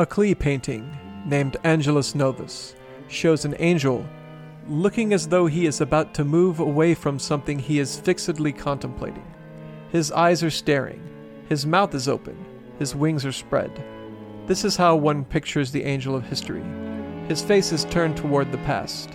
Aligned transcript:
A 0.00 0.06
Klee 0.06 0.38
painting 0.38 0.96
named 1.26 1.56
Angelus 1.64 2.14
Novus 2.14 2.76
shows 3.08 3.44
an 3.44 3.56
angel 3.58 4.06
looking 4.68 5.12
as 5.12 5.26
though 5.26 5.46
he 5.46 5.66
is 5.66 5.80
about 5.80 6.14
to 6.14 6.24
move 6.24 6.60
away 6.60 6.94
from 6.94 7.18
something 7.18 7.58
he 7.58 7.80
is 7.80 7.98
fixedly 7.98 8.52
contemplating. 8.52 9.26
His 9.90 10.12
eyes 10.12 10.44
are 10.44 10.50
staring, 10.50 11.02
his 11.48 11.66
mouth 11.66 11.96
is 11.96 12.06
open, 12.06 12.36
his 12.78 12.94
wings 12.94 13.26
are 13.26 13.32
spread. 13.32 13.72
This 14.46 14.64
is 14.64 14.76
how 14.76 14.94
one 14.94 15.24
pictures 15.24 15.72
the 15.72 15.82
angel 15.82 16.14
of 16.14 16.22
history. 16.22 16.62
His 17.26 17.42
face 17.42 17.72
is 17.72 17.84
turned 17.86 18.16
toward 18.16 18.52
the 18.52 18.58
past. 18.58 19.10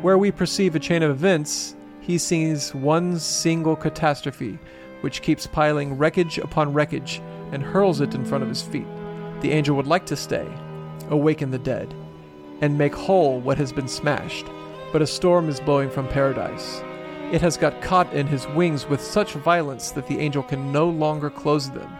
Where 0.00 0.16
we 0.16 0.32
perceive 0.32 0.74
a 0.74 0.80
chain 0.80 1.02
of 1.02 1.10
events, 1.10 1.76
he 2.00 2.16
sees 2.16 2.74
one 2.74 3.18
single 3.18 3.76
catastrophe 3.76 4.58
which 5.02 5.20
keeps 5.20 5.46
piling 5.46 5.98
wreckage 5.98 6.38
upon 6.38 6.72
wreckage 6.72 7.20
and 7.52 7.62
hurls 7.62 8.00
it 8.00 8.14
in 8.14 8.24
front 8.24 8.42
of 8.42 8.48
his 8.48 8.62
feet. 8.62 8.86
The 9.44 9.52
angel 9.52 9.76
would 9.76 9.86
like 9.86 10.06
to 10.06 10.16
stay, 10.16 10.48
awaken 11.10 11.50
the 11.50 11.58
dead, 11.58 11.92
and 12.62 12.78
make 12.78 12.94
whole 12.94 13.40
what 13.40 13.58
has 13.58 13.74
been 13.74 13.88
smashed, 13.88 14.46
but 14.90 15.02
a 15.02 15.06
storm 15.06 15.50
is 15.50 15.60
blowing 15.60 15.90
from 15.90 16.08
paradise. 16.08 16.82
It 17.30 17.42
has 17.42 17.58
got 17.58 17.82
caught 17.82 18.10
in 18.14 18.26
his 18.26 18.48
wings 18.48 18.88
with 18.88 19.02
such 19.02 19.34
violence 19.34 19.90
that 19.90 20.06
the 20.06 20.18
angel 20.18 20.42
can 20.42 20.72
no 20.72 20.88
longer 20.88 21.28
close 21.28 21.68
them. 21.68 21.94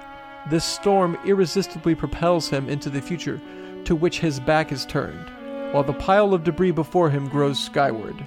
This 0.49 0.65
storm 0.65 1.19
irresistibly 1.27 1.95
propels 1.95 2.49
him 2.49 2.71
into 2.71 2.89
the 2.89 3.03
future, 3.03 3.43
to 3.85 3.95
which 3.95 4.21
his 4.21 4.41
back 4.41 4.73
is 4.73 4.87
turned, 4.87 5.29
while 5.75 5.85
the 5.85 5.93
pile 5.93 6.33
of 6.33 6.45
debris 6.45 6.71
before 6.71 7.11
him 7.11 7.29
grows 7.29 7.63
skyward. 7.63 8.27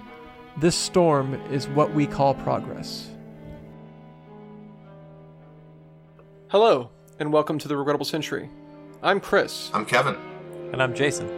This 0.57 0.75
storm 0.75 1.33
is 1.49 1.67
what 1.69 1.91
we 1.91 2.05
call 2.05 2.35
progress. 2.35 3.09
Hello, 6.49 6.91
and 7.17 7.33
welcome 7.33 7.57
to 7.57 7.67
the 7.67 7.75
Regrettable 7.75 8.05
Century. 8.05 8.51
I'm 9.07 9.21
Chris, 9.21 9.71
I'm 9.73 9.85
Kevin. 9.85 10.17
And 10.73 10.83
I'm 10.83 10.93
Jason. 10.93 11.29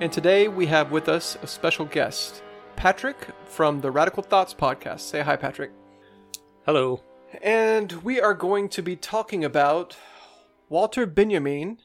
and 0.00 0.10
today 0.10 0.48
we 0.48 0.64
have 0.64 0.90
with 0.90 1.06
us 1.06 1.36
a 1.42 1.46
special 1.46 1.84
guest, 1.84 2.42
Patrick 2.74 3.18
from 3.44 3.82
the 3.82 3.90
Radical 3.90 4.22
Thoughts 4.22 4.54
podcast. 4.54 5.00
Say 5.00 5.20
hi, 5.20 5.36
Patrick. 5.36 5.72
Hello. 6.64 7.02
And 7.42 7.92
we 8.02 8.18
are 8.18 8.32
going 8.32 8.70
to 8.70 8.80
be 8.80 8.96
talking 8.96 9.44
about 9.44 9.98
Walter 10.70 11.04
Benjamin, 11.04 11.80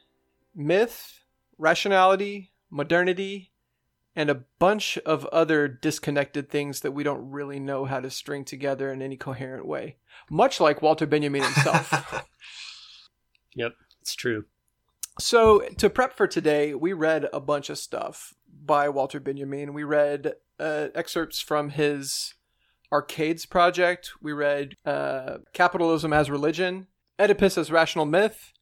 myth, 0.55 1.19
rationality, 1.57 2.53
modernity, 2.69 3.51
and 4.16 4.29
a 4.29 4.45
bunch 4.59 4.97
of 4.99 5.25
other 5.25 5.67
disconnected 5.67 6.49
things 6.49 6.79
that 6.79 6.93
we 6.93 7.03
don't 7.03 7.29
really 7.29 7.59
know 7.59 7.83
how 7.83 7.99
to 7.99 8.09
string 8.09 8.45
together 8.45 8.93
in 8.93 9.01
any 9.01 9.17
coherent 9.17 9.67
way. 9.67 9.97
Much 10.29 10.61
like 10.61 10.81
Walter 10.81 11.05
Benjamin 11.05 11.43
himself. 11.43 12.29
Yep, 13.55 13.73
it's 14.01 14.16
true. 14.16 14.45
So, 15.19 15.61
to 15.78 15.89
prep 15.89 16.17
for 16.17 16.28
today, 16.28 16.73
we 16.73 16.94
read 16.94 17.28
a 17.31 17.39
bunch 17.39 17.69
of 17.69 17.78
stuff 17.78 18.33
by 18.66 18.89
Walter 18.89 19.19
Benjamin. 19.19 19.73
We 19.73 19.83
read 19.83 20.33
uh, 20.59 20.88
excerpts 20.95 21.39
from 21.39 21.69
his 21.69 22.33
Arcades 22.92 23.45
project. 23.45 24.11
We 24.22 24.34
read 24.34 24.75
uh, 24.86 25.38
Capitalism 25.53 26.14
as 26.14 26.31
Religion, 26.31 26.88
Oedipus 27.19 27.58
as 27.58 27.72
Rational 27.72 28.06
Myth, 28.06 28.53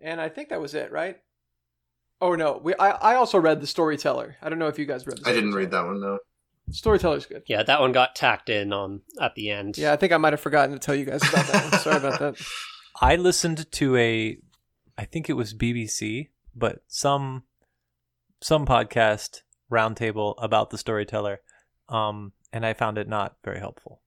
and 0.00 0.20
I 0.20 0.28
think 0.28 0.48
that 0.48 0.60
was 0.60 0.74
it, 0.74 0.90
right? 0.90 1.16
Oh 2.20 2.34
no, 2.34 2.60
we 2.62 2.74
I, 2.76 2.90
I 2.90 3.14
also 3.16 3.38
read 3.38 3.60
The 3.60 3.66
Storyteller. 3.66 4.36
I 4.40 4.48
don't 4.48 4.58
know 4.58 4.68
if 4.68 4.78
you 4.78 4.86
guys 4.86 5.06
read. 5.06 5.18
The 5.18 5.30
I 5.30 5.34
didn't 5.34 5.52
read 5.52 5.70
that 5.72 5.84
one 5.84 6.00
though. 6.00 6.18
Storyteller's 6.70 7.26
good. 7.26 7.42
Yeah, 7.46 7.62
that 7.62 7.80
one 7.80 7.92
got 7.92 8.16
tacked 8.16 8.48
in 8.48 8.72
on 8.72 9.02
at 9.20 9.34
the 9.34 9.50
end. 9.50 9.78
Yeah, 9.78 9.92
I 9.92 9.96
think 9.96 10.12
I 10.12 10.16
might 10.16 10.32
have 10.32 10.40
forgotten 10.40 10.72
to 10.72 10.78
tell 10.78 10.94
you 10.94 11.04
guys 11.04 11.22
about 11.28 11.46
that 11.46 11.70
one. 11.70 11.80
Sorry 11.80 11.96
about 11.96 12.18
that. 12.18 12.46
I 13.00 13.16
listened 13.16 13.70
to 13.72 13.96
a, 13.96 14.38
I 14.98 15.04
think 15.04 15.28
it 15.28 15.34
was 15.34 15.54
BBC, 15.54 16.28
but 16.54 16.80
some 16.88 17.44
some 18.42 18.66
podcast 18.66 19.40
roundtable 19.70 20.34
about 20.38 20.70
the 20.70 20.78
storyteller, 20.78 21.40
um, 21.88 22.32
and 22.52 22.64
I 22.64 22.72
found 22.74 22.98
it 22.98 23.08
not 23.08 23.36
very 23.44 23.58
helpful. 23.58 24.00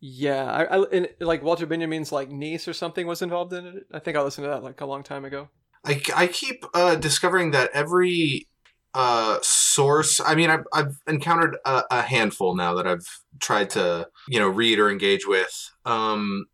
Yeah, 0.00 0.44
I, 0.44 0.64
I 0.64 0.84
and, 0.92 1.08
like 1.20 1.42
Walter 1.42 1.66
Benjamin's 1.66 2.12
like 2.12 2.30
niece 2.30 2.68
or 2.68 2.72
something 2.72 3.06
was 3.06 3.22
involved 3.22 3.52
in 3.52 3.66
it. 3.66 3.86
I 3.92 3.98
think 3.98 4.16
I 4.16 4.22
listened 4.22 4.44
to 4.44 4.50
that 4.50 4.62
like 4.62 4.80
a 4.80 4.86
long 4.86 5.02
time 5.02 5.24
ago. 5.24 5.48
I, 5.84 6.00
I 6.14 6.26
keep 6.26 6.64
uh, 6.74 6.96
discovering 6.96 7.50
that 7.50 7.70
every 7.74 8.48
uh, 8.94 9.38
source. 9.42 10.20
I 10.20 10.34
mean, 10.34 10.50
I've, 10.50 10.64
I've 10.72 10.96
encountered 11.06 11.56
a, 11.64 11.82
a 11.90 12.02
handful 12.02 12.54
now 12.54 12.74
that 12.74 12.86
I've 12.86 13.06
tried 13.40 13.70
to 13.70 14.08
you 14.28 14.38
know 14.38 14.48
read 14.48 14.78
or 14.78 14.90
engage 14.90 15.26
with 15.26 15.70
um, 15.84 16.46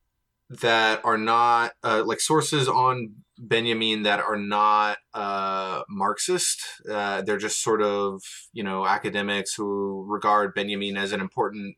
that 0.50 1.00
are 1.04 1.16
not 1.16 1.72
uh, 1.84 2.02
like 2.04 2.20
sources 2.20 2.68
on 2.68 3.14
Benjamin 3.38 4.02
that 4.02 4.18
are 4.18 4.36
not 4.36 4.98
uh, 5.14 5.82
Marxist. 5.88 6.60
Uh, 6.90 7.22
they're 7.22 7.38
just 7.38 7.62
sort 7.62 7.80
of 7.80 8.20
you 8.52 8.64
know 8.64 8.84
academics 8.84 9.54
who 9.54 10.04
regard 10.08 10.54
Benjamin 10.54 10.96
as 10.96 11.12
an 11.12 11.20
important 11.20 11.76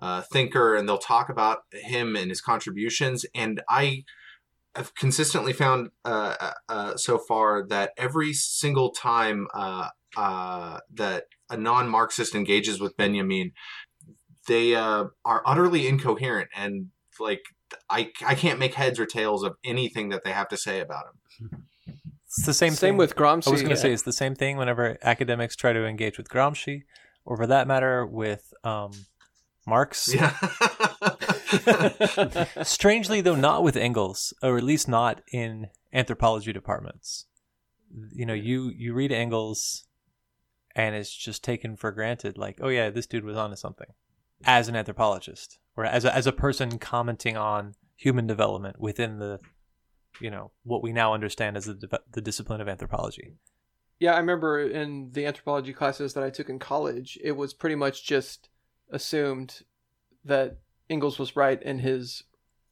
uh, 0.00 0.20
thinker, 0.32 0.76
and 0.76 0.86
they'll 0.86 0.98
talk 0.98 1.30
about 1.30 1.60
him 1.72 2.14
and 2.14 2.30
his 2.30 2.42
contributions. 2.42 3.24
And 3.34 3.62
I 3.68 4.04
have 4.76 4.94
consistently 4.94 5.52
found 5.52 5.90
uh, 6.04 6.52
uh, 6.68 6.96
so 6.96 7.18
far 7.18 7.66
that 7.68 7.92
every 7.96 8.32
single 8.34 8.90
time 8.90 9.48
that 10.14 11.24
a 11.48 11.56
non-Marxist 11.56 12.34
engages 12.34 12.80
with 12.80 12.96
Benjamin, 12.96 13.52
they 14.46 14.74
are 14.74 15.12
utterly 15.24 15.88
incoherent 15.88 16.50
and 16.54 16.88
like 17.18 17.42
I 17.88 18.12
I 18.26 18.34
can't 18.34 18.58
make 18.58 18.74
heads 18.74 18.98
or 18.98 19.06
tails 19.06 19.42
of 19.42 19.56
anything 19.64 20.08
that 20.10 20.24
they 20.24 20.32
have 20.32 20.48
to 20.48 20.56
say 20.56 20.80
about 20.80 21.04
him. 21.06 21.66
It's 22.26 22.46
the 22.46 22.54
same. 22.54 22.72
Same 22.72 22.90
thing. 22.90 22.96
with 22.96 23.16
Gramsci. 23.16 23.48
I 23.48 23.50
was 23.50 23.60
going 23.60 23.74
to 23.74 23.76
yeah. 23.76 23.82
say 23.82 23.92
it's 23.92 24.02
the 24.02 24.12
same 24.12 24.36
thing 24.36 24.56
whenever 24.56 24.96
academics 25.02 25.56
try 25.56 25.72
to 25.72 25.84
engage 25.84 26.16
with 26.16 26.28
Gramsci, 26.28 26.84
or 27.24 27.36
for 27.36 27.46
that 27.48 27.66
matter, 27.66 28.06
with 28.06 28.54
um, 28.62 28.92
Marx. 29.66 30.14
Yeah. 30.14 30.30
Strangely, 32.62 33.20
though, 33.20 33.34
not 33.34 33.64
with 33.64 33.76
Engels, 33.76 34.32
or 34.42 34.56
at 34.56 34.62
least 34.62 34.88
not 34.88 35.22
in 35.32 35.70
anthropology 35.92 36.52
departments. 36.52 37.26
You 38.12 38.26
know, 38.26 38.34
you 38.34 38.70
you 38.76 38.94
read 38.94 39.10
Engels, 39.10 39.86
and 40.76 40.94
it's 40.94 41.12
just 41.12 41.42
taken 41.42 41.76
for 41.76 41.90
granted, 41.90 42.38
like, 42.38 42.60
oh 42.62 42.68
yeah, 42.68 42.90
this 42.90 43.06
dude 43.06 43.24
was 43.24 43.36
onto 43.36 43.56
something, 43.56 43.88
as 44.44 44.68
an 44.68 44.76
anthropologist, 44.76 45.58
or 45.76 45.84
as 45.84 46.04
a, 46.04 46.14
as 46.14 46.26
a 46.26 46.32
person 46.32 46.78
commenting 46.78 47.36
on 47.36 47.74
human 47.96 48.26
development 48.26 48.80
within 48.80 49.18
the, 49.18 49.38
you 50.20 50.30
know, 50.30 50.50
what 50.64 50.82
we 50.82 50.92
now 50.92 51.14
understand 51.14 51.56
as 51.56 51.64
the 51.66 52.00
the 52.12 52.20
discipline 52.20 52.60
of 52.60 52.68
anthropology. 52.68 53.34
Yeah, 53.98 54.14
I 54.14 54.18
remember 54.18 54.60
in 54.60 55.10
the 55.12 55.26
anthropology 55.26 55.74
classes 55.74 56.14
that 56.14 56.24
I 56.24 56.30
took 56.30 56.48
in 56.48 56.58
college, 56.58 57.18
it 57.22 57.32
was 57.32 57.52
pretty 57.52 57.76
much 57.76 58.06
just 58.06 58.48
assumed 58.90 59.60
that 60.24 60.58
Engels 60.88 61.18
was 61.18 61.36
right 61.36 61.62
in 61.62 61.78
his 61.80 62.22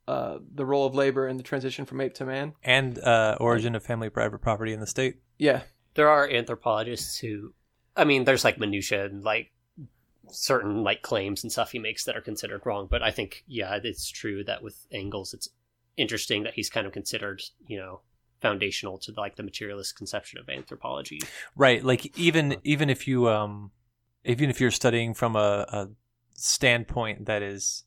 uh, 0.09 0.39
the 0.55 0.65
role 0.65 0.87
of 0.87 0.95
labor 0.95 1.27
and 1.27 1.39
the 1.39 1.45
transition 1.45 1.85
from 1.85 2.01
ape 2.01 2.15
to 2.15 2.25
man. 2.25 2.55
and 2.65 2.99
uh, 2.99 3.37
origin 3.41 3.75
of 3.75 3.85
family 3.85 4.09
private 4.09 4.39
property 4.41 4.73
in 4.73 4.81
the 4.81 4.87
state. 4.87 5.17
Yeah, 5.39 5.63
There 5.95 6.09
are 6.09 6.29
anthropologists 6.29 7.19
who, 7.19 7.53
I 7.95 8.05
mean, 8.05 8.25
there's 8.25 8.43
like 8.43 8.59
minutia 8.59 9.05
and 9.05 9.23
like 9.23 9.53
certain 10.31 10.83
like 10.83 11.03
claims 11.03 11.43
and 11.43 11.53
stuff 11.53 11.73
he 11.73 11.79
makes 11.79 12.05
that 12.05 12.17
are 12.17 12.21
considered 12.21 12.63
wrong. 12.65 12.89
But 12.91 13.03
I 13.03 13.11
think, 13.11 13.45
yeah, 13.47 13.79
it's 13.83 14.11
true 14.11 14.45
that 14.45 14.63
with 14.63 14.87
Engels, 14.91 15.35
it's 15.35 15.49
interesting 15.97 16.45
that 16.45 16.55
he's 16.55 16.71
kind 16.71 16.87
of 16.87 16.93
considered, 16.93 17.43
you 17.67 17.79
know, 17.79 18.01
foundational 18.41 18.99
to 18.99 19.13
like 19.17 19.37
the 19.37 19.43
materialist 19.43 19.97
conception 19.97 20.39
of 20.39 20.49
anthropology. 20.49 21.21
Right, 21.57 21.85
like 21.85 22.17
even 22.17 22.57
even 22.65 22.89
if 22.89 23.09
you 23.09 23.29
um 23.29 23.73
even 24.25 24.51
if 24.51 24.61
you're 24.61 24.71
studying 24.71 25.15
from 25.15 25.37
a, 25.37 25.67
a 25.69 25.89
standpoint 26.35 27.27
that 27.27 27.43
is 27.43 27.85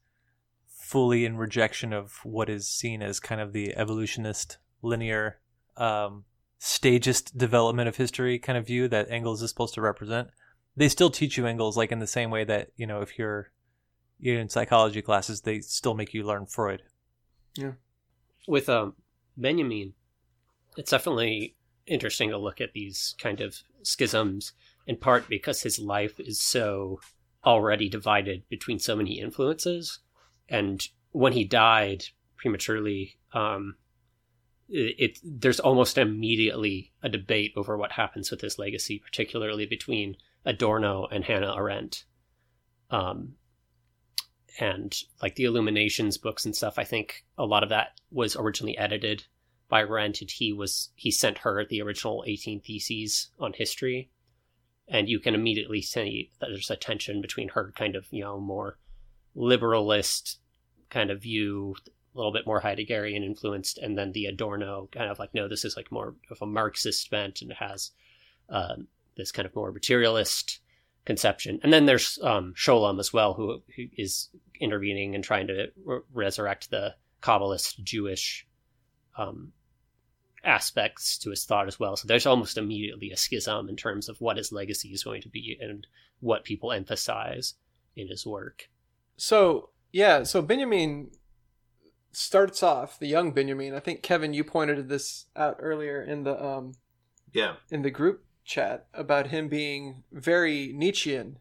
fully 0.67 1.23
in 1.25 1.37
rejection 1.37 1.93
of 1.93 2.19
what 2.23 2.49
is 2.49 2.67
seen 2.67 3.01
as 3.01 3.19
kind 3.19 3.39
of 3.39 3.53
the 3.53 3.75
evolutionist 3.77 4.57
linear 4.81 5.39
um 5.77 6.25
stagist 6.57 7.37
development 7.37 7.87
of 7.87 7.95
history 7.95 8.37
kind 8.37 8.57
of 8.57 8.67
view 8.67 8.87
that 8.87 9.09
Engels 9.09 9.41
is 9.41 9.49
supposed 9.49 9.73
to 9.73 9.81
represent, 9.81 10.29
they 10.75 10.89
still 10.89 11.09
teach 11.09 11.37
you 11.37 11.45
Engels 11.45 11.77
like 11.77 11.91
in 11.91 11.99
the 11.99 12.07
same 12.07 12.31
way 12.31 12.43
that, 12.43 12.69
you 12.75 12.87
know, 12.87 13.01
if 13.01 13.17
you're 13.17 13.51
you're 14.19 14.39
in 14.39 14.49
psychology 14.49 15.01
classes, 15.01 15.41
they 15.41 15.59
still 15.59 15.95
make 15.95 16.13
you 16.13 16.23
learn 16.23 16.45
Freud. 16.45 16.83
Yeah. 17.55 17.73
With 18.47 18.69
um 18.69 18.95
Benjamin, 19.37 19.93
it's 20.77 20.91
definitely 20.91 21.55
interesting 21.87 22.29
to 22.29 22.37
look 22.37 22.61
at 22.61 22.73
these 22.73 23.15
kind 23.19 23.41
of 23.41 23.57
schisms 23.83 24.53
in 24.87 24.97
part 24.97 25.27
because 25.27 25.61
his 25.61 25.79
life 25.79 26.19
is 26.19 26.39
so 26.39 26.99
already 27.43 27.89
divided 27.89 28.43
between 28.49 28.79
so 28.79 28.95
many 28.95 29.19
influences 29.19 29.99
and 30.47 30.87
when 31.11 31.33
he 31.33 31.43
died 31.43 32.05
prematurely 32.37 33.17
um 33.33 33.75
it, 34.69 34.95
it 34.99 35.19
there's 35.23 35.59
almost 35.59 35.97
immediately 35.97 36.91
a 37.01 37.09
debate 37.09 37.51
over 37.55 37.75
what 37.77 37.93
happens 37.93 38.29
with 38.29 38.41
his 38.41 38.59
legacy 38.59 38.99
particularly 38.99 39.65
between 39.65 40.15
Adorno 40.45 41.05
and 41.05 41.23
Hannah 41.23 41.55
Arendt. 41.55 42.05
Um 42.89 43.35
and 44.59 44.95
like 45.21 45.35
the 45.35 45.45
illuminations 45.45 46.17
books 46.17 46.43
and 46.43 46.53
stuff 46.53 46.77
i 46.77 46.83
think 46.83 47.23
a 47.37 47.45
lot 47.45 47.63
of 47.63 47.69
that 47.69 48.01
was 48.11 48.35
originally 48.35 48.77
edited 48.77 49.23
by 49.71 49.83
Arendt, 49.83 50.19
and 50.19 50.29
he 50.29 50.51
was 50.51 50.89
he 50.95 51.09
sent 51.09 51.39
her 51.39 51.65
the 51.65 51.81
original 51.81 52.25
18 52.27 52.59
theses 52.59 53.31
on 53.39 53.53
history, 53.53 54.11
and 54.85 55.07
you 55.07 55.17
can 55.17 55.33
immediately 55.33 55.81
see 55.81 56.29
that 56.39 56.47
there's 56.47 56.69
a 56.69 56.75
tension 56.75 57.21
between 57.21 57.47
her 57.47 57.71
kind 57.75 57.95
of 57.95 58.05
you 58.11 58.21
know 58.21 58.37
more 58.37 58.77
liberalist 59.35 60.35
kind 60.89 61.09
of 61.09 61.21
view, 61.21 61.73
a 62.13 62.17
little 62.17 62.33
bit 62.33 62.45
more 62.45 62.61
Heideggerian 62.61 63.23
influenced, 63.23 63.77
and 63.77 63.97
then 63.97 64.11
the 64.11 64.25
Adorno 64.25 64.89
kind 64.91 65.09
of 65.09 65.19
like 65.19 65.33
no, 65.33 65.47
this 65.47 65.63
is 65.63 65.77
like 65.77 65.89
more 65.89 66.15
of 66.29 66.41
a 66.41 66.45
Marxist 66.45 67.09
bent 67.09 67.41
and 67.41 67.53
has 67.53 67.91
um, 68.49 68.89
this 69.21 69.31
kind 69.31 69.45
of 69.45 69.55
more 69.55 69.71
materialist 69.71 70.59
conception. 71.05 71.59
And 71.63 71.71
then 71.71 71.85
there's 71.85 72.19
um, 72.21 72.53
Scholem 72.55 72.99
as 72.99 73.13
well, 73.13 73.33
who, 73.33 73.61
who 73.75 73.85
is 73.97 74.29
intervening 74.59 75.15
and 75.15 75.23
trying 75.23 75.47
to 75.47 75.67
re- 75.83 75.99
resurrect 76.13 76.69
the 76.69 76.95
Kabbalist 77.21 77.81
Jewish 77.83 78.47
um, 79.17 79.53
aspects 80.43 81.17
to 81.19 81.29
his 81.29 81.45
thought 81.45 81.67
as 81.67 81.79
well. 81.79 81.95
So 81.95 82.07
there's 82.07 82.25
almost 82.25 82.57
immediately 82.57 83.11
a 83.11 83.17
schism 83.17 83.69
in 83.69 83.75
terms 83.75 84.09
of 84.09 84.19
what 84.19 84.37
his 84.37 84.51
legacy 84.51 84.89
is 84.89 85.03
going 85.03 85.21
to 85.21 85.29
be 85.29 85.57
and 85.59 85.85
what 86.19 86.43
people 86.43 86.71
emphasize 86.71 87.55
in 87.95 88.07
his 88.07 88.25
work. 88.25 88.69
So 89.17 89.69
yeah, 89.91 90.23
so 90.23 90.41
Benjamin 90.41 91.11
starts 92.11 92.63
off 92.63 92.99
the 92.99 93.07
young 93.07 93.31
Benjamin. 93.31 93.73
I 93.75 93.79
think 93.79 94.01
Kevin, 94.01 94.33
you 94.33 94.43
pointed 94.43 94.89
this 94.89 95.25
out 95.35 95.57
earlier 95.59 96.01
in 96.01 96.23
the 96.23 96.43
um 96.43 96.73
Yeah. 97.33 97.55
in 97.69 97.81
the 97.81 97.91
group 97.91 98.25
chat 98.43 98.87
about 98.93 99.27
him 99.27 99.47
being 99.47 100.03
very 100.11 100.71
Nietzschean 100.73 101.37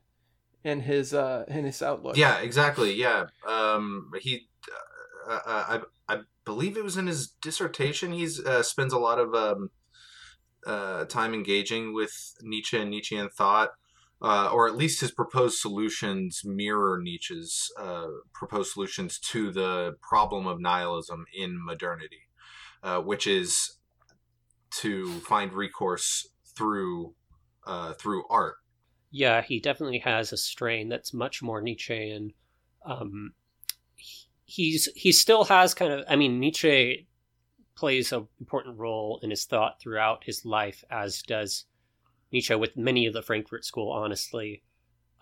in 0.63 0.81
his 0.81 1.15
uh 1.15 1.45
in 1.49 1.65
his 1.65 1.83
outlook. 1.83 2.17
Yeah, 2.17 2.39
exactly. 2.39 2.95
Yeah. 2.95 3.27
Um, 3.49 4.11
he, 4.21 4.49
uh, 5.29 5.41
uh, 5.47 5.79
I, 6.09 6.15
I 6.15 6.21
believe 6.45 6.77
it 6.77 6.85
was 6.85 6.97
in 6.97 7.07
his 7.07 7.29
dissertation. 7.29 8.13
He's 8.13 8.45
uh, 8.45 8.63
spends 8.63 8.93
a 8.93 8.99
lot 8.99 9.19
of 9.19 9.35
um, 9.35 9.71
uh, 10.67 11.05
time 11.07 11.35
engaging 11.35 11.95
with 11.95 12.35
Nietzsche 12.43 12.79
and 12.79 12.91
Nietzschean 12.91 13.31
thought, 13.31 13.71
uh, 14.21 14.51
or 14.53 14.69
at 14.69 14.77
least 14.77 15.01
his 15.01 15.11
proposed 15.11 15.59
solutions 15.59 16.43
mirror 16.45 17.01
Nietzsche's 17.03 17.73
uh, 17.79 18.09
proposed 18.33 18.73
solutions 18.73 19.19
to 19.19 19.51
the 19.51 19.97
problem 20.03 20.47
of 20.47 20.61
nihilism 20.61 21.25
in 21.35 21.65
modernity, 21.65 22.29
uh, 22.83 23.01
which 23.01 23.27
is 23.27 23.79
to 24.71 25.11
find 25.21 25.53
recourse 25.53 26.29
through 26.61 27.15
uh, 27.67 27.95
through 27.95 28.25
art. 28.29 28.57
Yeah, 29.11 29.43
he 29.43 29.59
definitely 29.59 29.99
has 30.01 30.33
a 30.33 30.37
strain 30.37 30.89
that's 30.89 31.13
much 31.13 31.43
more 31.43 31.61
Nietzschean. 31.61 32.33
Um, 32.85 33.33
he- 33.97 34.29
he's 34.45 34.89
he 34.95 35.11
still 35.13 35.45
has 35.45 35.75
kind 35.75 35.93
of. 35.93 36.05
I 36.09 36.17
mean, 36.17 36.39
Nietzsche 36.39 37.09
plays 37.75 38.13
an 38.13 38.29
important 38.39 38.79
role 38.79 39.19
in 39.23 39.31
his 39.31 39.47
thought 39.47 39.81
throughout 39.81 40.25
his 40.25 40.45
life, 40.45 40.85
as 40.91 41.23
does 41.23 41.65
Nietzsche 42.31 42.55
with 42.55 42.77
many 42.77 43.07
of 43.07 43.15
the 43.15 43.23
Frankfurt 43.23 43.65
School. 43.65 43.91
Honestly, 43.91 44.63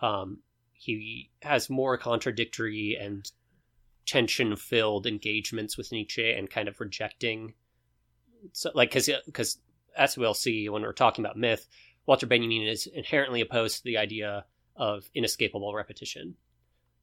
um, 0.01 0.39
he 0.73 1.31
has 1.41 1.69
more 1.69 1.97
contradictory 1.97 2.97
and 2.99 3.31
tension-filled 4.05 5.05
engagements 5.07 5.77
with 5.77 5.91
Nietzsche 5.91 6.31
and 6.31 6.49
kind 6.49 6.67
of 6.67 6.79
rejecting. 6.79 7.53
So, 8.53 8.71
like, 8.73 8.89
because 8.89 9.09
because 9.25 9.59
as 9.97 10.17
we'll 10.17 10.33
see 10.33 10.69
when 10.69 10.81
we're 10.81 10.93
talking 10.93 11.23
about 11.23 11.37
myth, 11.37 11.67
Walter 12.05 12.25
Benjamin 12.25 12.63
is 12.63 12.87
inherently 12.87 13.41
opposed 13.41 13.77
to 13.77 13.83
the 13.83 13.97
idea 13.97 14.45
of 14.75 15.09
inescapable 15.13 15.73
repetition. 15.73 16.35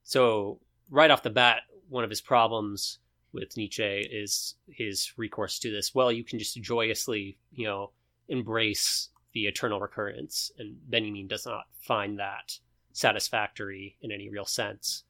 So, 0.02 0.60
right 0.90 1.10
off 1.10 1.22
the 1.22 1.30
bat, 1.30 1.62
one 1.88 2.04
of 2.04 2.10
his 2.10 2.20
problems 2.20 2.98
with 3.32 3.56
Nietzsche 3.56 4.00
is 4.10 4.54
his 4.68 5.12
recourse 5.16 5.58
to 5.60 5.70
this. 5.70 5.94
Well, 5.94 6.10
you 6.10 6.24
can 6.24 6.38
just 6.38 6.60
joyously, 6.60 7.38
you 7.52 7.66
know, 7.66 7.92
embrace 8.28 9.10
the 9.32 9.46
eternal 9.46 9.80
recurrence, 9.80 10.50
and 10.58 10.76
Benjamin 10.90 11.28
does 11.28 11.44
not 11.44 11.66
find 11.78 12.18
that 12.18 12.58
satisfactory 12.92 13.96
in 14.00 14.10
any 14.10 14.30
real 14.30 14.46
sense. 14.46 15.04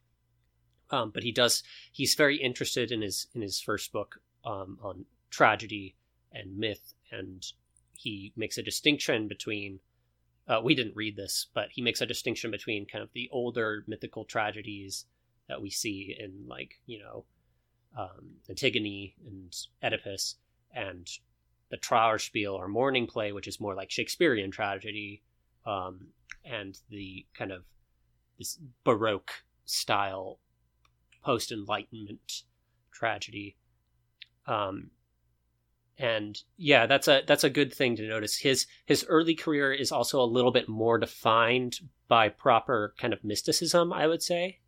Um, 0.91 1.11
but 1.11 1.23
he 1.23 1.33
does. 1.33 1.63
He's 1.93 2.15
very 2.15 2.37
interested 2.37 2.91
in 2.93 3.03
his 3.03 3.29
in 3.35 3.43
his 3.43 3.61
first 3.61 3.93
book 3.93 4.21
um, 4.45 4.79
on 4.83 5.05
tragedy 5.31 5.97
and 6.33 6.59
myth, 6.59 6.95
and 7.11 7.45
he 7.99 8.33
makes 8.37 8.59
a 8.59 8.63
distinction 8.63 9.29
between 9.29 9.81
uh, 10.49 10.61
we 10.63 10.75
didn't 10.75 10.95
read 10.95 11.17
this, 11.17 11.49
but 11.55 11.69
he 11.73 11.83
makes 11.83 12.01
a 12.01 12.07
distinction 12.07 12.51
between 12.51 12.87
kind 12.87 13.03
of 13.03 13.11
the 13.13 13.29
older 13.33 13.85
mythical 13.87 14.25
tragedies 14.25 15.07
that 15.49 15.61
we 15.61 15.71
see 15.71 16.17
in 16.19 16.47
like 16.47 16.75
you 16.87 17.01
know 17.01 17.25
um, 17.99 18.37
Antigone 18.49 19.15
and 19.27 19.55
Oedipus, 19.83 20.37
and 20.75 21.09
the 21.71 21.79
Trauerspiel 21.79 22.55
or 22.55 22.69
mourning 22.69 23.07
play, 23.07 23.33
which 23.33 23.49
is 23.49 23.61
more 23.61 23.75
like 23.75 23.91
Shakespearean 23.91 24.51
tragedy, 24.51 25.23
um, 25.65 26.09
and 26.45 26.79
the 26.91 27.27
kind 27.37 27.51
of 27.51 27.65
this 28.39 28.59
Baroque 28.85 29.33
style 29.65 30.39
post 31.25 31.51
Enlightenment 31.51 32.45
tragedy. 32.93 33.57
Um, 34.47 34.91
and 35.99 36.39
yeah, 36.57 36.87
that's 36.87 37.09
a 37.09 37.23
that's 37.27 37.45
a 37.45 37.51
good 37.51 37.73
thing 37.73 37.97
to 37.97 38.09
notice. 38.09 38.37
His 38.37 38.67
his 38.85 39.05
early 39.09 39.35
career 39.35 39.73
is 39.73 39.93
also 39.93 40.21
a 40.21 40.25
little 40.25 40.51
bit 40.51 40.69
more 40.69 40.99
defined 40.99 41.81
by 42.09 42.29
proper 42.29 42.95
kind 42.99 43.13
of 43.13 43.25
mysticism, 43.25 43.93
I 43.93 44.07
would 44.07 44.23
say. 44.23 44.61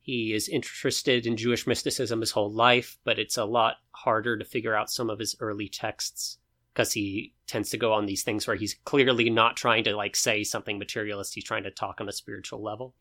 He 0.00 0.32
is 0.32 0.48
interested 0.48 1.26
in 1.26 1.36
Jewish 1.36 1.66
mysticism 1.66 2.20
his 2.20 2.30
whole 2.30 2.52
life, 2.52 2.96
but 3.02 3.18
it's 3.18 3.36
a 3.36 3.44
lot 3.44 3.78
harder 3.90 4.38
to 4.38 4.44
figure 4.44 4.76
out 4.76 4.88
some 4.88 5.10
of 5.10 5.18
his 5.18 5.34
early 5.40 5.68
texts 5.68 6.38
because 6.72 6.92
he 6.92 7.34
tends 7.48 7.70
to 7.70 7.76
go 7.76 7.92
on 7.92 8.06
these 8.06 8.22
things 8.22 8.46
where 8.46 8.54
he's 8.54 8.76
clearly 8.84 9.30
not 9.30 9.56
trying 9.56 9.82
to 9.82 9.96
like 9.96 10.14
say 10.14 10.44
something 10.44 10.78
materialist. 10.78 11.34
He's 11.34 11.42
trying 11.42 11.64
to 11.64 11.72
talk 11.72 12.00
on 12.00 12.08
a 12.08 12.12
spiritual 12.12 12.62
level, 12.62 12.94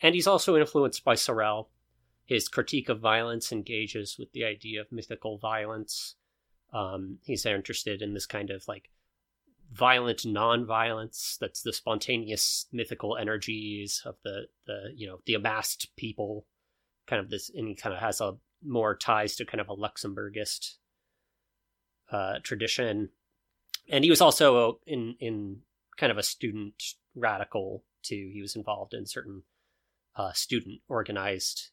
and 0.00 0.14
he's 0.14 0.28
also 0.28 0.56
influenced 0.56 1.02
by 1.02 1.16
Sorel. 1.16 1.70
His 2.24 2.48
critique 2.48 2.88
of 2.88 3.00
violence 3.00 3.50
engages 3.50 4.16
with 4.16 4.30
the 4.32 4.44
idea 4.44 4.80
of 4.80 4.92
mythical 4.92 5.38
violence. 5.38 6.14
Um, 6.72 7.18
he's 7.22 7.46
interested 7.46 8.02
in 8.02 8.14
this 8.14 8.26
kind 8.26 8.50
of 8.50 8.66
like 8.68 8.90
violent 9.72 10.24
non-violence 10.24 11.36
that's 11.40 11.62
the 11.62 11.72
spontaneous 11.72 12.66
mythical 12.72 13.16
energies 13.16 14.02
of 14.04 14.16
the 14.24 14.46
the 14.66 14.92
you 14.94 15.06
know 15.06 15.20
the 15.26 15.34
amassed 15.34 15.94
people. 15.96 16.46
Kind 17.06 17.20
of 17.20 17.30
this 17.30 17.50
and 17.54 17.68
he 17.68 17.74
kind 17.74 17.94
of 17.94 18.00
has 18.00 18.20
a 18.20 18.36
more 18.62 18.94
ties 18.96 19.36
to 19.36 19.46
kind 19.46 19.60
of 19.60 19.68
a 19.68 19.76
luxemburgist 19.76 20.74
uh 22.10 22.34
tradition. 22.42 23.10
And 23.90 24.04
he 24.04 24.10
was 24.10 24.20
also 24.20 24.80
in 24.86 25.16
in 25.20 25.60
kind 25.96 26.12
of 26.12 26.18
a 26.18 26.22
student 26.22 26.74
radical 27.14 27.84
too. 28.02 28.30
He 28.32 28.42
was 28.42 28.56
involved 28.56 28.92
in 28.92 29.06
certain 29.06 29.42
uh 30.16 30.32
student 30.32 30.80
organized 30.88 31.70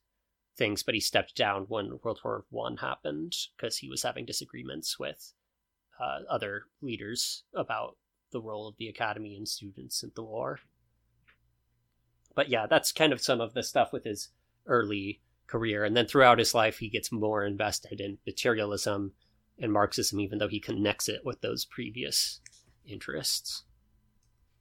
things 0.57 0.83
but 0.83 0.93
he 0.93 1.01
stepped 1.01 1.35
down 1.35 1.65
when 1.67 1.99
world 2.03 2.19
war 2.23 2.45
one 2.49 2.77
happened 2.77 3.35
because 3.57 3.77
he 3.77 3.89
was 3.89 4.03
having 4.03 4.25
disagreements 4.25 4.97
with 4.97 5.33
uh, 5.99 6.19
other 6.29 6.63
leaders 6.81 7.43
about 7.53 7.97
the 8.31 8.41
role 8.41 8.67
of 8.67 8.75
the 8.77 8.87
academy 8.87 9.35
and 9.35 9.47
students 9.47 10.03
in 10.03 10.11
the 10.15 10.23
war. 10.23 10.59
But 12.35 12.49
yeah, 12.49 12.67
that's 12.69 12.91
kind 12.91 13.13
of 13.13 13.21
some 13.21 13.39
of 13.39 13.53
the 13.53 13.63
stuff 13.63 13.93
with 13.93 14.03
his 14.03 14.29
early 14.65 15.21
career. 15.47 15.85
And 15.85 15.95
then 15.95 16.05
throughout 16.05 16.39
his 16.39 16.53
life, 16.53 16.79
he 16.79 16.89
gets 16.89 17.11
more 17.11 17.45
invested 17.45 18.01
in 18.01 18.17
materialism 18.25 19.13
and 19.57 19.71
Marxism, 19.71 20.19
even 20.19 20.37
though 20.37 20.49
he 20.49 20.59
connects 20.59 21.07
it 21.07 21.21
with 21.23 21.39
those 21.39 21.63
previous 21.63 22.41
interests. 22.85 23.63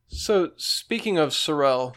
So 0.06 0.52
speaking 0.56 1.18
of 1.18 1.32
Sorel, 1.32 1.96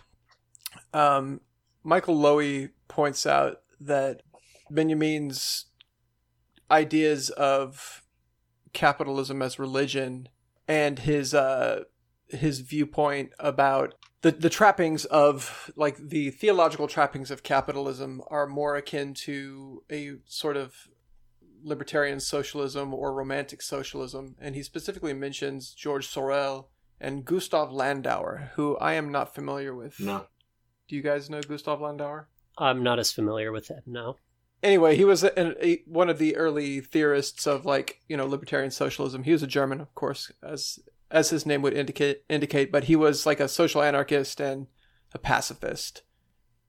um, 0.94 1.42
Michael 1.84 2.18
Lowy 2.18 2.72
points 2.88 3.28
out 3.28 3.62
that 3.80 4.22
Benjamin's 4.70 5.66
ideas 6.70 7.30
of 7.32 8.04
capitalism 8.74 9.42
as 9.42 9.58
religion 9.58 10.30
and 10.68 11.00
his 11.00 11.34
uh, 11.34 11.84
his 12.28 12.60
viewpoint 12.60 13.32
about 13.40 13.96
the 14.22 14.32
the 14.32 14.50
trappings 14.50 15.06
of 15.06 15.72
like 15.76 15.98
the 15.98 16.32
theological 16.32 16.88
trappings 16.88 17.32
of 17.32 17.44
capitalism 17.44 18.22
are 18.28 18.48
more 18.48 18.76
akin 18.76 19.14
to 19.14 19.84
a 19.92 20.16
sort 20.26 20.58
of 20.58 20.88
libertarian 21.64 22.20
socialism 22.20 22.94
or 22.94 23.14
romantic 23.14 23.62
socialism, 23.62 24.36
and 24.40 24.56
he 24.56 24.64
specifically 24.64 25.14
mentions 25.14 25.74
Georges 25.74 26.10
Sorel 26.10 26.70
and 27.00 27.26
Gustav 27.26 27.70
Landauer, 27.70 28.50
who 28.56 28.78
I 28.78 28.94
am 28.94 29.12
not 29.12 29.34
familiar 29.34 29.76
with. 29.76 30.00
No. 30.00 30.28
Do 30.88 30.96
you 30.96 31.02
guys 31.02 31.30
know 31.30 31.42
Gustav 31.42 31.80
Landauer? 31.80 32.26
I'm 32.58 32.84
not 32.84 33.00
as 33.00 33.12
familiar 33.12 33.52
with 33.52 33.68
him 33.68 33.82
no. 33.86 34.18
Anyway, 34.64 34.96
he 34.96 35.06
was 35.06 35.24
a, 35.24 35.84
one 35.86 36.10
of 36.10 36.18
the 36.18 36.36
early 36.36 36.82
theorists 36.82 37.46
of 37.46 37.66
like 37.66 38.02
you 38.08 38.18
know 38.18 38.26
libertarian 38.26 38.72
socialism. 38.72 39.24
He 39.24 39.32
was 39.32 39.44
a 39.44 39.48
German, 39.48 39.80
of 39.80 39.94
course, 39.94 40.32
as 40.42 40.80
as 41.12 41.30
his 41.30 41.46
name 41.46 41.62
would 41.62 41.74
indicate. 41.74 42.24
Indicate, 42.28 42.72
but 42.72 42.86
he 42.86 42.96
was 42.96 43.26
like 43.26 43.40
a 43.40 43.48
social 43.48 43.84
anarchist 43.84 44.40
and 44.40 44.68
a 45.14 45.20
pacifist, 45.20 46.02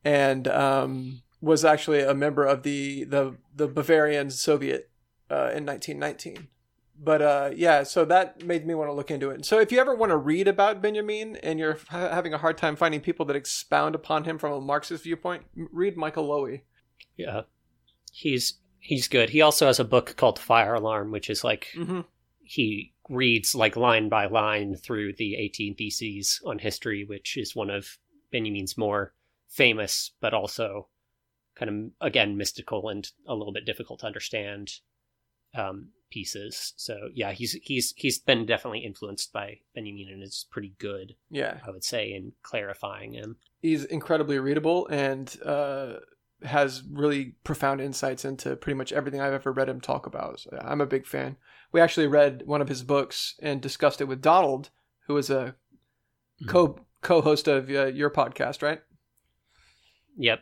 and 0.05 0.47
um, 0.49 1.23
was 1.41 1.65
actually 1.65 2.01
a 2.01 2.15
member 2.15 2.45
of 2.45 2.63
the 2.63 3.05
the 3.05 3.37
the 3.55 3.67
Bavarian 3.67 4.31
Soviet 4.31 4.91
uh, 5.31 5.51
in 5.55 5.65
1919. 5.65 6.49
But 7.01 7.23
uh, 7.23 7.51
yeah, 7.55 7.83
so 7.85 8.05
that 8.07 8.45
made 8.45 8.67
me 8.67 8.75
want 8.75 8.89
to 8.89 8.93
look 8.95 9.11
into 9.11 9.31
it. 9.31 9.45
So 9.45 9.59
if 9.61 9.71
you 9.71 9.79
ever 9.81 9.95
want 9.95 10.11
to 10.11 10.17
read 10.17 10.49
about 10.49 10.83
Benjamin 10.83 11.37
and 11.37 11.59
you're 11.59 11.79
ha- 11.89 12.11
having 12.11 12.35
a 12.35 12.39
hard 12.39 12.59
time 12.59 12.75
finding 12.77 13.01
people 13.01 13.25
that 13.27 13.37
expound 13.37 13.95
upon 13.95 14.25
him 14.25 14.39
from 14.39 14.53
a 14.53 14.61
Marxist 14.61 15.05
viewpoint, 15.05 15.45
m- 15.57 15.69
read 15.73 15.97
Michael 15.97 16.29
Lowy. 16.29 16.63
Yeah, 17.17 17.43
he's 18.13 18.59
he's 18.81 19.09
good. 19.09 19.31
He 19.31 19.41
also 19.43 19.67
has 19.67 19.79
a 19.81 19.85
book 19.85 20.17
called 20.17 20.39
Fire 20.39 20.75
Alarm, 20.75 21.11
which 21.11 21.31
is 21.31 21.45
like 21.45 21.69
Mm-hmm. 21.77 22.01
he 22.43 22.95
reads 23.09 23.55
like 23.55 23.77
line 23.77 24.09
by 24.09 24.27
line 24.27 24.75
through 24.77 25.15
the 25.15 25.35
18 25.37 25.77
theses 25.77 26.41
on 26.45 26.59
history, 26.59 27.05
which 27.05 27.37
is 27.37 27.57
one 27.57 27.71
of 27.71 27.99
Benjamin's 28.31 28.77
more 28.77 29.15
famous, 29.49 30.13
but 30.21 30.35
also 30.35 30.89
kind 31.57 31.93
of 32.01 32.07
again 32.07 32.37
mystical 32.37 32.89
and 32.89 33.09
a 33.27 33.35
little 33.35 33.53
bit 33.53 33.65
difficult 33.67 34.01
to 34.01 34.07
understand 34.07 34.71
um, 35.55 35.89
pieces. 36.11 36.73
So 36.77 36.97
yeah, 37.15 37.33
he's 37.33 37.53
he's 37.63 37.93
he's 37.97 38.19
been 38.19 38.47
definitely 38.47 38.81
influenced 38.81 39.33
by 39.33 39.59
Benjamin 39.75 40.09
and 40.13 40.23
is 40.23 40.47
pretty 40.51 40.75
good, 40.79 41.15
Yeah, 41.31 41.59
I 41.67 41.71
would 41.71 41.85
say, 41.85 42.13
in 42.13 42.33
clarifying 42.43 43.13
him. 43.13 43.37
he's 43.61 43.85
incredibly 43.85 44.39
readable 44.39 44.87
and 44.89 45.37
uh, 45.45 45.95
has 46.45 46.83
really 46.91 47.35
profound 47.45 47.81
insights 47.81 48.25
into 48.25 48.57
pretty 48.57 48.77
much 48.77 48.93
everything 48.93 49.21
I've 49.21 49.33
ever 49.33 49.53
read 49.53 49.69
him 49.69 49.81
talk 49.81 50.07
about. 50.07 50.41
So 50.41 50.59
I'm 50.63 50.81
a 50.81 50.87
big 50.87 51.07
fan. 51.07 51.37
We 51.73 51.81
actually 51.81 52.07
read 52.07 52.43
one 52.47 52.63
of 52.63 52.69
his 52.69 52.83
books 52.83 53.35
and 53.43 53.61
discussed 53.61 54.01
it 54.01 54.05
with 54.09 54.23
Donald, 54.23 54.71
who 55.09 55.17
is 55.19 55.29
a 55.31 55.57
co 56.47 56.79
co-host 57.03 57.49
of 57.49 57.69
uh, 57.69 57.87
your 57.87 58.11
podcast, 58.11 58.63
right? 58.63 58.81
Yep. 60.17 60.41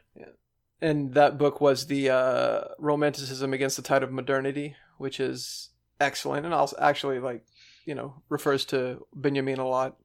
and 0.80 1.12
that 1.14 1.36
book 1.38 1.60
was 1.60 1.86
the 1.86 2.08
uh, 2.10 2.60
romanticism 2.78 3.52
against 3.52 3.76
the 3.76 3.82
tide 3.82 4.02
of 4.02 4.10
modernity 4.12 4.74
which 4.98 5.20
is 5.20 5.70
excellent 6.00 6.44
and 6.44 6.54
also 6.54 6.76
actually 6.80 7.18
like 7.18 7.44
you 7.84 7.94
know 7.94 8.14
refers 8.28 8.64
to 8.64 9.06
benjamin 9.14 9.58
a 9.58 9.66
lot 9.66 9.96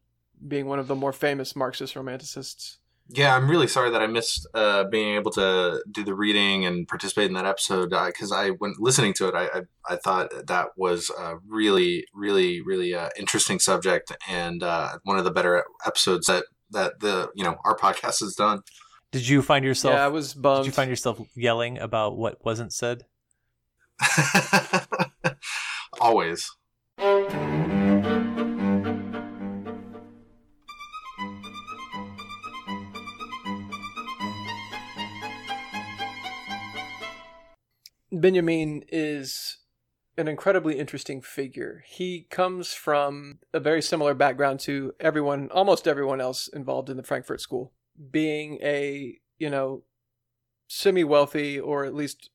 being 0.47 0.65
one 0.65 0.79
of 0.79 0.87
the 0.87 0.95
more 0.95 1.13
famous 1.13 1.55
marxist 1.55 1.95
romanticists 1.95 2.77
Yeah, 3.13 3.35
I'm 3.35 3.49
really 3.49 3.67
sorry 3.67 3.91
that 3.91 4.01
I 4.01 4.07
missed 4.07 4.47
uh, 4.53 4.85
being 4.85 5.15
able 5.15 5.31
to 5.31 5.83
do 5.91 6.03
the 6.03 6.15
reading 6.15 6.65
and 6.65 6.87
participate 6.87 7.27
in 7.27 7.33
that 7.33 7.45
episode 7.45 7.89
because 7.89 8.31
I, 8.31 8.49
when 8.51 8.73
listening 8.79 9.13
to 9.15 9.27
it, 9.27 9.35
I, 9.35 9.45
I, 9.47 9.61
I 9.89 9.95
thought 9.97 10.31
that 10.47 10.67
was 10.77 11.11
a 11.19 11.35
really, 11.45 12.05
really, 12.13 12.61
really 12.61 12.95
uh, 12.95 13.09
interesting 13.19 13.59
subject 13.59 14.13
and 14.29 14.63
uh, 14.63 14.97
one 15.03 15.17
of 15.17 15.25
the 15.25 15.31
better 15.31 15.65
episodes 15.85 16.27
that 16.27 16.45
that 16.71 17.01
the 17.01 17.29
you 17.35 17.43
know 17.43 17.57
our 17.65 17.77
podcast 17.77 18.21
has 18.21 18.33
done. 18.35 18.61
Did 19.11 19.27
you 19.27 19.41
find 19.41 19.65
yourself? 19.65 19.93
yeah 19.93 20.05
i 20.05 20.07
was 20.07 20.33
bummed 20.33 20.63
Did 20.63 20.67
you 20.67 20.71
find 20.71 20.89
yourself 20.89 21.19
yelling 21.35 21.77
about 21.79 22.17
what 22.17 22.43
wasn't 22.45 22.71
said? 22.71 23.03
Always. 25.99 26.49
benjamin 38.13 38.83
is 38.89 39.57
an 40.17 40.27
incredibly 40.27 40.77
interesting 40.77 41.21
figure 41.21 41.83
he 41.87 42.27
comes 42.29 42.73
from 42.73 43.39
a 43.53 43.59
very 43.59 43.81
similar 43.81 44.13
background 44.13 44.59
to 44.59 44.93
everyone 44.99 45.49
almost 45.51 45.87
everyone 45.87 46.21
else 46.21 46.47
involved 46.49 46.89
in 46.89 46.97
the 46.97 47.03
frankfurt 47.03 47.41
school 47.41 47.73
being 48.11 48.59
a 48.61 49.17
you 49.39 49.49
know 49.49 49.83
semi 50.67 51.03
wealthy 51.03 51.59
or 51.59 51.85
at 51.85 51.95
least 51.95 52.29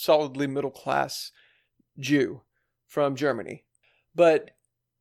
solidly 0.00 0.46
middle 0.46 0.70
class 0.70 1.32
Jew 1.98 2.42
from 2.86 3.16
Germany. 3.16 3.64
But 4.14 4.52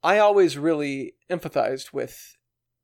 I 0.03 0.20
always 0.20 0.58
really 0.58 1.15
empathized 1.29 1.94
with 1.94 2.38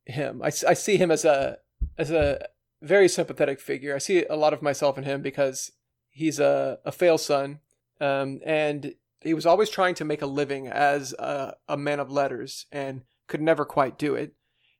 him. 0.05 0.41
I, 0.41 0.47
I 0.47 0.73
see 0.73 0.97
him 0.97 1.11
as 1.11 1.25
a 1.25 1.57
as 1.97 2.11
a 2.11 2.47
very 2.81 3.07
sympathetic 3.07 3.59
figure. 3.59 3.95
I 3.95 3.99
see 3.99 4.25
a 4.25 4.35
lot 4.35 4.53
of 4.53 4.61
myself 4.61 4.97
in 4.97 5.03
him 5.03 5.21
because 5.21 5.71
he's 6.09 6.39
a, 6.39 6.79
a 6.85 6.91
fail 6.91 7.17
son, 7.17 7.59
um, 7.99 8.39
and 8.45 8.95
he 9.21 9.33
was 9.33 9.45
always 9.45 9.69
trying 9.69 9.95
to 9.95 10.05
make 10.05 10.21
a 10.21 10.27
living 10.27 10.67
as 10.67 11.13
a, 11.13 11.55
a 11.67 11.77
man 11.77 11.99
of 11.99 12.11
letters 12.11 12.65
and 12.71 13.01
could 13.27 13.41
never 13.41 13.65
quite 13.65 13.97
do 13.97 14.13
it. 14.15 14.33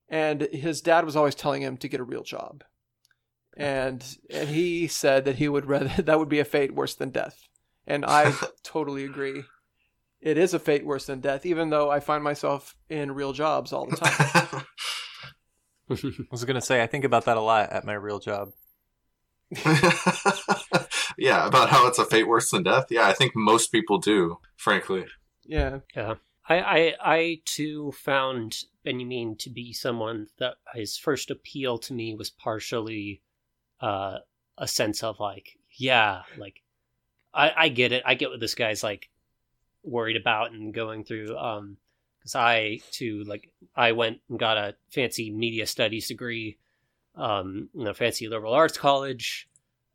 And 0.08 0.42
his 0.52 0.82
dad 0.82 1.04
was 1.04 1.16
always 1.16 1.36
telling 1.36 1.62
him 1.62 1.78
to 1.78 1.88
get 1.88 2.00
a 2.00 2.04
real 2.04 2.24
job, 2.24 2.64
and 3.56 4.04
and 4.30 4.50
he 4.50 4.88
said 4.88 5.26
that 5.26 5.38
he 5.38 5.48
would 5.48 5.66
rather 5.66 6.02
that 6.02 6.20
would 6.20 6.30
be 6.30 6.40
a 6.40 6.46
fate 6.46 6.74
worse 6.74 6.96
than 6.96 7.10
death, 7.10 7.48
and 7.88 8.06
I 8.06 8.34
totally 8.64 9.06
agree. 9.06 9.44
It 10.22 10.38
is 10.38 10.54
a 10.54 10.60
fate 10.60 10.86
worse 10.86 11.06
than 11.06 11.20
death, 11.20 11.46
even 11.46 11.70
though 11.70 11.92
I 11.92 12.00
find 12.00 12.24
myself 12.24 12.76
in 12.90 13.14
real 13.14 13.32
jobs 13.34 13.72
all 13.72 13.86
the 13.86 13.98
time. 13.98 14.64
I 15.90 16.26
was 16.32 16.46
gonna 16.46 16.62
say 16.62 16.82
I 16.82 16.88
think 16.88 17.06
about 17.06 17.26
that 17.26 17.38
a 17.38 17.42
lot 17.42 17.72
at 17.72 17.86
my 17.86 17.94
real 17.94 18.20
job. 18.20 18.50
yeah, 21.18 21.46
about 21.46 21.70
how 21.70 21.88
it's 21.88 22.00
a 22.00 22.06
fate 22.06 22.28
worse 22.28 22.50
than 22.50 22.64
death. 22.64 22.88
Yeah, 22.90 23.08
I 23.08 23.14
think 23.14 23.34
most 23.36 23.72
people 23.72 24.00
do, 24.00 24.40
frankly. 24.58 25.06
yeah, 25.46 25.80
Yeah. 25.96 26.16
I, 26.48 26.60
I 26.60 26.94
I 27.02 27.42
too 27.46 27.92
found 27.92 28.64
Benjamin 28.84 29.36
to 29.38 29.50
be 29.50 29.74
someone 29.74 30.28
that 30.38 30.56
his 30.74 30.98
first 30.98 31.32
appeal 31.32 31.78
to 31.80 31.94
me 31.94 32.14
was 32.14 32.30
partially 32.30 33.22
uh, 33.86 34.18
a 34.58 34.68
sense 34.68 35.04
of 35.04 35.20
like, 35.20 35.58
yeah, 35.78 36.24
like 36.38 36.64
I, 37.34 37.52
I 37.56 37.70
get 37.70 37.92
it. 37.92 38.02
I 38.04 38.16
get 38.16 38.32
what 38.32 38.40
this 38.40 38.56
guy's 38.56 38.84
like 38.84 39.10
worried 39.84 40.18
about 40.18 40.52
and 40.52 40.74
going 40.74 41.04
through. 41.04 41.38
Um, 41.38 41.78
because 42.18 42.36
I 42.36 42.80
too 42.90 43.24
like 43.26 43.52
I 43.76 43.92
went 43.92 44.22
and 44.30 44.40
got 44.40 44.58
a 44.58 44.74
fancy 44.90 45.30
media 45.30 45.68
studies 45.68 46.08
degree, 46.08 46.58
um, 47.16 47.70
in 47.76 47.86
a 47.86 47.94
fancy 47.94 48.28
liberal 48.28 48.54
arts 48.54 48.80
college. 48.80 49.48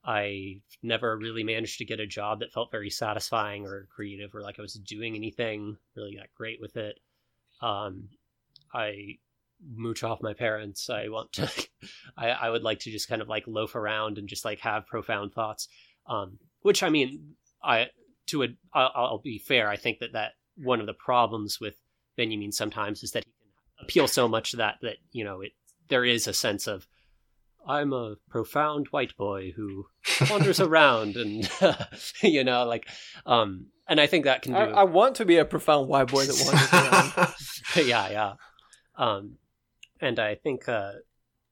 I 0.04 0.60
never 0.82 1.18
really 1.18 1.42
managed 1.42 1.78
to 1.78 1.84
get 1.84 1.98
a 1.98 2.06
job 2.06 2.40
that 2.40 2.52
felt 2.52 2.70
very 2.70 2.88
satisfying 2.88 3.66
or 3.66 3.88
creative 3.94 4.32
or 4.34 4.42
like 4.42 4.60
I 4.60 4.62
was 4.62 4.74
doing 4.74 5.16
anything 5.16 5.76
really 5.96 6.16
that 6.16 6.32
great 6.36 6.60
with 6.60 6.76
it. 6.76 7.00
Um, 7.60 8.10
I 8.72 9.18
mooch 9.68 10.02
off 10.02 10.22
my 10.22 10.34
parents. 10.34 10.88
I 10.90 11.08
want 11.08 11.32
to, 11.34 11.50
I, 12.16 12.30
I 12.30 12.50
would 12.50 12.62
like 12.62 12.80
to 12.80 12.90
just 12.90 13.08
kind 13.08 13.22
of 13.22 13.28
like 13.28 13.44
loaf 13.46 13.74
around 13.74 14.18
and 14.18 14.28
just 14.28 14.44
like 14.44 14.60
have 14.60 14.86
profound 14.86 15.32
thoughts. 15.32 15.68
Um, 16.06 16.38
which 16.62 16.82
I 16.82 16.88
mean, 16.88 17.34
I, 17.62 17.88
to 18.28 18.42
a, 18.42 18.48
I'll, 18.72 18.92
I'll 18.94 19.18
be 19.18 19.38
fair. 19.38 19.68
I 19.68 19.76
think 19.76 19.98
that 20.00 20.12
that 20.12 20.32
one 20.56 20.80
of 20.80 20.86
the 20.86 20.94
problems 20.94 21.60
with 21.60 21.74
Benjamin 22.16 22.52
sometimes 22.52 23.02
is 23.02 23.12
that 23.12 23.24
he 23.24 23.30
can 23.30 23.84
appeal 23.84 24.08
so 24.08 24.28
much 24.28 24.52
to 24.52 24.58
that, 24.58 24.76
that, 24.82 24.96
you 25.12 25.24
know, 25.24 25.40
it, 25.40 25.52
there 25.88 26.04
is 26.04 26.26
a 26.26 26.32
sense 26.32 26.66
of, 26.66 26.86
I'm 27.66 27.92
a 27.92 28.16
profound 28.30 28.88
white 28.88 29.16
boy 29.16 29.52
who 29.54 29.86
wanders 30.30 30.60
around 30.60 31.16
and 31.16 31.48
you 32.22 32.42
know 32.44 32.64
like 32.64 32.88
um 33.26 33.66
and 33.86 34.00
i 34.00 34.06
think 34.06 34.24
that 34.24 34.42
can 34.42 34.52
do 34.52 34.58
I, 34.58 34.64
I 34.64 34.82
want 34.84 35.16
to 35.16 35.24
be 35.24 35.36
a 35.36 35.44
profound 35.44 35.88
white 35.88 36.08
boy 36.08 36.24
that 36.24 36.42
wanders 36.44 36.72
around. 37.76 37.86
yeah 37.86 38.10
yeah 38.10 38.32
um 38.96 39.36
and 40.00 40.18
i 40.18 40.34
think 40.34 40.68
uh 40.68 40.92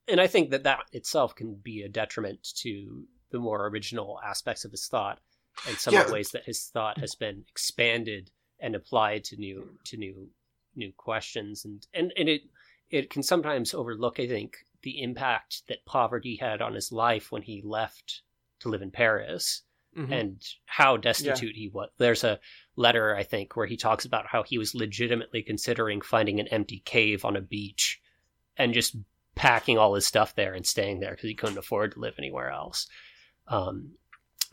and 0.07 0.19
i 0.19 0.27
think 0.27 0.49
that 0.51 0.63
that 0.63 0.79
itself 0.91 1.35
can 1.35 1.55
be 1.55 1.81
a 1.81 1.89
detriment 1.89 2.39
to 2.55 3.03
the 3.31 3.39
more 3.39 3.67
original 3.67 4.19
aspects 4.25 4.65
of 4.65 4.71
his 4.71 4.87
thought 4.87 5.19
and 5.67 5.77
some 5.77 5.93
of 5.95 6.07
the 6.07 6.13
ways 6.13 6.29
that 6.31 6.45
his 6.45 6.65
thought 6.65 6.97
has 6.99 7.15
been 7.15 7.43
expanded 7.49 8.31
and 8.59 8.75
applied 8.75 9.23
to 9.23 9.35
new 9.37 9.77
to 9.83 9.97
new 9.97 10.27
new 10.75 10.91
questions 10.97 11.65
and 11.65 11.85
and, 11.93 12.11
and 12.17 12.29
it 12.29 12.41
it 12.89 13.09
can 13.09 13.21
sometimes 13.23 13.73
overlook 13.73 14.19
i 14.19 14.27
think 14.27 14.57
the 14.81 15.01
impact 15.01 15.63
that 15.67 15.85
poverty 15.85 16.37
had 16.37 16.61
on 16.61 16.73
his 16.73 16.91
life 16.91 17.31
when 17.31 17.41
he 17.41 17.61
left 17.63 18.21
to 18.59 18.69
live 18.69 18.81
in 18.81 18.91
paris 18.91 19.63
Mhm. 19.97 20.11
and 20.11 20.47
how 20.67 20.97
destitute 20.97 21.55
he 21.55 21.67
was. 21.67 21.89
There's 21.97 22.23
a 22.23 22.39
letter, 22.75 23.15
I 23.15 23.23
think, 23.23 23.55
where 23.55 23.65
he 23.65 23.75
talks 23.75 24.05
about 24.05 24.27
how 24.27 24.43
he 24.43 24.59
was 24.59 24.75
legitimately 24.75 25.41
considering 25.41 25.99
finding 26.01 26.39
an 26.39 26.47
empty 26.49 26.83
cave 26.85 27.25
on 27.25 27.35
a 27.35 27.41
beach 27.41 27.98
and 28.59 28.73
just 28.73 28.95
packing 29.35 29.77
all 29.77 29.95
his 29.95 30.05
stuff 30.05 30.35
there 30.35 30.53
and 30.53 30.67
staying 30.67 30.99
there 30.99 31.11
because 31.11 31.29
he 31.29 31.33
couldn't 31.33 31.57
afford 31.57 31.93
to 31.93 31.99
live 31.99 32.15
anywhere 32.19 32.51
else. 32.51 32.87
Um, 33.47 33.93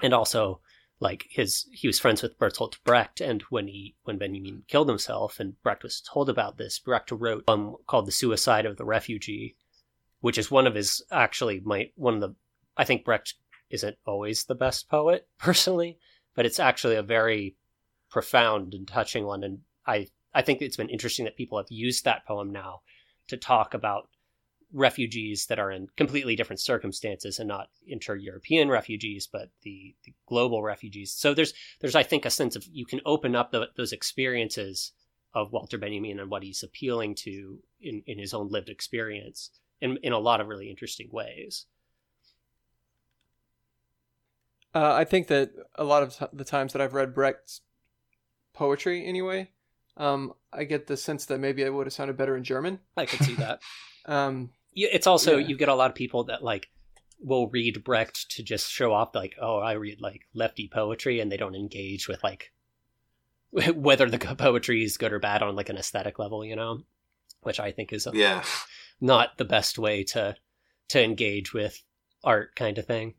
and 0.01 0.15
also, 0.15 0.61
like 1.01 1.27
his, 1.29 1.67
he 1.73 1.87
was 1.89 1.99
friends 1.99 2.23
with 2.23 2.39
Bertolt 2.39 2.77
Brecht, 2.85 3.21
and 3.21 3.43
when 3.51 3.67
he 3.69 3.97
when 4.05 4.17
Benjamin 4.17 4.63
killed 4.69 4.89
himself, 4.89 5.39
and 5.41 5.61
Brecht 5.63 5.83
was 5.83 6.01
told 6.01 6.31
about 6.31 6.57
this, 6.57 6.79
Brecht 6.79 7.11
wrote 7.11 7.45
um 7.49 7.77
called 7.87 8.07
"The 8.07 8.13
Suicide 8.13 8.65
of 8.65 8.79
the 8.79 8.85
Refugee," 8.85 9.57
which 10.21 10.39
is 10.39 10.51
one 10.51 10.67
of 10.67 10.75
his 10.75 11.03
actually 11.11 11.61
my 11.61 11.91
one 11.97 12.15
of 12.15 12.21
the 12.21 12.35
I 12.77 12.85
think 12.85 13.05
Brecht 13.05 13.35
isn't 13.69 13.97
always 14.07 14.45
the 14.45 14.55
best 14.55 14.89
poet 14.89 15.29
personally, 15.39 15.99
but 16.35 16.47
it's 16.47 16.61
actually 16.61 16.97
a 16.97 17.03
very 17.03 17.57
profound 18.11 18.73
and 18.73 18.87
touching 18.87 19.27
one. 19.27 19.43
And 19.43 19.59
I, 19.87 20.09
I 20.33 20.43
think 20.43 20.63
it's 20.63 20.77
been 20.77 20.89
interesting 20.89 21.25
that 21.25 21.37
people 21.37 21.59
have 21.59 21.71
used 21.71 22.05
that 22.05 22.25
poem 22.27 22.51
now 22.51 22.83
to 23.29 23.37
talk 23.37 23.75
about 23.75 24.09
refugees 24.73 25.47
that 25.47 25.59
are 25.59 25.71
in 25.71 25.89
completely 25.97 26.37
different 26.37 26.61
circumstances 26.61 27.39
and 27.39 27.49
not 27.49 27.69
inter-European 27.87 28.69
refugees, 28.69 29.29
but 29.31 29.51
the, 29.63 29.95
the 30.05 30.13
global 30.27 30.63
refugees. 30.63 31.13
So 31.13 31.35
there's 31.35 31.55
there's 31.81 31.95
I 31.95 32.03
think 32.03 32.25
a 32.25 32.31
sense 32.31 32.57
of 32.57 32.65
you 32.71 32.85
can 32.85 33.01
open 33.07 33.37
up 33.37 33.53
the, 33.53 33.69
those 33.77 33.93
experiences 33.93 34.93
of 35.35 35.53
Walter 35.53 35.79
Benjamin 35.79 36.19
and 36.19 36.31
what 36.31 36.43
he's 36.43 36.63
appealing 36.63 37.15
to 37.17 37.59
in, 37.81 38.03
in 38.07 38.19
his 38.19 38.35
own 38.35 38.49
lived 38.49 38.69
experience 38.69 39.51
in 39.81 39.99
in 40.03 40.13
a 40.13 40.19
lot 40.19 40.41
of 40.41 40.49
really 40.49 40.69
interesting 40.69 41.09
ways. 41.13 41.67
Uh, 44.75 44.93
I 44.93 45.05
think 45.05 45.29
that 45.29 45.53
a 45.77 45.85
lot 45.85 46.03
of 46.03 46.29
the 46.35 46.45
times 46.45 46.75
that 46.75 46.83
I've 46.83 46.93
read 46.93 47.15
Brecht's 47.15 47.63
poetry, 48.53 49.07
anyway, 49.07 49.51
um, 49.97 50.33
I 50.53 50.65
get 50.65 50.87
the 50.87 50.97
sense 50.97 51.27
that 51.27 51.39
maybe 51.41 51.63
it 51.63 51.73
would 51.73 51.87
have 51.87 51.93
sounded 51.95 52.17
better 52.17 52.37
in 52.37 52.45
German. 52.45 52.81
I 52.97 53.07
could 53.07 53.25
see 53.25 53.35
that. 53.35 53.61
Um, 54.09 54.51
it's 54.73 55.09
also 55.09 55.37
Yeah. 55.37 55.49
you 55.49 55.57
get 55.57 55.69
a 55.69 55.75
lot 55.75 55.91
of 55.91 55.97
people 55.97 56.23
that 56.25 56.41
like 56.45 56.69
will 57.19 57.49
read 57.49 57.83
Brecht 57.83 58.31
to 58.37 58.43
just 58.45 58.71
show 58.71 58.93
off 58.93 59.17
like, 59.17 59.35
oh, 59.43 59.59
I 59.59 59.73
read 59.73 60.01
like 60.01 60.29
lefty 60.33 60.69
poetry, 60.73 61.19
and 61.19 61.33
they 61.33 61.37
don't 61.37 61.57
engage 61.57 62.07
with 62.07 62.23
like 62.23 62.53
whether 63.75 64.09
the 64.09 64.19
poetry 64.39 64.85
is 64.85 64.97
good 64.97 65.13
or 65.13 65.19
bad 65.19 65.43
on 65.43 65.57
like 65.57 65.71
an 65.71 65.77
aesthetic 65.77 66.21
level, 66.21 66.45
you 66.45 66.55
know, 66.55 66.83
which 67.43 67.59
I 67.59 67.73
think 67.73 67.93
is 67.93 68.07
a, 68.07 68.13
Yeah. 68.15 68.45
not 69.01 69.39
the 69.39 69.45
best 69.45 69.77
way 69.77 70.05
to 70.05 70.37
to 70.91 71.03
engage 71.03 71.53
with 71.53 71.83
art, 72.23 72.55
kind 72.55 72.79
of 72.79 72.87
thing. 72.87 73.15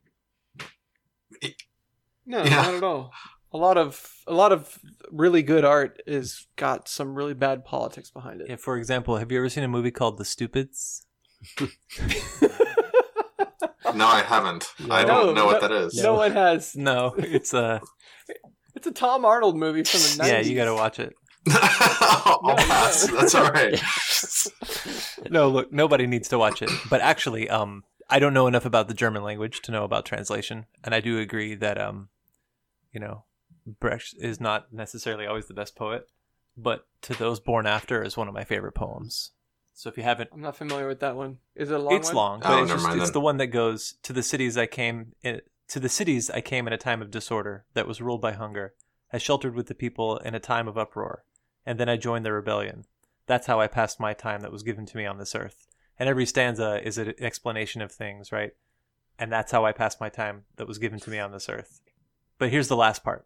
no, 2.25 2.43
Yeah. 2.43 2.49
not 2.49 2.75
at 2.75 2.83
all. 2.83 3.11
A 3.53 3.57
lot 3.57 3.77
of 3.77 4.13
a 4.27 4.33
lot 4.33 4.51
of 4.51 4.77
really 5.11 5.41
good 5.41 5.63
art 5.63 6.01
is 6.05 6.47
got 6.57 6.87
some 6.89 7.15
really 7.15 7.33
bad 7.33 7.63
politics 7.63 8.11
behind 8.11 8.41
it. 8.41 8.47
Yeah, 8.49 8.57
for 8.57 8.77
example, 8.77 9.17
have 9.17 9.31
you 9.31 9.37
ever 9.37 9.49
seen 9.49 9.63
a 9.63 9.67
movie 9.69 9.91
called 9.91 10.17
The 10.17 10.25
Stupids? 10.25 11.05
No, 13.95 14.05
I 14.05 14.21
haven't. 14.21 14.65
I 14.91 15.05
don't 15.05 15.33
know 15.33 15.45
what 15.45 15.61
that 15.61 15.71
is. 15.71 15.95
No 16.03 16.13
one 16.15 16.31
has. 16.33 16.75
No, 16.75 17.15
it's 17.17 17.53
uh 17.53 17.79
It's 18.75 18.85
a 18.85 18.91
Tom 18.91 19.25
Arnold 19.25 19.55
movie 19.57 19.83
from 19.83 20.01
the 20.01 20.23
90s. 20.23 20.27
yeah, 20.27 20.39
you 20.41 20.55
got 20.55 20.65
to 20.65 20.73
watch 20.75 20.99
it. 20.99 21.13
I'll 21.49 22.41
No, 22.43 22.55
pass. 22.55 23.07
no. 23.07 23.15
That's 23.17 23.33
all 23.35 23.49
right. 23.51 23.81
No, 25.31 25.49
look, 25.49 25.73
nobody 25.73 26.05
needs 26.05 26.29
to 26.29 26.37
watch 26.37 26.61
it. 26.61 26.69
But 26.89 27.01
actually, 27.01 27.49
um, 27.49 27.83
I 28.09 28.19
don't 28.19 28.33
know 28.33 28.47
enough 28.47 28.65
about 28.65 28.87
the 28.87 28.93
German 28.93 29.23
language 29.23 29.61
to 29.63 29.71
know 29.71 29.83
about 29.83 30.05
translation, 30.05 30.67
and 30.83 30.93
I 30.93 30.99
do 31.01 31.17
agree 31.19 31.55
that 31.55 31.77
um, 31.79 32.09
you 32.93 32.99
know, 32.99 33.23
Brecht 33.67 34.15
is 34.17 34.39
not 34.39 34.71
necessarily 34.71 35.25
always 35.25 35.47
the 35.47 35.53
best 35.53 35.75
poet, 35.75 36.09
but 36.55 36.87
"To 37.03 37.13
Those 37.13 37.39
Born 37.39 37.67
After" 37.67 38.01
is 38.01 38.15
one 38.15 38.27
of 38.27 38.33
my 38.33 38.43
favorite 38.43 38.73
poems. 38.73 39.31
So 39.73 39.89
if 39.89 39.97
you 39.97 40.03
haven't, 40.03 40.31
I'm 40.33 40.41
not 40.41 40.55
familiar 40.55 40.87
with 40.87 41.01
that 41.01 41.15
one. 41.15 41.37
Is 41.53 41.69
it 41.69 41.75
a 41.75 41.77
long 41.77 41.93
it's 41.95 42.07
one? 42.07 42.15
long, 42.15 42.41
Oh, 42.45 42.47
but 42.47 42.63
it's 42.63 42.83
just 42.83 42.97
it's 42.97 43.11
the 43.11 43.21
one 43.21 43.37
that 43.37 43.47
goes 43.47 43.93
to 44.03 44.13
the 44.13 44.23
cities 44.23 44.57
I 44.57 44.65
came 44.65 45.13
in, 45.21 45.41
to 45.67 45.79
the 45.79 45.89
cities 45.89 46.29
I 46.31 46.41
came 46.41 46.65
in 46.65 46.73
a 46.73 46.77
time 46.77 47.01
of 47.01 47.11
disorder 47.11 47.65
that 47.73 47.87
was 47.87 48.01
ruled 48.01 48.21
by 48.21 48.31
hunger. 48.31 48.73
I 49.13 49.19
sheltered 49.19 49.53
with 49.53 49.67
the 49.67 49.75
people 49.75 50.17
in 50.17 50.33
a 50.33 50.39
time 50.39 50.67
of 50.67 50.77
uproar, 50.77 51.23
and 51.65 51.79
then 51.79 51.89
I 51.89 51.97
joined 51.97 52.25
the 52.25 52.33
rebellion. 52.33 52.85
That's 53.27 53.47
how 53.47 53.59
I 53.59 53.67
passed 53.67 53.99
my 53.99 54.13
time 54.13 54.41
that 54.41 54.51
was 54.51 54.63
given 54.63 54.85
to 54.87 54.97
me 54.97 55.05
on 55.05 55.17
this 55.17 55.35
earth. 55.35 55.67
And 55.99 56.07
every 56.07 56.25
stanza 56.25 56.81
is 56.85 56.97
an 56.97 57.13
explanation 57.19 57.81
of 57.81 57.91
things, 57.91 58.31
right? 58.31 58.53
And 59.19 59.31
that's 59.31 59.51
how 59.51 59.65
I 59.65 59.71
passed 59.73 59.99
my 59.99 60.09
time 60.09 60.45
that 60.55 60.67
was 60.67 60.77
given 60.77 60.99
to 60.99 61.09
me 61.09 61.19
on 61.19 61.31
this 61.31 61.49
earth. 61.49 61.81
But 62.37 62.49
here's 62.49 62.67
the 62.67 62.75
last 62.75 63.03
part. 63.03 63.25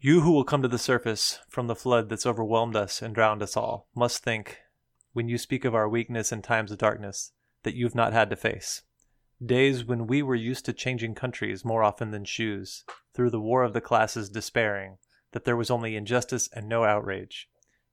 You 0.00 0.20
who 0.20 0.30
will 0.30 0.44
come 0.44 0.62
to 0.62 0.68
the 0.68 0.78
surface 0.78 1.40
from 1.48 1.66
the 1.66 1.74
flood 1.74 2.08
that's 2.08 2.26
overwhelmed 2.26 2.76
us 2.76 3.02
and 3.02 3.12
drowned 3.12 3.42
us 3.42 3.56
all 3.56 3.88
must 3.96 4.22
think, 4.22 4.58
when 5.12 5.28
you 5.28 5.38
speak 5.38 5.64
of 5.64 5.74
our 5.74 5.88
weakness 5.88 6.30
in 6.30 6.40
times 6.40 6.70
of 6.70 6.78
darkness, 6.78 7.32
that 7.64 7.74
you've 7.74 7.96
not 7.96 8.12
had 8.12 8.30
to 8.30 8.36
face. 8.36 8.82
Days 9.44 9.84
when 9.84 10.06
we 10.06 10.22
were 10.22 10.36
used 10.36 10.64
to 10.66 10.72
changing 10.72 11.16
countries 11.16 11.64
more 11.64 11.82
often 11.82 12.12
than 12.12 12.24
shoes, 12.24 12.84
through 13.12 13.30
the 13.30 13.40
war 13.40 13.64
of 13.64 13.72
the 13.72 13.80
classes 13.80 14.28
despairing 14.30 14.98
that 15.32 15.44
there 15.44 15.56
was 15.56 15.70
only 15.70 15.96
injustice 15.96 16.48
and 16.52 16.68
no 16.68 16.84
outrage. 16.84 17.48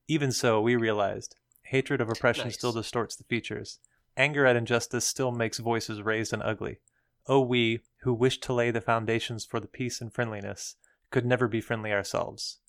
Even 0.07 0.31
so, 0.31 0.61
we 0.61 0.75
realized 0.75 1.35
hatred 1.63 2.01
of 2.01 2.09
oppression 2.09 2.45
Nice. 2.45 2.53
still 2.53 2.71
distorts 2.71 3.15
the 3.15 3.23
features. 3.23 3.79
Anger 4.15 4.45
at 4.45 4.55
injustice 4.55 5.05
still 5.05 5.31
makes 5.31 5.57
voices 5.57 6.03
raised 6.03 6.33
and 6.33 6.43
ugly. 6.43 6.77
Oh, 7.25 7.41
we, 7.41 7.79
who 8.01 8.13
wished 8.13 8.43
to 8.43 8.53
lay 8.53 8.69
the 8.69 8.79
foundations 8.79 9.43
for 9.43 9.59
the 9.59 9.67
peace 9.67 9.99
and 9.99 10.13
friendliness, 10.13 10.75
could 11.09 11.25
never 11.25 11.47
be 11.47 11.61
friendly 11.61 11.91
ourselves. 11.91 12.59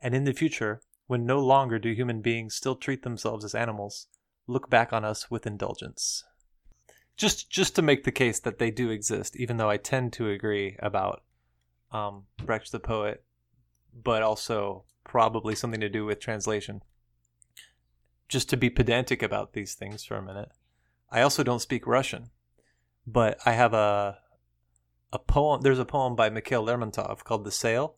And 0.00 0.14
in 0.14 0.24
the 0.24 0.32
future, 0.32 0.80
when 1.06 1.26
no 1.26 1.40
longer 1.40 1.78
do 1.78 1.92
human 1.92 2.20
beings 2.20 2.54
still 2.54 2.76
treat 2.76 3.02
themselves 3.02 3.44
as 3.44 3.54
animals, 3.54 4.06
look 4.46 4.70
back 4.70 4.92
on 4.92 5.04
us 5.04 5.30
with 5.30 5.46
indulgence. 5.46 6.24
Just 7.16 7.50
just 7.50 7.76
to 7.76 7.82
make 7.82 8.04
the 8.04 8.12
case 8.12 8.40
that 8.40 8.58
they 8.58 8.70
do 8.70 8.90
exist, 8.90 9.36
even 9.36 9.56
though 9.56 9.70
I 9.70 9.76
tend 9.76 10.12
to 10.14 10.30
agree 10.30 10.76
about 10.80 11.22
um, 11.92 12.24
Brecht 12.38 12.72
the 12.72 12.80
poet, 12.80 13.24
but 13.94 14.22
also 14.22 14.84
probably 15.04 15.54
something 15.54 15.80
to 15.80 15.88
do 15.88 16.04
with 16.04 16.18
translation. 16.18 16.82
Just 18.28 18.48
to 18.50 18.56
be 18.56 18.70
pedantic 18.70 19.22
about 19.22 19.52
these 19.52 19.74
things 19.74 20.04
for 20.04 20.16
a 20.16 20.22
minute, 20.22 20.50
I 21.10 21.20
also 21.20 21.44
don't 21.44 21.60
speak 21.60 21.86
Russian, 21.86 22.30
but 23.06 23.38
I 23.46 23.52
have 23.52 23.74
a 23.74 24.18
a 25.14 25.18
poem. 25.18 25.62
There's 25.62 25.78
a 25.78 25.84
poem 25.84 26.16
by 26.16 26.28
Mikhail 26.28 26.64
Lermontov 26.64 27.24
called 27.24 27.44
"The 27.44 27.50
Sail," 27.50 27.96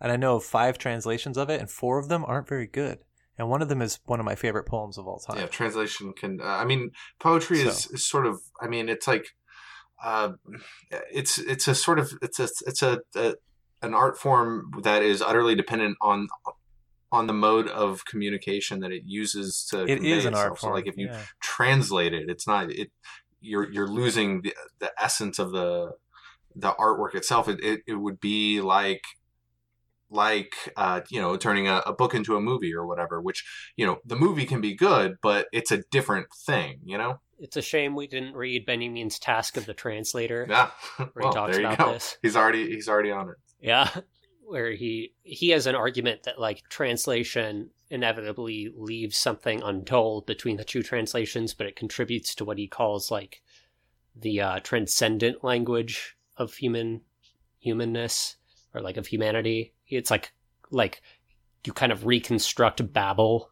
and 0.00 0.12
I 0.12 0.16
know 0.16 0.36
of 0.36 0.44
five 0.44 0.76
translations 0.76 1.38
of 1.38 1.48
it, 1.48 1.60
and 1.60 1.70
four 1.70 1.98
of 1.98 2.08
them 2.08 2.24
aren't 2.26 2.48
very 2.48 2.66
good. 2.66 2.98
And 3.38 3.48
one 3.48 3.62
of 3.62 3.68
them 3.68 3.82
is 3.82 4.00
one 4.06 4.18
of 4.18 4.24
my 4.26 4.34
favorite 4.34 4.64
poems 4.64 4.96
of 4.98 5.06
all 5.06 5.18
time. 5.18 5.38
Yeah, 5.38 5.46
translation 5.46 6.12
can. 6.12 6.40
Uh, 6.40 6.44
I 6.44 6.64
mean, 6.64 6.90
poetry 7.20 7.60
is, 7.60 7.84
So. 7.84 7.94
is 7.94 8.04
sort 8.04 8.26
of. 8.26 8.40
I 8.60 8.66
mean, 8.66 8.88
it's 8.88 9.06
like, 9.06 9.26
uh, 10.02 10.32
it's 11.12 11.38
it's 11.38 11.68
a 11.68 11.74
sort 11.74 11.98
of 11.98 12.12
it's 12.22 12.40
a 12.40 12.48
it's 12.66 12.82
a, 12.82 13.00
a 13.14 13.34
an 13.82 13.94
art 13.94 14.18
form 14.18 14.70
that 14.82 15.02
is 15.02 15.20
utterly 15.22 15.54
dependent 15.54 15.98
on 16.00 16.28
on 17.12 17.26
the 17.26 17.32
mode 17.32 17.68
of 17.68 18.04
communication 18.06 18.80
that 18.80 18.90
it 18.90 19.02
uses 19.04 19.66
to. 19.70 19.84
It 19.84 20.02
is 20.02 20.24
an 20.24 20.34
art 20.34 20.52
itself. 20.52 20.58
So, 20.60 20.66
form. 20.68 20.74
like 20.74 20.86
if 20.86 20.96
you 20.96 21.08
yeah. 21.08 21.20
translate 21.40 22.14
it, 22.14 22.28
it's 22.28 22.46
not 22.46 22.70
it. 22.70 22.90
You're 23.40 23.70
you're 23.70 23.88
losing 23.88 24.42
the 24.42 24.54
the 24.78 24.92
essence 24.98 25.38
of 25.38 25.52
the 25.52 25.92
the 26.56 26.72
artwork 26.72 27.14
itself. 27.14 27.48
It 27.48 27.62
it, 27.62 27.80
it 27.86 27.94
would 27.94 28.18
be 28.20 28.60
like 28.60 29.02
like 30.08 30.54
uh 30.76 31.00
you 31.10 31.20
know 31.20 31.36
turning 31.36 31.66
a, 31.66 31.82
a 31.84 31.92
book 31.92 32.14
into 32.14 32.36
a 32.36 32.40
movie 32.40 32.72
or 32.72 32.86
whatever 32.86 33.20
which 33.20 33.44
you 33.76 33.84
know 33.84 33.98
the 34.04 34.14
movie 34.14 34.46
can 34.46 34.60
be 34.60 34.72
good 34.72 35.16
but 35.20 35.48
it's 35.52 35.72
a 35.72 35.82
different 35.90 36.28
thing 36.46 36.78
you 36.84 36.96
know 36.96 37.18
It's 37.40 37.56
a 37.56 37.62
shame 37.62 37.96
we 37.96 38.06
didn't 38.06 38.34
read 38.36 38.64
Benjamin's 38.64 39.18
Task 39.18 39.56
of 39.56 39.66
the 39.66 39.74
Translator. 39.74 40.46
yeah 40.48 40.70
well 41.16 41.32
there 41.48 41.60
you 41.60 41.66
about 41.66 41.78
go 41.78 41.92
this. 41.94 42.18
he's 42.22 42.36
already 42.36 42.68
he's 42.72 42.88
already 42.88 43.10
on 43.10 43.30
it 43.30 43.34
Yeah, 43.60 43.90
where 44.46 44.70
he 44.70 45.12
he 45.24 45.48
has 45.50 45.66
an 45.66 45.74
argument 45.74 46.22
that 46.22 46.38
like 46.38 46.62
translation 46.68 47.70
inevitably 47.90 48.70
leaves 48.76 49.16
something 49.16 49.60
untold 49.60 50.24
between 50.26 50.56
the 50.56 50.64
two 50.64 50.84
translations, 50.84 51.52
but 51.52 51.66
it 51.66 51.74
contributes 51.76 52.32
to 52.36 52.44
what 52.44 52.58
he 52.58 52.68
calls 52.68 53.10
like 53.10 53.42
the 54.14 54.40
uh, 54.40 54.60
transcendent 54.60 55.42
language 55.42 56.15
of 56.36 56.54
human 56.54 57.02
humanness 57.58 58.36
or 58.74 58.80
like 58.80 58.96
of 58.96 59.06
humanity. 59.06 59.74
It's 59.88 60.10
like 60.10 60.32
like 60.70 61.02
you 61.64 61.72
kind 61.72 61.92
of 61.92 62.06
reconstruct 62.06 62.92
Babel 62.92 63.50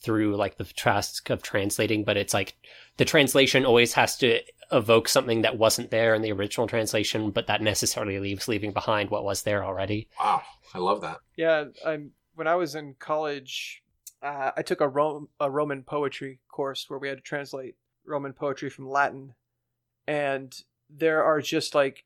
through 0.00 0.36
like 0.36 0.56
the 0.58 0.64
task 0.64 1.30
of 1.30 1.42
translating, 1.42 2.04
but 2.04 2.16
it's 2.16 2.34
like 2.34 2.56
the 2.98 3.04
translation 3.04 3.64
always 3.64 3.94
has 3.94 4.16
to 4.18 4.40
evoke 4.70 5.08
something 5.08 5.42
that 5.42 5.58
wasn't 5.58 5.90
there 5.90 6.14
in 6.14 6.22
the 6.22 6.30
original 6.32 6.66
translation, 6.66 7.30
but 7.30 7.46
that 7.46 7.62
necessarily 7.62 8.18
leaves 8.20 8.48
leaving 8.48 8.72
behind 8.72 9.10
what 9.10 9.24
was 9.24 9.42
there 9.42 9.64
already. 9.64 10.08
wow 10.20 10.42
i 10.74 10.78
love 10.78 11.00
that 11.00 11.18
Yeah, 11.36 11.64
I'm. 11.84 12.12
When 12.34 12.46
I 12.46 12.54
was 12.54 12.76
in 12.76 12.94
college, 13.00 13.82
uh, 14.22 14.52
I 14.56 14.62
took 14.62 14.80
a, 14.80 14.86
Ro- 14.86 15.28
a 15.40 15.50
Roman 15.50 15.82
poetry 15.82 16.38
course 16.48 16.84
where 16.88 16.98
we 17.00 17.08
had 17.08 17.18
to 17.18 17.22
translate 17.22 17.74
Roman 18.06 18.32
poetry 18.32 18.70
from 18.70 18.88
Latin, 18.88 19.34
and 20.06 20.54
there 20.88 21.24
are 21.24 21.40
just 21.40 21.74
like 21.74 22.04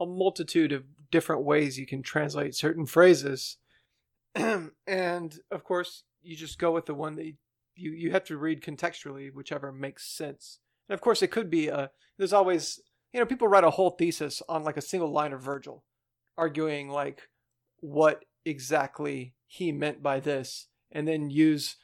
a 0.00 0.06
multitude 0.06 0.72
of 0.72 0.84
different 1.10 1.44
ways 1.44 1.78
you 1.78 1.86
can 1.86 2.02
translate 2.02 2.54
certain 2.54 2.86
phrases, 2.86 3.58
and 4.34 5.38
of 5.50 5.64
course, 5.64 6.04
you 6.22 6.36
just 6.36 6.58
go 6.58 6.72
with 6.72 6.86
the 6.86 6.94
one 6.94 7.16
that 7.16 7.24
you, 7.24 7.34
you 7.74 7.92
you 7.92 8.10
have 8.12 8.24
to 8.24 8.36
read 8.36 8.62
contextually, 8.62 9.32
whichever 9.32 9.72
makes 9.72 10.06
sense. 10.06 10.58
And 10.88 10.94
of 10.94 11.00
course, 11.00 11.22
it 11.22 11.30
could 11.30 11.50
be 11.50 11.68
a. 11.68 11.90
There's 12.18 12.32
always 12.32 12.80
you 13.12 13.20
know 13.20 13.26
people 13.26 13.48
write 13.48 13.64
a 13.64 13.70
whole 13.70 13.90
thesis 13.90 14.42
on 14.48 14.64
like 14.64 14.76
a 14.76 14.82
single 14.82 15.10
line 15.10 15.32
of 15.32 15.42
Virgil, 15.42 15.84
arguing 16.36 16.90
like 16.90 17.28
what 17.80 18.24
exactly 18.44 19.34
he 19.46 19.72
meant 19.72 20.02
by 20.02 20.20
this 20.20 20.68
and 20.92 21.06
then 21.06 21.30
use 21.30 21.76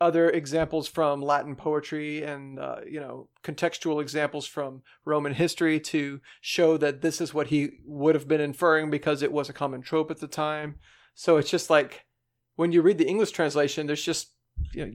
other 0.00 0.28
examples 0.28 0.86
from 0.86 1.22
latin 1.22 1.56
poetry 1.56 2.22
and 2.22 2.58
uh, 2.58 2.76
you 2.88 3.00
know 3.00 3.28
contextual 3.42 4.00
examples 4.00 4.46
from 4.46 4.82
roman 5.04 5.32
history 5.32 5.80
to 5.80 6.20
show 6.40 6.76
that 6.76 7.00
this 7.00 7.20
is 7.20 7.32
what 7.32 7.46
he 7.48 7.70
would 7.84 8.14
have 8.14 8.28
been 8.28 8.40
inferring 8.40 8.90
because 8.90 9.22
it 9.22 9.32
was 9.32 9.48
a 9.48 9.54
common 9.54 9.80
trope 9.80 10.10
at 10.10 10.18
the 10.18 10.28
time 10.28 10.76
so 11.14 11.38
it's 11.38 11.50
just 11.50 11.70
like 11.70 12.04
when 12.56 12.72
you 12.72 12.82
read 12.82 12.98
the 12.98 13.08
english 13.08 13.30
translation 13.30 13.86
there's 13.86 14.04
just 14.04 14.32
you 14.72 14.84
know 14.84 14.92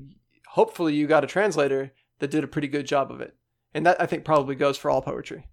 hopefully 0.49 0.93
you 0.93 1.07
got 1.07 1.23
a 1.23 1.27
translator 1.27 1.93
that 2.19 2.29
did 2.29 2.43
a 2.43 2.47
pretty 2.47 2.67
good 2.67 2.85
job 2.85 3.11
of 3.11 3.21
it 3.21 3.35
and 3.73 3.85
that 3.85 4.01
I 4.01 4.05
think 4.05 4.25
probably 4.25 4.55
goes 4.55 4.77
for 4.77 4.89
all 4.89 5.01
poetry. 5.01 5.47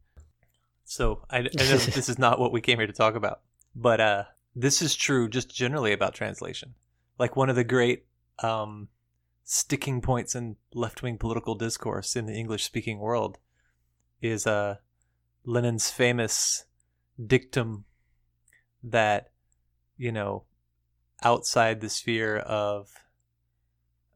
So 0.85 1.25
I, 1.31 1.39
I 1.39 1.43
know 1.43 1.49
this 1.49 2.09
is 2.09 2.19
not 2.19 2.39
what 2.39 2.53
we 2.53 2.61
came 2.61 2.79
here 2.79 2.87
to 2.87 2.93
talk 2.93 3.15
about, 3.15 3.41
but 3.75 4.01
uh, 4.01 4.25
this 4.55 4.81
is 4.81 4.95
true 4.95 5.29
just 5.29 5.55
generally 5.55 5.93
about 5.93 6.15
translation. 6.15 6.75
Like 7.19 7.37
one 7.37 7.51
of 7.51 7.57
the 7.57 7.65
great 7.65 8.07
um, 8.43 8.89
sticking 9.51 10.03
points 10.03 10.35
in 10.35 10.57
left 10.75 11.03
wing 11.03 11.17
political 11.17 11.55
discourse 11.55 12.15
in 12.15 12.27
the 12.27 12.35
English 12.35 12.65
speaking 12.65 12.99
world 12.99 13.39
is 14.21 14.47
uh, 14.47 14.77
Lenin's 15.43 15.91
famous 15.91 16.67
dictum 17.27 17.87
that, 18.85 19.31
you 19.97 20.13
know, 20.13 20.45
outside 21.23 21.81
the 21.81 21.89
sphere 21.89 22.37
of 22.37 22.91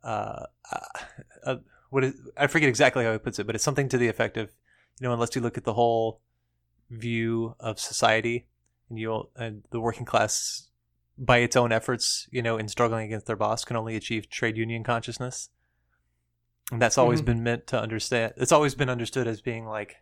uh, 0.05 0.45
uh, 0.71 0.79
uh, 1.47 1.57
what 1.89 2.05
is, 2.05 2.15
I 2.37 2.47
forget 2.47 2.69
exactly 2.69 3.03
how 3.03 3.13
he 3.13 3.19
puts 3.19 3.39
it, 3.39 3.47
but 3.47 3.55
it's 3.55 3.65
something 3.65 3.89
to 3.89 3.97
the 3.97 4.09
effect 4.09 4.37
of, 4.37 4.51
you 5.01 5.07
know, 5.07 5.15
unless 5.15 5.35
you 5.35 5.41
look 5.41 5.57
at 5.57 5.65
the 5.65 5.73
whole 5.73 6.21
view 6.91 7.57
of 7.59 7.81
society 7.81 8.49
and 8.91 8.99
you 8.99 9.31
and 9.37 9.63
the 9.71 9.81
working 9.81 10.05
class 10.05 10.69
by 11.19 11.39
its 11.39 11.57
own 11.57 11.73
efforts, 11.73 12.29
you 12.31 12.43
know, 12.43 12.57
in 12.57 12.69
struggling 12.69 13.07
against 13.07 13.27
their 13.27 13.37
boss 13.37 13.65
can 13.65 13.77
only 13.77 13.97
achieve 13.97 14.29
trade 14.29 14.57
union 14.57 14.83
consciousness. 14.83 15.51
And 16.71 16.81
that's 16.81 16.99
always 16.99 17.21
mm-hmm. 17.21 17.27
been 17.27 17.43
meant 17.43 17.67
to 17.69 17.81
understand. 17.81 18.35
It's 18.37 18.53
always 18.53 18.75
been 18.75 18.89
understood 18.89 19.27
as 19.27 19.41
being 19.41 19.67
like, 19.67 19.97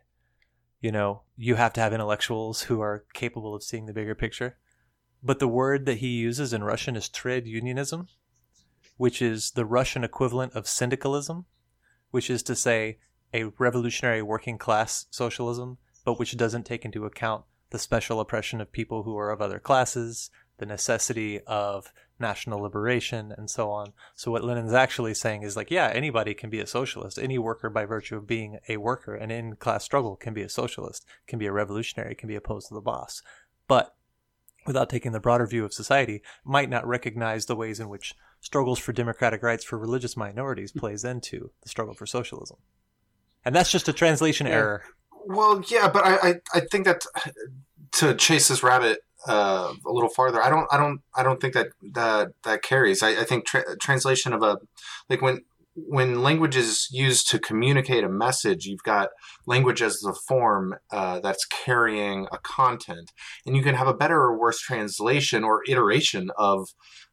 you 0.81 0.93
know, 0.93 1.23
you 1.37 1.57
have 1.57 1.73
to 1.75 1.81
have 1.81 1.93
intellectuals 1.93 2.63
who 2.63 2.81
are 2.81 3.05
capable 3.13 3.55
of 3.55 3.63
seeing 3.63 3.87
the 3.87 3.93
bigger 3.93 4.15
picture. 4.15 4.57
But 5.23 5.39
the 5.39 5.49
word 5.49 5.85
that 5.87 5.99
he 5.99 6.09
uses 6.09 6.53
in 6.53 6.65
Russian 6.65 6.97
is 6.97 7.09
trade 7.09 7.47
unionism, 7.47 8.09
which 8.97 9.21
is 9.21 9.51
the 9.51 9.67
Russian 9.67 10.05
equivalent 10.05 10.55
of 10.55 10.67
syndicalism, 10.67 11.45
which 12.11 12.31
is 12.31 12.43
to 12.45 12.57
say 12.57 12.99
a 13.35 13.45
revolutionary 13.59 14.23
working 14.23 14.57
class 14.57 15.07
socialism, 15.11 15.79
but 16.05 16.19
which 16.19 16.37
doesn't 16.37 16.65
take 16.65 16.85
into 16.85 17.05
account 17.05 17.45
the 17.71 17.79
special 17.79 18.21
oppression 18.21 18.61
of 18.61 18.73
people 18.73 19.05
who 19.05 19.17
are 19.17 19.31
of 19.31 19.41
other 19.41 19.59
classes, 19.59 20.31
the 20.61 20.67
necessity 20.67 21.41
of 21.47 21.93
national 22.21 22.61
liberation, 22.61 23.33
and 23.37 23.51
so 23.51 23.71
on. 23.71 23.93
So, 24.15 24.31
what 24.31 24.45
Lenin's 24.45 24.73
actually 24.73 25.15
saying 25.15 25.43
is 25.43 25.57
like, 25.57 25.71
yeah, 25.71 25.91
anybody 25.93 26.35
can 26.35 26.51
be 26.51 26.61
a 26.61 26.67
socialist. 26.67 27.19
Any 27.19 27.39
worker, 27.39 27.71
by 27.71 27.87
virtue 27.87 28.17
of 28.17 28.27
being 28.27 28.59
a 28.69 28.77
worker 28.77 29.15
and 29.15 29.33
in 29.33 29.57
class 29.57 29.85
struggle, 29.85 30.17
can 30.17 30.35
be 30.35 30.43
a 30.43 30.49
socialist, 30.49 31.05
can 31.27 31.39
be 31.39 31.47
a 31.47 31.53
revolutionary, 31.53 32.15
can 32.15 32.29
be 32.29 32.37
opposed 32.37 32.69
to 32.69 32.75
the 32.75 32.81
boss. 32.81 33.23
But 33.67 33.95
without 34.67 34.91
taking 34.91 35.13
the 35.13 35.21
broader 35.21 35.47
view 35.47 35.65
of 35.65 35.73
society, 35.73 36.23
might 36.45 36.69
not 36.69 36.87
recognize 36.87 37.47
the 37.47 37.57
ways 37.57 37.81
in 37.81 37.89
which 37.89 38.15
struggles 38.41 38.79
for 38.79 38.93
democratic 38.93 39.43
rights 39.43 39.65
for 39.65 39.79
religious 39.79 40.17
minorities 40.17 40.73
plays 40.73 41.05
into 41.05 41.51
the 41.63 41.69
struggle 41.69 41.95
for 41.95 42.07
socialism. 42.07 42.59
And 43.45 43.55
that's 43.55 43.73
just 43.73 43.89
a 43.89 43.93
translation 43.93 44.47
yeah. 44.47 44.55
error. 44.55 44.85
Well, 45.27 45.63
yeah, 45.69 45.89
but 45.89 46.05
I, 46.05 46.17
I, 46.17 46.35
I 46.55 46.61
think 46.61 46.85
that 46.85 47.05
to 47.93 48.15
chase 48.15 48.49
this 48.49 48.63
rabbit 48.63 49.03
uh, 49.27 49.73
a 49.87 49.93
little 49.93 50.09
farther, 50.11 50.43
I 50.43 50.51
don't, 50.51 50.67
I 50.73 50.77
don't, 50.77 51.01
I 51.15 51.23
don't 51.23 51.41
think 51.41 51.55
that 51.55 51.69
that 51.93 52.33
that 52.45 52.63
carries. 52.63 53.03
I, 53.03 53.21
I 53.21 53.25
think 53.25 53.47
tra- 53.47 53.77
translation 53.77 54.33
of 54.33 54.43
a 54.43 54.59
like 55.09 55.23
when 55.23 55.43
when 55.75 56.23
language 56.23 56.57
is 56.57 56.89
used 56.91 57.29
to 57.31 57.39
communicate 57.39 58.05
a 58.05 58.09
message, 58.09 58.67
you've 58.67 58.83
got 58.83 59.11
language 59.47 59.83
as 59.83 60.01
the 60.01 60.13
form 60.13 60.75
uh, 60.91 61.21
that's 61.21 61.47
carrying 61.47 62.27
a 62.33 62.39
content, 62.39 63.13
and 63.47 63.57
you 63.57 63.63
can 63.63 63.75
have 63.75 63.87
a 63.87 63.95
better 63.95 64.21
or 64.21 64.39
worse 64.39 64.61
translation 64.61 65.45
or 65.45 65.63
iteration 65.69 66.31
of, 66.37 66.71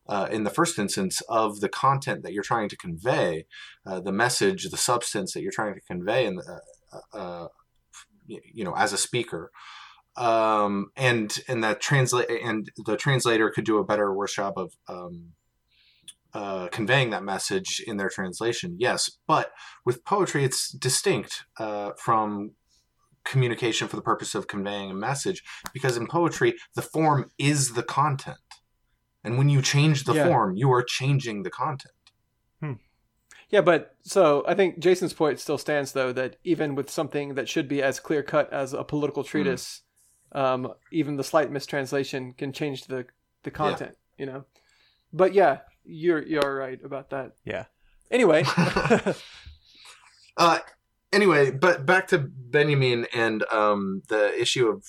uh, 0.07 0.27
in 0.31 0.43
the 0.43 0.49
first 0.49 0.79
instance, 0.79 1.21
of 1.29 1.59
the 1.59 1.69
content 1.69 2.23
that 2.23 2.33
you're 2.33 2.43
trying 2.43 2.69
to 2.69 2.77
convey, 2.77 3.45
uh, 3.85 3.99
the 3.99 4.11
message, 4.11 4.63
the 4.69 4.77
substance 4.77 5.33
that 5.33 5.41
you're 5.41 5.51
trying 5.51 5.75
to 5.75 5.81
convey, 5.81 6.25
and 6.25 6.41
uh, 6.41 7.17
uh, 7.17 7.47
you 8.27 8.63
know, 8.63 8.75
as 8.75 8.91
a 8.91 8.97
speaker. 8.97 9.51
Um, 10.17 10.91
and 10.95 11.33
and 11.47 11.63
that 11.63 11.79
translate 11.79 12.27
and 12.29 12.69
the 12.85 12.97
translator 12.97 13.51
could 13.51 13.65
do 13.65 13.77
a 13.77 13.83
better 13.83 14.05
or 14.05 14.15
worse 14.15 14.33
job 14.33 14.57
of 14.57 14.73
um, 14.89 15.33
uh, 16.33 16.67
conveying 16.67 17.09
that 17.11 17.23
message 17.23 17.81
in 17.87 17.97
their 17.97 18.09
translation, 18.09 18.75
yes. 18.77 19.09
But 19.27 19.51
with 19.85 20.03
poetry, 20.03 20.43
it's 20.43 20.71
distinct 20.71 21.45
uh, 21.59 21.91
from 21.97 22.51
communication 23.23 23.87
for 23.87 23.95
the 23.95 24.01
purpose 24.01 24.35
of 24.35 24.47
conveying 24.47 24.91
a 24.91 24.93
message 24.93 25.43
because 25.73 25.97
in 25.97 26.07
poetry, 26.07 26.55
the 26.75 26.81
form 26.81 27.31
is 27.37 27.73
the 27.73 27.83
content. 27.83 28.37
And 29.23 29.37
when 29.37 29.49
you 29.49 29.61
change 29.61 30.03
the 30.03 30.13
yeah. 30.13 30.27
form, 30.27 30.55
you 30.55 30.71
are 30.71 30.83
changing 30.83 31.43
the 31.43 31.49
content. 31.49 31.93
Hmm. 32.61 32.73
Yeah, 33.49 33.61
but 33.61 33.95
so 34.01 34.43
I 34.47 34.53
think 34.53 34.79
Jason's 34.79 35.13
point 35.13 35.39
still 35.39 35.57
stands, 35.57 35.93
though, 35.93 36.13
that 36.13 36.37
even 36.43 36.75
with 36.75 36.89
something 36.89 37.33
that 37.33 37.49
should 37.49 37.67
be 37.67 37.81
as 37.81 37.99
clear 37.99 38.21
cut 38.21 38.51
as 38.53 38.73
a 38.73 38.83
political 38.83 39.23
hmm. 39.23 39.29
treatise. 39.29 39.81
Um, 40.31 40.73
even 40.91 41.15
the 41.15 41.23
slight 41.23 41.51
mistranslation 41.51 42.33
can 42.33 42.51
change 42.53 42.85
the, 42.85 43.05
the 43.43 43.51
content, 43.51 43.95
yeah. 44.17 44.25
you 44.25 44.31
know? 44.31 44.45
But 45.13 45.33
yeah, 45.33 45.59
you're 45.85 46.21
you're 46.21 46.55
right 46.55 46.79
about 46.83 47.09
that. 47.11 47.33
Yeah. 47.45 47.65
Anyway. 48.11 48.43
uh, 50.37 50.59
anyway, 51.13 51.51
but 51.51 51.85
back 51.85 52.07
to 52.09 52.19
Benjamin 52.19 53.07
and 53.13 53.43
um, 53.51 54.03
the 54.09 54.39
issue 54.39 54.67
of 54.67 54.85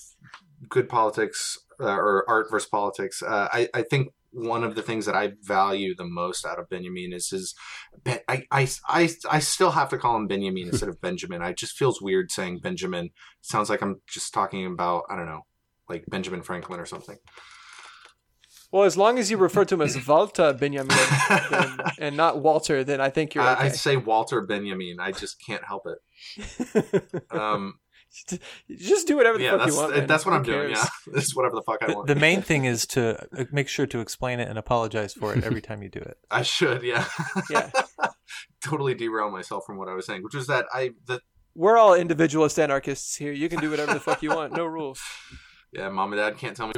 good 0.68 0.88
politics 0.88 1.58
uh, 1.80 1.86
or 1.86 2.28
art 2.28 2.50
versus 2.50 2.68
politics. 2.68 3.22
Uh, 3.22 3.48
I 3.52 3.68
I 3.74 3.82
think 3.82 4.12
one 4.30 4.64
of 4.64 4.74
the 4.74 4.82
things 4.82 5.06
that 5.06 5.14
I 5.14 5.32
value 5.42 5.94
the 5.94 6.04
most 6.04 6.44
out 6.44 6.58
of 6.58 6.68
Benjamin 6.68 7.12
is 7.12 7.28
his. 7.30 7.54
I, 8.06 8.44
I, 8.50 8.68
I, 8.88 9.08
I 9.30 9.38
still 9.38 9.70
have 9.72 9.88
to 9.90 9.98
call 9.98 10.16
him 10.16 10.26
Benjamin 10.26 10.68
instead 10.72 10.88
of 10.88 11.00
Benjamin. 11.00 11.42
I 11.42 11.52
just 11.52 11.76
feels 11.76 12.02
weird 12.02 12.30
saying 12.30 12.60
Benjamin. 12.62 13.06
It 13.06 13.12
sounds 13.42 13.70
like 13.70 13.82
I'm 13.82 14.00
just 14.06 14.34
talking 14.34 14.66
about 14.66 15.04
I 15.08 15.16
don't 15.16 15.26
know, 15.26 15.46
like 15.88 16.04
Benjamin 16.06 16.42
Franklin 16.42 16.80
or 16.80 16.86
something. 16.86 17.16
Well, 18.70 18.84
as 18.84 18.98
long 18.98 19.18
as 19.18 19.30
you 19.30 19.38
refer 19.38 19.64
to 19.64 19.74
him 19.74 19.80
as 19.80 20.06
Walter 20.06 20.52
Benjamin 20.52 20.94
then, 21.28 21.78
and 21.98 22.16
not 22.16 22.40
Walter, 22.40 22.84
then 22.84 23.00
I 23.00 23.08
think 23.08 23.34
you're 23.34 23.44
okay. 23.44 23.62
I, 23.62 23.66
I 23.66 23.68
say 23.70 23.96
Walter 23.96 24.42
Benjamin. 24.42 24.98
I 25.00 25.12
just 25.12 25.42
can't 25.44 25.64
help 25.64 25.86
it. 25.86 27.22
um, 27.30 27.78
just 28.70 29.06
do 29.06 29.16
whatever 29.16 29.38
the 29.38 29.44
yeah, 29.44 29.58
fuck 29.58 29.68
you 29.68 29.76
want. 29.76 29.96
Man. 29.96 30.06
That's 30.06 30.24
what 30.24 30.32
Who 30.32 30.38
I'm 30.38 30.44
cares? 30.44 30.72
doing. 30.72 30.76
Yeah, 30.76 31.12
this 31.14 31.32
whatever 31.34 31.56
the 31.56 31.62
fuck 31.62 31.82
I 31.82 31.92
want. 31.92 32.06
The 32.06 32.14
main 32.14 32.42
thing 32.42 32.64
is 32.74 32.86
to 32.88 33.22
uh, 33.36 33.44
make 33.52 33.68
sure 33.68 33.86
to 33.86 34.00
explain 34.00 34.40
it 34.40 34.48
and 34.48 34.58
apologize 34.58 35.14
for 35.14 35.34
it 35.34 35.44
every 35.44 35.60
time 35.60 35.82
you 35.82 35.88
do 35.88 36.00
it. 36.00 36.18
I 36.30 36.42
should, 36.42 36.82
yeah, 36.82 37.06
yeah. 37.50 37.70
totally 38.64 38.94
derail 38.94 39.30
myself 39.30 39.64
from 39.66 39.78
what 39.78 39.88
I 39.88 39.94
was 39.94 40.06
saying, 40.06 40.22
which 40.22 40.34
was 40.34 40.46
that 40.46 40.66
I 40.72 40.90
that 41.06 41.22
we're 41.54 41.76
all 41.76 41.94
individualist 41.94 42.58
anarchists 42.58 43.16
here. 43.16 43.32
You 43.32 43.48
can 43.48 43.60
do 43.60 43.70
whatever 43.70 43.94
the 43.94 44.00
fuck 44.00 44.22
you 44.22 44.30
want. 44.30 44.52
No 44.52 44.64
rules. 44.64 45.00
Yeah, 45.72 45.88
mom 45.88 46.12
and 46.12 46.20
dad 46.20 46.38
can't 46.38 46.56
tell 46.56 46.68
me. 46.68 46.74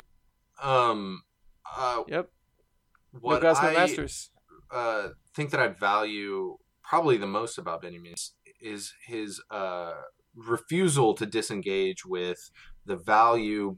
Um, 0.62 1.22
uh, 1.76 2.02
yep. 2.08 2.30
What 3.12 3.42
no 3.42 3.50
I 3.50 3.74
masters. 3.74 4.30
Uh, 4.70 5.08
think 5.34 5.50
that 5.50 5.60
I 5.60 5.68
value 5.68 6.56
probably 6.82 7.16
the 7.16 7.26
most 7.26 7.58
about 7.58 7.82
Benjamin 7.82 8.12
is, 8.12 8.32
is 8.60 8.92
his 9.06 9.40
uh, 9.50 9.92
refusal 10.34 11.14
to 11.14 11.26
disengage 11.26 12.04
with 12.04 12.50
the 12.86 12.96
value 12.96 13.76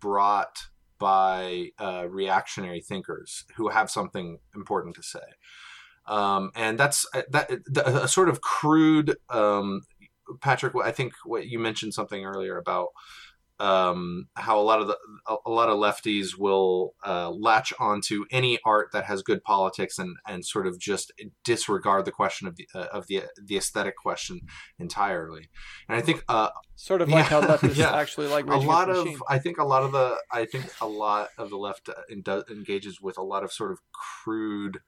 brought 0.00 0.58
by 0.98 1.70
uh, 1.78 2.06
reactionary 2.08 2.80
thinkers 2.80 3.44
who 3.56 3.68
have 3.68 3.90
something 3.90 4.38
important 4.54 4.94
to 4.96 5.02
say. 5.02 5.20
Um, 6.06 6.50
and 6.54 6.78
that's 6.78 7.06
uh, 7.14 7.22
that 7.30 7.50
a, 7.84 8.08
sort 8.08 8.28
of 8.28 8.40
crude 8.40 9.16
um, 9.28 9.82
Patrick. 10.40 10.74
I 10.82 10.92
think 10.92 11.14
what 11.24 11.46
you 11.46 11.58
mentioned 11.58 11.94
something 11.94 12.24
earlier 12.24 12.56
about 12.56 12.88
um, 13.58 14.28
how 14.34 14.60
a 14.60 14.62
lot 14.62 14.80
of 14.80 14.86
the 14.86 14.96
a 15.26 15.50
lot 15.50 15.68
of 15.68 15.78
lefties 15.78 16.38
will 16.38 16.94
uh, 17.06 17.30
latch 17.30 17.72
onto 17.78 18.24
any 18.30 18.58
art 18.64 18.88
that 18.92 19.04
has 19.04 19.22
good 19.22 19.42
politics 19.42 19.98
and 19.98 20.16
and 20.26 20.44
sort 20.44 20.66
of 20.66 20.78
just 20.78 21.12
disregard 21.42 22.04
the 22.04 22.12
question 22.12 22.46
of 22.46 22.56
the 22.56 22.68
uh, 22.74 22.86
of 22.92 23.06
the 23.06 23.22
the 23.42 23.56
aesthetic 23.56 23.96
question 23.96 24.40
entirely. 24.78 25.48
And 25.88 25.96
I 25.96 26.02
think 26.02 26.22
uh, 26.28 26.50
sort 26.74 27.00
of 27.00 27.08
like 27.08 27.30
yeah, 27.30 27.40
how 27.40 27.40
leftists 27.40 27.76
yeah. 27.76 27.96
actually 27.96 28.28
like 28.28 28.46
a 28.46 28.56
lot 28.56 28.90
of 28.90 29.08
I 29.28 29.38
think 29.38 29.58
a 29.58 29.64
lot 29.64 29.82
of 29.82 29.92
the 29.92 30.16
I 30.30 30.44
think 30.44 30.66
a 30.80 30.86
lot 30.86 31.30
of 31.38 31.48
the 31.48 31.56
left 31.56 31.88
uh, 31.88 32.42
engages 32.50 33.00
with 33.00 33.16
a 33.16 33.22
lot 33.22 33.42
of 33.42 33.52
sort 33.52 33.72
of 33.72 33.78
crude, 33.92 34.80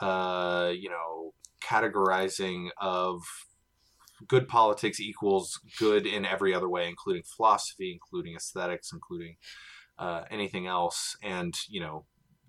uh, 0.00 0.72
you 0.74 0.88
know, 0.88 1.34
categorizing 1.62 2.68
of 2.80 3.22
good 4.26 4.48
politics 4.48 5.00
equals 5.00 5.60
good 5.78 6.06
in 6.06 6.24
every 6.24 6.54
other 6.54 6.68
way, 6.68 6.88
including 6.88 7.22
philosophy, 7.22 7.92
including 7.92 8.34
aesthetics, 8.34 8.90
including 8.92 9.36
uh, 9.98 10.24
anything 10.30 10.66
else, 10.66 11.16
and 11.22 11.54
you 11.68 11.80
know, 11.80 12.04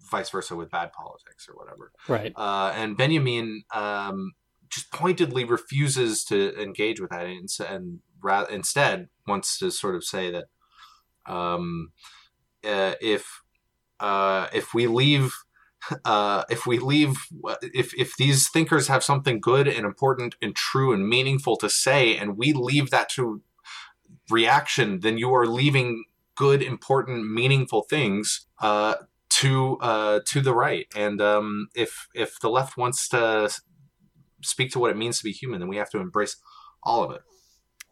vice 0.10 0.30
versa 0.30 0.56
with 0.56 0.72
bad 0.72 0.92
politics 0.94 1.48
or 1.48 1.56
whatever. 1.56 1.92
Right. 2.08 2.34
Uh, 2.36 2.72
and 2.76 2.98
Benjamin 2.98 3.64
um, 3.74 4.32
just 4.70 4.92
pointedly 4.92 5.44
refuses 5.44 6.24
to 6.26 6.60
engage 6.62 7.00
with 7.00 7.12
that, 7.12 7.26
and, 7.26 7.50
and 7.68 8.00
ra- 8.22 8.46
instead 8.50 9.08
wants 9.28 9.58
to 9.60 9.72
sort 9.72 9.96
of 9.96 10.04
say 10.04 10.32
that 10.32 10.46
um, 11.26 11.92
uh, 12.64 12.94
if 13.02 13.42
uh, 14.00 14.48
if 14.54 14.74
we 14.74 14.88
leave 14.88 15.34
uh, 16.06 16.44
if 16.50 16.66
we 16.66 16.80
leave, 16.80 17.16
if 17.62 17.94
if 17.98 18.16
these 18.18 18.50
thinkers 18.50 18.88
have 18.88 19.04
something 19.04 19.40
good 19.40 19.68
and 19.68 19.86
important 19.86 20.36
and 20.42 20.56
true 20.56 20.94
and 20.94 21.08
meaningful 21.08 21.56
to 21.58 21.70
say, 21.70 22.16
and 22.16 22.38
we 22.38 22.54
leave 22.54 22.90
that 22.92 23.10
to 23.10 23.42
reaction, 24.30 25.00
then 25.00 25.18
you 25.18 25.34
are 25.34 25.46
leaving 25.46 26.06
good, 26.36 26.62
important, 26.62 27.32
meaningful 27.32 27.84
things 27.84 28.48
uh, 28.60 28.96
to 29.30 29.78
uh, 29.82 30.20
to 30.26 30.42
the 30.42 30.54
right. 30.54 30.88
And 30.96 31.22
um, 31.22 31.70
if 31.76 32.08
if 32.14 32.40
the 32.40 32.50
left 32.50 32.78
wants 32.78 33.08
to 33.10 33.50
speak 34.42 34.72
to 34.72 34.80
what 34.80 34.92
it 34.92 34.98
means 34.98 35.18
to 35.20 35.24
be 35.24 35.32
human, 35.32 35.60
then 35.60 35.70
we 35.70 35.78
have 35.78 35.90
to 35.92 36.00
embrace 36.00 36.38
all 36.84 37.04
of 37.04 37.12
it. 37.12 37.22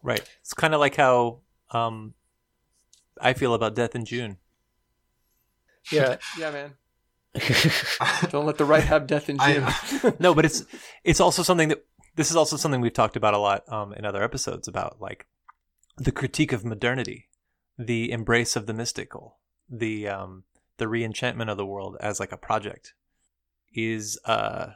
Right. 0.01 0.23
It's 0.41 0.53
kind 0.53 0.73
of 0.73 0.79
like 0.79 0.95
how 0.95 1.39
um, 1.71 2.13
I 3.19 3.33
feel 3.33 3.53
about 3.53 3.75
death 3.75 3.95
in 3.95 4.05
June. 4.05 4.37
Yeah. 5.91 6.17
Yeah, 6.37 6.51
man. 6.51 6.73
Don't 8.29 8.45
let 8.45 8.57
the 8.57 8.65
right 8.65 8.83
have 8.83 9.07
death 9.07 9.29
in 9.29 9.37
June. 9.37 9.63
I, 9.65 10.13
no, 10.19 10.33
but 10.33 10.45
it's 10.45 10.65
it's 11.03 11.19
also 11.19 11.43
something 11.43 11.69
that 11.69 11.85
this 12.15 12.29
is 12.29 12.35
also 12.35 12.57
something 12.57 12.81
we've 12.81 12.93
talked 12.93 13.15
about 13.15 13.33
a 13.33 13.37
lot 13.37 13.63
um, 13.71 13.93
in 13.93 14.05
other 14.05 14.23
episodes 14.23 14.67
about 14.67 14.97
like 14.99 15.27
the 15.97 16.11
critique 16.11 16.53
of 16.53 16.65
modernity, 16.65 17.29
the 17.77 18.11
embrace 18.11 18.55
of 18.55 18.65
the 18.65 18.73
mystical, 18.73 19.37
the 19.69 20.07
um, 20.07 20.43
the 20.77 20.85
reenchantment 20.85 21.49
of 21.49 21.57
the 21.57 21.65
world 21.65 21.97
as 21.99 22.19
like 22.19 22.31
a 22.31 22.37
project 22.37 22.93
is 23.73 24.17
uh 24.25 24.71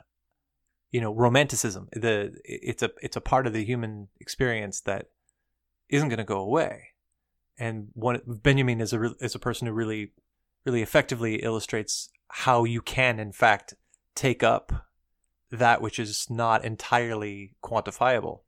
you 0.91 1.02
know 1.02 1.13
romanticism. 1.13 1.89
The 1.93 2.36
it's 2.43 2.84
a 2.84 2.91
it's 3.02 3.15
a 3.15 3.21
part 3.21 3.47
of 3.47 3.54
the 3.54 3.63
human 3.63 4.10
experience 4.19 4.82
that 4.82 5.08
isn't 5.89 6.10
going 6.10 6.17
to 6.17 6.24
go 6.24 6.39
away. 6.39 6.89
And 7.58 7.89
one 7.93 8.21
benjamin 8.26 8.82
is 8.82 8.93
a 8.93 9.00
re- 9.00 9.15
is 9.19 9.36
a 9.36 9.39
person 9.39 9.67
who 9.67 9.74
really 9.74 10.12
really 10.65 10.82
effectively 10.82 11.36
illustrates 11.36 12.10
how 12.32 12.63
you 12.63 12.82
can 12.82 13.20
in 13.20 13.32
fact 13.32 13.74
take 14.15 14.44
up 14.44 14.88
that 15.52 15.82
which 15.82 16.00
is 16.00 16.28
not 16.30 16.63
entirely 16.63 17.56
quantifiable 17.63 18.41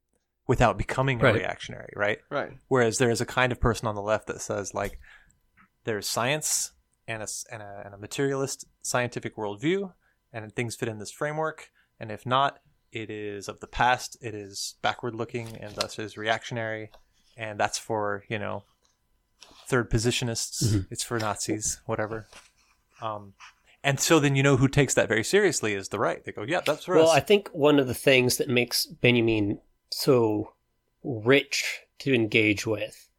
without 0.48 0.78
becoming 0.78 1.19
a 1.22 1.24
reactionary 1.36 1.93
right 1.96 2.19
right. 2.30 2.52
Whereas 2.67 2.98
there 2.98 3.10
is 3.10 3.22
a 3.22 3.26
kind 3.26 3.52
of 3.52 3.60
person 3.60 3.88
on 3.88 3.96
the 3.96 4.02
left 4.02 4.28
that 4.28 4.41
says 4.41 4.74
like 4.74 5.00
there's 5.86 6.08
science 6.08 6.72
and 7.08 7.22
a, 7.22 7.24
s- 7.24 7.46
and 7.52 7.62
a, 7.62 7.82
and 7.86 7.93
a 7.93 7.98
materialist 7.98 8.65
scientific 8.82 9.36
worldview, 9.36 9.91
and 10.32 10.56
things 10.56 10.76
fit 10.78 10.88
in 10.88 11.00
this 11.00 11.12
framework. 11.12 11.69
And 12.00 12.10
if 12.10 12.26
not, 12.26 12.60
it 12.93 13.10
is 13.10 13.50
of 13.50 13.60
the 13.60 13.67
past. 13.67 14.15
It 14.22 14.34
is 14.34 14.76
backward 14.82 15.13
looking, 15.13 15.58
and 15.58 15.76
thus 15.76 16.00
is 16.00 16.15
reactionary. 16.17 16.91
And 17.36 17.60
that's 17.60 17.78
for 17.78 18.24
you 18.30 18.39
know 18.39 18.63
third 19.67 19.89
positionists. 19.89 20.63
Mhm. 20.74 20.88
It's 20.89 21.04
for 21.04 21.19
Nazis, 21.19 21.82
whatever. 21.86 22.28
Um, 23.02 23.34
and 23.84 24.00
so 24.00 24.19
then 24.19 24.36
you 24.36 24.43
know 24.43 24.58
who 24.58 24.67
takes 24.67 24.93
that 24.93 25.08
very 25.08 25.24
seriously 25.24 25.74
is 25.74 25.89
the 25.89 26.00
right. 26.00 26.24
They 26.24 26.32
go, 26.32 26.43
yeah, 26.43 26.62
that's 26.65 26.86
for 26.86 26.96
Well, 26.96 27.10
us. 27.10 27.15
I 27.15 27.19
think 27.19 27.50
one 27.50 27.80
of 27.80 27.88
the 27.88 27.93
things 27.93 28.38
that 28.38 28.50
makes 28.50 28.86
Benjamin 28.86 29.60
so 29.91 30.54
rich 31.04 31.82
to 32.00 32.13
engage 32.13 32.65
with, 32.65 33.10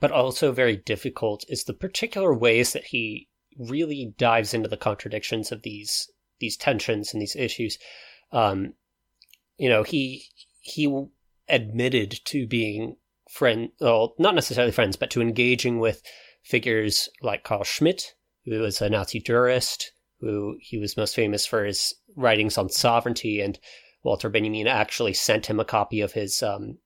but 0.00 0.10
also 0.10 0.52
very 0.52 0.76
difficult, 0.76 1.44
is 1.48 1.64
the 1.64 1.74
particular 1.74 2.34
ways 2.34 2.72
that 2.72 2.86
he 2.86 3.28
really 3.56 4.14
dives 4.18 4.52
into 4.52 4.68
the 4.68 4.76
contradictions 4.76 5.52
of 5.52 5.62
these 5.62 6.10
these 6.40 6.56
tensions 6.56 7.12
and 7.12 7.22
these 7.22 7.36
issues. 7.36 7.78
Um, 8.32 8.74
you 9.56 9.68
know, 9.68 9.82
he 9.84 10.24
he 10.60 11.06
admitted 11.48 12.20
to 12.24 12.46
being 12.46 12.96
friend, 13.30 13.70
well, 13.80 14.14
not 14.18 14.34
necessarily 14.34 14.72
friends, 14.72 14.96
but 14.96 15.10
to 15.10 15.20
engaging 15.20 15.78
with 15.78 16.02
figures 16.42 17.08
like 17.22 17.44
Carl 17.44 17.64
Schmitt, 17.64 18.14
who 18.44 18.60
was 18.60 18.80
a 18.80 18.88
Nazi 18.90 19.20
jurist, 19.20 19.92
who 20.20 20.56
he 20.60 20.78
was 20.78 20.96
most 20.96 21.14
famous 21.14 21.46
for 21.46 21.64
his 21.64 21.94
writings 22.16 22.58
on 22.58 22.68
sovereignty, 22.68 23.40
and 23.40 23.58
Walter 24.02 24.28
Benjamin 24.28 24.66
actually 24.66 25.14
sent 25.14 25.46
him 25.46 25.60
a 25.60 25.64
copy 25.64 26.00
of 26.00 26.12
his 26.12 26.42
um, 26.42 26.78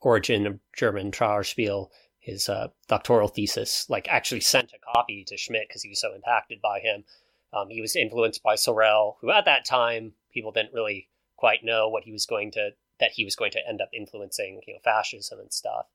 Origin 0.00 0.46
of 0.46 0.60
German 0.76 1.10
Trauerspiel, 1.10 1.88
his 2.18 2.48
uh, 2.48 2.68
doctoral 2.88 3.28
thesis, 3.28 3.86
like 3.88 4.08
actually 4.08 4.40
sent 4.40 4.72
a 4.72 4.92
copy 4.92 5.24
to 5.26 5.36
Schmitt 5.36 5.68
because 5.68 5.82
he 5.82 5.88
was 5.88 6.00
so 6.00 6.14
impacted 6.14 6.60
by 6.60 6.80
him. 6.80 7.04
Um, 7.52 7.68
he 7.70 7.80
was 7.80 7.96
influenced 7.96 8.42
by 8.42 8.56
Sorel, 8.56 9.16
who 9.20 9.30
at 9.30 9.44
that 9.46 9.64
time 9.64 10.12
people 10.32 10.52
didn't 10.52 10.74
really 10.74 11.08
quite 11.36 11.64
know 11.64 11.88
what 11.88 12.04
he 12.04 12.12
was 12.12 12.26
going 12.26 12.50
to 12.52 12.70
that 12.98 13.12
he 13.12 13.24
was 13.24 13.36
going 13.36 13.50
to 13.52 13.68
end 13.68 13.80
up 13.80 13.90
influencing, 13.92 14.60
you 14.66 14.74
know, 14.74 14.80
fascism 14.82 15.38
and 15.38 15.52
stuff. 15.52 15.86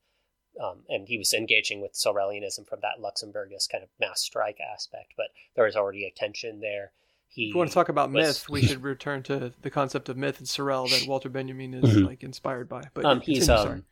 Um, 0.60 0.80
and 0.90 1.08
he 1.08 1.18
was 1.18 1.34
engaging 1.34 1.82
with 1.82 1.94
Sorelianism 1.94 2.68
from 2.68 2.80
that 2.82 3.00
Luxemburgist 3.02 3.70
kind 3.72 3.84
of 3.84 3.90
mass 4.00 4.22
strike 4.22 4.60
aspect, 4.60 5.14
but 5.16 5.28
there 5.56 5.66
was 5.66 5.76
already 5.76 6.06
a 6.06 6.12
tension 6.12 6.60
there. 6.60 6.92
He 7.30 7.48
If 7.50 7.54
we 7.56 7.58
want 7.60 7.70
to 7.70 7.74
talk 7.74 7.90
about 7.90 8.12
was- 8.12 8.28
myth, 8.44 8.50
we 8.50 8.62
should 8.68 8.84
return 8.84 9.24
to 9.24 9.54
the 9.62 9.70
concept 9.70 10.10
of 10.10 10.18
myth 10.18 10.40
and 10.40 10.48
Sorel 10.48 10.88
that 10.90 11.08
Walter 11.08 11.30
Benjamin 11.30 11.74
is 11.74 11.96
Mhm. 11.96 12.06
like 12.06 12.24
inspired 12.24 12.68
by. 12.68 12.84
But 12.94 13.06
um, 13.06 13.22
he's 13.22 13.46
continue, 13.46 13.64
sorry. 13.64 13.74
um, 13.80 13.86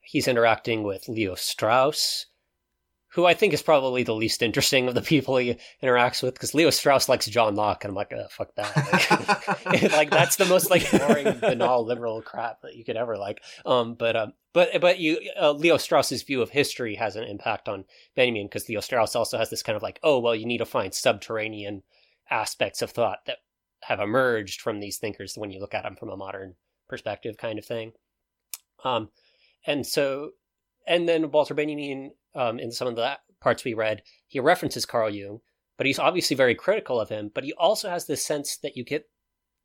he's 0.00 0.28
interacting 0.28 0.84
with 0.84 1.08
Leo 1.08 1.34
Strauss, 1.34 2.26
who 3.16 3.24
I 3.24 3.32
think 3.32 3.54
is 3.54 3.62
probably 3.62 4.02
the 4.02 4.14
least 4.14 4.42
interesting 4.42 4.88
of 4.88 4.94
the 4.94 5.00
people 5.00 5.38
he 5.38 5.56
interacts 5.82 6.22
with 6.22 6.34
because 6.34 6.52
Leo 6.52 6.68
Strauss 6.68 7.08
likes 7.08 7.24
John 7.24 7.54
Locke, 7.54 7.82
and 7.82 7.92
I'm 7.92 7.94
like, 7.94 8.12
oh, 8.12 8.26
fuck 8.28 8.54
that. 8.56 9.56
Like, 9.64 9.82
like 9.92 10.10
that's 10.10 10.36
the 10.36 10.44
most 10.44 10.70
like 10.70 10.90
boring, 10.90 11.38
banal 11.40 11.82
liberal 11.82 12.20
crap 12.20 12.60
that 12.60 12.76
you 12.76 12.84
could 12.84 12.98
ever 12.98 13.16
like. 13.16 13.42
Um, 13.64 13.94
but 13.94 14.16
um, 14.16 14.34
but 14.52 14.82
but 14.82 14.98
you 14.98 15.30
uh, 15.40 15.52
Leo 15.52 15.78
Strauss's 15.78 16.24
view 16.24 16.42
of 16.42 16.50
history 16.50 16.96
has 16.96 17.16
an 17.16 17.24
impact 17.24 17.70
on 17.70 17.86
Benjamin 18.14 18.48
because 18.48 18.68
Leo 18.68 18.80
Strauss 18.80 19.16
also 19.16 19.38
has 19.38 19.48
this 19.48 19.62
kind 19.62 19.76
of 19.76 19.82
like, 19.82 19.98
oh 20.02 20.18
well, 20.18 20.34
you 20.34 20.44
need 20.44 20.58
to 20.58 20.66
find 20.66 20.92
subterranean 20.92 21.84
aspects 22.30 22.82
of 22.82 22.90
thought 22.90 23.20
that 23.24 23.38
have 23.84 23.98
emerged 23.98 24.60
from 24.60 24.78
these 24.78 24.98
thinkers 24.98 25.38
when 25.38 25.50
you 25.50 25.58
look 25.58 25.72
at 25.72 25.84
them 25.84 25.96
from 25.96 26.10
a 26.10 26.18
modern 26.18 26.54
perspective, 26.86 27.38
kind 27.38 27.58
of 27.58 27.64
thing. 27.64 27.92
Um, 28.84 29.08
and 29.66 29.86
so, 29.86 30.32
and 30.86 31.08
then 31.08 31.30
Walter 31.30 31.54
Benjamin, 31.54 32.12
um, 32.34 32.58
in 32.58 32.70
some 32.72 32.88
of 32.88 32.96
the 32.96 33.18
parts 33.40 33.64
we 33.64 33.74
read, 33.74 34.02
he 34.26 34.40
references 34.40 34.86
Carl 34.86 35.10
Jung, 35.10 35.40
but 35.76 35.86
he's 35.86 35.98
obviously 35.98 36.36
very 36.36 36.54
critical 36.54 37.00
of 37.00 37.08
him. 37.08 37.30
But 37.34 37.44
he 37.44 37.52
also 37.54 37.88
has 37.88 38.06
this 38.06 38.24
sense 38.24 38.56
that 38.58 38.76
you 38.76 38.84
get 38.84 39.08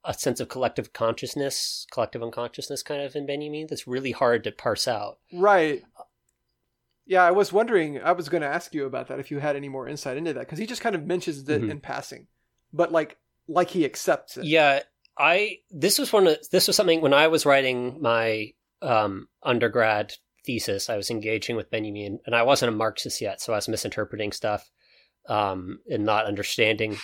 a 0.04 0.14
sense 0.14 0.40
of 0.40 0.50
collective 0.50 0.94
consciousness, 0.94 1.86
collective 1.92 2.24
unconsciousness, 2.24 2.82
kind 2.84 3.02
of 3.02 3.16
in 3.16 3.26
Benjamin 3.28 3.68
that's 3.70 3.86
really 3.88 4.12
hard 4.12 4.44
to 4.46 4.52
parse 4.52 4.88
out. 4.88 5.20
Right. 5.32 5.84
Yeah, 7.06 7.24
I 7.24 7.32
was 7.32 7.52
wondering. 7.52 8.02
I 8.02 8.12
was 8.14 8.30
going 8.30 8.42
to 8.42 8.48
ask 8.48 8.74
you 8.74 8.86
about 8.86 9.08
that 9.08 9.20
if 9.20 9.32
you 9.32 9.40
had 9.40 9.56
any 9.56 9.70
more 9.70 9.88
insight 9.88 10.18
into 10.18 10.34
that 10.34 10.42
because 10.42 10.60
he 10.60 10.66
just 10.66 10.82
kind 10.82 10.96
of 10.96 11.06
mentions 11.06 11.48
it 11.50 11.62
Mhm. 11.62 11.70
in 11.72 11.80
passing, 11.82 12.28
but 12.74 12.92
like 12.92 13.18
like 13.48 13.70
he 13.70 13.84
accepts 13.86 14.38
it. 14.38 14.46
Yeah, 14.46 14.82
I 15.18 15.60
this 15.72 16.00
was 16.00 16.14
one 16.14 16.28
of 16.28 16.38
this 16.52 16.68
was 16.68 16.76
something 16.76 17.02
when 17.02 17.14
I 17.14 17.28
was 17.28 17.46
writing 17.46 18.02
my 18.02 18.54
um, 18.82 19.28
undergrad 19.44 20.14
thesis. 20.44 20.90
I 20.90 20.98
was 20.98 21.10
engaging 21.10 21.56
with 21.56 21.70
Benjamin, 21.70 22.20
and 22.26 22.36
I 22.36 22.44
wasn't 22.44 22.74
a 22.74 22.76
Marxist 22.76 23.22
yet, 23.22 23.42
so 23.42 23.54
I 23.54 23.58
was 23.58 23.68
misinterpreting 23.68 24.32
stuff 24.32 24.70
um, 25.28 25.80
and 25.90 26.06
not 26.06 26.26
understanding. 26.26 26.98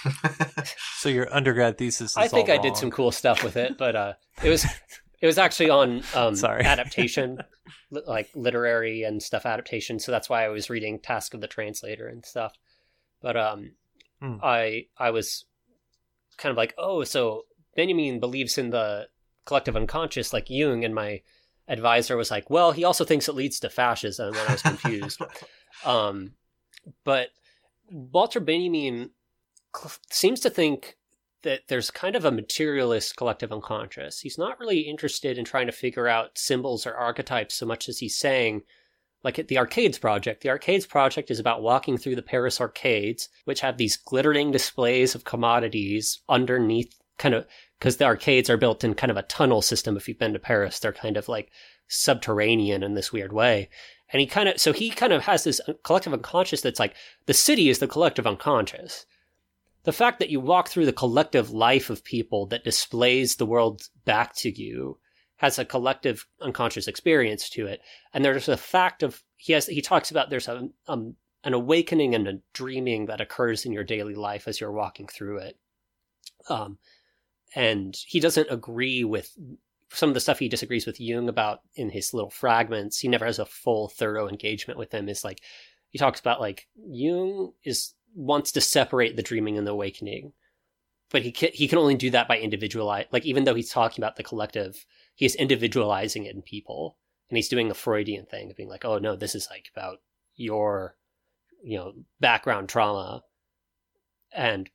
so 0.98 1.10
your 1.10 1.34
undergrad 1.34 1.78
thesis. 1.78 2.12
Is 2.12 2.18
I 2.18 2.28
think 2.28 2.50
I 2.50 2.58
did 2.58 2.76
some 2.78 2.92
cool 2.92 3.12
stuff 3.12 3.44
with 3.44 3.58
it, 3.58 3.78
but 3.78 3.96
uh, 3.96 4.14
it 4.44 4.50
was 4.50 4.66
it 5.22 5.26
was 5.26 5.38
actually 5.38 5.70
on 5.70 6.04
um, 6.16 6.36
Sorry. 6.36 6.64
adaptation, 6.64 7.40
li- 7.92 8.02
like 8.06 8.30
literary 8.36 9.04
and 9.04 9.22
stuff 9.22 9.46
adaptation. 9.46 10.00
So 10.00 10.12
that's 10.12 10.30
why 10.30 10.46
I 10.46 10.50
was 10.50 10.70
reading 10.70 11.00
Task 11.00 11.34
of 11.34 11.42
the 11.42 11.48
Translator 11.48 12.08
and 12.08 12.26
stuff. 12.26 12.54
But 13.22 13.36
um, 13.38 13.72
Hmm. 14.22 14.38
I 14.42 14.88
I 14.98 15.12
was 15.12 15.46
kind 16.38 16.52
of 16.52 16.58
like, 16.58 16.74
oh, 16.78 17.04
so 17.04 17.44
Benjamin 17.76 18.20
believes 18.20 18.58
in 18.58 18.72
the 18.72 19.08
collective 19.46 19.76
unconscious 19.76 20.34
like 20.34 20.50
Jung, 20.50 20.84
and 20.84 20.96
my 20.96 21.22
advisor 21.68 22.18
was 22.18 22.32
like, 22.32 22.50
well, 22.50 22.72
he 22.72 22.84
also 22.84 23.04
thinks 23.06 23.28
it 23.28 23.36
leads 23.36 23.60
to 23.60 23.70
fascism, 23.70 24.30
and 24.30 24.50
I 24.50 24.52
was 24.52 24.62
confused. 24.62 25.22
um, 25.86 26.34
but 27.04 27.30
Walter 27.90 28.40
Benjamin 28.40 29.12
seems 30.10 30.40
to 30.42 30.50
think 30.50 30.98
that 31.44 31.62
there's 31.68 31.92
kind 31.92 32.16
of 32.16 32.26
a 32.26 32.32
materialist 32.32 33.16
collective 33.16 33.52
unconscious. 33.52 34.20
He's 34.20 34.38
not 34.38 34.60
really 34.60 34.80
interested 34.80 35.38
in 35.38 35.46
trying 35.46 35.68
to 35.68 35.72
figure 35.72 36.08
out 36.08 36.38
symbols 36.38 36.86
or 36.86 36.94
archetypes 36.94 37.56
so 37.56 37.66
much 37.66 37.88
as 37.88 38.00
he's 38.00 38.18
saying, 38.18 38.64
like 39.24 39.38
at 39.40 39.48
the 39.48 39.58
Arcades 39.58 40.00
Project. 40.00 40.42
The 40.42 40.50
Arcades 40.50 40.86
Project 40.86 41.30
is 41.30 41.40
about 41.40 41.62
walking 41.62 41.98
through 41.98 42.16
the 42.16 42.22
Paris 42.22 42.60
arcades, 42.60 43.30
which 43.46 43.62
have 43.62 43.78
these 43.78 43.98
glittering 43.98 44.52
displays 44.52 45.16
of 45.16 45.26
commodities 45.26 46.22
underneath, 46.28 46.94
kind 47.18 47.36
of, 47.36 47.46
because 47.80 47.98
the 47.98 48.06
arcades 48.06 48.50
are 48.50 48.58
built 48.58 48.84
in 48.84 48.94
kind 48.94 49.12
of 49.12 49.18
a 49.18 49.24
tunnel 49.24 49.62
system. 49.62 49.98
If 49.98 50.08
you've 50.08 50.20
been 50.20 50.34
to 50.34 50.40
Paris, 50.40 50.80
they're 50.80 50.94
kind 50.94 51.18
of 51.18 51.28
like 51.30 51.52
subterranean 51.88 52.84
in 52.84 52.94
this 52.94 53.12
weird 53.14 53.34
way. 53.34 53.70
And 54.10 54.20
he 54.20 54.26
kind 54.26 54.50
of, 54.50 54.60
so 54.60 54.74
he 54.74 54.90
kind 54.90 55.14
of 55.14 55.24
has 55.24 55.44
this 55.44 55.62
collective 55.84 56.14
unconscious 56.14 56.62
that's 56.62 56.80
like, 56.80 56.96
the 57.26 57.34
city 57.34 57.70
is 57.70 57.80
the 57.80 57.88
collective 57.88 58.26
unconscious 58.28 59.06
the 59.88 59.94
fact 59.94 60.20
that 60.20 60.30
you 60.30 60.42
walk 60.42 60.68
through 60.68 60.86
the 60.86 60.92
collective 60.92 61.52
life 61.52 61.90
of 61.90 62.04
people 62.04 62.46
that 62.48 62.66
displays 62.66 63.38
the 63.38 63.46
world 63.46 63.84
back 64.04 64.36
to 64.36 64.52
you 64.52 64.98
has 65.38 65.58
a 65.58 65.64
collective 65.64 66.28
unconscious 66.42 66.90
experience 66.90 67.50
to 67.50 67.66
it 67.68 67.80
and 68.14 68.26
there's 68.26 68.50
a 68.50 68.58
fact 68.58 69.02
of 69.02 69.24
he 69.38 69.54
has 69.54 69.66
he 69.68 69.82
talks 69.82 70.12
about 70.12 70.30
there's 70.30 70.50
a 70.50 70.68
um, 70.90 71.16
an 71.46 71.54
awakening 71.54 72.14
and 72.14 72.28
a 72.28 72.40
dreaming 72.52 73.06
that 73.06 73.22
occurs 73.22 73.66
in 73.66 73.72
your 73.72 73.86
daily 73.86 74.14
life 74.14 74.46
as 74.46 74.60
you're 74.60 74.74
walking 74.74 75.08
through 75.08 75.38
it 75.38 75.58
Um, 76.50 76.80
and 77.56 77.96
he 78.06 78.20
doesn't 78.20 78.52
agree 78.52 79.04
with 79.04 79.36
some 79.90 80.10
of 80.10 80.14
the 80.14 80.20
stuff 80.20 80.40
he 80.40 80.50
disagrees 80.50 80.86
with 80.86 81.00
Jung 81.00 81.30
about 81.30 81.62
in 81.76 81.90
his 81.90 82.14
little 82.14 82.30
fragments. 82.30 83.00
He 83.00 83.08
never 83.08 83.26
has 83.26 83.40
a 83.40 83.46
full, 83.46 83.88
thorough 83.88 84.28
engagement 84.28 84.78
with 84.78 84.94
him. 84.94 85.10
Is 85.10 85.24
like 85.24 85.42
he 85.90 85.98
talks 85.98 86.20
about 86.20 86.42
like 86.42 86.68
Jung 86.76 87.54
is 87.64 87.94
wants 88.16 88.52
to 88.54 88.62
separate 88.62 89.16
the 89.16 89.24
dreaming 89.24 89.58
and 89.58 89.66
the 89.66 89.72
awakening, 89.72 90.34
but 91.10 91.22
he 91.22 91.32
can, 91.32 91.50
he 91.54 91.68
can 91.68 91.78
only 91.78 91.96
do 91.96 92.10
that 92.12 92.28
by 92.28 92.40
individualize. 92.40 93.06
Like 93.12 93.26
even 93.26 93.44
though 93.44 93.56
he's 93.56 93.70
talking 93.70 94.04
about 94.04 94.16
the 94.16 94.24
collective, 94.24 94.86
he 95.16 95.26
is 95.26 95.36
individualizing 95.36 96.26
it 96.26 96.36
in 96.36 96.42
people, 96.42 96.98
and 97.30 97.38
he's 97.38 97.50
doing 97.50 97.72
a 97.72 97.76
Freudian 97.76 98.26
thing 98.26 98.50
of 98.50 98.58
being 98.58 98.70
like, 98.70 98.86
oh 98.86 98.98
no, 98.98 99.16
this 99.16 99.36
is 99.36 99.48
like 99.50 99.68
about 99.76 100.00
your 100.36 100.96
you 101.64 101.78
know 101.78 101.94
background 102.20 102.70
trauma, 102.70 103.24
and 104.34 104.70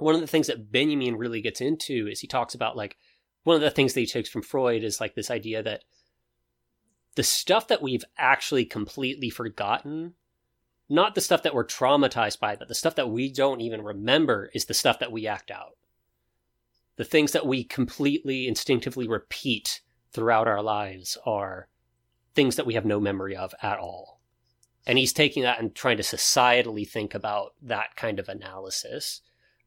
one 0.00 0.14
of 0.14 0.20
the 0.20 0.26
things 0.26 0.46
that 0.46 0.70
Benjamin 0.72 1.16
really 1.16 1.40
gets 1.40 1.60
into 1.60 2.08
is 2.08 2.20
he 2.20 2.26
talks 2.26 2.54
about 2.54 2.76
like 2.76 2.96
one 3.44 3.56
of 3.56 3.62
the 3.62 3.70
things 3.70 3.94
that 3.94 4.00
he 4.00 4.06
takes 4.06 4.28
from 4.28 4.42
Freud 4.42 4.84
is 4.84 5.00
like 5.00 5.14
this 5.14 5.30
idea 5.30 5.62
that 5.62 5.84
the 7.16 7.22
stuff 7.22 7.68
that 7.68 7.82
we've 7.82 8.04
actually 8.18 8.64
completely 8.64 9.30
forgotten, 9.30 10.14
not 10.88 11.14
the 11.14 11.20
stuff 11.20 11.42
that 11.42 11.54
we're 11.54 11.66
traumatized 11.66 12.38
by, 12.38 12.56
but 12.56 12.68
the 12.68 12.74
stuff 12.74 12.94
that 12.94 13.10
we 13.10 13.32
don't 13.32 13.60
even 13.60 13.82
remember 13.82 14.50
is 14.54 14.66
the 14.66 14.74
stuff 14.74 14.98
that 15.00 15.12
we 15.12 15.26
act 15.26 15.50
out. 15.50 15.76
The 16.96 17.04
things 17.04 17.32
that 17.32 17.46
we 17.46 17.64
completely 17.64 18.46
instinctively 18.46 19.08
repeat 19.08 19.80
throughout 20.12 20.48
our 20.48 20.62
lives 20.62 21.16
are 21.24 21.68
things 22.34 22.56
that 22.56 22.66
we 22.66 22.74
have 22.74 22.84
no 22.84 23.00
memory 23.00 23.36
of 23.36 23.54
at 23.62 23.78
all. 23.78 24.20
And 24.86 24.98
he's 24.98 25.12
taking 25.12 25.42
that 25.42 25.60
and 25.60 25.74
trying 25.74 25.96
to 25.98 26.02
societally 26.02 26.88
think 26.88 27.14
about 27.14 27.54
that 27.62 27.96
kind 27.96 28.18
of 28.18 28.28
analysis, 28.28 29.20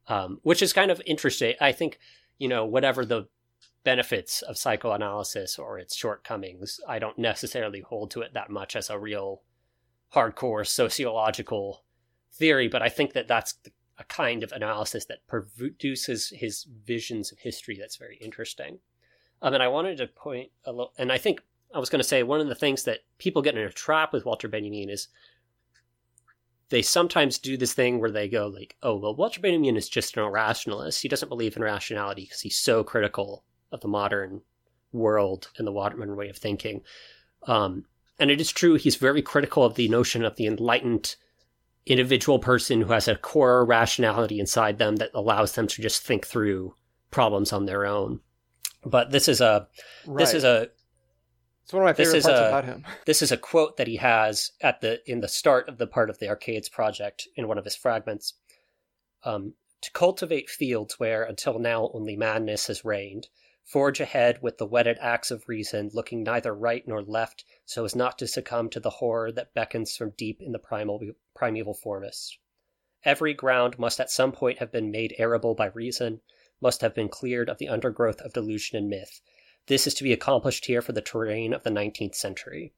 um, 0.07 0.39
which 0.43 0.61
is 0.61 0.73
kind 0.73 0.91
of 0.91 1.01
interesting. 1.05 1.55
I 1.61 1.71
think, 1.71 1.99
you 2.37 2.47
know, 2.47 2.65
whatever 2.65 3.05
the 3.05 3.27
benefits 3.83 4.41
of 4.41 4.57
psychoanalysis 4.57 5.59
or 5.59 5.77
its 5.77 5.95
shortcomings, 5.95 6.79
I 6.87 6.99
don't 6.99 7.17
necessarily 7.17 7.81
hold 7.81 8.11
to 8.11 8.21
it 8.21 8.33
that 8.33 8.49
much 8.49 8.75
as 8.75 8.89
a 8.89 8.99
real 8.99 9.41
hardcore 10.13 10.65
sociological 10.65 11.83
theory, 12.31 12.67
but 12.67 12.81
I 12.81 12.89
think 12.89 13.13
that 13.13 13.27
that's 13.27 13.55
a 13.97 14.03
kind 14.05 14.43
of 14.43 14.51
analysis 14.51 15.05
that 15.05 15.25
produces 15.27 16.29
his 16.29 16.65
visions 16.85 17.31
of 17.31 17.39
history 17.39 17.77
that's 17.79 17.97
very 17.97 18.17
interesting. 18.17 18.79
Um, 19.41 19.53
and 19.53 19.61
I 19.61 19.67
wanted 19.67 19.97
to 19.97 20.07
point 20.07 20.51
a 20.65 20.71
little, 20.71 20.93
and 20.97 21.11
I 21.11 21.17
think 21.17 21.41
I 21.73 21.79
was 21.79 21.89
going 21.89 21.99
to 21.99 22.07
say 22.07 22.23
one 22.23 22.39
of 22.39 22.47
the 22.47 22.55
things 22.55 22.83
that 22.83 22.99
people 23.17 23.41
get 23.41 23.57
in 23.57 23.63
a 23.63 23.71
trap 23.71 24.13
with 24.13 24.25
Walter 24.25 24.47
Benjamin 24.47 24.89
is 24.89 25.09
they 26.69 26.81
sometimes 26.81 27.37
do 27.37 27.57
this 27.57 27.73
thing 27.73 27.99
where 27.99 28.11
they 28.11 28.27
go 28.27 28.47
like, 28.47 28.75
"Oh, 28.81 28.97
well, 28.97 29.15
Walter 29.15 29.39
Benjamin 29.39 29.77
is 29.77 29.89
just 29.89 30.17
an 30.17 30.23
irrationalist. 30.23 31.01
He 31.01 31.07
doesn't 31.07 31.29
believe 31.29 31.55
in 31.55 31.63
rationality 31.63 32.23
because 32.23 32.41
he's 32.41 32.57
so 32.57 32.83
critical 32.83 33.43
of 33.71 33.81
the 33.81 33.87
modern 33.87 34.41
world 34.93 35.49
and 35.57 35.67
the 35.67 35.71
modern 35.71 36.15
way 36.15 36.29
of 36.29 36.37
thinking. 36.37 36.81
Um, 37.47 37.85
and 38.19 38.31
it 38.31 38.39
is 38.39 38.51
true, 38.51 38.75
he's 38.75 38.95
very 38.95 39.21
critical 39.21 39.63
of 39.63 39.75
the 39.75 39.89
notion 39.89 40.23
of 40.23 40.35
the 40.35 40.45
enlightened 40.45 41.15
individual 41.85 42.39
person 42.39 42.81
who 42.81 42.93
has 42.93 43.07
a 43.07 43.15
core 43.15 43.65
rationality 43.65 44.39
inside 44.39 44.77
them 44.77 44.97
that 44.97 45.11
allows 45.13 45.53
them 45.53 45.67
to 45.67 45.81
just 45.81 46.03
think 46.03 46.25
through 46.25 46.75
problems 47.11 47.51
on 47.51 47.65
their 47.65 47.85
own. 47.85 48.21
But 48.85 49.11
this 49.11 49.27
is 49.27 49.41
a 49.41 49.67
right. 50.05 50.17
this 50.17 50.33
is 50.33 50.43
a 50.43 50.69
it's 51.63 51.73
one 51.73 51.83
of 51.83 51.87
my 51.87 51.93
favorite 51.93 52.23
parts 52.23 52.39
a, 52.39 52.47
about 52.47 52.65
him. 52.65 52.85
This 53.05 53.21
is 53.21 53.31
a 53.31 53.37
quote 53.37 53.77
that 53.77 53.87
he 53.87 53.97
has 53.97 54.51
at 54.61 54.81
the 54.81 54.99
in 55.09 55.21
the 55.21 55.27
start 55.27 55.67
of 55.69 55.77
the 55.77 55.87
part 55.87 56.09
of 56.09 56.19
the 56.19 56.29
Arcades 56.29 56.69
project 56.69 57.27
in 57.35 57.47
one 57.47 57.57
of 57.57 57.65
his 57.65 57.75
fragments. 57.75 58.33
Um, 59.23 59.53
to 59.81 59.91
cultivate 59.91 60.49
fields 60.49 60.99
where 60.99 61.23
until 61.23 61.59
now 61.59 61.89
only 61.93 62.15
madness 62.15 62.67
has 62.67 62.85
reigned, 62.85 63.27
Forge 63.63 64.01
ahead 64.01 64.41
with 64.41 64.57
the 64.57 64.65
whetted 64.65 64.97
axe 64.99 65.31
of 65.31 65.47
reason, 65.47 65.89
looking 65.93 66.21
neither 66.21 66.53
right 66.53 66.85
nor 66.85 67.01
left, 67.01 67.45
so 67.63 67.85
as 67.85 67.95
not 67.95 68.19
to 68.19 68.27
succumb 68.27 68.69
to 68.69 68.79
the 68.81 68.99
horror 68.99 69.31
that 69.31 69.53
beckons 69.53 69.95
from 69.95 70.09
deep 70.11 70.41
in 70.41 70.51
the 70.51 70.59
primal, 70.59 71.01
primeval 71.33 71.73
forest. 71.73 72.39
Every 73.05 73.33
ground 73.33 73.79
must 73.79 74.01
at 74.01 74.11
some 74.11 74.33
point 74.33 74.59
have 74.59 74.69
been 74.69 74.91
made 74.91 75.15
arable 75.17 75.55
by 75.55 75.67
reason, 75.67 76.19
must 76.59 76.81
have 76.81 76.93
been 76.93 77.07
cleared 77.07 77.49
of 77.49 77.57
the 77.57 77.69
undergrowth 77.69 78.19
of 78.19 78.33
delusion 78.33 78.77
and 78.77 78.89
myth. 78.89 79.21
This 79.67 79.87
is 79.87 79.93
to 79.95 80.03
be 80.03 80.13
accomplished 80.13 80.65
here 80.65 80.81
for 80.81 80.91
the 80.91 81.01
terrain 81.01 81.53
of 81.53 81.63
the 81.63 81.69
19th 81.69 82.15
century. 82.15 82.73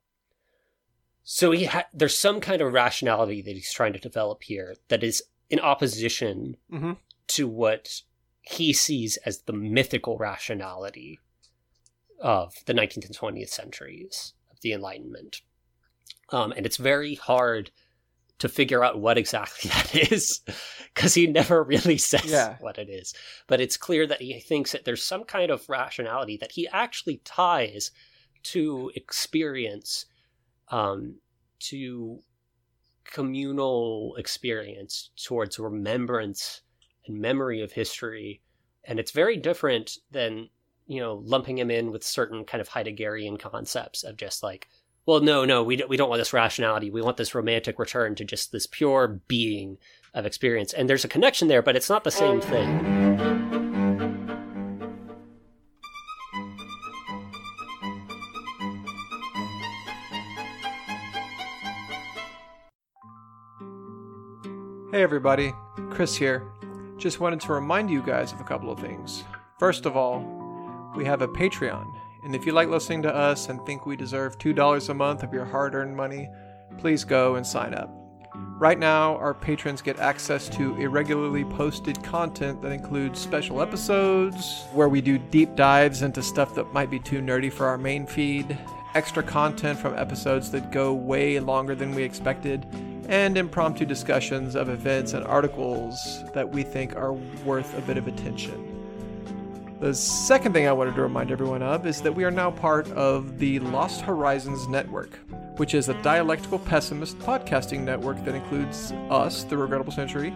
So 1.23 1.51
he 1.51 1.65
ha- 1.65 1.87
there's 1.93 2.17
some 2.17 2.39
kind 2.39 2.61
of 2.61 2.71
rationality 2.71 3.41
that 3.41 3.55
he's 3.55 3.73
trying 3.73 3.93
to 3.93 3.99
develop 3.99 4.43
here 4.43 4.75
that 4.89 5.03
is 5.03 5.23
in 5.49 5.59
opposition 5.59 6.57
mm-hmm. 6.71 6.93
to 7.27 7.47
what 7.47 8.01
he 8.41 8.73
sees 8.73 9.17
as 9.25 9.39
the 9.39 9.53
mythical 9.53 10.17
rationality 10.17 11.19
of 12.19 12.53
the 12.65 12.73
19th 12.73 13.05
and 13.05 13.17
20th 13.17 13.49
centuries 13.49 14.33
of 14.51 14.61
the 14.61 14.71
Enlightenment. 14.71 15.41
Um, 16.29 16.51
and 16.51 16.65
it's 16.65 16.77
very 16.77 17.15
hard 17.15 17.71
to 18.39 18.49
figure 18.49 18.83
out 18.83 18.99
what 18.99 19.17
exactly 19.17 19.69
that 19.73 20.11
is 20.11 20.41
because 20.93 21.13
he 21.13 21.27
never 21.27 21.63
really 21.63 21.97
says 21.97 22.25
yeah. 22.25 22.57
what 22.59 22.77
it 22.77 22.89
is. 22.89 23.13
But 23.47 23.61
it's 23.61 23.77
clear 23.77 24.07
that 24.07 24.21
he 24.21 24.39
thinks 24.39 24.71
that 24.71 24.85
there's 24.85 25.03
some 25.03 25.23
kind 25.23 25.51
of 25.51 25.67
rationality 25.69 26.37
that 26.37 26.51
he 26.51 26.67
actually 26.67 27.21
ties 27.23 27.91
to 28.43 28.91
experience, 28.95 30.05
um, 30.69 31.15
to 31.59 32.19
communal 33.03 34.15
experience, 34.17 35.09
towards 35.23 35.59
remembrance 35.59 36.61
and 37.07 37.19
memory 37.19 37.61
of 37.61 37.71
history. 37.71 38.41
And 38.83 38.99
it's 38.99 39.11
very 39.11 39.37
different 39.37 39.97
than, 40.11 40.49
you 40.87 41.01
know, 41.01 41.21
lumping 41.23 41.57
him 41.57 41.71
in 41.71 41.91
with 41.91 42.03
certain 42.03 42.45
kind 42.45 42.61
of 42.61 42.69
Heideggerian 42.69 43.39
concepts 43.39 44.03
of 44.03 44.17
just 44.17 44.43
like, 44.43 44.67
well, 45.05 45.21
no, 45.21 45.45
no, 45.45 45.63
we 45.63 45.75
don't, 45.75 45.89
we 45.89 45.97
don't 45.97 46.09
want 46.09 46.19
this 46.19 46.33
rationality. 46.33 46.89
We 46.89 47.01
want 47.01 47.17
this 47.17 47.35
romantic 47.35 47.77
return 47.77 48.15
to 48.15 48.25
just 48.25 48.51
this 48.51 48.65
pure 48.65 49.07
being 49.27 49.77
of 50.13 50.25
experience. 50.25 50.73
And 50.73 50.89
there's 50.89 51.05
a 51.05 51.07
connection 51.07 51.47
there, 51.47 51.61
but 51.61 51.75
it's 51.75 51.89
not 51.89 52.03
the 52.03 52.11
same 52.11 52.41
thing. 52.41 53.15
Hey 64.91 65.03
everybody, 65.03 65.51
Chris 65.91 66.15
here. 66.15 66.47
Just 66.97 67.19
wanted 67.19 67.41
to 67.41 67.51
remind 67.51 67.91
you 67.91 68.01
guys 68.01 68.31
of 68.31 68.39
a 68.39 68.45
couple 68.45 68.71
of 68.71 68.79
things. 68.79 69.23
First 69.59 69.85
of 69.85 69.97
all, 69.97 70.21
we 70.95 71.03
have 71.03 71.21
a 71.21 71.27
Patreon, 71.27 71.85
and 72.25 72.35
if 72.35 72.43
you 72.43 72.51
like 72.51 72.69
listening 72.69 73.03
to 73.03 73.15
us 73.15 73.49
and 73.49 73.63
think 73.65 73.85
we 73.85 73.95
deserve 73.95 74.39
$2 74.39 74.89
a 74.89 74.93
month 74.95 75.21
of 75.21 75.31
your 75.31 75.45
hard 75.45 75.75
earned 75.75 75.95
money, 75.95 76.27
please 76.79 77.03
go 77.03 77.35
and 77.35 77.45
sign 77.45 77.75
up. 77.75 77.89
Right 78.57 78.79
now, 78.79 79.15
our 79.17 79.35
patrons 79.35 79.81
get 79.81 79.99
access 79.99 80.49
to 80.49 80.75
irregularly 80.77 81.45
posted 81.45 82.03
content 82.03 82.63
that 82.63 82.71
includes 82.71 83.19
special 83.19 83.61
episodes, 83.61 84.63
where 84.73 84.89
we 84.89 85.01
do 85.01 85.19
deep 85.19 85.55
dives 85.55 86.01
into 86.01 86.23
stuff 86.23 86.55
that 86.55 86.73
might 86.73 86.89
be 86.89 86.99
too 86.99 87.21
nerdy 87.21 87.53
for 87.53 87.67
our 87.67 87.77
main 87.77 88.07
feed, 88.07 88.57
extra 88.95 89.21
content 89.21 89.77
from 89.77 89.95
episodes 89.95 90.49
that 90.49 90.71
go 90.71 90.93
way 90.93 91.39
longer 91.39 91.75
than 91.75 91.93
we 91.93 92.01
expected, 92.01 92.65
and 93.07 93.37
impromptu 93.37 93.85
discussions 93.85 94.55
of 94.55 94.67
events 94.67 95.13
and 95.13 95.23
articles 95.25 96.23
that 96.33 96.49
we 96.49 96.63
think 96.63 96.95
are 96.95 97.13
worth 97.13 97.77
a 97.77 97.81
bit 97.81 97.97
of 97.97 98.07
attention. 98.07 98.74
The 99.81 99.93
second 99.93 100.53
thing 100.53 100.67
I 100.67 100.71
wanted 100.71 100.95
to 100.95 101.01
remind 101.01 101.31
everyone 101.31 101.61
of 101.61 101.85
is 101.85 102.01
that 102.01 102.13
we 102.13 102.23
are 102.23 102.31
now 102.31 102.49
part 102.49 102.89
of 102.93 103.39
the 103.39 103.59
Lost 103.59 103.99
Horizons 103.99 104.69
Network, 104.69 105.19
which 105.57 105.73
is 105.73 105.89
a 105.89 106.01
dialectical 106.01 106.59
pessimist 106.59 107.19
podcasting 107.19 107.81
network 107.81 108.23
that 108.23 108.35
includes 108.35 108.93
us, 109.09 109.43
The 109.43 109.57
Regrettable 109.57 109.91
Century, 109.91 110.33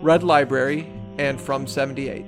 Red 0.00 0.22
Library, 0.22 0.90
and 1.18 1.38
From 1.38 1.66
78. 1.66 2.24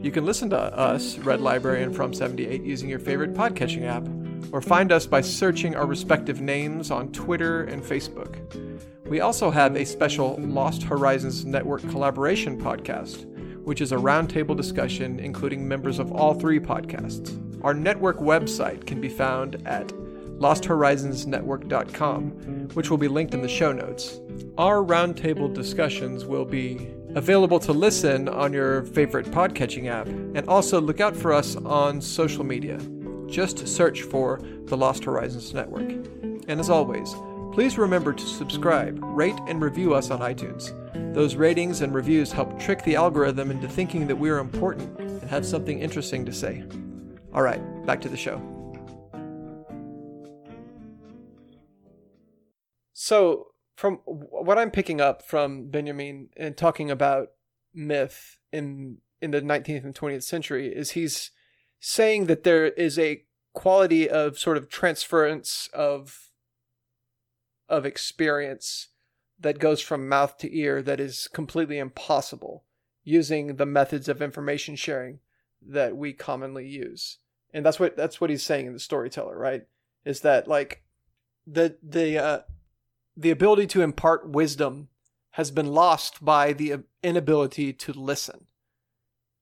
You 0.00 0.10
can 0.10 0.24
listen 0.24 0.48
to 0.48 0.58
us, 0.58 1.18
Red 1.18 1.42
Library 1.42 1.82
and 1.82 1.94
From 1.94 2.14
78, 2.14 2.62
using 2.62 2.88
your 2.88 3.00
favorite 3.00 3.34
podcatching 3.34 3.84
app, 3.84 4.08
or 4.50 4.62
find 4.62 4.90
us 4.90 5.06
by 5.06 5.20
searching 5.20 5.76
our 5.76 5.84
respective 5.84 6.40
names 6.40 6.90
on 6.90 7.12
Twitter 7.12 7.64
and 7.64 7.82
Facebook. 7.82 8.38
We 9.06 9.20
also 9.20 9.50
have 9.50 9.76
a 9.76 9.84
special 9.84 10.36
Lost 10.38 10.84
Horizons 10.84 11.44
Network 11.44 11.82
collaboration 11.90 12.58
podcast, 12.58 13.26
which 13.68 13.80
is 13.82 13.92
a 13.92 13.96
roundtable 13.96 14.56
discussion 14.56 15.20
including 15.20 15.68
members 15.68 15.98
of 15.98 16.10
all 16.10 16.32
three 16.32 16.58
podcasts. 16.58 17.38
Our 17.62 17.74
network 17.74 18.16
website 18.18 18.86
can 18.86 18.98
be 18.98 19.10
found 19.10 19.56
at 19.66 19.88
losthorizonsnetwork.com, 20.38 22.30
which 22.72 22.88
will 22.88 22.96
be 22.96 23.08
linked 23.08 23.34
in 23.34 23.42
the 23.42 23.48
show 23.48 23.70
notes. 23.72 24.20
Our 24.56 24.76
roundtable 24.76 25.52
discussions 25.52 26.24
will 26.24 26.46
be 26.46 26.88
available 27.14 27.58
to 27.60 27.74
listen 27.74 28.26
on 28.30 28.54
your 28.54 28.84
favorite 28.84 29.26
podcatching 29.26 29.88
app, 29.88 30.06
and 30.06 30.48
also 30.48 30.80
look 30.80 31.00
out 31.00 31.14
for 31.14 31.34
us 31.34 31.54
on 31.56 32.00
social 32.00 32.44
media. 32.44 32.78
Just 33.26 33.68
search 33.68 34.00
for 34.00 34.40
the 34.64 34.78
Lost 34.78 35.04
Horizons 35.04 35.52
Network. 35.52 35.90
And 35.90 36.58
as 36.58 36.70
always, 36.70 37.14
Please 37.58 37.76
remember 37.76 38.12
to 38.12 38.24
subscribe, 38.24 39.00
rate, 39.02 39.34
and 39.48 39.60
review 39.60 39.92
us 39.92 40.12
on 40.12 40.20
iTunes. 40.20 40.72
Those 41.12 41.34
ratings 41.34 41.80
and 41.80 41.92
reviews 41.92 42.30
help 42.30 42.56
trick 42.60 42.84
the 42.84 42.94
algorithm 42.94 43.50
into 43.50 43.66
thinking 43.66 44.06
that 44.06 44.14
we 44.14 44.30
are 44.30 44.38
important 44.38 44.96
and 45.00 45.20
have 45.22 45.44
something 45.44 45.80
interesting 45.80 46.24
to 46.26 46.32
say. 46.32 46.62
All 47.34 47.42
right, 47.42 47.60
back 47.84 48.00
to 48.02 48.08
the 48.08 48.16
show. 48.16 48.40
So, 52.92 53.48
from 53.74 53.96
what 54.04 54.56
I'm 54.56 54.70
picking 54.70 55.00
up 55.00 55.24
from 55.24 55.68
Benjamin 55.68 56.28
and 56.36 56.56
talking 56.56 56.92
about 56.92 57.30
myth 57.74 58.38
in 58.52 58.98
in 59.20 59.32
the 59.32 59.42
19th 59.42 59.82
and 59.82 59.96
20th 59.96 60.22
century 60.22 60.68
is 60.68 60.92
he's 60.92 61.32
saying 61.80 62.26
that 62.26 62.44
there 62.44 62.66
is 62.66 63.00
a 63.00 63.24
quality 63.52 64.08
of 64.08 64.38
sort 64.38 64.56
of 64.56 64.68
transference 64.68 65.68
of 65.74 66.27
of 67.68 67.86
experience 67.86 68.88
that 69.40 69.58
goes 69.58 69.80
from 69.80 70.08
mouth 70.08 70.36
to 70.38 70.56
ear 70.56 70.82
that 70.82 71.00
is 71.00 71.28
completely 71.28 71.78
impossible 71.78 72.64
using 73.04 73.56
the 73.56 73.66
methods 73.66 74.08
of 74.08 74.20
information 74.20 74.76
sharing 74.76 75.20
that 75.66 75.96
we 75.96 76.12
commonly 76.12 76.66
use. 76.66 77.18
And 77.52 77.64
that's 77.64 77.80
what 77.80 77.96
that's 77.96 78.20
what 78.20 78.30
he's 78.30 78.42
saying 78.42 78.66
in 78.66 78.72
the 78.72 78.78
storyteller, 78.78 79.38
right? 79.38 79.66
Is 80.04 80.20
that 80.20 80.48
like 80.48 80.82
the 81.46 81.76
the 81.82 82.18
uh, 82.18 82.40
the 83.16 83.30
ability 83.30 83.66
to 83.68 83.82
impart 83.82 84.28
wisdom 84.28 84.88
has 85.32 85.50
been 85.50 85.72
lost 85.72 86.24
by 86.24 86.52
the 86.52 86.82
inability 87.02 87.72
to 87.72 87.92
listen. 87.92 88.46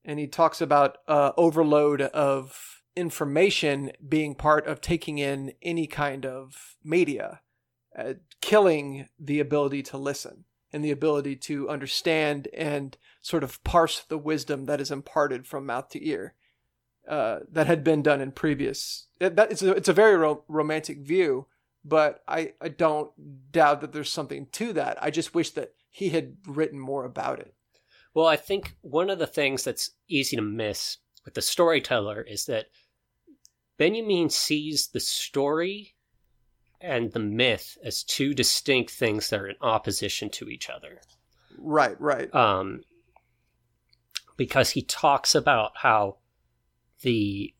And 0.05 0.19
he 0.19 0.27
talks 0.27 0.61
about 0.61 0.99
uh, 1.09 1.33
overload 1.37 2.01
of 2.03 2.83
information 2.95 3.93
being 4.07 4.35
part 4.35 4.67
of 4.67 4.81
taking 4.81 5.19
in 5.19 5.53
any 5.63 5.87
kind 5.87 6.25
of 6.25 6.77
media, 6.85 7.41
uh, 7.99 8.15
killing 8.41 9.09
the 9.19 9.41
ability 9.41 9.83
to 9.83 9.99
listen 9.99 10.45
and 10.73 10.85
the 10.85 10.91
ability 10.91 11.37
to 11.37 11.69
understand 11.69 12.49
and 12.53 12.97
sort 13.23 13.43
of 13.43 13.63
parse 13.65 14.01
the 14.01 14.19
wisdom 14.19 14.67
that 14.67 14.81
is 14.81 14.91
imparted 14.91 15.47
from 15.47 15.67
mouth 15.67 15.89
to 15.89 16.07
ear. 16.07 16.35
Uh, 17.09 17.39
that 17.53 17.69
had 17.69 17.85
been 17.85 18.03
done 18.03 18.21
in 18.21 18.33
previous. 18.33 19.07
It, 19.21 19.37
that, 19.37 19.53
it's, 19.53 19.63
a, 19.63 19.71
it's 19.71 19.89
a 19.89 19.93
very 19.93 20.17
ro- 20.17 20.43
romantic 20.49 20.99
view, 20.99 21.47
but 21.85 22.25
I, 22.27 22.55
I 22.61 22.69
don't 22.69 23.13
doubt 23.53 23.81
that 23.81 23.93
there's 23.93 24.13
something 24.13 24.49
to 24.53 24.73
that. 24.73 24.99
I 25.01 25.11
just 25.11 25.33
wish 25.33 25.51
that 25.51 25.73
he 25.89 26.09
had 26.09 26.37
written 26.49 26.81
more 26.81 27.05
about 27.05 27.39
it. 27.39 27.55
Well, 28.13 28.27
I 28.27 28.35
think 28.35 28.77
one 28.81 29.09
of 29.09 29.21
the 29.21 29.27
things 29.27 29.63
that's 29.63 29.91
easy 30.09 30.35
to 30.35 30.43
miss 30.43 30.99
with 31.25 31.35
the 31.35 31.43
storyteller 31.43 32.23
is 32.23 32.47
that 32.47 32.67
Benjamin 33.79 34.31
sees 34.31 34.89
the 34.89 35.01
story 35.01 35.95
and 36.81 37.13
the 37.13 37.19
myth 37.19 37.79
as 37.85 38.03
two 38.03 38.35
distinct 38.35 38.91
things 38.91 39.31
that 39.31 39.41
are 39.41 39.49
in 39.49 39.57
opposition 39.61 40.31
to 40.31 40.49
each 40.49 40.69
other. 40.69 41.01
Right, 41.59 41.99
right. 42.01 42.33
Um, 42.35 42.83
because 44.37 44.71
he 44.71 44.83
talks 44.83 45.35
about 45.35 45.73
how 45.77 46.19
the 47.03 47.53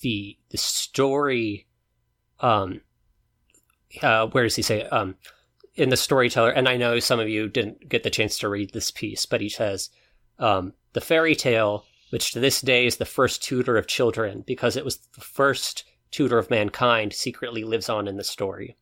the 0.00 0.36
the 0.50 0.58
story 0.58 1.66
um 2.40 2.80
uh, 4.02 4.26
where 4.28 4.44
does 4.44 4.56
he 4.56 4.62
say 4.62 4.82
um, 4.84 5.14
in 5.74 5.90
the 5.90 5.96
storyteller? 5.96 6.50
And 6.50 6.68
I 6.68 6.76
know 6.76 6.98
some 6.98 7.20
of 7.20 7.28
you 7.28 7.48
didn't 7.48 7.88
get 7.88 8.02
the 8.02 8.10
chance 8.10 8.38
to 8.38 8.48
read 8.48 8.72
this 8.72 8.90
piece, 8.90 9.26
but 9.26 9.40
he 9.40 9.48
says 9.48 9.90
um, 10.38 10.74
the 10.92 11.00
fairy 11.00 11.34
tale, 11.34 11.84
which 12.10 12.32
to 12.32 12.40
this 12.40 12.60
day 12.60 12.86
is 12.86 12.96
the 12.96 13.04
first 13.04 13.42
tutor 13.42 13.76
of 13.76 13.86
children 13.86 14.44
because 14.46 14.76
it 14.76 14.84
was 14.84 14.98
the 15.14 15.20
first 15.20 15.84
tutor 16.16 16.38
of 16.38 16.48
mankind, 16.48 17.12
secretly 17.12 17.62
lives 17.62 17.90
on 17.90 18.08
in 18.08 18.16
the 18.16 18.24
story. 18.24 18.74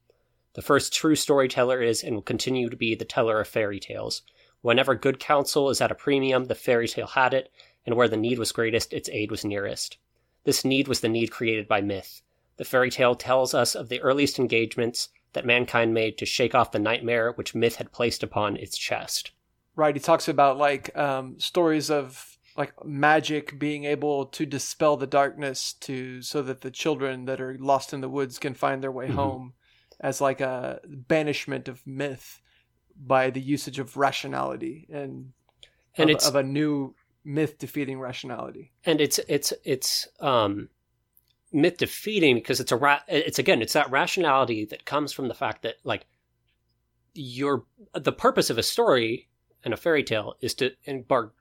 The 0.53 0.63
first 0.63 0.93
true 0.95 1.17
storyteller 1.17 1.83
is 1.83 2.05
and 2.05 2.15
will 2.15 2.23
continue 2.23 2.71
to 2.71 2.77
be 2.77 2.95
the 2.95 3.05
teller 3.05 3.41
of 3.41 3.49
fairy 3.49 3.81
tales. 3.81 4.23
Whenever 4.61 4.95
good 4.95 5.19
counsel 5.19 5.69
is 5.69 5.81
at 5.81 5.91
a 5.91 5.97
premium, 5.97 6.45
the 6.45 6.55
fairy 6.55 6.87
tale 6.87 7.09
had 7.09 7.35
it, 7.35 7.51
and 7.85 7.97
where 7.97 8.07
the 8.07 8.17
need 8.17 8.39
was 8.39 8.53
greatest, 8.53 8.93
its 8.93 9.09
aid 9.09 9.33
was 9.33 9.45
nearest. 9.45 9.99
This 10.45 10.65
need 10.65 10.87
was 10.87 11.01
the 11.01 11.09
need 11.09 11.33
created 11.33 11.67
by 11.67 11.81
myth. 11.81 12.23
The 12.57 12.65
fairy 12.65 12.89
tale 12.89 13.17
tells 13.17 13.53
us 13.53 13.75
of 13.75 13.89
the 13.89 14.01
earliest 14.01 14.39
engagements 14.39 15.09
that 15.33 15.45
mankind 15.45 15.93
made 15.93 16.17
to 16.19 16.27
shake 16.27 16.55
off 16.55 16.71
the 16.71 16.79
nightmare 16.79 17.33
which 17.33 17.53
myth 17.53 17.75
had 17.77 17.91
placed 17.91 18.23
upon 18.23 18.57
its 18.59 18.79
chest. 18.79 19.33
Right. 19.75 19.97
He 19.97 20.01
talks 20.01 20.29
about 20.29 20.57
like 20.57 20.97
um, 20.97 21.41
stories 21.41 21.91
of 21.91 22.34
like 22.57 22.73
magic 22.85 23.59
being 23.59 23.85
able 23.85 24.27
to 24.27 24.47
dispel 24.47 24.97
the 24.97 25.07
darkness 25.07 25.73
to 25.73 26.23
so 26.23 26.43
that 26.43 26.61
the 26.61 26.71
children 26.71 27.25
that 27.25 27.41
are 27.41 27.57
lost 27.59 27.93
in 27.93 28.01
the 28.01 28.09
woods 28.09 28.39
can 28.39 28.55
find 28.55 28.83
their 28.83 28.93
way 28.93 29.07
mm-hmm. 29.07 29.17
home 29.17 29.53
as 30.01 30.21
like 30.21 30.41
a 30.41 30.81
banishment 30.85 31.69
of 31.69 31.85
myth 31.87 32.41
by 32.97 33.31
the 33.31 33.41
usage 33.41 33.79
of 33.79 33.97
rationality 33.97 34.87
and 34.93 35.33
and 35.97 36.11
of, 36.11 36.17
it's 36.17 36.29
of 36.29 36.37
a 36.37 36.43
new 36.43 36.95
myth 37.25 37.59
defeating 37.59 37.99
rationality. 37.99 38.73
And 38.85 39.01
it's 39.01 39.19
it's 39.29 39.53
it's 39.65 40.07
um 40.21 40.69
myth 41.53 41.79
defeating 41.79 42.37
because 42.37 42.61
it's 42.61 42.73
a 42.73 42.77
ra- 42.77 43.03
it's 43.09 43.39
again 43.39 43.63
it's 43.63 43.73
that 43.73 43.91
rationality 43.91 44.65
that 44.67 44.85
comes 44.85 45.13
from 45.13 45.29
the 45.29 45.35
fact 45.35 45.63
that 45.63 45.77
like 45.85 46.07
your 47.15 47.65
the 47.95 48.13
purpose 48.13 48.51
of 48.51 48.59
a 48.59 48.63
story 48.63 49.29
and 49.65 49.73
a 49.73 49.77
fairy 49.77 50.03
tale 50.03 50.35
is 50.41 50.55
to 50.55 50.73
embark 50.85 51.35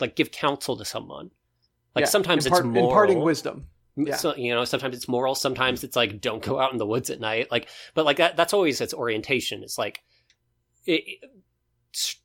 like 0.00 0.16
give 0.16 0.30
counsel 0.30 0.76
to 0.76 0.84
someone 0.84 1.30
like 1.94 2.04
yeah, 2.04 2.08
sometimes 2.08 2.46
impart, 2.46 2.64
it's 2.64 2.74
moral, 2.74 2.90
imparting 2.90 3.20
wisdom 3.20 3.66
yeah. 3.96 4.16
So, 4.16 4.34
you 4.36 4.54
know, 4.54 4.64
sometimes 4.64 4.96
it's 4.96 5.08
moral, 5.08 5.34
sometimes 5.34 5.84
it's 5.84 5.96
like 5.96 6.20
don't 6.20 6.42
go 6.42 6.58
out 6.58 6.72
in 6.72 6.78
the 6.78 6.86
woods 6.86 7.10
at 7.10 7.20
night. 7.20 7.50
Like, 7.50 7.68
but 7.94 8.04
like 8.04 8.18
that, 8.18 8.36
that's 8.36 8.52
always 8.52 8.80
its 8.80 8.94
orientation. 8.94 9.62
It's 9.62 9.78
like 9.78 10.02
it, 10.86 11.02
it, 11.06 11.30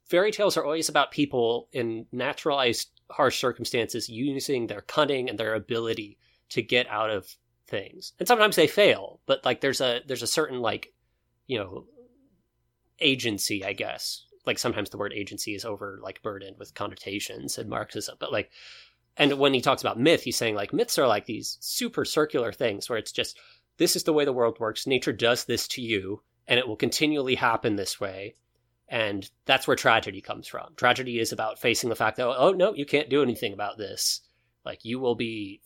fairy 0.07 0.31
tales 0.31 0.57
are 0.57 0.63
always 0.63 0.89
about 0.89 1.11
people 1.11 1.67
in 1.71 2.05
naturalized 2.11 2.89
harsh 3.09 3.39
circumstances 3.39 4.09
using 4.09 4.67
their 4.67 4.81
cunning 4.81 5.29
and 5.29 5.37
their 5.37 5.55
ability 5.55 6.17
to 6.49 6.61
get 6.61 6.87
out 6.87 7.09
of 7.09 7.27
things. 7.67 8.13
And 8.19 8.27
sometimes 8.27 8.55
they 8.55 8.67
fail, 8.67 9.19
but 9.25 9.43
like 9.43 9.61
there's 9.61 9.81
a 9.81 10.01
there's 10.05 10.23
a 10.23 10.27
certain 10.27 10.59
like, 10.59 10.93
you 11.47 11.57
know, 11.57 11.85
agency, 12.99 13.65
I 13.65 13.73
guess. 13.73 14.24
Like 14.45 14.59
sometimes 14.59 14.89
the 14.89 14.97
word 14.97 15.13
agency 15.13 15.55
is 15.55 15.65
over 15.65 15.99
like 16.01 16.21
burdened 16.21 16.57
with 16.57 16.73
connotations 16.73 17.57
and 17.57 17.69
Marxism, 17.69 18.15
but 18.19 18.31
like 18.31 18.51
and 19.17 19.39
when 19.39 19.53
he 19.53 19.61
talks 19.61 19.81
about 19.81 19.99
myth, 19.99 20.23
he's 20.23 20.35
saying 20.35 20.55
like 20.55 20.73
myths 20.73 20.99
are 20.99 21.07
like 21.07 21.25
these 21.25 21.57
super 21.61 22.05
circular 22.05 22.51
things 22.51 22.89
where 22.89 22.99
it's 22.99 23.11
just 23.11 23.39
this 23.77 23.95
is 23.95 24.03
the 24.03 24.13
way 24.13 24.25
the 24.25 24.33
world 24.33 24.59
works. 24.59 24.87
Nature 24.87 25.13
does 25.13 25.45
this 25.45 25.67
to 25.69 25.81
you, 25.81 26.21
and 26.47 26.59
it 26.59 26.67
will 26.67 26.75
continually 26.75 27.35
happen 27.35 27.75
this 27.75 27.99
way. 27.99 28.35
And 28.87 29.29
that's 29.45 29.67
where 29.67 29.75
tragedy 29.75 30.21
comes 30.21 30.47
from. 30.47 30.73
Tragedy 30.75 31.19
is 31.19 31.31
about 31.31 31.59
facing 31.59 31.89
the 31.89 31.95
fact 31.95 32.17
that, 32.17 32.27
oh, 32.27 32.51
no, 32.51 32.73
you 32.73 32.85
can't 32.85 33.09
do 33.09 33.23
anything 33.23 33.51
about 33.51 33.77
this. 33.77 34.21
Like, 34.63 34.85
you 34.85 34.99
will 34.99 35.15
be 35.15 35.61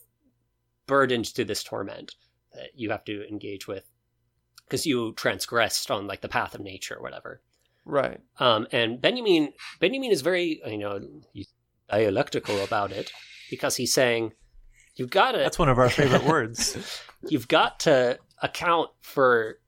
burdened 0.88 1.26
to 1.26 1.44
this 1.44 1.64
torment 1.64 2.16
that 2.54 2.70
you 2.76 2.92
have 2.92 3.04
to 3.06 3.28
engage 3.28 3.68
with 3.68 3.84
because 4.66 4.86
you 4.86 5.14
transgressed 5.14 5.92
on 5.92 6.08
like 6.08 6.22
the 6.22 6.30
path 6.30 6.56
of 6.56 6.62
nature 6.62 6.96
or 6.96 7.02
whatever. 7.02 7.42
Right. 7.90 8.20
Um, 8.40 8.68
and 8.72 9.02
Benjamin 9.02 9.54
Benjamin 9.80 10.12
is 10.12 10.22
very 10.22 10.62
you 10.66 10.78
know 10.78 11.02
dialectical 11.90 12.64
about 12.64 12.92
it 12.92 13.12
because 13.50 13.76
he's 13.76 13.94
saying 13.94 14.34
you've 14.96 15.10
got 15.10 15.32
to. 15.32 15.40
That's 15.40 15.60
one 15.60 15.70
of 15.70 15.80
our 15.80 15.90
favorite 15.90 16.24
words. 16.26 17.02
You've 17.28 17.48
got 17.48 17.80
to 17.82 18.20
account 18.42 18.92
for 19.02 19.60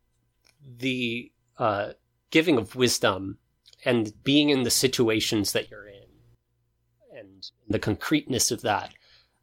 the 0.78 1.32
uh, 1.58 1.94
giving 2.30 2.58
of 2.58 2.76
wisdom 2.76 3.40
and 3.84 4.14
being 4.24 4.50
in 4.50 4.64
the 4.64 4.70
situations 4.70 5.54
that 5.54 5.72
you're 5.72 5.88
in 5.88 7.18
and 7.18 7.44
the 7.68 7.80
concreteness 7.80 8.52
of 8.52 8.62
that 8.62 8.94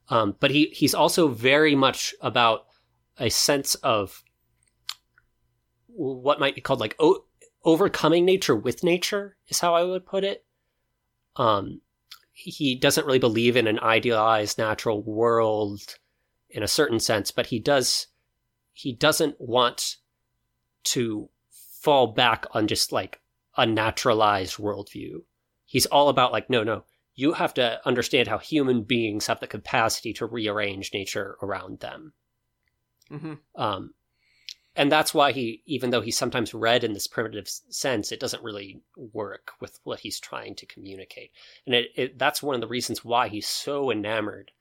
um, 0.09 0.37
but 0.41 0.51
he 0.51 0.67
he's 0.67 0.95
also 0.95 1.29
very 1.29 1.75
much 1.75 2.15
about 2.21 2.67
a 3.19 3.29
sense 3.29 3.75
of 3.77 4.23
what 5.87 6.41
might 6.41 6.55
be 6.55 6.61
called 6.61 6.81
like 6.81 6.97
o- 6.99 7.25
overcoming 7.69 8.25
nature 8.25 8.57
with 8.57 8.83
nature 8.83 9.37
is 9.49 9.61
how 9.61 9.75
I 9.75 9.85
would 9.85 10.07
put 10.07 10.25
it. 10.25 10.43
Um, 11.37 11.83
he 12.33 12.75
doesn't 12.75 13.05
really 13.05 13.19
believe 13.19 13.59
in 13.59 13.67
an 13.67 13.79
idealized 13.81 14.57
natural 14.57 15.03
world 15.03 15.99
in 16.49 16.63
a 16.63 16.69
certain 16.69 16.99
sense, 16.99 17.31
but 17.31 17.47
he 17.47 17.59
does 17.59 18.07
he 18.73 18.95
doesn't 18.95 19.37
want 19.39 19.97
to 20.85 21.29
fall 21.83 22.07
back 22.07 22.47
on 22.53 22.69
just 22.69 22.91
like 22.91 23.21
a 23.57 23.67
naturalized 23.67 24.57
worldview. 24.57 25.17
He's 25.67 25.87
all 25.87 26.09
about 26.09 26.33
like 26.33 26.49
no 26.49 26.65
no 26.65 26.85
you 27.15 27.35
have 27.35 27.53
to 27.55 27.87
understand 27.87 28.29
how 28.29 28.39
human 28.39 28.83
beings 28.83 29.27
have 29.27 29.41
the 29.41 29.47
capacity 29.47 30.15
to 30.15 30.25
rearrange 30.25 30.95
nature 30.95 31.37
around 31.43 31.81
them. 31.81 32.15
Mm-hmm. 33.11 33.35
Um, 33.61 33.93
and 34.79 34.91
that's 34.91 35.13
why 35.13 35.33
he, 35.33 35.63
even 35.67 35.91
though 35.91 36.01
he's 36.01 36.17
sometimes 36.17 36.55
read 36.55 36.85
in 36.85 36.93
this 36.93 37.09
primitive 37.09 37.49
sense, 37.49 38.13
it 38.13 38.21
doesn't 38.21 38.45
really 38.45 38.81
work 38.97 39.51
with 39.61 39.81
what 39.83 40.01
he's 40.01 40.21
trying 40.21 40.55
to 40.55 40.67
communicate. 40.67 41.33
And 41.67 41.75
it, 41.75 41.89
it, 41.97 42.19
that's 42.19 42.43
one 42.43 42.55
of 42.55 42.61
the 42.61 42.69
reasons 42.69 43.05
why 43.05 43.29
he's 43.29 43.49
so 43.49 43.91
enamored 43.91 44.53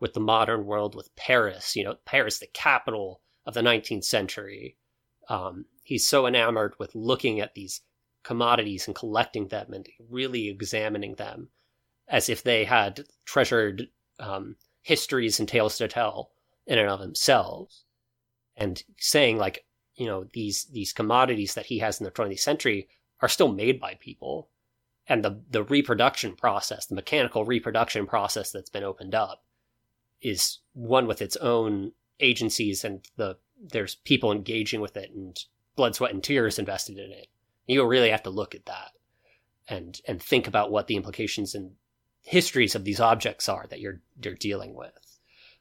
with 0.00 0.14
the 0.14 0.20
modern 0.20 0.64
world, 0.64 0.94
with 0.94 1.14
Paris. 1.14 1.76
You 1.76 1.84
know, 1.84 1.96
Paris, 2.06 2.38
the 2.38 2.46
capital 2.48 3.20
of 3.44 3.52
the 3.54 3.60
19th 3.60 4.04
century, 4.04 4.76
Um, 5.28 5.66
he's 5.82 6.06
so 6.08 6.26
enamored 6.26 6.74
with 6.78 6.94
looking 6.94 7.40
at 7.40 7.54
these 7.54 7.82
commodities 8.22 8.86
and 8.86 8.96
collecting 8.96 9.48
them 9.48 9.72
and 9.74 9.86
really 10.08 10.48
examining 10.48 11.16
them 11.16 11.50
as 12.08 12.28
if 12.28 12.42
they 12.42 12.64
had 12.64 13.04
treasured 13.24 13.88
um, 14.18 14.56
histories 14.80 15.38
and 15.38 15.48
tales 15.48 15.76
to 15.78 15.86
tell 15.88 16.30
in 16.66 16.78
and 16.78 16.88
of 16.88 17.00
themselves, 17.00 17.84
and 18.56 18.82
saying 18.96 19.36
like 19.36 19.65
you 19.96 20.06
know 20.06 20.26
these 20.32 20.64
these 20.66 20.92
commodities 20.92 21.54
that 21.54 21.66
he 21.66 21.78
has 21.78 22.00
in 22.00 22.04
the 22.04 22.10
20th 22.10 22.40
century 22.40 22.88
are 23.20 23.28
still 23.28 23.52
made 23.52 23.80
by 23.80 23.94
people. 23.94 24.48
And 25.08 25.24
the 25.24 25.40
the 25.50 25.62
reproduction 25.62 26.34
process 26.34 26.86
the 26.86 26.94
mechanical 26.94 27.44
reproduction 27.44 28.06
process 28.06 28.50
that's 28.50 28.70
been 28.70 28.84
opened 28.84 29.14
up 29.14 29.44
is 30.20 30.58
one 30.72 31.06
with 31.06 31.22
its 31.22 31.36
own 31.36 31.92
agencies 32.20 32.84
and 32.84 33.06
the 33.16 33.36
there's 33.60 33.94
people 33.94 34.32
engaging 34.32 34.80
with 34.80 34.96
it 34.96 35.10
and 35.14 35.44
blood 35.76 35.94
sweat 35.94 36.12
and 36.12 36.22
tears 36.22 36.58
invested 36.58 36.98
in 36.98 37.12
it. 37.12 37.28
You 37.66 37.84
really 37.86 38.10
have 38.10 38.22
to 38.24 38.30
look 38.30 38.54
at 38.54 38.66
that 38.66 38.92
and 39.68 40.00
and 40.06 40.22
think 40.22 40.46
about 40.46 40.70
what 40.70 40.86
the 40.86 40.96
implications 40.96 41.54
and 41.54 41.72
histories 42.22 42.74
of 42.74 42.84
these 42.84 43.00
objects 43.00 43.48
are 43.48 43.66
that 43.68 43.80
you're 43.80 44.00
you're 44.22 44.34
dealing 44.34 44.74
with. 44.74 45.18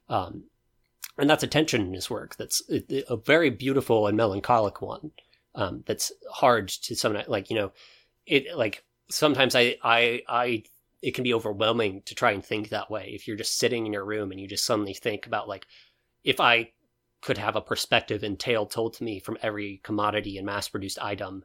Um, 0.10 0.46
and 1.18 1.30
that's 1.30 1.44
a 1.44 1.48
tension 1.48 1.82
in 1.82 1.94
his 1.94 2.10
work 2.10 2.36
that's 2.36 2.62
a, 2.70 3.18
very 3.18 3.50
beautiful 3.50 4.08
and 4.08 4.18
melancholic 4.18 4.82
one 4.82 5.12
um, 5.56 5.84
that's 5.86 6.12
hard 6.30 6.68
to 6.68 6.96
some 6.96 7.18
like 7.28 7.50
you 7.50 7.56
know 7.56 7.72
it 8.26 8.56
like 8.56 8.84
sometimes 9.10 9.56
I 9.56 9.78
I 9.84 10.22
I 10.28 10.64
it 11.02 11.14
can 11.14 11.24
be 11.24 11.34
overwhelming 11.34 12.02
to 12.06 12.16
try 12.16 12.32
and 12.32 12.44
think 12.44 12.70
that 12.70 12.90
way 12.90 13.12
if 13.14 13.28
you're 13.28 13.38
just 13.38 13.58
sitting 13.58 13.86
in 13.86 13.94
your 13.94 14.06
room 14.06 14.32
and 14.32 14.40
you 14.40 14.48
just 14.48 14.66
suddenly 14.66 14.94
think 14.94 15.28
about 15.28 15.48
like 15.48 15.66
if 16.24 16.40
I 16.40 16.72
could 17.22 17.38
have 17.38 17.56
a 17.56 17.62
perspective 17.62 18.24
and 18.24 18.40
tale 18.40 18.66
told 18.66 18.94
to 18.94 19.04
me 19.04 19.20
from 19.20 19.38
every 19.42 19.80
commodity 19.84 20.38
and 20.38 20.46
mass 20.46 20.68
produced 20.68 21.00
item 21.00 21.44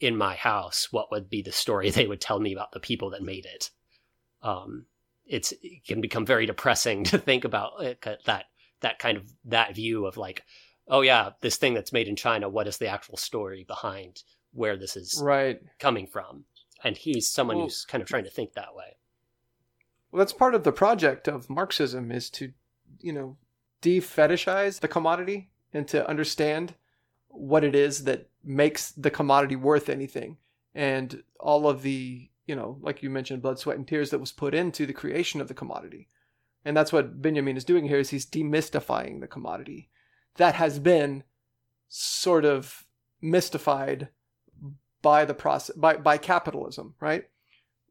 in 0.00 0.16
my 0.16 0.34
house, 0.34 0.88
what 0.90 1.10
would 1.10 1.30
be 1.30 1.42
the 1.42 1.52
story 1.52 1.90
they 1.92 2.06
would 2.06 2.20
tell 2.20 2.40
me 2.40 2.52
about 2.52 2.72
the 2.72 2.80
people 2.80 3.10
that 3.10 3.22
made 3.22 3.46
it? 3.46 3.70
Um, 4.42 4.86
it's 5.26 5.52
it 5.62 5.84
can 5.86 6.00
become 6.00 6.26
very 6.26 6.46
depressing 6.46 7.04
to 7.04 7.18
think 7.18 7.44
about 7.44 7.82
it, 7.82 8.04
that 8.26 8.46
that 8.82 8.98
kind 8.98 9.16
of 9.16 9.32
that 9.46 9.74
view 9.74 10.06
of 10.06 10.16
like, 10.16 10.44
oh 10.88 11.00
yeah, 11.00 11.30
this 11.40 11.56
thing 11.56 11.74
that's 11.74 11.92
made 11.92 12.08
in 12.08 12.16
China. 12.16 12.48
What 12.48 12.68
is 12.68 12.78
the 12.78 12.88
actual 12.88 13.16
story 13.16 13.64
behind 13.66 14.22
where 14.52 14.76
this 14.76 14.96
is 14.96 15.20
right 15.22 15.60
coming 15.78 16.06
from? 16.06 16.44
And 16.84 16.96
he's 16.96 17.28
someone 17.28 17.56
Well- 17.56 17.66
who's 17.66 17.84
kind 17.84 18.02
of 18.02 18.08
trying 18.08 18.24
to 18.24 18.30
think 18.30 18.52
that 18.52 18.74
way. 18.74 18.96
Well, 20.10 20.18
that's 20.18 20.32
part 20.32 20.54
of 20.54 20.64
the 20.64 20.72
project 20.72 21.26
of 21.26 21.48
Marxism 21.48 22.12
is 22.12 22.28
to, 22.30 22.52
you 23.00 23.12
know, 23.12 23.38
de-fetishize 23.80 24.80
the 24.80 24.88
commodity 24.88 25.50
and 25.72 25.88
to 25.88 26.06
understand 26.06 26.74
what 27.28 27.64
it 27.64 27.74
is 27.74 28.04
that 28.04 28.28
makes 28.44 28.92
the 28.92 29.10
commodity 29.10 29.56
worth 29.56 29.88
anything, 29.88 30.36
and 30.74 31.22
all 31.40 31.66
of 31.66 31.80
the, 31.80 32.28
you 32.46 32.54
know, 32.54 32.76
like 32.82 33.02
you 33.02 33.08
mentioned, 33.08 33.40
blood, 33.40 33.58
sweat, 33.58 33.78
and 33.78 33.88
tears 33.88 34.10
that 34.10 34.18
was 34.18 34.32
put 34.32 34.54
into 34.54 34.84
the 34.84 34.92
creation 34.92 35.40
of 35.40 35.48
the 35.48 35.54
commodity, 35.54 36.08
and 36.64 36.76
that's 36.76 36.92
what 36.92 37.20
Benjamin 37.20 37.56
is 37.56 37.64
doing 37.64 37.86
here. 37.88 37.98
Is 37.98 38.10
he's 38.10 38.26
demystifying 38.26 39.20
the 39.20 39.26
commodity 39.26 39.88
that 40.36 40.54
has 40.54 40.78
been 40.78 41.24
sort 41.88 42.44
of 42.44 42.84
mystified 43.20 44.08
by 45.02 45.24
the 45.24 45.34
process 45.34 45.76
by 45.76 45.96
by 45.96 46.18
capitalism, 46.18 46.94
right? 47.00 47.24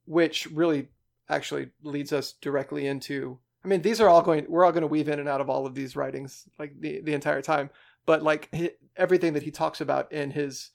Which 0.06 0.48
really 0.48 0.90
actually 1.30 1.70
leads 1.84 2.12
us 2.12 2.34
directly 2.34 2.88
into 2.88 3.40
I 3.64 3.68
mean 3.68 3.82
these 3.82 4.02
are 4.02 4.10
all 4.10 4.22
going 4.22 4.46
we're 4.50 4.66
all 4.66 4.72
going 4.72 4.82
to 4.82 4.88
weave 4.88 5.08
in 5.08 5.20
and 5.20 5.30
out 5.30 5.40
of 5.42 5.50
all 5.50 5.66
of 5.66 5.76
these 5.76 5.96
writings 5.96 6.44
like 6.60 6.74
the 6.80 7.00
the 7.02 7.14
entire 7.14 7.42
time 7.42 7.70
but 8.06 8.22
like 8.22 8.50
hi 8.54 8.72
everything 8.98 9.34
that 9.34 9.44
he 9.44 9.52
talks 9.52 9.80
about 9.80 10.12
in 10.12 10.32
his 10.32 10.72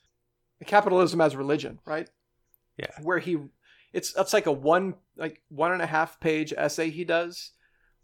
capitalism 0.65 1.21
as 1.21 1.37
religion 1.37 1.79
right 1.85 2.09
Yeah. 2.79 2.87
where 3.03 3.19
he 3.19 3.37
it's 3.93 4.15
it's 4.17 4.33
like 4.33 4.47
a 4.47 4.53
one 4.53 4.95
like 5.17 5.43
one 5.49 5.73
and 5.73 5.83
a 5.83 5.87
half 5.87 6.19
page 6.21 6.55
essay 6.57 6.89
he 6.89 7.05
does 7.05 7.51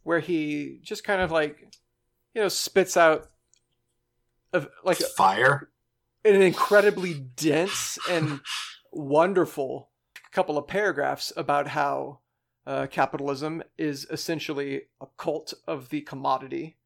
where 0.02 0.20
he 0.20 0.78
just 0.82 1.04
kind 1.04 1.20
of 1.20 1.30
like 1.30 1.68
you 2.34 2.42
know 2.42 2.48
spits 2.48 2.96
out 2.96 3.30
of 4.52 4.68
like 4.84 4.98
Fire. 4.98 5.70
an 6.24 6.42
incredibly 6.42 7.14
dense 7.14 7.98
and 8.08 8.40
wonderful 8.90 9.88
couple 10.32 10.56
of 10.56 10.66
paragraphs 10.66 11.32
about 11.36 11.68
how 11.68 12.18
uh, 12.66 12.86
capitalism 12.90 13.62
is 13.76 14.06
essentially 14.10 14.82
a 15.00 15.06
cult 15.16 15.52
of 15.66 15.88
the 15.90 16.00
commodity, 16.00 16.76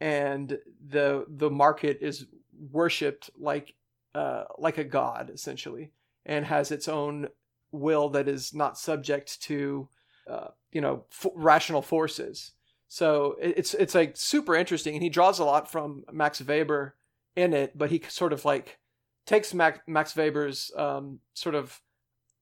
and 0.00 0.58
the 0.88 1.26
the 1.28 1.50
market 1.50 1.98
is 2.00 2.26
worshipped 2.70 3.30
like 3.38 3.74
uh, 4.14 4.44
like 4.58 4.78
a 4.78 4.84
god 4.84 5.30
essentially, 5.30 5.90
and 6.24 6.44
has 6.46 6.70
its 6.70 6.88
own 6.88 7.28
will 7.72 8.08
that 8.10 8.28
is 8.28 8.54
not 8.54 8.78
subject 8.78 9.40
to 9.42 9.88
uh, 10.28 10.48
you 10.72 10.80
know 10.80 11.04
f- 11.10 11.32
rational 11.34 11.82
forces. 11.82 12.52
So 12.88 13.36
it's 13.40 13.74
it's 13.74 13.94
like 13.94 14.16
super 14.16 14.54
interesting, 14.54 14.94
and 14.94 15.02
he 15.02 15.08
draws 15.08 15.38
a 15.38 15.44
lot 15.44 15.70
from 15.70 16.04
Max 16.12 16.40
Weber 16.40 16.94
in 17.34 17.52
it, 17.52 17.76
but 17.76 17.90
he 17.90 18.02
sort 18.08 18.32
of 18.32 18.44
like 18.44 18.78
takes 19.26 19.52
Max, 19.52 19.80
Max 19.86 20.14
Weber's 20.16 20.70
um, 20.76 21.20
sort 21.34 21.54
of 21.54 21.80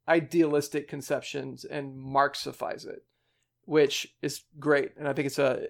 idealistic 0.06 0.86
conceptions 0.86 1.64
and 1.64 1.96
Marxifies 1.96 2.84
it, 2.84 3.04
which 3.64 4.14
is 4.20 4.42
great. 4.60 4.92
And 4.98 5.08
I 5.08 5.14
think 5.14 5.26
it's 5.26 5.38
a 5.38 5.68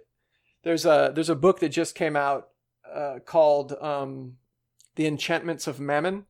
there's 0.64 0.84
a 0.84 1.12
there's 1.14 1.30
a 1.30 1.36
book 1.36 1.60
that 1.60 1.68
just 1.68 1.94
came 1.94 2.16
out 2.16 2.48
uh, 2.92 3.20
called 3.24 3.72
um, 3.80 4.36
"The 4.96 5.06
Enchantments 5.06 5.66
of 5.66 5.78
Mammon" 5.78 6.26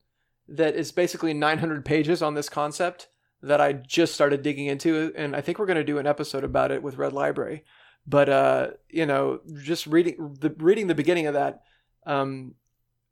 that 0.46 0.76
is 0.76 0.92
basically 0.92 1.32
900 1.32 1.84
pages 1.84 2.20
on 2.20 2.34
this 2.34 2.50
concept 2.50 3.08
that 3.44 3.60
I 3.60 3.72
just 3.72 4.14
started 4.14 4.42
digging 4.42 4.66
into, 4.66 5.12
and 5.16 5.36
I 5.36 5.40
think 5.40 5.58
we're 5.58 5.66
going 5.66 5.76
to 5.76 5.84
do 5.84 5.98
an 5.98 6.06
episode 6.06 6.44
about 6.44 6.70
it 6.70 6.82
with 6.82 6.96
Red 6.96 7.12
Library. 7.12 7.64
But 8.06 8.28
uh, 8.28 8.68
you 8.88 9.06
know, 9.06 9.40
just 9.62 9.86
reading 9.86 10.36
the 10.40 10.50
reading 10.58 10.86
the 10.88 10.94
beginning 10.94 11.26
of 11.26 11.34
that, 11.34 11.62
um, 12.06 12.54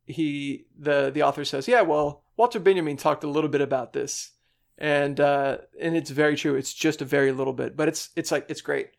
he 0.04 0.66
the 0.78 1.10
the 1.12 1.22
author 1.22 1.44
says, 1.44 1.68
yeah, 1.68 1.82
well, 1.82 2.24
Walter 2.36 2.60
Benjamin 2.60 2.96
talked 2.96 3.24
a 3.24 3.28
little 3.28 3.50
bit 3.50 3.60
about 3.60 3.92
this, 3.92 4.32
and 4.78 5.18
uh, 5.20 5.58
and 5.80 5.96
it's 5.96 6.10
very 6.10 6.36
true. 6.36 6.56
It's 6.56 6.74
just 6.74 7.00
a 7.02 7.06
very 7.06 7.32
little 7.32 7.52
bit, 7.52 7.76
but 7.76 7.88
it's 7.88 8.10
it's 8.16 8.30
like 8.30 8.46
it's 8.48 8.60
great. 8.60 8.90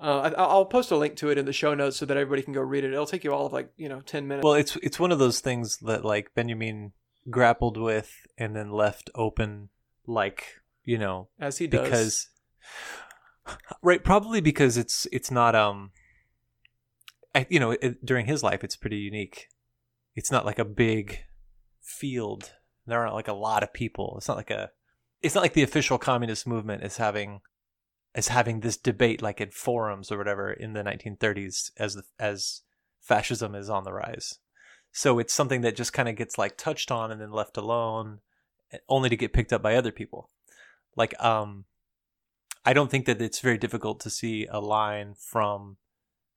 Uh, 0.00 0.30
I, 0.36 0.42
I'll 0.42 0.64
post 0.64 0.92
a 0.92 0.96
link 0.96 1.16
to 1.16 1.30
it 1.30 1.38
in 1.38 1.44
the 1.44 1.52
show 1.52 1.74
notes 1.74 1.96
so 1.96 2.06
that 2.06 2.16
everybody 2.16 2.42
can 2.42 2.52
go 2.52 2.60
read 2.60 2.84
it. 2.84 2.92
It'll 2.92 3.06
take 3.06 3.24
you 3.24 3.32
all 3.32 3.46
of 3.46 3.52
like 3.52 3.72
you 3.76 3.88
know 3.88 4.00
ten 4.00 4.26
minutes. 4.28 4.44
Well, 4.44 4.54
it's 4.54 4.76
it's 4.76 4.98
one 4.98 5.12
of 5.12 5.18
those 5.18 5.40
things 5.40 5.78
that 5.78 6.04
like 6.04 6.34
Benjamin 6.34 6.92
grappled 7.30 7.76
with 7.76 8.12
and 8.36 8.56
then 8.56 8.70
left 8.70 9.10
open, 9.14 9.68
like 10.06 10.44
you 10.88 10.96
know, 10.96 11.28
as 11.38 11.58
he 11.58 11.66
does. 11.66 11.84
because 11.84 12.28
right, 13.82 14.02
probably 14.02 14.40
because 14.40 14.78
it's 14.78 15.06
it's 15.12 15.30
not 15.30 15.54
um, 15.54 15.90
I, 17.34 17.46
you 17.50 17.60
know, 17.60 17.72
it, 17.72 18.04
during 18.04 18.24
his 18.24 18.42
life, 18.42 18.64
it's 18.64 18.74
pretty 18.74 18.96
unique. 18.96 19.48
It's 20.14 20.32
not 20.32 20.46
like 20.46 20.58
a 20.58 20.64
big 20.64 21.24
field. 21.82 22.54
There 22.86 22.98
aren't 22.98 23.12
like 23.12 23.28
a 23.28 23.34
lot 23.34 23.62
of 23.62 23.74
people. 23.74 24.14
It's 24.16 24.28
not 24.28 24.38
like 24.38 24.50
a. 24.50 24.70
It's 25.20 25.34
not 25.34 25.42
like 25.42 25.52
the 25.52 25.62
official 25.62 25.98
communist 25.98 26.46
movement 26.46 26.82
is 26.82 26.96
having 26.96 27.40
is 28.14 28.28
having 28.28 28.60
this 28.60 28.78
debate 28.78 29.20
like 29.20 29.42
in 29.42 29.50
forums 29.50 30.10
or 30.10 30.16
whatever 30.16 30.50
in 30.50 30.72
the 30.72 30.82
1930s 30.82 31.70
as 31.76 31.96
the, 31.96 32.02
as 32.18 32.62
fascism 33.02 33.54
is 33.54 33.68
on 33.68 33.84
the 33.84 33.92
rise. 33.92 34.38
So 34.90 35.18
it's 35.18 35.34
something 35.34 35.60
that 35.60 35.76
just 35.76 35.92
kind 35.92 36.08
of 36.08 36.16
gets 36.16 36.38
like 36.38 36.56
touched 36.56 36.90
on 36.90 37.12
and 37.12 37.20
then 37.20 37.30
left 37.30 37.58
alone, 37.58 38.20
eh, 38.72 38.78
only 38.88 39.10
to 39.10 39.18
get 39.18 39.34
picked 39.34 39.52
up 39.52 39.60
by 39.60 39.74
other 39.74 39.92
people. 39.92 40.30
Like, 40.98 41.18
um, 41.22 41.64
I 42.66 42.74
don't 42.74 42.90
think 42.90 43.06
that 43.06 43.22
it's 43.22 43.40
very 43.40 43.56
difficult 43.56 44.00
to 44.00 44.10
see 44.10 44.46
a 44.50 44.60
line 44.60 45.14
from 45.16 45.78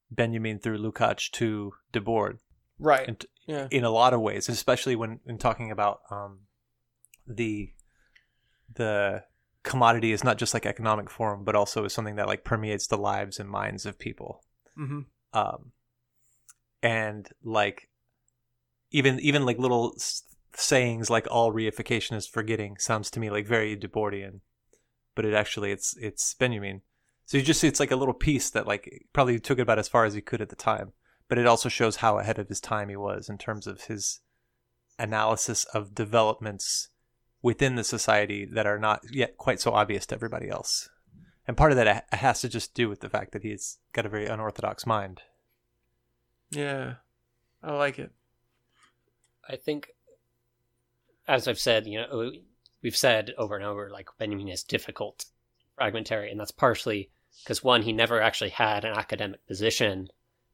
Benjamin 0.09 0.59
through 0.59 0.77
Lukács 0.77 1.29
to 1.31 1.73
Debord 1.91 2.37
right. 2.81 3.07
and 3.07 3.25
yeah. 3.47 3.67
in 3.71 3.83
a 3.83 3.89
lot 3.89 4.13
of 4.13 4.21
ways, 4.21 4.49
especially 4.49 4.95
when 4.95 5.19
when 5.23 5.37
talking 5.37 5.71
about 5.71 6.01
um, 6.09 6.41
the 7.27 7.71
the 8.73 9.23
commodity 9.63 10.11
is 10.11 10.23
not 10.23 10.37
just 10.37 10.53
like 10.53 10.65
economic 10.65 11.09
form, 11.09 11.43
but 11.43 11.55
also 11.55 11.85
is 11.85 11.93
something 11.93 12.15
that 12.15 12.27
like 12.27 12.43
permeates 12.43 12.87
the 12.87 12.97
lives 12.97 13.39
and 13.39 13.49
minds 13.49 13.85
of 13.85 13.99
people. 13.99 14.43
hmm 14.75 15.01
Um, 15.33 15.71
and 16.81 17.29
like 17.43 17.89
even 18.91 19.19
even 19.19 19.45
like 19.45 19.59
little 19.59 19.95
sayings 20.53 21.09
like 21.09 21.27
all 21.31 21.53
reification 21.53 22.15
is 22.15 22.27
forgetting 22.27 22.75
sounds 22.77 23.09
to 23.11 23.19
me 23.19 23.29
like 23.29 23.47
very 23.47 23.77
Debordian, 23.77 24.41
but 25.15 25.25
it 25.25 25.33
actually 25.33 25.71
it's 25.71 25.95
it's 25.97 26.33
Benjamin. 26.33 26.81
So 27.25 27.37
you 27.37 27.43
just 27.43 27.61
see 27.61 27.67
it's 27.67 27.79
like 27.79 27.91
a 27.91 27.95
little 27.95 28.13
piece 28.13 28.49
that 28.49 28.67
like 28.67 29.05
probably 29.13 29.39
took 29.39 29.59
it 29.59 29.63
about 29.63 29.79
as 29.79 29.87
far 29.87 30.05
as 30.05 30.13
he 30.13 30.21
could 30.21 30.41
at 30.41 30.49
the 30.49 30.55
time, 30.55 30.93
but 31.27 31.37
it 31.37 31.47
also 31.47 31.69
shows 31.69 31.97
how 31.97 32.17
ahead 32.17 32.39
of 32.39 32.49
his 32.49 32.59
time 32.59 32.89
he 32.89 32.95
was 32.95 33.29
in 33.29 33.37
terms 33.37 33.67
of 33.67 33.83
his 33.83 34.19
analysis 34.99 35.63
of 35.73 35.95
developments 35.95 36.89
within 37.41 37.75
the 37.75 37.83
society 37.83 38.45
that 38.45 38.67
are 38.67 38.77
not 38.77 39.01
yet 39.11 39.37
quite 39.37 39.59
so 39.59 39.71
obvious 39.71 40.05
to 40.07 40.15
everybody 40.15 40.49
else. 40.49 40.89
And 41.47 41.57
part 41.57 41.71
of 41.71 41.77
that 41.77 42.05
has 42.11 42.41
to 42.41 42.49
just 42.49 42.73
do 42.73 42.87
with 42.87 42.99
the 42.99 43.09
fact 43.09 43.31
that 43.31 43.43
he's 43.43 43.79
got 43.93 44.05
a 44.05 44.09
very 44.09 44.27
unorthodox 44.27 44.85
mind. 44.85 45.21
Yeah. 46.51 46.95
I 47.63 47.73
like 47.73 47.97
it. 47.97 48.11
I 49.49 49.55
think, 49.55 49.89
as 51.27 51.47
I've 51.47 51.59
said, 51.59 51.87
you 51.87 51.99
know, 51.99 52.31
we've 52.81 52.95
said 52.97 53.33
over 53.37 53.55
and 53.55 53.65
over, 53.65 53.89
like 53.89 54.09
Benjamin 54.17 54.47
is 54.49 54.63
difficult, 54.63 55.25
fragmentary, 55.75 56.31
and 56.31 56.39
that's 56.39 56.51
partially 56.51 57.09
because 57.43 57.63
one, 57.63 57.81
he 57.81 57.93
never 57.93 58.21
actually 58.21 58.49
had 58.49 58.85
an 58.85 58.93
academic 58.97 59.45
position 59.47 60.09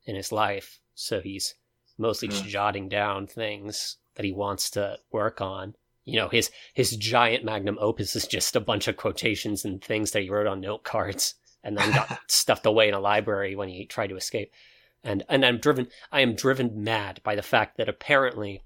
in 0.05 0.15
his 0.15 0.31
life, 0.31 0.79
so 0.95 1.19
he's 1.21 1.55
mostly 1.97 2.27
just 2.27 2.45
Mm. 2.45 2.49
jotting 2.49 2.89
down 2.89 3.27
things 3.27 3.97
that 4.15 4.25
he 4.25 4.31
wants 4.31 4.69
to 4.71 4.99
work 5.11 5.41
on. 5.41 5.75
You 6.05 6.15
know, 6.17 6.29
his 6.29 6.51
his 6.73 6.95
giant 6.95 7.43
magnum 7.43 7.77
opus 7.81 8.15
is 8.15 8.27
just 8.27 8.55
a 8.55 8.61
bunch 8.61 8.87
of 8.87 8.95
quotations 8.95 9.65
and 9.65 9.83
things 9.83 10.11
that 10.11 10.21
he 10.21 10.29
wrote 10.29 10.47
on 10.47 10.61
note 10.61 10.83
cards 10.83 11.35
and 11.63 11.77
then 11.77 11.91
got 11.91 12.19
stuffed 12.27 12.65
away 12.65 12.87
in 12.87 12.93
a 12.93 12.99
library 12.99 13.55
when 13.55 13.67
he 13.69 13.85
tried 13.85 14.07
to 14.07 14.15
escape. 14.15 14.53
And 15.03 15.23
and 15.27 15.45
I'm 15.45 15.57
driven 15.57 15.87
I 16.11 16.21
am 16.21 16.35
driven 16.35 16.83
mad 16.83 17.19
by 17.23 17.35
the 17.35 17.41
fact 17.41 17.77
that 17.77 17.89
apparently 17.89 18.61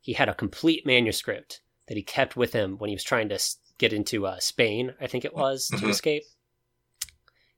he 0.00 0.12
had 0.12 0.28
a 0.28 0.34
complete 0.34 0.86
manuscript 0.86 1.60
that 1.88 1.96
he 1.96 2.02
kept 2.02 2.36
with 2.36 2.52
him 2.52 2.78
when 2.78 2.88
he 2.88 2.94
was 2.96 3.04
trying 3.04 3.28
to 3.28 3.38
get 3.78 3.92
into 3.92 4.26
uh, 4.26 4.38
Spain, 4.40 4.94
I 5.00 5.06
think 5.06 5.24
it 5.24 5.34
was, 5.34 5.68
to 5.68 5.76
Mhm. 5.76 5.90
escape. 5.90 6.24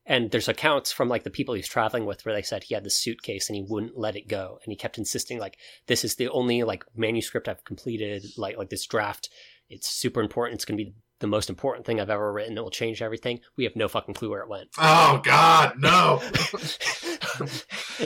And 0.04 0.30
there's 0.30 0.48
accounts 0.48 0.90
from 0.90 1.08
like 1.10 1.22
the 1.24 1.30
people 1.30 1.54
he 1.54 1.58
was 1.58 1.68
traveling 1.68 2.06
with 2.06 2.24
where 2.24 2.34
they 2.34 2.42
said 2.42 2.64
he 2.64 2.74
had 2.74 2.82
the 2.82 2.90
suitcase 2.90 3.48
and 3.48 3.56
he 3.56 3.62
wouldn't 3.62 3.98
let 3.98 4.16
it 4.16 4.26
go, 4.26 4.58
and 4.64 4.72
he 4.72 4.76
kept 4.76 4.96
insisting 4.96 5.38
like 5.38 5.58
this 5.86 6.02
is 6.02 6.16
the 6.16 6.28
only 6.30 6.62
like 6.62 6.84
manuscript 6.96 7.46
I've 7.46 7.64
completed, 7.64 8.24
like 8.38 8.56
like 8.56 8.70
this 8.70 8.86
draft. 8.86 9.28
It's 9.68 9.86
super 9.88 10.22
important. 10.22 10.54
It's 10.56 10.64
gonna 10.64 10.78
be 10.78 10.84
the 10.84 10.94
most 11.26 11.50
important 11.50 11.84
thing 11.84 12.00
I've 12.00 12.10
ever 12.10 12.32
written. 12.32 12.56
It 12.56 12.62
will 12.62 12.70
change 12.70 13.02
everything. 13.02 13.40
We 13.56 13.64
have 13.64 13.74
no 13.74 13.88
fucking 13.88 14.14
clue 14.14 14.30
where 14.30 14.42
it 14.42 14.48
went. 14.48 14.68
Oh 14.78 15.20
God, 15.24 15.74
no! 15.78 16.20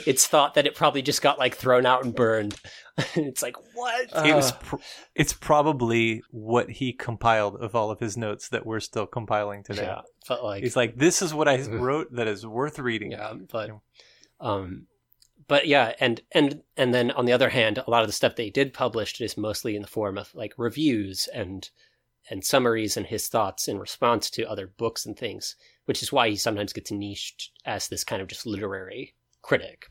it's 0.07 0.27
thought 0.27 0.55
that 0.55 0.67
it 0.67 0.75
probably 0.75 1.03
just 1.03 1.23
got 1.23 1.39
like 1.39 1.55
thrown 1.55 1.87
out 1.87 2.05
and 2.05 2.15
burned. 2.15 2.57
it's 3.15 3.43
like 3.43 3.57
what? 3.75 4.05
it 4.25 4.35
was 4.35 4.53
Uh. 4.53 4.57
pr- 4.61 4.77
it's 5.15 5.33
probably 5.33 6.23
what 6.31 6.71
he 6.71 6.93
compiled 6.93 7.57
of 7.57 7.75
all 7.75 7.91
of 7.91 8.01
his 8.01 8.17
notes 8.17 8.49
that 8.51 8.67
we're 8.67 8.81
still 8.81 9.07
compiling 9.07 9.63
today. 9.63 9.83
yeah, 9.85 10.01
but 10.29 10.45
like 10.45 10.63
He's 10.63 10.77
like, 10.77 10.97
this 10.97 11.23
is 11.23 11.33
what 11.35 11.49
I 11.49 11.61
wrote 11.69 12.13
that 12.13 12.27
is 12.29 12.47
worth 12.47 12.79
reading. 12.79 13.13
yeah 13.13 13.35
but 13.51 13.71
um 14.41 14.87
but 15.49 15.67
yeah 15.67 15.93
and 16.01 16.21
and 16.33 16.63
and 16.77 16.93
then 16.95 17.11
on 17.13 17.25
the 17.27 17.33
other 17.33 17.49
hand 17.51 17.79
a 17.79 17.91
lot 17.91 18.03
of 18.03 18.09
the 18.09 18.13
stuff 18.13 18.37
they 18.37 18.51
did 18.51 18.73
publish 18.73 19.21
is 19.21 19.37
mostly 19.37 19.75
in 19.77 19.83
the 19.83 19.89
form 19.89 20.19
of 20.19 20.35
like 20.35 20.53
reviews 20.57 21.29
and 21.35 21.71
and 22.31 22.45
summaries 22.45 22.97
and 22.97 23.07
his 23.07 23.29
thoughts 23.29 23.69
in 23.69 23.79
response 23.79 24.31
to 24.31 24.45
other 24.49 24.67
books 24.67 25.07
and 25.07 25.17
things 25.19 25.57
which 25.87 26.03
is 26.03 26.13
why 26.13 26.29
he 26.29 26.37
sometimes 26.37 26.73
gets 26.73 26.91
niched 26.93 27.51
as 27.65 27.89
this 27.89 28.05
kind 28.05 28.23
of 28.23 28.29
just 28.29 28.47
literary 28.47 29.15
critic 29.43 29.87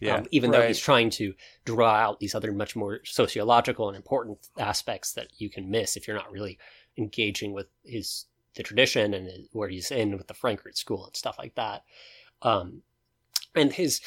Yeah. 0.00 0.16
um, 0.16 0.26
even 0.30 0.50
though 0.50 0.66
he's 0.66 0.78
trying 0.78 1.10
to 1.10 1.34
draw 1.64 1.94
out 1.94 2.20
these 2.20 2.34
other 2.34 2.52
much 2.52 2.76
more 2.76 3.00
sociological 3.04 3.88
and 3.88 3.96
important 3.96 4.38
aspects 4.58 5.12
that 5.14 5.28
you 5.38 5.50
can 5.50 5.70
miss 5.70 5.96
if 5.96 6.06
you're 6.06 6.16
not 6.16 6.30
really 6.30 6.58
engaging 6.96 7.52
with 7.52 7.66
his 7.84 8.26
the 8.54 8.62
tradition 8.64 9.14
and 9.14 9.46
where 9.52 9.68
he's 9.68 9.90
in 9.92 10.16
with 10.16 10.26
the 10.26 10.34
Frankfurt 10.34 10.76
School 10.76 11.06
and 11.06 11.14
stuff 11.14 11.38
like 11.38 11.54
that. 11.54 11.84
Um, 12.42 12.82
and 13.54 13.72
his, 13.72 14.00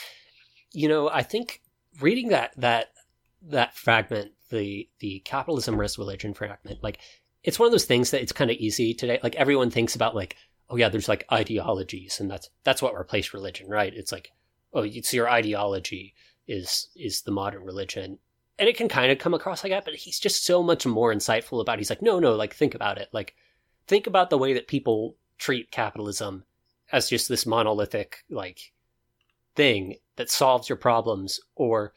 you 0.74 0.90
know, 0.90 1.10
I 1.10 1.24
think 1.24 1.62
reading 2.02 2.28
that 2.30 2.52
that 2.58 2.92
that 3.44 3.74
fragment, 3.76 4.34
the 4.50 4.90
the 5.00 5.20
capitalism 5.20 5.78
versus 5.78 5.98
religion 5.98 6.34
fragment, 6.34 6.84
like 6.84 7.00
it's 7.44 7.60
one 7.60 7.68
of 7.68 7.72
those 7.72 7.86
things 7.86 8.12
that 8.12 8.22
it's 8.22 8.32
kind 8.32 8.52
of 8.52 8.58
easy 8.58 8.94
today. 8.94 9.20
Like 9.22 9.36
everyone 9.36 9.70
thinks 9.70 9.96
about 9.96 10.16
like, 10.16 10.38
oh 10.70 10.76
yeah, 10.76 10.90
there's 10.90 11.10
like 11.10 11.26
ideologies, 11.32 12.20
and 12.20 12.30
that's 12.30 12.50
that's 12.64 12.82
what 12.82 12.98
replaced 12.98 13.34
religion, 13.34 13.70
right? 13.70 13.94
It's 13.94 14.12
like 14.12 14.32
oh, 14.74 14.84
it's 14.84 15.14
your 15.14 15.30
ideology 15.30 16.14
is 16.48 16.90
is 16.96 17.22
the 17.22 17.32
modern 17.32 17.64
religion, 17.64 18.20
and 18.60 18.70
it 18.70 18.78
can 18.78 18.90
kind 18.90 19.12
of 19.12 19.20
come 19.20 19.34
across 19.34 19.64
like 19.64 19.72
that. 19.72 19.86
But 19.86 19.96
he's 19.96 20.20
just 20.20 20.46
so 20.46 20.64
much 20.64 20.86
more 20.86 21.14
insightful 21.14 21.62
about. 21.62 21.76
It. 21.76 21.80
He's 21.80 21.90
like, 21.90 22.02
no, 22.02 22.20
no, 22.20 22.36
like 22.36 22.54
think 22.54 22.76
about 22.76 22.98
it. 22.98 23.10
Like 23.12 23.36
think 23.88 24.08
about 24.08 24.30
the 24.30 24.38
way 24.38 24.54
that 24.54 24.68
people 24.68 25.16
treat 25.38 25.72
capitalism 25.72 26.46
as 26.92 27.10
just 27.10 27.28
this 27.28 27.46
monolithic 27.46 28.24
like 28.30 28.74
thing 29.56 29.96
that 30.16 30.30
solves 30.30 30.70
your 30.70 30.78
problems, 30.78 31.40
or 31.56 31.94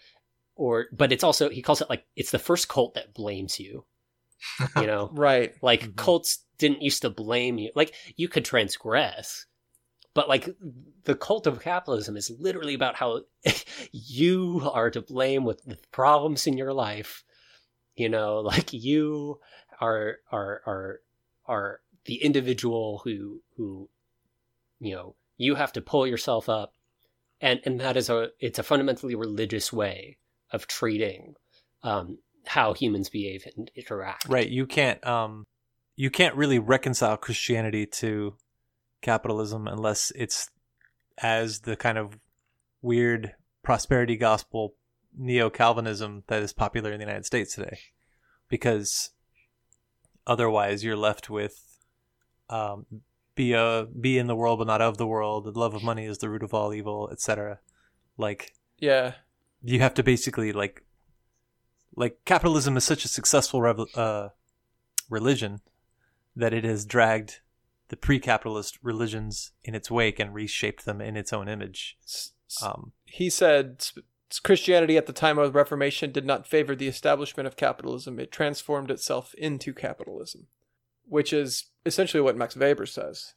or 0.54 0.86
but 0.92 1.12
it's 1.12 1.24
also 1.24 1.48
he 1.48 1.62
calls 1.62 1.80
it 1.80 1.90
like 1.90 2.04
it's 2.16 2.30
the 2.30 2.38
first 2.38 2.68
cult 2.68 2.94
that 2.94 3.14
blames 3.14 3.58
you. 3.58 3.84
You 4.76 4.86
know, 4.86 5.10
Right. 5.12 5.54
like 5.62 5.82
Mhm. 5.82 5.96
cults 5.96 6.44
didn't 6.58 6.82
used 6.82 7.02
to 7.02 7.10
blame 7.10 7.58
you. 7.58 7.70
Like 7.74 7.94
you 8.16 8.28
could 8.28 8.44
transgress, 8.44 9.46
but 10.14 10.28
like 10.28 10.48
the 11.04 11.14
cult 11.14 11.46
of 11.46 11.60
capitalism 11.60 12.16
is 12.16 12.30
literally 12.38 12.74
about 12.74 12.96
how 12.96 13.22
you 13.92 14.68
are 14.72 14.90
to 14.90 15.00
blame 15.02 15.44
with 15.44 15.62
the 15.64 15.78
problems 15.92 16.46
in 16.46 16.56
your 16.56 16.72
life. 16.72 17.24
You 17.94 18.08
know, 18.08 18.40
like 18.40 18.72
you 18.72 19.40
are 19.80 20.18
are 20.30 20.62
are 20.66 21.00
are 21.46 21.80
the 22.06 22.16
individual 22.22 23.00
who 23.04 23.42
who 23.56 23.88
you 24.78 24.94
know 24.94 25.16
you 25.36 25.54
have 25.54 25.72
to 25.74 25.80
pull 25.82 26.06
yourself 26.06 26.48
up, 26.48 26.74
and 27.40 27.60
and 27.64 27.80
that 27.80 27.96
is 27.96 28.08
a 28.08 28.30
it's 28.40 28.58
a 28.58 28.62
fundamentally 28.62 29.14
religious 29.14 29.72
way 29.72 30.16
of 30.50 30.66
treating 30.66 31.34
um, 31.82 32.18
how 32.46 32.72
humans 32.74 33.08
behave 33.08 33.46
and 33.56 33.70
interact. 33.74 34.26
Right. 34.28 34.48
You 34.48 34.66
can't 34.66 35.04
um 35.06 35.46
you 35.96 36.10
can't 36.10 36.34
really 36.34 36.58
reconcile 36.58 37.16
Christianity 37.16 37.86
to 37.86 38.36
capitalism 39.02 39.66
unless 39.66 40.12
it's 40.14 40.50
as 41.18 41.60
the 41.60 41.76
kind 41.76 41.98
of 41.98 42.18
weird 42.82 43.34
prosperity 43.62 44.16
gospel 44.16 44.74
neo 45.16 45.48
Calvinism 45.48 46.22
that 46.26 46.42
is 46.42 46.52
popular 46.52 46.92
in 46.92 46.98
the 46.98 47.04
United 47.06 47.24
States 47.24 47.54
today. 47.54 47.78
Because 48.48 49.10
otherwise 50.26 50.84
you're 50.84 50.96
left 50.96 51.30
with 51.30 51.62
um 52.50 52.86
be 53.34 53.52
a 53.52 53.86
be 54.00 54.18
in 54.18 54.26
the 54.28 54.36
world 54.36 54.58
but 54.58 54.66
not 54.66 54.80
of 54.80 54.96
the 54.96 55.06
world, 55.06 55.44
the 55.44 55.58
love 55.58 55.74
of 55.74 55.82
money 55.82 56.04
is 56.06 56.18
the 56.18 56.28
root 56.30 56.42
of 56.42 56.54
all 56.54 56.72
evil, 56.72 57.08
etc. 57.10 57.58
Like 58.16 58.52
Yeah. 58.78 59.14
you 59.62 59.80
have 59.80 59.94
to 59.94 60.02
basically 60.02 60.52
like 60.52 60.82
like 61.96 62.18
capitalism 62.24 62.76
is 62.76 62.84
such 62.84 63.04
a 63.04 63.08
successful 63.08 63.60
rev- 63.60 63.88
uh, 63.96 64.28
religion 65.10 65.60
that 66.36 66.52
it 66.52 66.64
has 66.64 66.84
dragged 66.84 67.40
the 67.88 67.96
pre-capitalist 67.96 68.78
religions 68.82 69.52
in 69.64 69.74
its 69.74 69.90
wake 69.90 70.18
and 70.20 70.34
reshaped 70.34 70.84
them 70.84 71.00
in 71.00 71.16
its 71.16 71.32
own 71.32 71.48
image. 71.48 71.96
S- 72.04 72.32
s- 72.50 72.62
Um, 72.62 72.92
he 73.04 73.30
said 73.30 73.86
Christianity 74.42 74.96
at 74.96 75.06
the 75.06 75.12
time 75.12 75.38
of 75.38 75.46
the 75.52 75.56
Reformation 75.58 76.10
did 76.12 76.26
not 76.26 76.46
favor 76.46 76.74
the 76.74 76.88
establishment 76.88 77.46
of 77.46 77.56
capitalism. 77.56 78.18
It 78.18 78.32
transformed 78.32 78.90
itself 78.90 79.34
into 79.34 79.72
capitalism, 79.72 80.48
which 81.04 81.32
is 81.32 81.66
essentially 81.86 82.20
what 82.20 82.36
Max 82.36 82.56
Weber 82.56 82.86
says. 82.86 83.34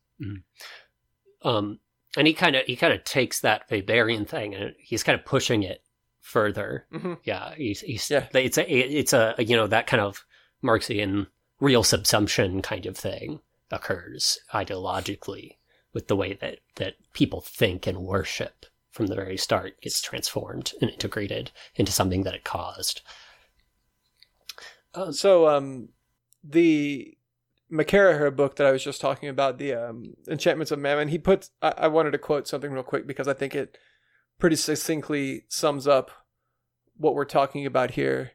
um 1.44 1.80
and 2.18 2.28
he 2.28 2.34
kind 2.34 2.56
of 2.56 2.66
he 2.66 2.76
kind 2.76 2.92
of 2.92 3.04
takes 3.04 3.40
that 3.42 3.70
Weberian 3.70 4.28
thing 4.28 4.54
and 4.56 4.74
he's 4.80 5.04
kind 5.04 5.18
of 5.18 5.26
pushing 5.26 5.64
it 5.64 5.84
further 6.30 6.86
hmm 6.92 7.16
yeah 7.24 7.56
he's, 7.56 7.82
he's 7.82 8.10
Yeah. 8.10 8.28
it's 8.34 8.58
a 8.60 8.72
it's 8.72 9.14
a 9.14 9.36
you 9.40 9.56
know 9.58 9.66
that 9.68 9.88
kind 9.88 10.02
of 10.02 10.24
marxian 10.64 11.26
real 11.60 11.84
subsumption 11.84 12.62
kind 12.62 12.86
of 12.86 12.96
thing 12.96 13.40
occurs 13.72 14.40
ideologically 14.54 15.58
with 15.94 16.08
the 16.08 16.16
way 16.16 16.34
that 16.34 16.60
that 16.76 16.94
people 17.14 17.42
think 17.42 17.88
and 17.88 17.98
worship 18.00 18.68
from 18.92 19.08
the 19.08 19.16
very 19.16 19.38
start 19.38 19.82
gets 19.82 20.02
transformed 20.02 20.74
and 20.82 20.92
integrated 20.92 21.50
into 21.76 21.92
something 21.92 22.24
that 22.24 22.36
it 22.36 22.44
caused 22.44 23.02
uh, 24.94 25.12
So, 25.12 25.48
um, 25.48 25.90
the 26.44 27.16
McCarraher 27.72 28.36
book 28.36 28.56
that 28.56 28.66
I 28.68 28.72
was 28.72 28.84
just 28.84 29.02
talking 29.02 29.30
about, 29.30 29.58
the 29.60 29.74
um, 29.74 30.16
Enchantments 30.28 30.72
of 30.72 30.80
Mammon, 30.80 31.10
he 31.10 31.20
puts. 31.20 31.52
I, 31.62 31.74
I 31.78 31.88
wanted 31.88 32.12
to 32.12 32.18
quote 32.18 32.48
something 32.48 32.72
real 32.72 32.84
quick 32.84 33.06
because 33.06 33.28
I 33.28 33.34
think 33.34 33.54
it 33.54 33.78
pretty 34.40 34.56
succinctly 34.56 35.44
sums 35.50 35.86
up 35.86 36.12
what 36.98 37.14
we're 37.14 37.26
talking 37.26 37.66
about 37.66 37.92
here. 37.92 38.32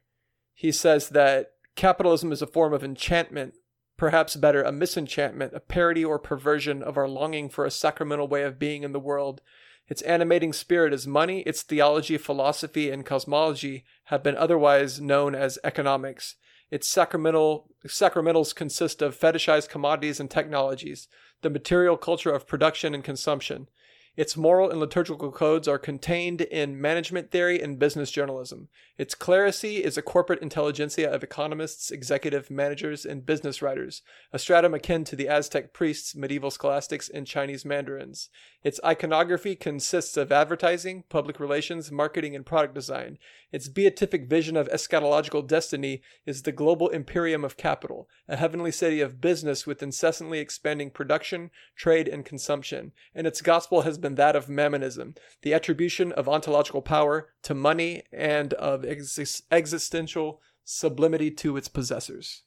He 0.54 0.70
says 0.70 1.08
that 1.08 1.52
capitalism 1.74 2.30
is 2.30 2.42
a 2.42 2.46
form 2.46 2.72
of 2.72 2.84
enchantment, 2.84 3.54
perhaps 3.96 4.36
better, 4.36 4.62
a 4.62 4.70
misenchantment, 4.70 5.52
a 5.54 5.60
parody 5.60 6.04
or 6.04 6.18
perversion 6.18 6.82
of 6.82 6.96
our 6.96 7.08
longing 7.08 7.48
for 7.48 7.64
a 7.64 7.70
sacramental 7.70 8.28
way 8.28 8.42
of 8.42 8.58
being 8.58 8.82
in 8.82 8.92
the 8.92 9.00
world. 9.00 9.40
Its 9.88 10.02
animating 10.02 10.52
spirit 10.52 10.92
is 10.92 11.06
money. 11.06 11.40
Its 11.40 11.62
theology, 11.62 12.16
philosophy, 12.16 12.90
and 12.90 13.04
cosmology 13.04 13.84
have 14.04 14.22
been 14.22 14.36
otherwise 14.36 15.00
known 15.00 15.34
as 15.34 15.58
economics. 15.64 16.36
Its 16.70 16.88
sacramental 16.88 17.70
sacramentals 17.86 18.54
consist 18.54 19.02
of 19.02 19.18
fetishized 19.18 19.68
commodities 19.68 20.18
and 20.18 20.30
technologies, 20.30 21.08
the 21.42 21.50
material 21.50 21.96
culture 21.96 22.32
of 22.32 22.46
production 22.46 22.94
and 22.94 23.04
consumption. 23.04 23.68
Its 24.16 24.36
moral 24.36 24.70
and 24.70 24.78
liturgical 24.78 25.32
codes 25.32 25.66
are 25.66 25.78
contained 25.78 26.40
in 26.40 26.80
management 26.80 27.32
theory 27.32 27.60
and 27.60 27.80
business 27.80 28.12
journalism. 28.12 28.68
Its 28.96 29.14
clerisy 29.14 29.80
is 29.80 29.98
a 29.98 30.02
corporate 30.02 30.40
intelligentsia 30.40 31.10
of 31.10 31.24
economists, 31.24 31.90
executive 31.90 32.48
managers, 32.48 33.04
and 33.04 33.26
business 33.26 33.60
writers, 33.60 34.02
a 34.32 34.38
stratum 34.38 34.72
akin 34.72 35.02
to 35.02 35.16
the 35.16 35.28
Aztec 35.28 35.72
priests, 35.72 36.14
medieval 36.14 36.52
scholastics, 36.52 37.08
and 37.08 37.26
Chinese 37.26 37.64
mandarins. 37.64 38.28
Its 38.62 38.80
iconography 38.84 39.56
consists 39.56 40.16
of 40.16 40.30
advertising, 40.30 41.02
public 41.08 41.40
relations, 41.40 41.90
marketing, 41.90 42.36
and 42.36 42.46
product 42.46 42.74
design. 42.74 43.18
Its 43.52 43.68
beatific 43.68 44.28
vision 44.28 44.56
of 44.56 44.68
eschatological 44.68 45.46
destiny 45.46 46.02
is 46.24 46.42
the 46.42 46.52
global 46.52 46.88
imperium 46.88 47.44
of 47.44 47.56
capital, 47.56 48.08
a 48.28 48.36
heavenly 48.36 48.70
city 48.70 49.00
of 49.00 49.20
business 49.20 49.66
with 49.66 49.82
incessantly 49.82 50.38
expanding 50.38 50.90
production, 50.90 51.50
trade, 51.76 52.08
and 52.08 52.24
consumption. 52.24 52.92
And 53.14 53.26
its 53.26 53.42
gospel 53.42 53.82
has 53.82 53.98
been 54.04 54.14
that 54.16 54.36
of 54.36 54.46
mammonism, 54.48 55.16
the 55.42 55.54
attribution 55.54 56.12
of 56.12 56.28
ontological 56.28 56.82
power 56.82 57.30
to 57.42 57.54
money 57.54 58.02
and 58.12 58.52
of 58.54 58.82
exis- 58.82 59.42
existential 59.50 60.40
sublimity 60.62 61.30
to 61.30 61.56
its 61.56 61.68
possessors. 61.68 62.42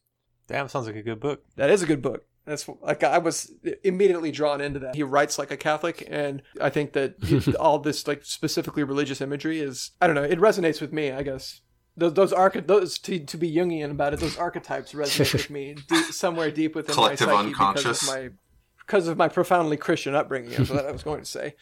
Damn, 0.47 0.69
sounds 0.69 0.85
like 0.87 0.95
a 0.95 1.01
good 1.01 1.19
book. 1.19 1.43
That 1.55 1.69
is 1.69 1.81
a 1.81 1.87
good 1.87 2.01
book. 2.01 2.25
That's 2.45 2.69
like 2.81 3.03
I 3.03 3.17
was 3.17 3.51
immediately 3.83 4.31
drawn 4.31 4.61
into 4.61 4.79
that. 4.79 4.95
He 4.95 5.03
writes 5.03 5.37
like 5.37 5.51
a 5.51 5.57
Catholic, 5.57 6.07
and 6.09 6.41
I 6.61 6.69
think 6.69 6.93
that 6.93 7.55
all 7.59 7.79
this 7.79 8.07
like 8.07 8.23
specifically 8.23 8.83
religious 8.83 9.19
imagery 9.19 9.59
is 9.59 9.91
I 9.99 10.07
don't 10.07 10.15
know. 10.15 10.23
It 10.23 10.39
resonates 10.39 10.79
with 10.79 10.93
me. 10.93 11.11
I 11.11 11.23
guess 11.23 11.59
those 11.97 12.13
those 12.13 12.31
arch 12.31 12.55
those 12.65 12.99
to 12.99 13.19
to 13.19 13.37
be 13.37 13.53
Jungian 13.53 13.91
about 13.91 14.13
it. 14.13 14.21
Those 14.21 14.37
archetypes 14.37 14.93
resonate 14.93 15.33
with 15.33 15.49
me 15.49 15.75
deep, 15.89 16.05
somewhere 16.05 16.49
deep 16.49 16.75
within 16.75 16.95
Collective 16.95 17.27
my 17.27 17.33
psyche 17.33 17.47
unconscious. 17.47 17.83
because 17.83 18.03
of 18.03 18.15
my 18.15 18.29
because 18.88 19.07
of 19.07 19.17
my 19.17 19.27
profoundly 19.27 19.77
Christian 19.77 20.15
upbringing. 20.15 20.51
Is 20.53 20.69
what 20.71 20.85
I 20.85 20.91
was 20.91 21.03
going 21.03 21.19
to 21.19 21.25
say. 21.25 21.53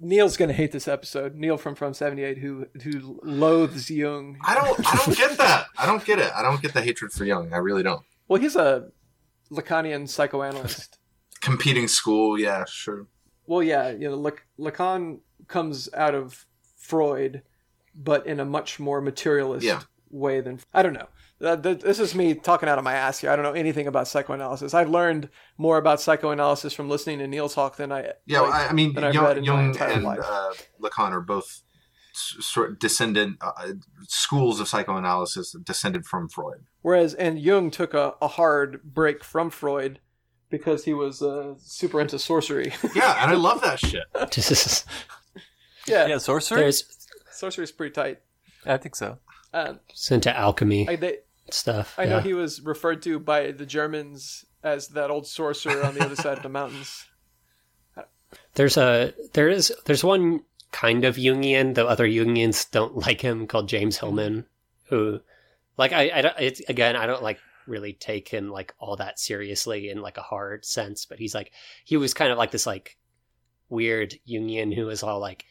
Neil's 0.00 0.36
going 0.36 0.48
to 0.48 0.54
hate 0.54 0.72
this 0.72 0.86
episode. 0.88 1.34
Neil 1.34 1.56
from 1.56 1.74
From 1.74 1.94
Seventy 1.94 2.22
Eight, 2.22 2.38
who 2.38 2.66
who 2.82 3.18
loathes 3.24 3.90
Jung. 3.90 4.38
I 4.44 4.54
don't. 4.54 4.78
I 4.86 4.96
don't 5.04 5.16
get 5.16 5.38
that. 5.38 5.66
I 5.78 5.86
don't 5.86 6.04
get 6.04 6.18
it. 6.18 6.30
I 6.34 6.42
don't 6.42 6.60
get 6.62 6.74
the 6.74 6.82
hatred 6.82 7.12
for 7.12 7.24
Jung. 7.24 7.52
I 7.52 7.56
really 7.58 7.82
don't. 7.82 8.02
Well, 8.28 8.40
he's 8.40 8.56
a 8.56 8.88
Lacanian 9.50 10.08
psychoanalyst. 10.08 10.98
Competing 11.40 11.88
school, 11.88 12.38
yeah, 12.38 12.64
sure. 12.66 13.06
Well, 13.46 13.62
yeah, 13.62 13.90
you 13.90 14.08
know, 14.08 14.16
Lac- 14.16 14.46
Lacan 14.58 15.18
comes 15.46 15.88
out 15.92 16.14
of 16.14 16.46
Freud, 16.78 17.42
but 17.94 18.26
in 18.26 18.40
a 18.40 18.44
much 18.46 18.80
more 18.80 19.02
materialist 19.02 19.64
Yeah. 19.66 19.82
way 20.10 20.40
than 20.40 20.60
I 20.72 20.82
don't 20.82 20.94
know. 20.94 21.08
Th- 21.44 21.80
this 21.80 21.98
is 21.98 22.14
me 22.14 22.34
talking 22.34 22.68
out 22.68 22.78
of 22.78 22.84
my 22.84 22.94
ass 22.94 23.18
here. 23.18 23.30
I 23.30 23.36
don't 23.36 23.44
know 23.44 23.52
anything 23.52 23.86
about 23.86 24.08
psychoanalysis. 24.08 24.72
I've 24.72 24.88
learned 24.88 25.28
more 25.58 25.76
about 25.78 26.00
psychoanalysis 26.00 26.72
from 26.72 26.88
listening 26.88 27.18
to 27.18 27.26
Neil 27.26 27.48
talk 27.48 27.76
than 27.76 27.92
I. 27.92 28.12
Yeah, 28.26 28.40
like, 28.40 28.54
I, 28.54 28.66
I 28.68 28.72
mean, 28.72 28.94
than 28.94 29.04
I've 29.04 29.14
Jung, 29.14 29.24
read 29.24 29.38
in 29.38 29.44
Jung 29.44 29.66
entire 29.66 29.92
and 29.92 30.04
life. 30.04 30.20
uh, 30.24 30.52
Lacan 30.80 31.10
are 31.12 31.20
both 31.20 31.62
sort 32.14 32.70
of 32.70 32.78
descendant 32.78 33.38
uh, 33.40 33.72
schools 34.02 34.60
of 34.60 34.68
psychoanalysis 34.68 35.52
that 35.52 35.64
descended 35.64 36.06
from 36.06 36.28
Freud. 36.28 36.64
Whereas, 36.82 37.14
and 37.14 37.38
Jung 37.38 37.70
took 37.70 37.92
a, 37.92 38.14
a 38.22 38.28
hard 38.28 38.82
break 38.82 39.24
from 39.24 39.50
Freud 39.50 39.98
because 40.48 40.84
he 40.84 40.94
was 40.94 41.20
uh, 41.22 41.54
super 41.58 42.00
into 42.00 42.18
sorcery. 42.18 42.72
Yeah, 42.94 43.22
and 43.22 43.30
I 43.30 43.34
love 43.34 43.60
that 43.62 43.80
shit. 43.80 44.04
yeah, 45.86 46.06
Yeah, 46.06 46.18
sorcery. 46.18 46.60
There's 46.60 46.84
sorcery's 47.30 47.72
pretty 47.72 47.92
tight. 47.92 48.20
I 48.64 48.76
think 48.76 48.94
so. 48.94 49.18
Um, 49.52 49.80
it's 49.88 50.10
into 50.10 50.36
alchemy 50.36 50.88
I, 50.88 50.96
they, 50.96 51.18
stuff. 51.50 51.94
I 51.98 52.06
know 52.06 52.20
he 52.20 52.34
was 52.34 52.60
referred 52.60 53.02
to 53.02 53.18
by 53.18 53.52
the 53.52 53.66
Germans 53.66 54.44
as 54.62 54.88
that 54.88 55.10
old 55.10 55.26
sorcerer 55.26 55.84
on 55.84 55.94
the 55.94 56.04
other 56.04 56.16
side 56.16 56.36
of 56.36 56.42
the 56.42 56.48
mountains. 56.48 57.06
There's 58.54 58.76
a 58.76 59.14
there 59.32 59.48
is 59.48 59.72
there's 59.84 60.04
one 60.04 60.42
kind 60.72 61.04
of 61.04 61.16
Jungian, 61.16 61.74
though 61.74 61.86
other 61.86 62.06
Jungians 62.06 62.70
don't 62.70 62.96
like 63.06 63.20
him, 63.20 63.46
called 63.46 63.68
James 63.68 63.98
Hillman, 63.98 64.44
who, 64.88 65.20
like, 65.76 65.92
I, 65.92 66.10
I 66.12 66.22
don't, 66.22 66.34
it's, 66.40 66.60
again, 66.68 66.96
I 66.96 67.06
don't 67.06 67.22
like 67.22 67.38
really 67.66 67.92
take 67.92 68.28
him 68.28 68.50
like 68.50 68.74
all 68.78 68.96
that 68.96 69.18
seriously 69.18 69.88
in 69.88 70.02
like 70.02 70.18
a 70.18 70.22
hard 70.22 70.64
sense, 70.64 71.06
but 71.06 71.18
he's 71.18 71.34
like 71.34 71.52
he 71.84 71.96
was 71.96 72.12
kind 72.12 72.30
of 72.32 72.38
like 72.38 72.50
this 72.50 72.66
like 72.66 72.98
weird 73.68 74.14
Jungian 74.28 74.74
who 74.74 74.86
was 74.86 75.02
all 75.02 75.20
like, 75.20 75.44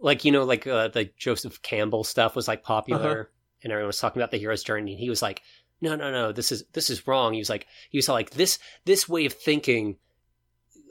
like 0.00 0.24
you 0.24 0.32
know, 0.32 0.44
like 0.44 0.66
uh, 0.66 0.88
the 0.88 1.10
Joseph 1.18 1.60
Campbell 1.62 2.04
stuff 2.04 2.36
was 2.36 2.48
like 2.48 2.62
popular, 2.62 3.10
Uh-huh. 3.10 3.30
And 3.64 3.72
everyone 3.72 3.88
was 3.88 3.98
talking 3.98 4.20
about 4.20 4.30
the 4.30 4.38
hero's 4.38 4.62
journey, 4.62 4.92
and 4.92 5.00
he 5.00 5.10
was 5.10 5.22
like, 5.22 5.42
no, 5.80 5.96
no, 5.96 6.12
no, 6.12 6.30
this 6.30 6.52
is 6.52 6.64
this 6.72 6.90
is 6.90 7.06
wrong. 7.08 7.32
He 7.32 7.40
was 7.40 7.50
like, 7.50 7.66
he 7.90 7.98
was 7.98 8.08
like 8.08 8.30
this 8.30 8.58
this 8.84 9.08
way 9.08 9.26
of 9.26 9.32
thinking. 9.32 9.96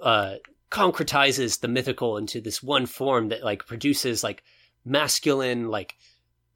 Uh, 0.01 0.35
concretizes 0.73 1.59
the 1.59 1.67
mythical 1.67 2.17
into 2.17 2.41
this 2.41 2.63
one 2.63 2.87
form 2.87 3.29
that 3.29 3.43
like 3.43 3.67
produces 3.67 4.23
like 4.23 4.43
masculine 4.83 5.69
like 5.69 5.93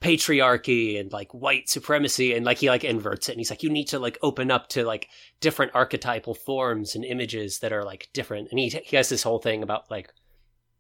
patriarchy 0.02 1.00
and 1.00 1.12
like 1.12 1.32
white 1.36 1.70
supremacy 1.70 2.34
and 2.34 2.44
like 2.44 2.58
he 2.58 2.68
like 2.68 2.84
inverts 2.84 3.30
it 3.30 3.34
and 3.34 3.40
he's 3.40 3.52
like 3.52 3.62
you 3.62 3.70
need 3.70 3.88
to 3.88 4.00
like 4.00 4.18
open 4.24 4.50
up 4.50 4.68
to 4.70 4.84
like 4.84 5.08
different 5.40 5.72
archetypal 5.76 6.34
forms 6.34 6.96
and 6.96 7.06
images 7.06 7.60
that 7.60 7.72
are 7.72 7.84
like 7.84 8.10
different 8.12 8.48
and 8.50 8.60
he 8.60 8.70
he 8.70 8.96
has 8.96 9.08
this 9.08 9.22
whole 9.22 9.38
thing 9.38 9.62
about 9.62 9.90
like 9.92 10.12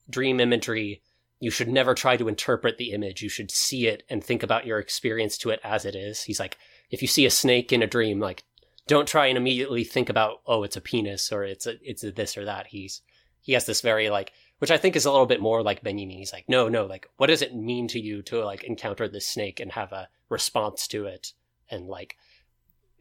dream 0.09 0.39
imagery 0.39 1.01
you 1.39 1.51
should 1.51 1.67
never 1.67 1.93
try 1.93 2.17
to 2.17 2.27
interpret 2.27 2.77
the 2.77 2.91
image. 2.91 3.21
You 3.21 3.29
should 3.29 3.51
see 3.51 3.87
it 3.87 4.03
and 4.09 4.23
think 4.23 4.43
about 4.43 4.65
your 4.65 4.79
experience 4.79 5.37
to 5.39 5.49
it 5.49 5.59
as 5.63 5.85
it 5.85 5.95
is. 5.95 6.23
He's 6.23 6.39
like 6.39 6.57
if 6.89 7.01
you 7.01 7.07
see 7.07 7.25
a 7.25 7.31
snake 7.31 7.71
in 7.71 7.83
a 7.83 7.87
dream 7.87 8.19
like 8.19 8.43
don't 8.87 9.07
try 9.07 9.25
and 9.27 9.37
immediately 9.37 9.83
think 9.83 10.09
about 10.09 10.41
oh 10.45 10.63
it's 10.63 10.77
a 10.77 10.81
penis 10.81 11.31
or 11.31 11.43
it's 11.43 11.67
a 11.67 11.75
it's 11.81 12.03
a 12.03 12.11
this 12.11 12.37
or 12.37 12.45
that. 12.45 12.67
He's 12.67 13.01
he 13.39 13.53
has 13.53 13.65
this 13.65 13.81
very 13.81 14.09
like 14.09 14.33
which 14.59 14.71
i 14.71 14.77
think 14.77 14.95
is 14.95 15.05
a 15.05 15.11
little 15.11 15.27
bit 15.27 15.39
more 15.39 15.61
like 15.61 15.83
benjamin 15.83 16.17
he's 16.17 16.33
like 16.33 16.49
no 16.49 16.67
no 16.67 16.85
like 16.85 17.07
what 17.17 17.27
does 17.27 17.43
it 17.43 17.55
mean 17.55 17.87
to 17.87 17.99
you 17.99 18.21
to 18.23 18.43
like 18.43 18.63
encounter 18.63 19.07
this 19.07 19.27
snake 19.27 19.59
and 19.59 19.71
have 19.71 19.91
a 19.91 20.09
response 20.29 20.87
to 20.87 21.05
it? 21.05 21.33
And 21.69 21.87
like 21.87 22.17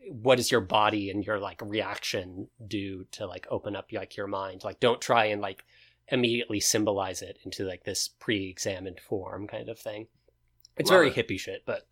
what 0.09 0.37
does 0.37 0.51
your 0.51 0.61
body 0.61 1.11
and 1.11 1.27
your 1.27 1.39
like 1.39 1.61
reaction 1.63 2.49
do 2.67 3.05
to 3.13 3.27
like 3.27 3.47
open 3.51 3.75
up 3.75 3.91
like 3.93 4.17
your 4.17 4.27
mind? 4.27 4.65
Like 4.65 4.81
don't 4.81 5.01
try 5.01 5.27
and 5.27 5.43
like 5.43 5.65
immediately 6.09 6.61
symbolize 6.61 7.23
it 7.23 7.39
into 7.45 7.65
like 7.65 7.85
this 7.85 8.09
pre-examined 8.09 9.01
form 9.01 9.47
kind 9.47 9.69
of 9.69 9.79
thing 9.79 10.07
it's 10.77 10.91
Love 10.91 10.99
very 10.99 11.11
it. 11.11 11.15
hippie 11.17 11.39
shit 11.39 11.63
but 11.67 11.87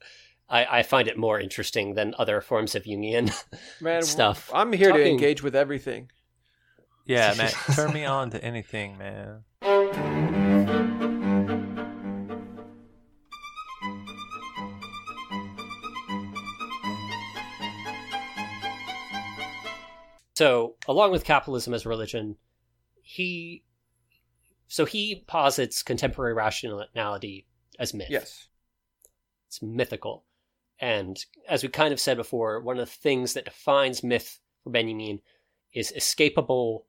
I, 0.48 0.78
I 0.78 0.82
find 0.82 1.08
it 1.08 1.16
more 1.16 1.40
interesting 1.40 1.94
than 1.94 2.14
other 2.18 2.40
forms 2.42 2.74
of 2.74 2.84
Jungian. 2.84 3.32
Man, 3.80 4.02
Stuff. 4.02 4.50
I'm 4.52 4.72
here 4.74 4.92
to 4.92 5.08
engage 5.08 5.42
with 5.42 5.56
everything. 5.56 6.10
Yeah, 7.06 7.34
man. 7.38 7.50
Turn 7.74 7.92
me 7.92 8.04
on 8.04 8.30
to 8.30 8.42
anything, 8.42 8.96
man. 8.96 9.44
So, 20.34 20.74
along 20.88 21.12
with 21.12 21.24
capitalism 21.24 21.74
as 21.74 21.86
religion, 21.86 22.36
he 23.02 23.62
so 24.68 24.84
he 24.84 25.24
posits 25.26 25.82
contemporary 25.82 26.34
rationality 26.34 27.46
as 27.78 27.94
myth. 27.94 28.08
Yes. 28.10 28.48
It's 29.48 29.62
mythical. 29.62 30.24
And 30.80 31.24
as 31.48 31.62
we 31.62 31.68
kind 31.68 31.92
of 31.92 32.00
said 32.00 32.16
before, 32.16 32.60
one 32.60 32.78
of 32.78 32.86
the 32.86 32.92
things 32.92 33.34
that 33.34 33.44
defines 33.44 34.02
myth 34.02 34.40
for 34.62 34.70
Benjamin 34.70 35.20
is 35.72 35.92
escapable 35.96 36.84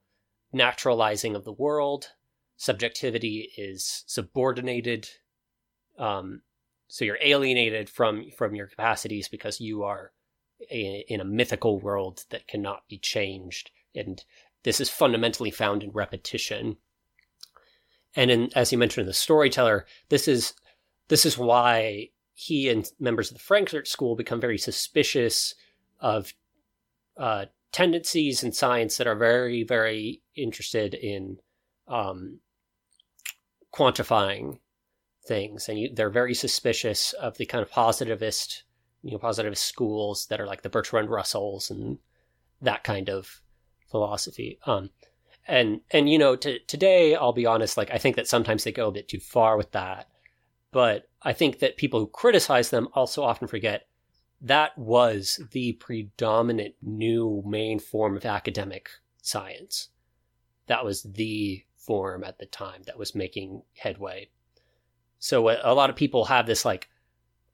naturalizing 0.52 1.36
of 1.36 1.44
the 1.44 1.52
world. 1.52 2.12
Subjectivity 2.58 3.52
is 3.58 4.04
subordinated. 4.08 5.10
Um, 6.00 6.42
so 6.88 7.04
you're 7.04 7.20
alienated 7.22 7.90
from 7.90 8.32
from 8.38 8.56
your 8.56 8.68
capacities 8.68 9.28
because 9.28 9.60
you 9.60 9.84
are 9.84 10.12
a, 10.72 11.06
in 11.10 11.20
a 11.20 11.26
mythical 11.26 11.80
world 11.80 12.24
that 12.30 12.48
cannot 12.48 12.88
be 12.88 12.98
changed, 12.98 13.72
and 13.94 14.24
this 14.64 14.80
is 14.80 14.90
fundamentally 14.90 15.52
found 15.52 15.84
in 15.84 15.92
repetition. 15.92 16.78
And 18.16 18.32
in, 18.32 18.50
as 18.56 18.72
you 18.72 18.78
mentioned, 18.78 19.04
in 19.04 19.08
the 19.08 19.14
storyteller, 19.14 19.86
this 20.10 20.28
is 20.28 20.54
this 21.08 21.26
is 21.26 21.38
why 21.38 22.10
he 22.34 22.70
and 22.70 22.90
members 23.00 23.30
of 23.30 23.38
the 23.38 23.44
Frankfurt 23.44 23.88
School 23.88 24.16
become 24.16 24.42
very 24.42 24.58
suspicious 24.58 25.56
of 26.00 26.34
uh, 27.18 27.46
tendencies 27.72 28.44
in 28.44 28.52
science 28.52 28.98
that 28.98 29.08
are 29.08 29.16
very, 29.16 29.64
very 29.64 30.22
interested 30.36 30.94
in 30.94 31.38
um, 31.88 32.40
quantifying 33.74 34.60
things, 35.26 35.68
and 35.70 35.80
you, 35.80 35.90
they're 35.94 36.10
very 36.10 36.34
suspicious 36.34 37.14
of 37.14 37.38
the 37.38 37.46
kind 37.46 37.62
of 37.62 37.72
positivist, 37.72 38.64
you 39.02 39.12
know, 39.12 39.18
positivist 39.18 39.64
schools 39.64 40.28
that 40.28 40.40
are 40.40 40.48
like 40.48 40.62
the 40.62 40.70
Bertrand 40.70 41.10
Russells 41.10 41.70
and 41.70 41.98
that 42.62 42.84
kind 42.84 43.10
of 43.10 43.42
philosophy. 43.90 44.60
Um, 44.66 44.90
and 45.48 45.82
and 45.92 46.10
you 46.10 46.18
know, 46.18 46.36
to, 46.36 46.60
today, 46.60 47.16
I'll 47.16 47.34
be 47.34 47.46
honest, 47.46 47.78
like 47.78 47.92
I 47.92 47.98
think 47.98 48.16
that 48.16 48.28
sometimes 48.28 48.64
they 48.64 48.72
go 48.72 48.88
a 48.88 48.92
bit 48.92 49.08
too 49.08 49.20
far 49.20 49.58
with 49.58 49.72
that 49.72 50.10
but 50.76 51.08
I 51.22 51.32
think 51.32 51.60
that 51.60 51.78
people 51.78 52.02
who 52.02 52.08
criticize 52.08 52.70
them 52.70 52.90
also 52.92 53.24
often 53.24 53.48
forget 53.48 53.88
that 54.42 54.78
was 54.78 55.40
the 55.54 55.72
predominant 55.72 56.76
new 56.82 57.42
main 57.48 57.80
form 57.80 58.18
of 58.18 58.26
academic 58.26 58.90
science. 59.22 59.88
That 60.68 60.84
was 60.84 61.04
the 61.04 61.64
form 61.78 62.26
at 62.26 62.40
the 62.40 62.46
time 62.46 62.82
that 62.88 63.00
was 63.00 63.16
making 63.16 63.62
headway. 63.78 64.28
So 65.18 65.48
a, 65.48 65.60
a 65.64 65.74
lot 65.74 65.90
of 65.90 65.96
people 65.96 66.26
have 66.26 66.46
this 66.46 66.66
like, 66.66 66.90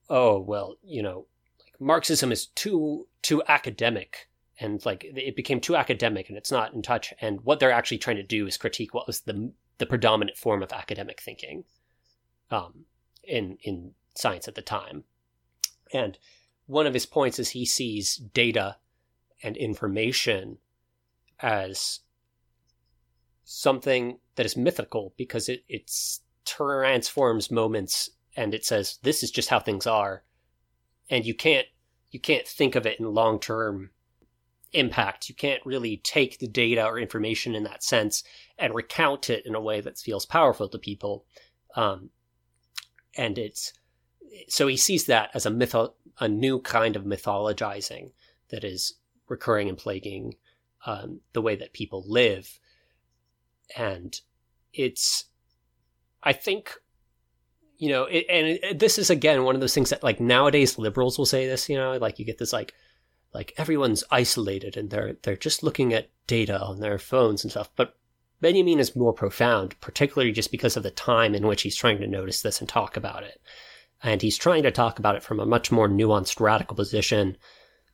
oh 0.10 0.40
well, 0.40 0.78
you 0.82 1.04
know, 1.04 1.28
like 1.64 1.80
Marxism 1.80 2.32
is 2.32 2.48
too 2.48 3.08
too 3.22 3.44
academic 3.48 4.30
and 4.62 4.86
like 4.86 5.04
it 5.04 5.36
became 5.36 5.60
too 5.60 5.76
academic 5.76 6.30
and 6.30 6.38
it's 6.38 6.52
not 6.52 6.74
in 6.74 6.82
touch. 6.82 7.14
And 7.20 7.42
what 7.42 7.60
they're 7.60 7.72
actually 7.72 7.98
trying 7.98 8.18
to 8.18 8.24
do 8.24 8.46
is 8.46 8.58
critique 8.58 8.94
what 8.94 9.08
was 9.08 9.22
the 9.22 9.52
the 9.80 9.86
predominant 9.86 10.38
form 10.38 10.62
of 10.62 10.72
academic 10.72 11.20
thinking, 11.20 11.66
um, 12.52 12.86
in 13.24 13.58
in 13.64 13.94
science 14.16 14.48
at 14.48 14.56
the 14.56 14.62
time. 14.62 15.04
And 15.92 16.18
one 16.68 16.86
of 16.86 16.94
his 16.94 17.08
points 17.08 17.40
is 17.40 17.50
he 17.50 17.66
sees 17.66 18.16
data 18.16 18.78
and 19.44 19.58
information 19.58 20.60
as 21.40 22.02
something 23.44 24.20
that 24.36 24.46
is 24.46 24.56
mythical 24.56 25.14
because 25.18 25.50
it 25.50 25.64
it's 25.68 26.22
transforms 26.46 27.50
moments 27.50 28.12
and 28.36 28.54
it 28.54 28.64
says 28.64 29.00
this 29.02 29.24
is 29.24 29.32
just 29.32 29.50
how 29.50 29.60
things 29.60 29.86
are 29.86 30.24
and 31.10 31.26
you 31.26 31.34
can't 31.34 31.68
you 32.12 32.20
can't 32.20 32.48
think 32.48 32.76
of 32.76 32.86
it 32.86 33.00
in 33.00 33.14
long 33.14 33.40
term 33.40 33.90
impact. 34.74 35.30
You 35.30 35.36
can't 35.36 35.66
really 35.66 35.98
take 35.98 36.40
the 36.40 36.48
data 36.48 36.86
or 36.86 37.00
information 37.00 37.56
in 37.56 37.64
that 37.64 37.84
sense 37.84 38.24
and 38.58 38.74
recount 38.74 39.30
it 39.30 39.46
in 39.46 39.56
a 39.56 39.62
way 39.62 39.82
that 39.82 39.98
feels 39.98 40.26
powerful 40.26 40.70
to 40.70 40.78
people. 40.78 41.26
Um, 41.76 42.10
and 43.18 43.38
it's 43.38 43.74
so 44.48 44.68
he 44.68 44.78
sees 44.78 45.06
that 45.06 45.30
as 45.34 45.46
a 45.46 45.50
myth, 45.50 45.76
a 46.20 46.28
new 46.28 46.60
kind 46.60 46.96
of 46.96 47.04
mythologizing 47.04 48.12
that 48.50 48.64
is 48.64 48.96
recurring 49.28 49.70
and 49.70 49.78
plaguing 49.78 50.36
um, 50.86 51.22
the 51.34 51.42
way 51.42 51.56
that 51.56 51.74
people 51.74 52.04
live. 52.08 52.60
And 53.76 54.20
it's, 54.74 55.26
I 56.24 56.34
think, 56.34 56.74
you 57.78 57.90
know, 57.90 58.04
it, 58.06 58.26
and 58.30 58.48
it, 58.48 58.80
this 58.80 58.98
is 58.98 59.10
again 59.10 59.44
one 59.44 59.56
of 59.56 59.62
those 59.62 59.74
things 59.74 59.90
that 59.90 60.04
like 60.04 60.20
nowadays 60.20 60.78
liberals 60.78 61.18
will 61.18 61.26
say 61.26 61.48
this, 61.48 61.70
you 61.70 61.78
know, 61.78 61.98
like 61.98 62.20
you 62.20 62.26
get 62.26 62.38
this 62.38 62.54
like, 62.54 62.74
like 63.34 63.54
everyone's 63.58 64.04
isolated 64.12 64.76
and 64.78 64.90
they're 64.90 65.18
they're 65.24 65.36
just 65.36 65.64
looking 65.64 65.94
at 65.94 66.10
data 66.28 66.60
on 66.60 66.80
their 66.80 66.98
phones 66.98 67.44
and 67.44 67.52
stuff. 67.52 67.70
But 67.76 67.96
Benjamin 68.42 68.80
is 68.80 68.96
more 68.96 69.14
profound, 69.14 69.80
particularly 69.82 70.32
just 70.32 70.52
because 70.52 70.76
of 70.76 70.84
the 70.84 70.92
time 70.92 71.36
in 71.36 71.46
which 71.46 71.62
he's 71.62 71.76
trying 71.76 72.00
to 72.00 72.08
notice 72.08 72.42
this 72.42 72.60
and 72.60 72.68
talk 72.68 72.98
about 72.98 73.24
it. 73.24 73.40
And 74.04 74.22
he's 74.22 74.38
trying 74.38 74.64
to 74.64 74.72
talk 74.72 74.98
about 74.98 75.16
it 75.16 75.24
from 75.24 75.40
a 75.40 75.46
much 75.46 75.72
more 75.72 75.88
nuanced, 75.88 76.40
radical 76.40 76.76
position 76.76 77.38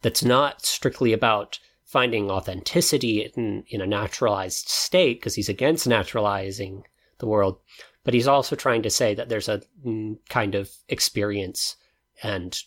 that's 0.02 0.24
not 0.24 0.66
strictly 0.66 1.12
about 1.12 1.60
finding 1.84 2.32
authenticity 2.32 3.30
in, 3.36 3.64
in 3.68 3.82
a 3.82 3.88
naturalized 3.88 4.70
state, 4.70 5.20
because 5.20 5.36
he's 5.36 5.50
against 5.50 5.88
naturalizing 5.88 6.84
the 7.18 7.28
world. 7.28 7.60
But 8.06 8.14
he's 8.14 8.28
also 8.28 8.56
trying 8.56 8.84
to 8.84 8.90
say 8.90 9.16
that 9.16 9.28
there's 9.28 9.50
a 9.50 9.62
mm, 9.86 10.18
kind 10.30 10.56
of 10.56 10.72
experience 10.88 11.76
and 12.24 12.58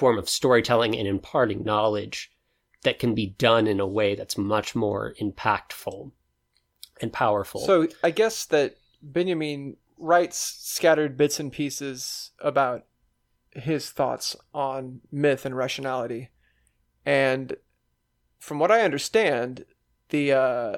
form 0.00 0.18
of 0.18 0.30
storytelling 0.30 0.96
and 0.96 1.06
imparting 1.06 1.62
knowledge 1.62 2.32
that 2.84 2.98
can 2.98 3.14
be 3.14 3.26
done 3.26 3.66
in 3.66 3.78
a 3.78 3.86
way 3.86 4.14
that's 4.14 4.38
much 4.38 4.74
more 4.74 5.14
impactful 5.20 6.10
and 7.02 7.12
powerful. 7.12 7.60
So 7.60 7.86
I 8.02 8.10
guess 8.10 8.46
that 8.46 8.78
Benjamin 9.02 9.76
writes 9.98 10.38
scattered 10.38 11.18
bits 11.18 11.38
and 11.38 11.52
pieces 11.52 12.30
about 12.38 12.86
his 13.50 13.90
thoughts 13.90 14.34
on 14.54 15.02
myth 15.12 15.44
and 15.44 15.54
rationality. 15.54 16.30
And 17.04 17.56
from 18.38 18.58
what 18.58 18.70
I 18.70 18.80
understand, 18.80 19.66
the 20.08 20.32
uh, 20.32 20.76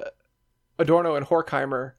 Adorno 0.77 1.15
and 1.15 1.27
Horkheimer 1.27 1.93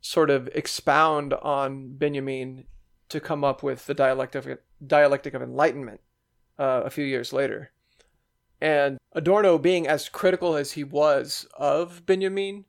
sort 0.00 0.30
of 0.30 0.48
expound 0.54 1.34
on 1.34 1.92
Benjamin 1.98 2.64
to 3.10 3.20
come 3.20 3.44
up 3.44 3.62
with 3.62 3.84
the 3.84 3.92
dialectic 3.92 4.46
of, 4.46 4.58
dialectic 4.86 5.34
of 5.34 5.42
enlightenment 5.42 6.00
uh, 6.58 6.82
a 6.84 6.90
few 6.90 7.04
years 7.04 7.32
later. 7.32 7.70
And 8.60 8.98
Adorno, 9.12 9.58
being 9.58 9.86
as 9.86 10.08
critical 10.08 10.56
as 10.56 10.72
he 10.72 10.84
was 10.84 11.46
of 11.56 12.04
Benjamin, 12.06 12.64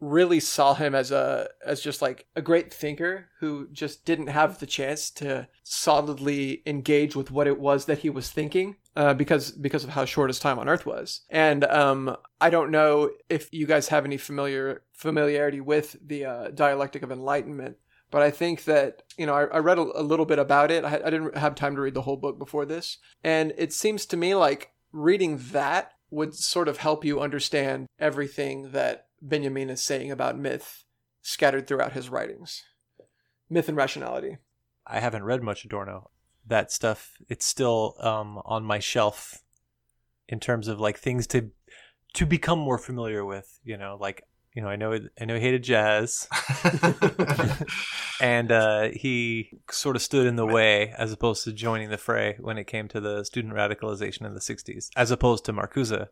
really 0.00 0.38
saw 0.38 0.74
him 0.74 0.94
as 0.94 1.10
a 1.10 1.48
as 1.64 1.80
just 1.80 2.00
like 2.00 2.26
a 2.36 2.42
great 2.42 2.72
thinker 2.72 3.26
who 3.40 3.68
just 3.72 4.04
didn't 4.04 4.28
have 4.28 4.58
the 4.58 4.66
chance 4.66 5.10
to 5.10 5.48
solidly 5.64 6.62
engage 6.66 7.16
with 7.16 7.30
what 7.30 7.48
it 7.48 7.58
was 7.58 7.86
that 7.86 7.98
he 7.98 8.10
was 8.10 8.30
thinking 8.30 8.76
uh, 8.96 9.12
because 9.12 9.50
because 9.50 9.84
of 9.84 9.90
how 9.90 10.04
short 10.04 10.30
his 10.30 10.38
time 10.38 10.58
on 10.58 10.68
Earth 10.68 10.86
was. 10.86 11.22
And 11.30 11.64
um, 11.64 12.16
I 12.40 12.50
don't 12.50 12.70
know 12.70 13.10
if 13.28 13.52
you 13.52 13.66
guys 13.66 13.88
have 13.88 14.04
any 14.04 14.16
familiar 14.16 14.82
familiarity 14.92 15.60
with 15.60 15.96
the 16.04 16.24
uh, 16.24 16.48
dialectic 16.50 17.02
of 17.02 17.10
enlightenment, 17.10 17.76
but 18.10 18.22
I 18.22 18.30
think 18.30 18.64
that 18.64 19.02
you 19.16 19.26
know 19.26 19.34
I, 19.34 19.44
I 19.44 19.58
read 19.58 19.78
a, 19.78 20.00
a, 20.00 20.02
little 20.02 20.26
bit 20.26 20.38
about 20.38 20.70
it. 20.70 20.84
I, 20.84 21.00
I 21.04 21.10
didn't 21.10 21.36
have 21.36 21.54
time 21.54 21.74
to 21.76 21.82
read 21.82 21.94
the 21.94 22.02
whole 22.02 22.16
book 22.16 22.38
before 22.38 22.64
this, 22.64 22.98
and 23.22 23.52
it 23.56 23.72
seems 23.72 24.06
to 24.06 24.16
me 24.16 24.34
like 24.34 24.72
reading 24.92 25.38
that 25.52 25.92
would 26.10 26.34
sort 26.34 26.68
of 26.68 26.78
help 26.78 27.04
you 27.04 27.20
understand 27.20 27.86
everything 27.98 28.72
that 28.72 29.06
Benjamin 29.20 29.70
is 29.70 29.82
saying 29.82 30.10
about 30.10 30.38
myth 30.38 30.84
scattered 31.22 31.66
throughout 31.66 31.92
his 31.92 32.08
writings. 32.08 32.64
Myth 33.50 33.68
and 33.68 33.76
rationality. 33.76 34.38
I 34.86 35.00
haven't 35.00 35.24
read 35.24 35.42
much 35.42 35.64
Adorno. 35.64 36.10
That 36.46 36.72
stuff, 36.72 37.12
it's 37.28 37.44
still 37.44 37.94
um, 38.00 38.40
on 38.44 38.64
my 38.64 38.78
shelf 38.78 39.42
in 40.28 40.40
terms 40.40 40.68
of 40.68 40.80
like 40.80 40.98
things 40.98 41.26
to 41.28 41.50
to 42.14 42.24
become 42.24 42.58
more 42.58 42.78
familiar 42.78 43.24
with. 43.24 43.60
You 43.64 43.76
know, 43.76 43.98
like 44.00 44.22
you 44.58 44.64
know, 44.64 44.70
I 44.70 44.74
know 44.74 44.98
I 45.20 45.24
know 45.24 45.36
he 45.36 45.40
hated 45.40 45.62
jazz, 45.62 46.26
and 48.20 48.50
uh, 48.50 48.88
he 48.92 49.50
sort 49.70 49.94
of 49.94 50.02
stood 50.02 50.26
in 50.26 50.34
the 50.34 50.44
way 50.44 50.92
as 50.98 51.12
opposed 51.12 51.44
to 51.44 51.52
joining 51.52 51.90
the 51.90 51.96
fray 51.96 52.36
when 52.40 52.58
it 52.58 52.66
came 52.66 52.88
to 52.88 53.00
the 53.00 53.22
student 53.22 53.54
radicalization 53.54 54.26
in 54.26 54.34
the 54.34 54.40
'60s, 54.40 54.88
as 54.96 55.12
opposed 55.12 55.44
to 55.44 55.52
Marcuse, 55.52 56.08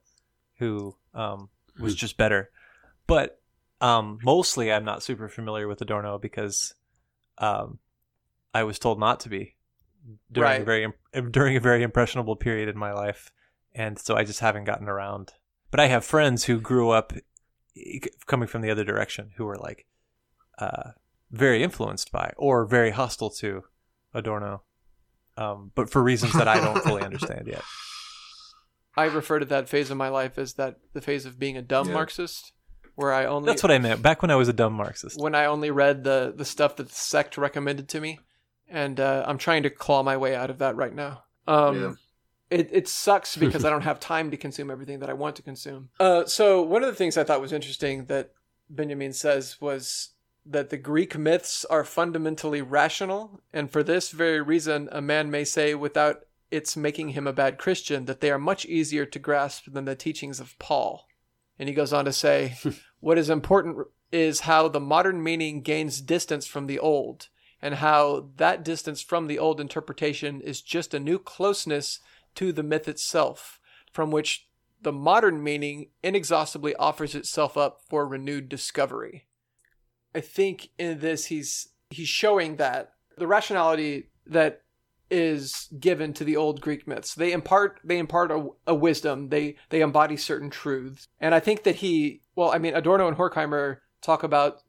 who 0.60 0.94
um, 1.12 1.48
was 1.80 1.94
hmm. 1.94 1.96
just 1.96 2.16
better. 2.16 2.50
But 3.08 3.40
um, 3.80 4.20
mostly, 4.22 4.72
I'm 4.72 4.84
not 4.84 5.02
super 5.02 5.28
familiar 5.28 5.66
with 5.66 5.80
Adorno 5.80 6.16
because 6.16 6.72
um, 7.38 7.80
I 8.54 8.62
was 8.62 8.78
told 8.78 9.00
not 9.00 9.18
to 9.20 9.28
be 9.28 9.56
during 10.30 10.50
right. 10.50 10.60
a 10.60 10.64
very 10.64 10.92
during 11.32 11.56
a 11.56 11.60
very 11.60 11.82
impressionable 11.82 12.36
period 12.36 12.68
in 12.68 12.78
my 12.78 12.92
life, 12.92 13.32
and 13.74 13.98
so 13.98 14.14
I 14.14 14.22
just 14.22 14.38
haven't 14.38 14.66
gotten 14.66 14.88
around. 14.88 15.32
But 15.72 15.80
I 15.80 15.88
have 15.88 16.04
friends 16.04 16.44
who 16.44 16.60
grew 16.60 16.90
up 16.90 17.12
coming 18.26 18.48
from 18.48 18.62
the 18.62 18.70
other 18.70 18.84
direction 18.84 19.32
who 19.36 19.44
were 19.44 19.56
like 19.56 19.86
uh, 20.58 20.90
very 21.30 21.62
influenced 21.62 22.12
by 22.12 22.32
or 22.36 22.64
very 22.64 22.90
hostile 22.90 23.30
to 23.30 23.64
Adorno, 24.14 24.62
um, 25.36 25.72
but 25.74 25.90
for 25.90 26.02
reasons 26.02 26.32
that 26.34 26.48
I 26.48 26.60
don't 26.60 26.82
fully 26.82 27.02
understand 27.02 27.46
yet. 27.46 27.62
I 28.96 29.04
refer 29.04 29.38
to 29.38 29.46
that 29.46 29.68
phase 29.68 29.90
of 29.90 29.98
my 29.98 30.08
life 30.08 30.38
as 30.38 30.54
that 30.54 30.78
the 30.94 31.02
phase 31.02 31.26
of 31.26 31.38
being 31.38 31.56
a 31.56 31.62
dumb 31.62 31.88
yeah. 31.88 31.94
Marxist 31.94 32.52
where 32.94 33.12
I 33.12 33.26
only 33.26 33.46
That's 33.46 33.62
what 33.62 33.70
I 33.70 33.78
meant. 33.78 34.02
Back 34.02 34.22
when 34.22 34.30
I 34.30 34.36
was 34.36 34.48
a 34.48 34.54
dumb 34.54 34.72
Marxist. 34.72 35.20
When 35.20 35.34
I 35.34 35.44
only 35.44 35.70
read 35.70 36.02
the 36.02 36.32
the 36.34 36.44
stuff 36.44 36.76
that 36.76 36.88
the 36.88 36.94
sect 36.94 37.36
recommended 37.36 37.88
to 37.90 38.00
me, 38.00 38.18
and 38.68 38.98
uh, 38.98 39.24
I'm 39.26 39.38
trying 39.38 39.62
to 39.64 39.70
claw 39.70 40.02
my 40.02 40.16
way 40.16 40.34
out 40.34 40.50
of 40.50 40.58
that 40.58 40.76
right 40.76 40.94
now. 40.94 41.22
Um, 41.46 41.80
yeah. 41.80 41.92
It 42.50 42.68
it 42.72 42.88
sucks 42.88 43.36
because 43.38 43.64
I 43.64 43.70
don't 43.70 43.82
have 43.82 44.00
time 44.00 44.30
to 44.30 44.36
consume 44.36 44.70
everything 44.70 45.00
that 45.00 45.10
I 45.10 45.14
want 45.14 45.36
to 45.36 45.42
consume. 45.42 45.90
Uh, 45.98 46.24
so 46.26 46.62
one 46.62 46.82
of 46.82 46.88
the 46.88 46.94
things 46.94 47.16
I 47.16 47.24
thought 47.24 47.40
was 47.40 47.52
interesting 47.52 48.06
that 48.06 48.32
Benjamin 48.68 49.12
says 49.12 49.60
was 49.60 50.10
that 50.44 50.70
the 50.70 50.76
Greek 50.76 51.18
myths 51.18 51.64
are 51.64 51.84
fundamentally 51.84 52.62
rational, 52.62 53.40
and 53.52 53.70
for 53.70 53.82
this 53.82 54.10
very 54.10 54.40
reason, 54.40 54.88
a 54.92 55.00
man 55.00 55.30
may 55.30 55.44
say 55.44 55.74
without 55.74 56.20
it's 56.50 56.76
making 56.76 57.10
him 57.10 57.26
a 57.26 57.32
bad 57.32 57.58
Christian 57.58 58.04
that 58.04 58.20
they 58.20 58.30
are 58.30 58.38
much 58.38 58.64
easier 58.66 59.04
to 59.04 59.18
grasp 59.18 59.64
than 59.66 59.84
the 59.84 59.96
teachings 59.96 60.38
of 60.38 60.56
Paul. 60.58 61.08
And 61.58 61.68
he 61.68 61.74
goes 61.74 61.92
on 61.92 62.04
to 62.04 62.12
say, 62.12 62.56
what 63.00 63.18
is 63.18 63.30
important 63.30 63.78
is 64.12 64.40
how 64.40 64.68
the 64.68 64.80
modern 64.80 65.22
meaning 65.22 65.62
gains 65.62 66.00
distance 66.00 66.46
from 66.46 66.66
the 66.66 66.78
old, 66.78 67.28
and 67.60 67.76
how 67.76 68.28
that 68.36 68.64
distance 68.64 69.02
from 69.02 69.26
the 69.26 69.38
old 69.38 69.60
interpretation 69.60 70.40
is 70.40 70.62
just 70.62 70.94
a 70.94 71.00
new 71.00 71.18
closeness 71.18 72.00
to 72.36 72.52
the 72.52 72.62
myth 72.62 72.88
itself, 72.88 73.60
from 73.92 74.10
which 74.10 74.48
the 74.80 74.92
modern 74.92 75.42
meaning 75.42 75.90
inexhaustibly 76.02 76.74
offers 76.76 77.14
itself 77.14 77.56
up 77.56 77.80
for 77.88 78.06
renewed 78.06 78.48
discovery. 78.48 79.26
I 80.14 80.20
think 80.20 80.70
in 80.78 81.00
this 81.00 81.26
he's 81.26 81.68
he's 81.90 82.08
showing 82.08 82.56
that 82.56 82.92
the 83.18 83.26
rationality 83.26 84.10
that 84.26 84.62
is 85.10 85.68
given 85.78 86.12
to 86.14 86.24
the 86.24 86.36
old 86.36 86.60
Greek 86.60 86.86
myths. 86.86 87.14
They 87.14 87.32
impart 87.32 87.80
they 87.84 87.98
impart 87.98 88.30
a, 88.30 88.48
a, 88.66 88.74
wisdom. 88.74 89.28
They 89.28 89.56
they 89.70 89.80
embody 89.80 90.16
certain 90.16 90.50
truths. 90.50 91.06
And 91.20 91.34
I 91.34 91.40
think 91.40 91.62
that 91.64 91.76
he 91.76 92.22
well, 92.34 92.50
I 92.50 92.58
mean 92.58 92.74
Adorno 92.74 93.08
and 93.08 93.16
Horkheimer 93.16 93.78
talk 94.02 94.22
about 94.22 94.62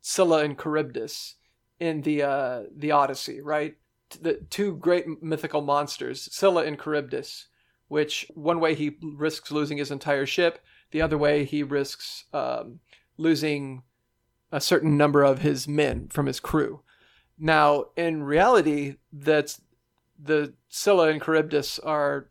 Scylla 0.00 0.44
and 0.44 0.58
Charybdis 0.58 1.36
in 1.80 2.02
the 2.02 2.22
uh, 2.22 2.62
the 2.74 2.92
Odyssey, 2.92 3.40
right? 3.40 3.76
The 4.14 4.40
two 4.50 4.76
great 4.76 5.22
mythical 5.22 5.60
monsters, 5.60 6.28
Scylla 6.32 6.64
and 6.64 6.80
Charybdis, 6.80 7.48
which 7.88 8.26
one 8.34 8.60
way 8.60 8.74
he 8.74 8.96
risks 9.02 9.50
losing 9.50 9.78
his 9.78 9.90
entire 9.90 10.26
ship, 10.26 10.58
the 10.90 11.02
other 11.02 11.18
way 11.18 11.44
he 11.44 11.62
risks 11.62 12.24
um, 12.32 12.80
losing 13.16 13.82
a 14.50 14.60
certain 14.60 14.96
number 14.96 15.22
of 15.22 15.40
his 15.40 15.66
men 15.66 16.08
from 16.08 16.26
his 16.26 16.40
crew. 16.40 16.80
Now, 17.38 17.86
in 17.96 18.22
reality, 18.22 18.96
that's 19.12 19.60
the 20.18 20.54
Scylla 20.68 21.08
and 21.08 21.22
Charybdis 21.22 21.78
are 21.80 22.28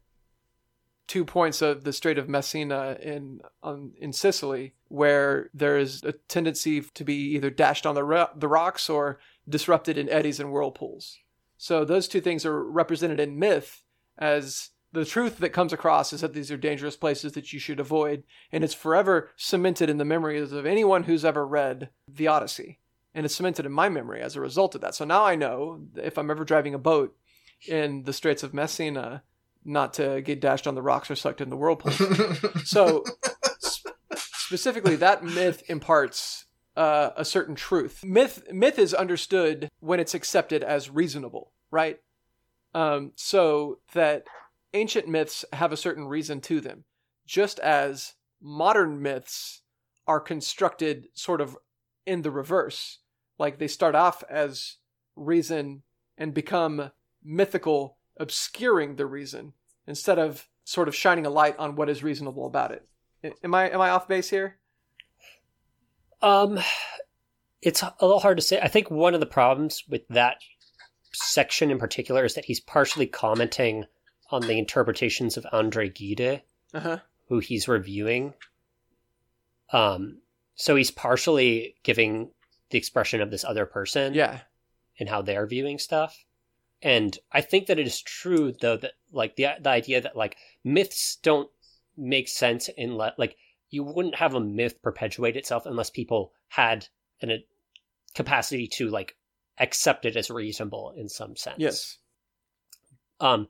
two 1.08 1.26
points 1.26 1.62
of 1.62 1.84
the 1.84 1.94
Strait 1.94 2.18
of 2.18 2.30
Messina 2.30 2.98
in 3.02 3.42
on, 3.62 3.92
in 4.00 4.14
Sicily, 4.14 4.74
where 4.88 5.50
there 5.54 5.78
is 5.78 6.04
a 6.04 6.14
tendency 6.14 6.82
to 6.82 7.04
be 7.04 7.36
either 7.36 7.50
dashed 7.50 7.86
on 7.86 7.96
the 7.96 8.04
ro- 8.04 8.30
the 8.36 8.48
rocks 8.48 8.90
or 8.90 9.20
disrupted 9.48 9.98
in 9.98 10.10
eddies 10.10 10.40
and 10.40 10.52
whirlpools. 10.52 11.20
So 11.64 11.86
those 11.86 12.10
two 12.10 12.20
things 12.20 12.46
are 12.46 12.62
represented 12.62 13.22
in 13.22 13.40
myth 13.40 13.84
as 14.18 14.72
the 14.92 15.06
truth 15.06 15.38
that 15.38 15.52
comes 15.52 15.72
across 15.72 16.12
is 16.12 16.20
that 16.20 16.34
these 16.34 16.52
are 16.52 16.58
dangerous 16.58 16.98
places 16.98 17.32
that 17.32 17.54
you 17.54 17.60
should 17.60 17.80
avoid, 17.80 18.24
and 18.52 18.66
it's 18.66 18.74
forever 18.74 19.30
cemented 19.38 19.90
in 19.90 19.98
the 19.98 20.04
memories 20.04 20.52
of 20.52 20.66
anyone 20.66 21.04
who's 21.04 21.24
ever 21.24 21.48
read 21.48 21.88
the 22.06 22.28
Odyssey. 22.28 22.80
And 23.16 23.26
it's 23.26 23.36
cemented 23.36 23.66
in 23.66 23.72
my 23.72 23.88
memory 23.88 24.22
as 24.22 24.36
a 24.36 24.42
result 24.42 24.76
of 24.76 24.82
that. 24.82 24.94
So 24.94 25.06
now 25.06 25.24
I 25.24 25.36
know 25.36 25.86
if 25.96 26.18
I'm 26.18 26.30
ever 26.30 26.44
driving 26.44 26.74
a 26.74 26.78
boat 26.78 27.16
in 27.66 28.04
the 28.04 28.12
Straits 28.12 28.44
of 28.44 28.54
Messina, 28.54 29.24
not 29.64 29.94
to 29.94 30.20
get 30.20 30.42
dashed 30.42 30.68
on 30.68 30.76
the 30.76 30.82
rocks 30.82 31.10
or 31.10 31.16
sucked 31.16 31.40
in 31.40 31.50
the 31.50 31.56
whirlpool. 31.56 31.94
so 32.66 33.06
sp- 33.64 33.96
specifically, 34.20 34.98
that 34.98 35.24
myth 35.24 35.64
imparts 35.70 36.44
uh, 36.76 37.12
a 37.16 37.24
certain 37.24 37.56
truth. 37.56 38.04
Myth 38.04 38.44
myth 38.52 38.78
is 38.78 38.94
understood 38.94 39.70
when 39.80 40.02
it's 40.02 40.14
accepted 40.14 40.62
as 40.62 40.90
reasonable, 40.90 41.53
right? 41.74 42.00
Um, 42.76 43.12
so 43.16 43.80
that 43.94 44.26
ancient 44.74 45.08
myths 45.08 45.44
have 45.52 45.74
a 45.74 45.78
certain 45.78 46.06
reason 46.06 46.40
to 46.42 46.62
them, 46.62 46.86
just 47.26 47.60
as 47.60 48.14
modern 48.42 49.02
myths 49.02 49.62
are 50.08 50.20
constructed 50.20 51.08
sort 51.14 51.42
of 51.42 51.58
in 52.06 52.22
the 52.22 52.32
reverse. 52.32 53.00
Like 53.40 53.58
they 53.58 53.68
start 53.68 53.96
off 53.96 54.24
as 54.30 54.78
reason 55.16 55.82
and 56.18 56.34
become 56.34 56.92
mythical, 57.24 57.98
obscuring 58.18 58.96
the 58.96 59.08
reason 59.08 59.54
instead 59.88 60.20
of 60.20 60.48
sort 60.64 60.88
of 60.88 60.96
shining 60.96 61.26
a 61.26 61.30
light 61.30 61.58
on 61.58 61.76
what 61.76 61.90
is 61.90 62.04
reasonable 62.04 62.46
about 62.46 62.72
it. 62.72 62.88
Am 63.44 63.56
I 63.56 63.70
am 63.70 63.82
I 63.82 63.90
off 63.90 64.08
base 64.08 64.30
here? 64.30 64.60
Um, 66.22 66.60
it's 67.62 67.82
a 67.82 67.94
little 68.02 68.20
hard 68.20 68.38
to 68.38 68.44
say. 68.44 68.60
I 68.60 68.68
think 68.68 68.92
one 68.92 69.14
of 69.14 69.20
the 69.20 69.26
problems 69.26 69.84
with 69.90 70.08
that 70.10 70.38
section 71.14 71.72
in 71.72 71.80
particular 71.80 72.26
is 72.26 72.34
that 72.36 72.46
he's 72.46 72.60
partially 72.60 73.08
commenting 73.08 73.86
on 74.32 74.42
the 74.42 74.58
interpretations 74.58 75.38
of 75.38 75.46
Andre 75.52 75.90
Gide, 75.90 76.42
Uh-huh. 76.74 77.00
who 77.28 77.40
he's 77.40 77.68
reviewing. 77.68 78.34
Um, 79.72 80.20
so 80.56 80.76
he's 80.76 80.92
partially 80.92 81.76
giving 81.84 82.32
the 82.70 82.78
expression 82.78 83.22
of 83.22 83.32
this 83.32 83.44
other 83.44 83.66
person 83.66 84.14
Yeah. 84.14 84.42
and 85.00 85.10
how 85.10 85.22
they're 85.22 85.48
viewing 85.48 85.80
stuff. 85.80 86.26
And 86.82 87.18
I 87.32 87.42
think 87.42 87.68
that 87.68 87.80
it 87.80 87.88
is 87.88 88.02
true 88.02 88.52
though 88.52 88.78
that 88.78 88.94
like 89.12 89.36
the 89.36 89.48
the 89.62 89.70
idea 89.70 90.02
that 90.02 90.16
like 90.18 90.38
myths 90.64 91.16
don't 91.22 91.50
make 91.96 92.28
sense 92.28 92.68
in 92.70 92.98
le- 92.98 93.14
like 93.18 93.38
you 93.70 93.84
wouldn't 93.84 94.16
have 94.16 94.34
a 94.34 94.40
myth 94.40 94.82
perpetuate 94.82 95.38
itself 95.38 95.66
unless 95.66 95.90
people 95.90 96.34
had 96.50 96.88
an, 97.22 97.32
a 97.32 97.46
capacity 98.14 98.68
to 98.68 98.90
like 98.90 99.16
accept 99.60 100.06
it 100.06 100.16
as 100.16 100.30
reasonable 100.30 100.94
in 100.96 101.10
some 101.10 101.36
sense. 101.36 101.58
Yes. 101.60 101.98
Um, 103.20 103.48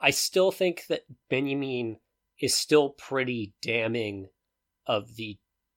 I 0.00 0.10
still 0.10 0.50
think 0.50 0.86
that 0.88 1.04
Benjamin 1.28 1.98
is 2.40 2.54
still 2.54 2.90
pretty 2.90 3.52
damning 3.60 4.28
of 4.86 5.16
the 5.16 5.36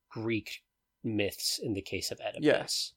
Greek 0.09 0.63
myths 1.03 1.59
in 1.61 1.73
the 1.73 1.81
case 1.81 2.11
of 2.11 2.19
Oedipus. 2.21 2.45
Yes. 2.45 2.93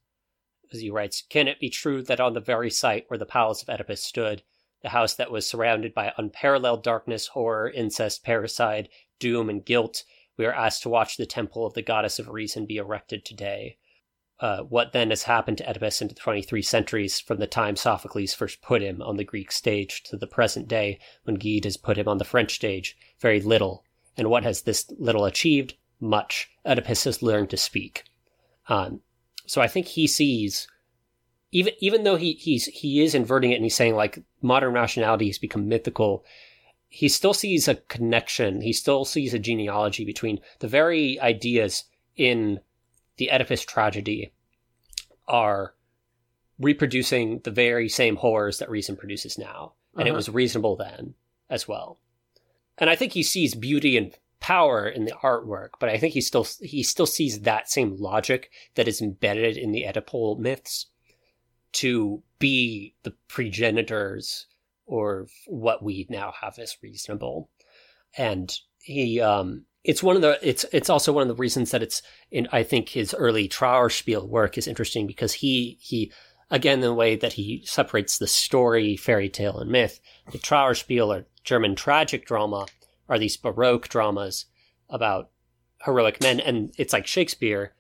As 0.73 0.81
he 0.81 0.91
writes, 0.91 1.23
can 1.29 1.49
it 1.49 1.61
be 1.61 1.71
true 1.71 2.03
that 2.03 2.21
on 2.21 2.35
the 2.35 2.41
very 2.41 2.71
site 2.71 3.05
where 3.09 3.19
the 3.19 3.27
palace 3.27 3.63
of 3.63 3.69
Oedipus 3.69 4.03
stood, 4.03 4.43
the 4.83 4.91
house 4.91 5.15
that 5.15 5.31
was 5.31 5.49
surrounded 5.49 5.95
by 5.95 6.13
unparalleled 6.17 6.83
darkness, 6.83 7.29
horror, 7.29 7.71
incest, 7.71 8.25
parricide, 8.25 8.89
doom, 9.19 9.49
and 9.49 9.65
guilt, 9.65 10.05
we 10.37 10.45
are 10.45 10.53
asked 10.53 10.83
to 10.83 10.89
watch 10.89 11.17
the 11.17 11.27
temple 11.27 11.67
of 11.67 11.75
the 11.75 11.83
goddess 11.83 12.19
of 12.19 12.29
reason 12.29 12.67
be 12.67 12.77
erected 12.77 13.25
today? 13.25 13.79
Uh, 14.39 14.61
what 14.63 14.93
then 14.93 15.09
has 15.09 15.23
happened 15.23 15.57
to 15.57 15.69
Oedipus 15.69 16.03
into 16.03 16.15
the 16.15 16.21
23 16.21 16.61
centuries 16.61 17.21
from 17.21 17.39
the 17.39 17.47
time 17.47 17.75
Sophocles 17.75 18.35
first 18.35 18.61
put 18.61 18.83
him 18.83 19.01
on 19.01 19.17
the 19.17 19.25
Greek 19.25 19.51
stage 19.51 20.03
to 20.05 20.17
the 20.17 20.27
present 20.27 20.69
day 20.69 20.99
when 21.25 21.37
Gide 21.37 21.65
has 21.65 21.79
put 21.79 21.97
him 21.97 22.07
on 22.07 22.19
the 22.19 22.25
French 22.25 22.55
stage? 22.55 22.99
Very 23.19 23.41
little. 23.41 23.83
And 24.17 24.29
what 24.29 24.43
has 24.43 24.63
this 24.63 24.91
little 24.99 25.25
achieved? 25.25 25.75
Much. 26.01 26.51
Oedipus 26.67 27.05
has 27.05 27.23
learned 27.23 27.49
to 27.51 27.57
speak. 27.57 28.05
Um, 28.69 29.01
so 29.47 29.63
I 29.63 29.69
think 29.69 29.87
he 29.87 30.07
sees, 30.07 30.69
even 31.53 31.73
even 31.79 32.05
though 32.05 32.17
he 32.17 32.33
he's 32.33 32.67
he 32.67 33.03
is 33.03 33.15
inverting 33.15 33.53
it 33.53 33.57
and 33.57 33.65
he's 33.65 33.75
saying 33.75 33.95
like 33.95 34.23
modern 34.43 34.75
rationality 34.75 35.29
has 35.29 35.39
become 35.39 35.69
mythical, 35.69 36.25
he 36.89 37.09
still 37.09 37.35
sees 37.35 37.69
a 37.69 37.77
connection. 37.77 38.61
He 38.61 38.73
still 38.73 39.05
sees 39.05 39.33
a 39.33 39.39
genealogy 39.39 40.05
between 40.05 40.41
the 40.59 40.69
very 40.69 41.19
ideas 41.21 41.85
in 42.17 42.61
the 43.17 43.31
Oedipus 43.31 43.65
tragedy 43.65 44.33
are 45.29 45.75
reproducing 46.59 47.41
the 47.41 47.51
very 47.51 47.89
same 47.89 48.17
horrors 48.17 48.59
that 48.59 48.71
reason 48.71 48.97
produces 48.97 49.37
now. 49.39 49.75
And 49.97 50.07
it 50.07 50.11
Uh-huh. 50.11 50.17
was 50.17 50.29
reasonable 50.29 50.77
then 50.77 51.15
as 51.51 51.67
well. 51.69 51.99
And 52.79 52.91
I 52.91 52.97
think 52.97 53.13
he 53.13 53.23
sees 53.23 53.55
beauty 53.55 53.97
and 53.97 54.15
power 54.41 54.87
in 54.89 55.05
the 55.07 55.13
artwork, 55.23 55.71
but 55.81 55.89
I 55.89 55.97
think 55.99 56.13
he 56.15 56.21
still 56.21 56.47
he 56.61 56.83
still 56.83 57.07
sees 57.07 57.41
that 57.41 57.71
same 57.71 57.97
logic 57.97 58.51
that 58.75 58.87
is 58.89 59.01
embedded 59.01 59.57
in 59.57 59.73
the 59.73 59.85
Oedipal 59.85 60.39
myths 60.39 60.87
to 61.73 62.23
be 62.39 62.95
the 63.03 63.13
progenitors 63.29 64.47
or 64.85 65.27
what 65.47 65.83
we 65.83 66.07
now 66.11 66.33
have 66.41 66.59
as 66.59 66.77
reasonable. 66.83 67.51
And 68.17 68.55
he 68.79 69.21
um 69.21 69.65
it's 69.87 70.03
one 70.03 70.17
of 70.17 70.23
the 70.23 70.39
it's 70.43 70.67
it's 70.73 70.91
also 70.91 71.13
one 71.13 71.23
of 71.23 71.29
the 71.29 71.41
reasons 71.41 71.71
that 71.71 71.83
it's 71.83 72.03
in 72.33 72.49
I 72.51 72.65
think 72.65 72.89
his 72.89 73.15
early 73.15 73.49
Trauerspiel 73.49 74.29
work 74.29 74.59
is 74.59 74.67
interesting 74.67 75.07
because 75.07 75.35
he 75.35 75.79
he 75.81 76.13
again 76.51 76.81
the 76.81 76.93
way 76.93 77.15
that 77.15 77.35
he 77.35 77.63
separates 77.65 78.19
the 78.19 78.27
story, 78.27 78.97
fairy 78.97 79.29
tale, 79.29 79.59
and 79.59 79.71
myth. 79.71 80.01
The 80.33 80.39
Trauerspiel 80.39 81.17
or 81.17 81.27
German 81.45 81.77
tragic 81.77 82.27
drama 82.27 82.67
are 83.09 83.19
these 83.19 83.37
baroque 83.37 83.89
dramas 83.89 84.47
about 84.91 85.31
heroic 85.85 86.21
men 86.21 86.41
and 86.41 86.75
it's 86.77 86.93
like 86.93 87.07
Shakespeare. 87.07 87.73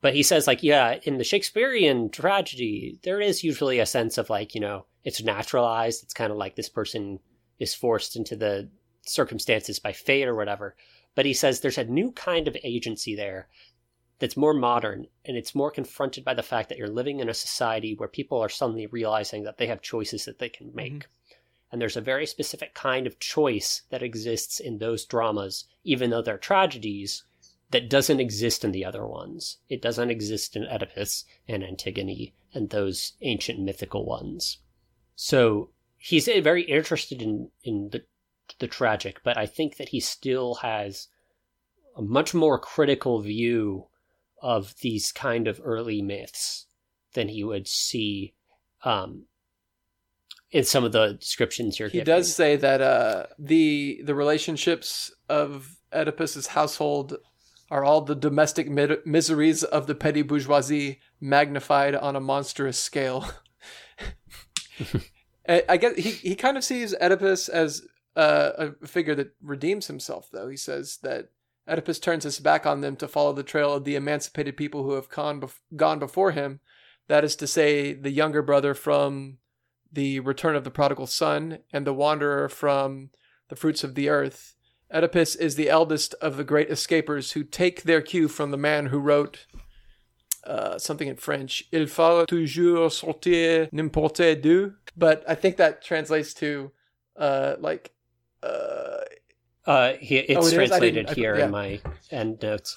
But 0.00 0.14
he 0.14 0.24
says 0.24 0.48
like, 0.48 0.64
yeah, 0.64 0.98
in 1.04 1.18
the 1.18 1.24
Shakespearean 1.24 2.10
tragedy, 2.10 2.98
there 3.04 3.20
is 3.20 3.44
usually 3.44 3.78
a 3.78 3.86
sense 3.86 4.18
of 4.18 4.28
like, 4.28 4.56
you 4.56 4.60
know, 4.60 4.86
it's 5.04 5.22
naturalized. 5.22 6.02
It's 6.02 6.12
kind 6.12 6.32
of 6.32 6.36
like 6.36 6.56
this 6.56 6.68
person 6.68 7.20
is 7.60 7.74
forced 7.74 8.16
into 8.16 8.34
the 8.34 8.68
circumstances 9.02 9.78
by 9.78 9.92
fate 9.92 10.26
or 10.26 10.34
whatever. 10.34 10.74
But 11.14 11.26
he 11.26 11.32
says 11.32 11.60
there's 11.60 11.78
a 11.78 11.84
new 11.84 12.12
kind 12.12 12.48
of 12.48 12.56
agency 12.62 13.14
there 13.14 13.48
that's 14.18 14.36
more 14.36 14.54
modern 14.54 15.06
and 15.24 15.36
it's 15.36 15.54
more 15.54 15.70
confronted 15.70 16.24
by 16.24 16.34
the 16.34 16.42
fact 16.42 16.68
that 16.68 16.78
you're 16.78 16.88
living 16.88 17.20
in 17.20 17.28
a 17.28 17.34
society 17.34 17.94
where 17.94 18.08
people 18.08 18.40
are 18.40 18.48
suddenly 18.48 18.86
realizing 18.86 19.44
that 19.44 19.58
they 19.58 19.66
have 19.66 19.82
choices 19.82 20.24
that 20.24 20.38
they 20.38 20.48
can 20.48 20.74
make. 20.74 20.92
Mm-hmm. 20.92 21.34
And 21.72 21.80
there's 21.80 21.96
a 21.96 22.00
very 22.00 22.26
specific 22.26 22.74
kind 22.74 23.06
of 23.06 23.18
choice 23.18 23.82
that 23.90 24.02
exists 24.02 24.60
in 24.60 24.78
those 24.78 25.04
dramas, 25.04 25.64
even 25.82 26.10
though 26.10 26.22
they're 26.22 26.38
tragedies, 26.38 27.24
that 27.70 27.90
doesn't 27.90 28.20
exist 28.20 28.64
in 28.64 28.70
the 28.70 28.84
other 28.84 29.04
ones. 29.04 29.58
It 29.68 29.82
doesn't 29.82 30.10
exist 30.10 30.54
in 30.54 30.64
Oedipus 30.64 31.24
and 31.48 31.64
Antigone 31.64 32.32
and 32.52 32.70
those 32.70 33.14
ancient 33.22 33.58
mythical 33.58 34.04
ones. 34.04 34.58
So 35.16 35.70
he's 35.98 36.26
very 36.26 36.62
interested 36.62 37.20
in, 37.20 37.50
in 37.64 37.90
the 37.90 38.04
the 38.58 38.66
tragic, 38.66 39.20
but 39.24 39.36
I 39.36 39.46
think 39.46 39.76
that 39.76 39.90
he 39.90 40.00
still 40.00 40.56
has 40.56 41.08
a 41.96 42.02
much 42.02 42.34
more 42.34 42.58
critical 42.58 43.20
view 43.20 43.86
of 44.42 44.74
these 44.80 45.12
kind 45.12 45.48
of 45.48 45.60
early 45.64 46.02
myths 46.02 46.66
than 47.14 47.28
he 47.28 47.44
would 47.44 47.66
see 47.68 48.34
um, 48.84 49.24
in 50.50 50.64
some 50.64 50.84
of 50.84 50.92
the 50.92 51.14
descriptions 51.14 51.78
you're 51.78 51.88
He 51.88 51.98
giving. 51.98 52.04
does 52.12 52.34
say 52.34 52.56
that 52.56 52.80
uh, 52.80 53.26
the 53.38 54.00
the 54.04 54.14
relationships 54.14 55.12
of 55.28 55.76
Oedipus's 55.92 56.48
household 56.48 57.16
are 57.70 57.84
all 57.84 58.02
the 58.02 58.14
domestic 58.14 58.68
mi- 58.68 58.98
miseries 59.06 59.64
of 59.64 59.86
the 59.86 59.94
petty 59.94 60.22
bourgeoisie 60.22 61.00
magnified 61.20 61.94
on 61.94 62.14
a 62.16 62.20
monstrous 62.20 62.78
scale. 62.78 63.26
I 65.48 65.62
I 65.68 65.76
guess 65.76 65.96
he, 65.96 66.10
he 66.10 66.34
kind 66.34 66.56
of 66.56 66.64
sees 66.64 66.94
Oedipus 67.00 67.48
as 67.48 67.86
uh, 68.16 68.70
a 68.82 68.86
figure 68.86 69.14
that 69.14 69.34
redeems 69.42 69.86
himself, 69.86 70.28
though. 70.32 70.48
He 70.48 70.56
says 70.56 70.98
that 71.02 71.30
Oedipus 71.68 71.98
turns 71.98 72.24
his 72.24 72.38
back 72.38 72.66
on 72.66 72.80
them 72.80 72.96
to 72.96 73.08
follow 73.08 73.32
the 73.32 73.42
trail 73.42 73.72
of 73.72 73.84
the 73.84 73.96
emancipated 73.96 74.56
people 74.56 74.82
who 74.82 74.92
have 74.92 75.08
gone, 75.08 75.40
bef- 75.40 75.60
gone 75.76 75.98
before 75.98 76.32
him. 76.32 76.60
That 77.08 77.24
is 77.24 77.36
to 77.36 77.46
say, 77.46 77.92
the 77.92 78.10
younger 78.10 78.42
brother 78.42 78.74
from 78.74 79.38
the 79.92 80.20
return 80.20 80.56
of 80.56 80.64
the 80.64 80.70
prodigal 80.70 81.06
son 81.06 81.60
and 81.72 81.86
the 81.86 81.94
wanderer 81.94 82.48
from 82.48 83.10
the 83.48 83.56
fruits 83.56 83.84
of 83.84 83.94
the 83.94 84.08
earth. 84.08 84.54
Oedipus 84.92 85.34
is 85.34 85.54
the 85.54 85.70
eldest 85.70 86.14
of 86.20 86.36
the 86.36 86.44
great 86.44 86.70
escapers 86.70 87.32
who 87.32 87.44
take 87.44 87.82
their 87.82 88.02
cue 88.02 88.28
from 88.28 88.50
the 88.50 88.56
man 88.56 88.86
who 88.86 88.98
wrote 88.98 89.46
uh, 90.44 90.78
something 90.78 91.08
in 91.08 91.16
French. 91.16 91.64
Il 91.72 91.86
faut 91.86 92.26
toujours 92.26 93.00
sortir 93.00 93.68
n'importe 93.72 94.40
d'où. 94.40 94.74
But 94.96 95.24
I 95.26 95.34
think 95.34 95.56
that 95.56 95.82
translates 95.82 96.34
to 96.34 96.70
uh, 97.16 97.54
like. 97.58 97.93
Uh, 98.44 99.04
Uh, 99.66 99.92
he, 99.94 100.18
it's 100.18 100.36
Oh, 100.36 100.40
it 100.40 100.46
is? 100.46 100.52
I 100.52 100.56
translated 100.56 100.94
didn't- 101.06 101.10
I- 101.10 101.14
here 101.14 101.36
yeah. 101.38 101.44
in 101.46 101.50
my 101.50 101.80
end 102.10 102.42
notes. 102.42 102.76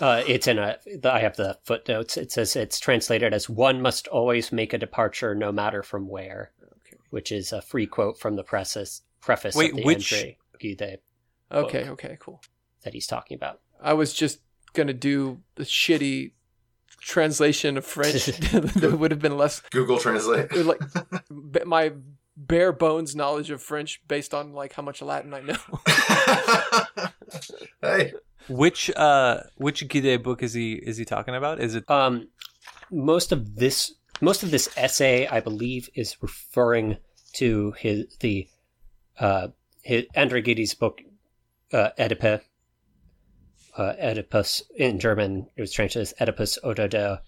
Uh, 0.00 0.22
it's 0.26 0.46
in 0.46 0.58
a. 0.58 0.76
the- 1.00 1.12
I 1.12 1.20
have 1.20 1.36
the 1.36 1.58
footnotes. 1.64 2.16
It 2.18 2.30
says 2.32 2.56
it's 2.56 2.78
translated 2.78 3.32
as 3.32 3.48
"one 3.48 3.80
must 3.80 4.06
always 4.08 4.52
make 4.52 4.72
a 4.74 4.78
departure, 4.78 5.34
no 5.34 5.50
matter 5.52 5.82
from 5.82 6.08
where," 6.08 6.52
Okay. 6.62 6.96
which 7.10 7.32
is 7.32 7.52
a 7.52 7.62
free 7.62 7.86
quote 7.86 8.18
from 8.18 8.36
the 8.36 8.42
preface 8.44 9.02
preface 9.20 9.54
Wait, 9.54 9.70
of 9.70 9.76
the 9.78 9.82
which- 9.84 10.12
Andre 10.12 10.36
Gide 10.60 10.98
okay, 11.50 11.88
okay, 11.88 12.16
cool. 12.20 12.42
that 12.82 12.92
he's 12.92 13.06
talking 13.06 13.36
about. 13.36 13.60
I 13.80 13.92
was 13.94 14.12
just 14.12 14.40
gonna 14.74 14.92
do 14.92 15.40
the 15.54 15.64
shitty 15.64 16.32
translation 17.00 17.76
of 17.78 17.84
French 17.86 18.26
that 18.26 18.96
would 18.98 19.10
have 19.10 19.20
been 19.20 19.36
less 19.38 19.60
Google 19.70 19.98
Translate. 19.98 20.52
like 20.52 20.80
my 21.66 21.92
bare 22.36 22.72
bones 22.72 23.14
knowledge 23.14 23.50
of 23.50 23.62
French 23.62 24.00
based 24.08 24.34
on 24.34 24.52
like 24.52 24.72
how 24.72 24.82
much 24.82 25.02
Latin 25.02 25.34
I 25.34 25.40
know. 25.40 25.56
hey, 27.80 28.12
Which 28.48 28.90
uh 28.96 29.42
which 29.56 29.88
Gide 29.88 30.22
book 30.22 30.42
is 30.42 30.52
he 30.52 30.74
is 30.74 30.96
he 30.96 31.04
talking 31.04 31.34
about? 31.34 31.60
Is 31.60 31.74
it 31.74 31.88
Um, 31.90 32.28
most 32.90 33.32
of 33.32 33.56
this, 33.56 33.94
most 34.20 34.42
of 34.42 34.50
this 34.50 34.68
essay, 34.76 35.26
I 35.26 35.40
believe, 35.40 35.88
is 35.94 36.16
referring 36.20 36.98
to 37.34 37.72
his 37.72 38.16
the 38.20 38.48
uh, 39.18 39.48
his 39.82 40.04
Andre 40.16 40.42
Gide's 40.42 40.74
book, 40.74 41.00
uh, 41.72 41.90
Oedipe. 41.98 42.42
Uh, 43.76 43.92
Oedipus 44.00 44.62
in 44.76 45.00
German, 45.00 45.48
it 45.56 45.60
was 45.60 45.72
translated 45.72 46.02
as 46.02 46.14
Oedipus 46.20 46.58
oder 46.62 46.86
der 46.86 47.22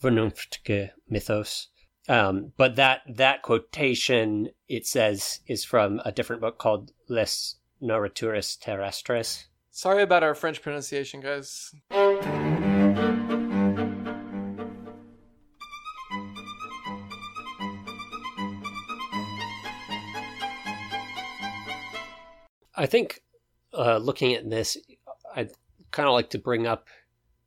vernünftige 0.00 0.90
Mythos. 1.08 1.70
Um, 2.08 2.52
but 2.56 2.76
that 2.76 3.02
that 3.06 3.42
quotation 3.42 4.48
it 4.68 4.86
says 4.86 5.40
is 5.46 5.64
from 5.64 6.00
a 6.04 6.12
different 6.12 6.40
book 6.40 6.58
called 6.58 6.92
Les 7.08 7.56
Nourritures 7.82 8.58
Terrestres. 8.58 9.44
Sorry 9.70 10.02
about 10.02 10.22
our 10.22 10.34
French 10.34 10.62
pronunciation, 10.62 11.20
guys. 11.20 11.74
I 22.74 22.86
think 22.86 23.20
uh, 23.74 23.98
looking 23.98 24.34
at 24.34 24.48
this, 24.48 24.78
I'd 25.34 25.50
kind 25.90 26.08
of 26.08 26.14
like 26.14 26.30
to 26.30 26.38
bring 26.38 26.66
up 26.66 26.86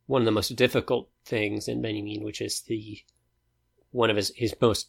one 0.06 0.22
of 0.22 0.26
the 0.26 0.30
most 0.30 0.54
difficult 0.56 1.08
things 1.24 1.68
in 1.68 1.82
Benjamin, 1.82 2.22
which 2.22 2.40
is 2.40 2.60
the 2.60 3.02
one 3.92 4.10
of 4.10 4.16
his, 4.16 4.32
his 4.36 4.54
most, 4.60 4.88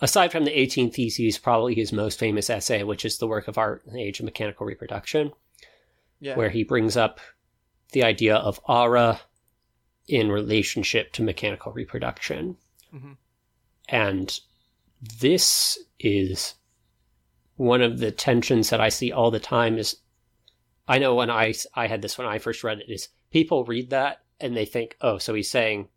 aside 0.00 0.30
from 0.32 0.44
the 0.44 0.58
18 0.58 0.90
Theses, 0.90 1.36
probably 1.38 1.74
his 1.74 1.92
most 1.92 2.18
famous 2.18 2.48
essay, 2.48 2.82
which 2.84 3.04
is 3.04 3.18
the 3.18 3.26
work 3.26 3.48
of 3.48 3.58
art 3.58 3.82
in 3.86 3.92
the 3.94 4.02
age 4.02 4.20
of 4.20 4.24
mechanical 4.24 4.66
reproduction, 4.66 5.32
Yeah. 6.20 6.36
where 6.36 6.50
he 6.50 6.62
brings 6.64 6.96
up 6.96 7.20
the 7.92 8.04
idea 8.04 8.36
of 8.36 8.60
aura 8.68 9.20
in 10.06 10.30
relationship 10.30 11.12
to 11.14 11.22
mechanical 11.22 11.72
reproduction. 11.72 12.56
Mhm. 12.94 13.16
And 13.88 14.40
this 15.20 15.78
is 15.98 16.54
one 17.56 17.82
of 17.82 17.98
the 17.98 18.10
tensions 18.10 18.70
that 18.70 18.80
I 18.80 18.88
see 18.88 19.12
all 19.12 19.30
the 19.30 19.40
time 19.40 19.78
is 19.78 19.96
I 20.88 20.98
know 20.98 21.14
when 21.14 21.30
I 21.30 21.54
I 21.74 21.86
had 21.86 22.02
this 22.02 22.18
when 22.18 22.26
I 22.26 22.38
first 22.38 22.64
read 22.64 22.80
it 22.80 22.90
is 22.90 23.08
people 23.30 23.64
read 23.64 23.90
that 23.90 24.22
and 24.40 24.56
they 24.56 24.64
think, 24.64 24.96
"Oh, 25.00 25.18
so 25.18 25.34
he's 25.34 25.50
saying 25.50 25.88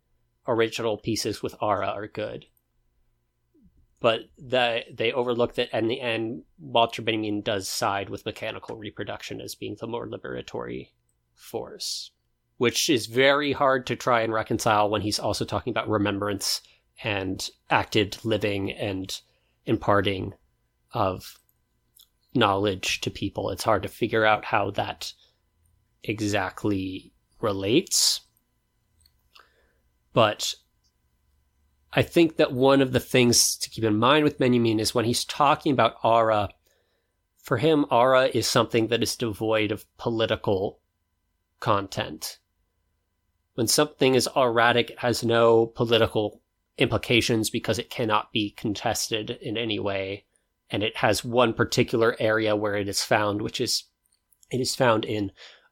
original 0.46 0.98
pieces 0.98 1.42
with 1.42 1.54
aura 1.60 1.88
are 1.88 2.08
good." 2.08 2.46
But 4.00 4.28
the, 4.36 4.84
they 4.92 5.12
overlook 5.12 5.54
that 5.54 5.74
in 5.76 5.88
the 5.88 6.00
end 6.00 6.44
Walter 6.58 7.00
Benjamin 7.00 7.40
does 7.40 7.68
side 7.68 8.10
with 8.10 8.26
mechanical 8.26 8.76
reproduction 8.76 9.40
as 9.40 9.54
being 9.54 9.76
the 9.80 9.86
more 9.86 10.06
liberatory 10.06 10.90
force, 11.34 12.10
which 12.58 12.90
is 12.90 13.06
very 13.06 13.52
hard 13.52 13.86
to 13.86 13.96
try 13.96 14.20
and 14.20 14.32
reconcile 14.32 14.90
when 14.90 15.00
he's 15.00 15.18
also 15.18 15.46
talking 15.46 15.70
about 15.70 15.88
remembrance 15.88 16.60
and 17.02 17.48
acted 17.70 18.18
living 18.24 18.70
and 18.72 19.20
imparting 19.64 20.34
of 20.92 21.38
knowledge 22.34 23.00
to 23.00 23.10
people. 23.10 23.50
It's 23.50 23.64
hard 23.64 23.82
to 23.84 23.88
figure 23.88 24.24
out 24.24 24.44
how 24.44 24.70
that 24.72 25.14
exactly 26.02 27.12
relates. 27.40 28.20
But 30.14 30.54
I 31.92 32.02
think 32.02 32.36
that 32.36 32.52
one 32.52 32.80
of 32.80 32.92
the 32.92 33.00
things 33.00 33.58
to 33.58 33.68
keep 33.68 33.84
in 33.84 33.98
mind 33.98 34.24
with 34.24 34.38
Benjamin 34.38 34.80
is 34.80 34.94
when 34.94 35.04
he's 35.04 35.24
talking 35.24 35.72
about 35.72 35.96
aura, 36.02 36.48
for 37.36 37.58
him, 37.58 37.84
aura 37.90 38.30
is 38.32 38.46
something 38.46 38.86
that 38.86 39.02
is 39.02 39.16
devoid 39.16 39.70
of 39.70 39.84
political 39.98 40.80
content. 41.60 42.38
When 43.54 43.66
something 43.66 44.14
is 44.14 44.28
auratic, 44.34 44.90
it 44.90 45.00
has 45.00 45.22
no 45.22 45.66
political 45.66 46.40
implications 46.78 47.50
because 47.50 47.78
it 47.78 47.90
cannot 47.90 48.32
be 48.32 48.50
contested 48.50 49.30
in 49.42 49.56
any 49.56 49.78
way 49.78 50.24
and 50.70 50.82
it 50.82 50.96
has 50.96 51.24
one 51.24 51.52
particular 51.52 52.16
area 52.18 52.56
where 52.56 52.74
it 52.74 52.88
is 52.88 53.02
found 53.02 53.40
which 53.40 53.60
is 53.60 53.84
it 54.50 54.60
is 54.60 54.74
found 54.74 55.04
in 55.04 55.30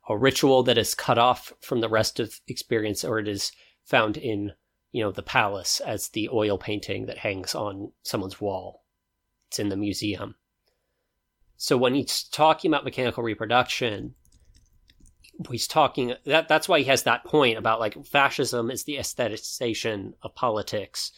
a 0.08 0.16
ritual 0.16 0.62
that 0.62 0.78
is 0.78 0.94
cut 0.94 1.18
off 1.18 1.52
from 1.60 1.80
the 1.80 1.88
rest 1.88 2.20
of 2.20 2.40
experience 2.46 3.04
or 3.04 3.18
it 3.18 3.26
is 3.26 3.50
found 3.84 4.16
in 4.16 4.52
you 4.90 5.02
know 5.02 5.12
the 5.12 5.22
palace 5.22 5.80
as 5.80 6.08
the 6.08 6.28
oil 6.30 6.58
painting 6.58 7.06
that 7.06 7.18
hangs 7.18 7.54
on 7.54 7.92
someone's 8.02 8.40
wall. 8.40 8.84
It's 9.48 9.58
in 9.58 9.68
the 9.68 9.76
museum. 9.76 10.36
So 11.56 11.76
when 11.76 11.94
he's 11.94 12.24
talking 12.24 12.70
about 12.70 12.84
mechanical 12.84 13.22
reproduction 13.22 14.14
he's 15.50 15.66
talking 15.66 16.14
that 16.24 16.48
that's 16.48 16.68
why 16.68 16.78
he 16.78 16.84
has 16.84 17.02
that 17.02 17.24
point 17.24 17.58
about 17.58 17.80
like 17.80 18.06
fascism 18.06 18.70
is 18.70 18.84
the 18.84 18.96
aestheticization 18.96 20.12
of 20.22 20.34
politics. 20.34 21.12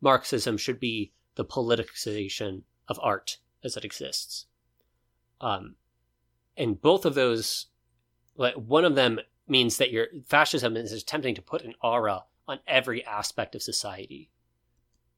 Marxism 0.00 0.56
should 0.56 0.78
be 0.78 1.12
the 1.34 1.44
politicization 1.44 2.62
of 2.88 3.00
art 3.02 3.38
as 3.62 3.76
it 3.76 3.84
exists. 3.84 4.46
Um 5.40 5.76
and 6.56 6.80
both 6.80 7.04
of 7.04 7.14
those 7.14 7.66
like 8.36 8.54
one 8.54 8.84
of 8.84 8.94
them 8.94 9.18
means 9.48 9.78
that 9.78 9.90
your 9.90 10.06
fascism 10.26 10.76
is 10.76 10.92
attempting 10.92 11.34
to 11.34 11.42
put 11.42 11.62
an 11.62 11.74
aura 11.82 12.24
on 12.46 12.58
every 12.66 13.04
aspect 13.04 13.54
of 13.54 13.62
society. 13.62 14.30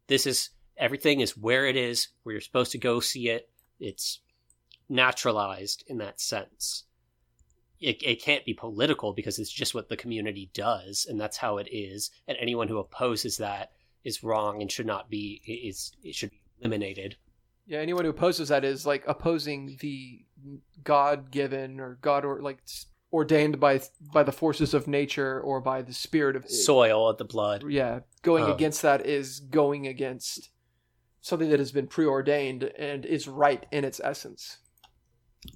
This 0.07 0.27
is 0.27 0.51
everything 0.77 1.21
is 1.21 1.37
where 1.37 1.67
it 1.67 1.77
is 1.77 2.09
where 2.23 2.35
you're 2.35 2.41
supposed 2.41 2.73
to 2.73 2.79
go 2.79 3.01
see 3.01 3.29
it. 3.29 3.49
It's 3.81 4.21
naturalized 4.89 5.85
in 5.87 5.99
that 5.99 6.21
sense. 6.21 6.85
It, 7.81 8.03
it 8.03 8.23
can't 8.23 8.45
be 8.45 8.55
political 8.55 9.13
because 9.13 9.39
it's 9.39 9.53
just 9.53 9.75
what 9.75 9.89
the 9.89 9.97
community 9.97 10.51
does 10.55 11.07
and 11.09 11.21
that's 11.21 11.37
how 11.37 11.59
it 11.59 11.69
is 11.71 12.11
and 12.27 12.39
anyone 12.41 12.69
who 12.69 12.79
opposes 12.79 13.37
that 13.37 13.73
is 14.03 14.23
wrong 14.23 14.63
and 14.63 14.73
should 14.73 14.87
not 14.87 15.11
be 15.11 15.43
is 15.47 15.93
it 16.03 16.15
should 16.15 16.31
be 16.31 16.41
eliminated. 16.61 17.17
Yeah, 17.67 17.81
anyone 17.81 18.05
who 18.05 18.11
opposes 18.11 18.49
that 18.49 18.65
is 18.65 18.87
like 18.87 19.05
opposing 19.07 19.77
the 19.81 20.25
God 20.85 21.31
given 21.33 21.81
or 21.81 21.99
God 22.01 22.25
or 22.25 22.41
like 22.41 22.61
ordained 23.13 23.61
by 23.61 23.81
by 24.13 24.23
the 24.23 24.33
forces 24.33 24.75
of 24.75 24.87
nature 24.87 25.41
or 25.41 25.61
by 25.61 25.81
the 25.83 25.93
spirit 25.93 26.37
of 26.37 26.49
soil 26.49 27.09
of 27.09 27.19
the 27.19 27.25
blood 27.25 27.63
Yeah, 27.69 28.01
going 28.23 28.45
Oh. 28.45 28.55
against 28.55 28.83
that 28.83 29.07
is 29.07 29.41
going 29.41 29.87
against 29.87 30.51
something 31.21 31.51
that 31.51 31.59
has 31.59 31.73
been 31.73 31.87
preordained 31.87 32.65
and 32.65 33.05
is 33.07 33.27
right 33.29 33.65
in 33.73 33.85
its 33.85 34.01
essence. 34.03 34.59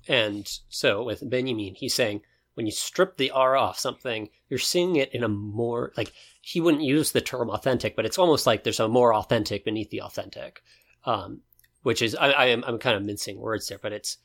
And 0.09 0.49
so 0.69 1.03
with 1.03 1.29
Benjamin, 1.29 1.75
he's 1.75 1.95
saying 1.95 2.23
when 2.55 2.67
you 2.67 2.73
strip 2.73 3.17
the 3.17 3.31
aura 3.31 3.61
off 3.61 3.79
something, 3.79 4.29
you're 4.49 4.59
seeing 4.59 4.97
it 4.97 5.13
in 5.15 5.23
a 5.25 5.29
more 5.29 5.93
like 5.97 6.13
he 6.41 6.61
wouldn't 6.61 6.83
use 6.83 7.13
the 7.13 7.21
term 7.21 7.51
authentic, 7.51 7.97
but 7.97 8.05
it's 8.07 8.19
almost 8.19 8.47
like 8.47 8.63
there's 8.65 8.81
a 8.81 8.89
more 8.89 9.15
authentic 9.15 9.65
beneath 9.65 9.91
the 9.91 10.03
authentic, 10.03 10.63
um, 11.05 11.41
which 11.83 12.03
is 12.03 12.15
I, 12.15 12.31
I 12.31 12.47
am 12.47 12.65
I'm 12.67 12.79
kind 12.79 12.97
of 12.97 13.05
mincing 13.05 13.39
words 13.39 13.69
there, 13.69 13.79
but 13.81 13.93
it's 13.93 14.19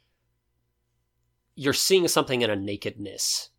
you're 1.55 1.73
seeing 1.73 2.07
something 2.07 2.41
in 2.41 2.49
a 2.49 2.55
nakedness. 2.55 3.49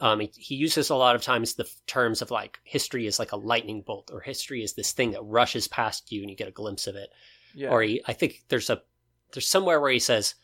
Um, 0.00 0.20
he, 0.20 0.30
he 0.34 0.54
uses 0.56 0.90
a 0.90 0.96
lot 0.96 1.14
of 1.14 1.22
times 1.22 1.54
the 1.54 1.68
terms 1.86 2.22
of 2.22 2.30
like 2.30 2.58
history 2.64 3.06
is 3.06 3.18
like 3.18 3.32
a 3.32 3.36
lightning 3.36 3.82
bolt, 3.82 4.10
or 4.12 4.20
history 4.20 4.62
is 4.62 4.74
this 4.74 4.92
thing 4.92 5.12
that 5.12 5.22
rushes 5.22 5.68
past 5.68 6.10
you 6.10 6.22
and 6.22 6.30
you 6.30 6.36
get 6.36 6.48
a 6.48 6.52
glimpse 6.52 6.86
of 6.88 6.96
it 6.96 7.10
Yeah. 7.54 7.68
or 7.68 7.82
he, 7.82 8.02
I 8.06 8.12
think 8.12 8.42
there's 8.48 8.68
a 8.70 8.82
there's 9.32 9.46
somewhere 9.46 9.80
where 9.80 9.92
he 9.92 9.98
says 10.00 10.34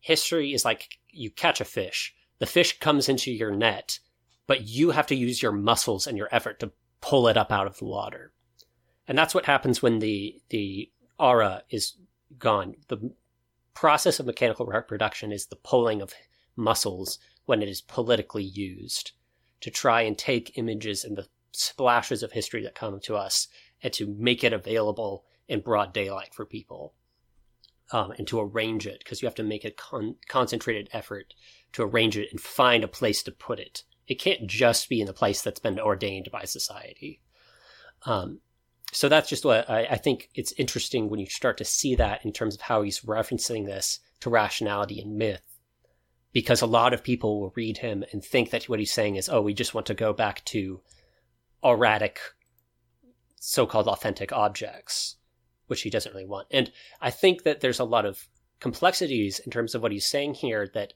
history 0.00 0.54
is 0.54 0.64
like 0.64 0.98
you 1.10 1.30
catch 1.30 1.60
a 1.60 1.64
fish. 1.64 2.14
The 2.38 2.46
fish 2.46 2.78
comes 2.78 3.08
into 3.08 3.30
your 3.32 3.50
net, 3.50 3.98
but 4.46 4.62
you 4.62 4.92
have 4.92 5.06
to 5.08 5.14
use 5.16 5.42
your 5.42 5.52
muscles 5.52 6.06
and 6.06 6.16
your 6.16 6.28
effort 6.32 6.60
to 6.60 6.72
pull 7.00 7.28
it 7.28 7.36
up 7.36 7.50
out 7.52 7.66
of 7.66 7.76
the 7.78 7.84
water. 7.84 8.32
And 9.08 9.18
that's 9.18 9.34
what 9.34 9.44
happens 9.46 9.82
when 9.82 9.98
the 9.98 10.40
the 10.50 10.90
aura 11.18 11.64
is 11.68 11.96
gone. 12.38 12.76
The 12.88 13.12
process 13.74 14.20
of 14.20 14.26
mechanical 14.26 14.66
reproduction 14.66 15.32
is 15.32 15.46
the 15.46 15.56
pulling 15.56 16.02
of 16.02 16.14
muscles 16.56 17.18
when 17.46 17.62
it 17.62 17.68
is 17.68 17.80
politically 17.80 18.44
used 18.44 19.12
to 19.60 19.70
try 19.70 20.02
and 20.02 20.16
take 20.16 20.56
images 20.56 21.04
and 21.04 21.16
the 21.16 21.26
splashes 21.52 22.22
of 22.22 22.32
history 22.32 22.62
that 22.62 22.74
come 22.74 23.00
to 23.00 23.16
us 23.16 23.48
and 23.82 23.92
to 23.92 24.14
make 24.18 24.44
it 24.44 24.52
available 24.52 25.24
in 25.48 25.60
broad 25.60 25.92
daylight 25.92 26.32
for 26.32 26.44
people 26.44 26.94
um, 27.92 28.12
and 28.18 28.26
to 28.28 28.40
arrange 28.40 28.86
it 28.86 29.00
because 29.00 29.20
you 29.20 29.26
have 29.26 29.34
to 29.34 29.42
make 29.42 29.64
a 29.64 29.70
con- 29.70 30.16
concentrated 30.28 30.88
effort 30.92 31.34
to 31.72 31.82
arrange 31.82 32.16
it 32.16 32.28
and 32.30 32.40
find 32.40 32.84
a 32.84 32.88
place 32.88 33.22
to 33.22 33.32
put 33.32 33.58
it. 33.58 33.82
It 34.06 34.16
can't 34.16 34.46
just 34.46 34.88
be 34.88 35.00
in 35.00 35.06
the 35.06 35.12
place 35.12 35.42
that's 35.42 35.60
been 35.60 35.78
ordained 35.78 36.28
by 36.30 36.44
society. 36.44 37.20
Um, 38.04 38.40
so 38.92 39.08
that's 39.08 39.28
just 39.28 39.44
what 39.44 39.68
I, 39.68 39.84
I, 39.84 39.96
think 39.96 40.30
it's 40.34 40.52
interesting 40.52 41.08
when 41.08 41.20
you 41.20 41.26
start 41.26 41.58
to 41.58 41.64
see 41.64 41.94
that 41.96 42.24
in 42.24 42.32
terms 42.32 42.54
of 42.54 42.62
how 42.62 42.82
he's 42.82 43.00
referencing 43.00 43.66
this 43.66 44.00
to 44.20 44.30
rationality 44.30 45.00
and 45.00 45.16
myth. 45.16 45.46
Because 46.32 46.62
a 46.62 46.66
lot 46.66 46.92
of 46.92 47.02
people 47.02 47.40
will 47.40 47.52
read 47.56 47.78
him 47.78 48.04
and 48.12 48.24
think 48.24 48.50
that 48.50 48.68
what 48.68 48.78
he's 48.78 48.92
saying 48.92 49.16
is, 49.16 49.28
oh, 49.28 49.42
we 49.42 49.52
just 49.54 49.74
want 49.74 49.86
to 49.88 49.94
go 49.94 50.12
back 50.12 50.44
to 50.46 50.80
auratic, 51.64 52.18
so 53.40 53.66
called 53.66 53.88
authentic 53.88 54.32
objects 54.32 55.16
which 55.70 55.82
he 55.82 55.90
doesn't 55.90 56.12
really 56.12 56.26
want. 56.26 56.48
And 56.50 56.72
I 57.00 57.10
think 57.10 57.44
that 57.44 57.60
there's 57.60 57.78
a 57.78 57.84
lot 57.84 58.04
of 58.04 58.26
complexities 58.58 59.38
in 59.38 59.52
terms 59.52 59.72
of 59.72 59.80
what 59.80 59.92
he's 59.92 60.04
saying 60.04 60.34
here 60.34 60.68
that 60.74 60.94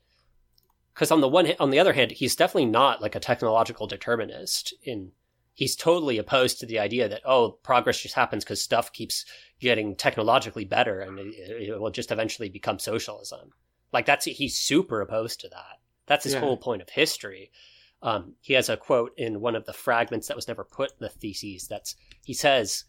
because 0.92 1.12
on 1.12 1.20
the 1.20 1.28
one 1.28 1.52
on 1.60 1.70
the 1.70 1.78
other 1.78 1.92
hand 1.92 2.10
he's 2.10 2.36
definitely 2.36 2.66
not 2.66 3.00
like 3.00 3.14
a 3.14 3.20
technological 3.20 3.86
determinist 3.86 4.74
in 4.82 5.12
he's 5.55 5.76
totally 5.76 6.18
opposed 6.18 6.59
to 6.59 6.66
the 6.66 6.78
idea 6.78 7.09
that 7.09 7.22
oh 7.24 7.52
progress 7.62 8.01
just 8.01 8.14
happens 8.14 8.44
because 8.44 8.62
stuff 8.62 8.93
keeps 8.93 9.24
getting 9.60 9.97
technologically 9.97 10.64
better 10.64 11.01
and 11.01 11.18
it, 11.18 11.68
it, 11.68 11.81
will 11.81 11.90
just 11.90 12.10
eventually 12.10 12.48
become 12.48 12.78
socialism 12.78 13.51
like 13.93 14.06
that's 14.06 14.24
he's 14.24 14.59
super 14.59 15.01
opposed 15.01 15.40
to 15.40 15.48
that 15.48 15.78
that's 16.06 16.24
his 16.24 16.35
yeah. 16.35 16.40
whole 16.40 16.56
point 16.56 16.82
of 16.82 16.90
history 16.90 17.51
um, 18.02 18.35
he 18.43 18.52
has 18.52 18.68
a 18.68 18.76
quote 18.76 19.12
in 19.16 19.40
one 19.40 19.56
of 19.56 19.64
the 19.64 19.72
fragments 19.72 20.28
that 20.28 20.36
was 20.36 20.48
never 20.48 20.64
put 20.64 20.90
in 20.90 20.97
the 21.01 21.09
theses 21.09 21.66
that's 21.68 21.97
he 22.24 22.35
says 22.35 22.85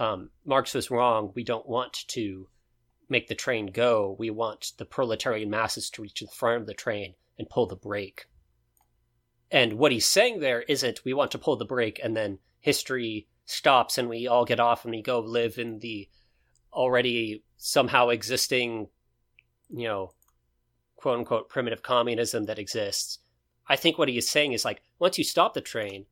um, 0.00 0.30
Marx 0.46 0.74
was 0.74 0.90
wrong. 0.90 1.30
We 1.34 1.44
don't 1.44 1.68
want 1.68 2.08
to 2.08 2.48
make 3.08 3.28
the 3.28 3.34
train 3.34 3.66
go. 3.66 4.16
We 4.18 4.30
want 4.30 4.72
the 4.78 4.86
proletarian 4.86 5.50
masses 5.50 5.90
to 5.90 6.02
reach 6.02 6.20
the 6.20 6.26
front 6.28 6.62
of 6.62 6.66
the 6.66 6.74
train 6.74 7.14
and 7.38 7.48
pull 7.48 7.66
the 7.66 7.76
brake. 7.76 8.24
And 9.50 9.74
what 9.74 9.92
he's 9.92 10.06
saying 10.06 10.40
there 10.40 10.62
isn't 10.62 11.04
we 11.04 11.12
want 11.12 11.30
to 11.32 11.38
pull 11.38 11.56
the 11.56 11.64
brake 11.64 12.00
and 12.02 12.16
then 12.16 12.38
history 12.60 13.26
stops 13.44 13.98
and 13.98 14.08
we 14.08 14.26
all 14.26 14.44
get 14.44 14.60
off 14.60 14.84
and 14.84 14.94
we 14.94 15.02
go 15.02 15.18
live 15.20 15.58
in 15.58 15.80
the 15.80 16.08
already 16.72 17.42
somehow 17.56 18.08
existing, 18.08 18.88
you 19.68 19.88
know, 19.88 20.12
quote 20.96 21.18
unquote 21.18 21.48
primitive 21.48 21.82
communism 21.82 22.44
that 22.46 22.58
exists. 22.58 23.18
I 23.68 23.76
think 23.76 23.98
what 23.98 24.08
he 24.08 24.18
is 24.18 24.28
saying 24.28 24.52
is 24.52 24.64
like 24.64 24.82
once 24.98 25.18
you 25.18 25.24
stop 25.24 25.54
the 25.54 25.60
train, 25.60 26.06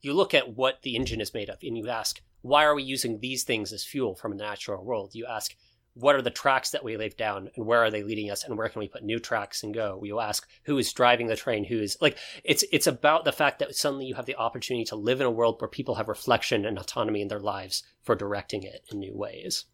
you 0.00 0.12
look 0.12 0.34
at 0.34 0.56
what 0.56 0.82
the 0.82 0.96
engine 0.96 1.20
is 1.20 1.34
made 1.34 1.50
of 1.50 1.58
and 1.62 1.76
you 1.76 1.88
ask, 1.88 2.20
why 2.42 2.64
are 2.64 2.74
we 2.74 2.82
using 2.82 3.20
these 3.20 3.44
things 3.44 3.72
as 3.72 3.84
fuel 3.84 4.14
from 4.14 4.32
a 4.32 4.36
natural 4.36 4.84
world? 4.84 5.14
You 5.14 5.26
ask, 5.26 5.54
what 5.98 6.14
are 6.14 6.22
the 6.22 6.30
tracks 6.30 6.70
that 6.70 6.84
we 6.84 6.96
laid 6.96 7.16
down 7.16 7.50
and 7.56 7.66
where 7.66 7.82
are 7.82 7.90
they 7.90 8.04
leading 8.04 8.30
us 8.30 8.44
and 8.44 8.56
where 8.56 8.68
can 8.68 8.78
we 8.78 8.88
put 8.88 9.02
new 9.02 9.18
tracks 9.18 9.64
and 9.64 9.74
go? 9.74 10.00
You 10.04 10.20
ask 10.20 10.46
who 10.64 10.78
is 10.78 10.92
driving 10.92 11.26
the 11.26 11.34
train, 11.34 11.64
who 11.64 11.80
is 11.80 11.96
like 12.00 12.16
it's 12.44 12.64
it's 12.70 12.86
about 12.86 13.24
the 13.24 13.32
fact 13.32 13.58
that 13.58 13.74
suddenly 13.74 14.06
you 14.06 14.14
have 14.14 14.26
the 14.26 14.36
opportunity 14.36 14.84
to 14.86 14.96
live 14.96 15.20
in 15.20 15.26
a 15.26 15.30
world 15.30 15.60
where 15.60 15.68
people 15.68 15.96
have 15.96 16.08
reflection 16.08 16.64
and 16.64 16.78
autonomy 16.78 17.20
in 17.20 17.28
their 17.28 17.40
lives 17.40 17.82
for 18.02 18.14
directing 18.14 18.62
it 18.62 18.82
in 18.92 19.00
new 19.00 19.16
ways. 19.16 19.64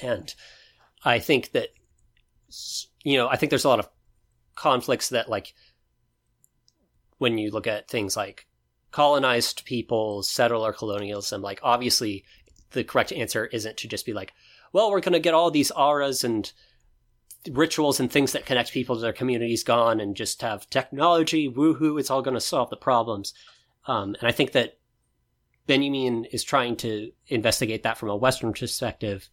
And 0.00 0.32
I 1.04 1.18
think 1.18 1.52
that 1.52 1.70
you 3.02 3.16
know, 3.16 3.28
I 3.28 3.36
think 3.36 3.50
there's 3.50 3.64
a 3.64 3.68
lot 3.68 3.80
of 3.80 3.88
conflicts 4.54 5.08
that 5.08 5.28
like 5.28 5.54
when 7.18 7.36
you 7.38 7.50
look 7.50 7.66
at 7.66 7.88
things 7.88 8.16
like 8.16 8.46
colonized 8.92 9.64
people, 9.64 10.22
settler 10.22 10.72
colonialism, 10.72 11.42
like 11.42 11.58
obviously 11.62 12.24
the 12.72 12.84
correct 12.84 13.12
answer 13.12 13.46
isn't 13.46 13.76
to 13.78 13.88
just 13.88 14.06
be 14.06 14.12
like, 14.12 14.32
well, 14.72 14.90
we're 14.90 15.00
going 15.00 15.12
to 15.12 15.20
get 15.20 15.34
all 15.34 15.50
these 15.50 15.70
auras 15.70 16.24
and 16.24 16.52
rituals 17.50 18.00
and 18.00 18.10
things 18.10 18.32
that 18.32 18.46
connect 18.46 18.72
people 18.72 18.94
to 18.94 19.02
their 19.02 19.12
communities 19.12 19.64
gone 19.64 20.00
and 20.00 20.16
just 20.16 20.42
have 20.42 20.68
technology, 20.70 21.48
woohoo, 21.48 21.98
it's 21.98 22.10
all 22.10 22.22
going 22.22 22.34
to 22.34 22.40
solve 22.40 22.70
the 22.70 22.76
problems. 22.76 23.34
Um, 23.86 24.14
and 24.20 24.28
I 24.28 24.32
think 24.32 24.52
that 24.52 24.78
Benjamin 25.66 26.24
is 26.26 26.44
trying 26.44 26.76
to 26.76 27.10
investigate 27.28 27.82
that 27.82 27.98
from 27.98 28.10
a 28.10 28.16
Western 28.16 28.52
perspective 28.52 29.28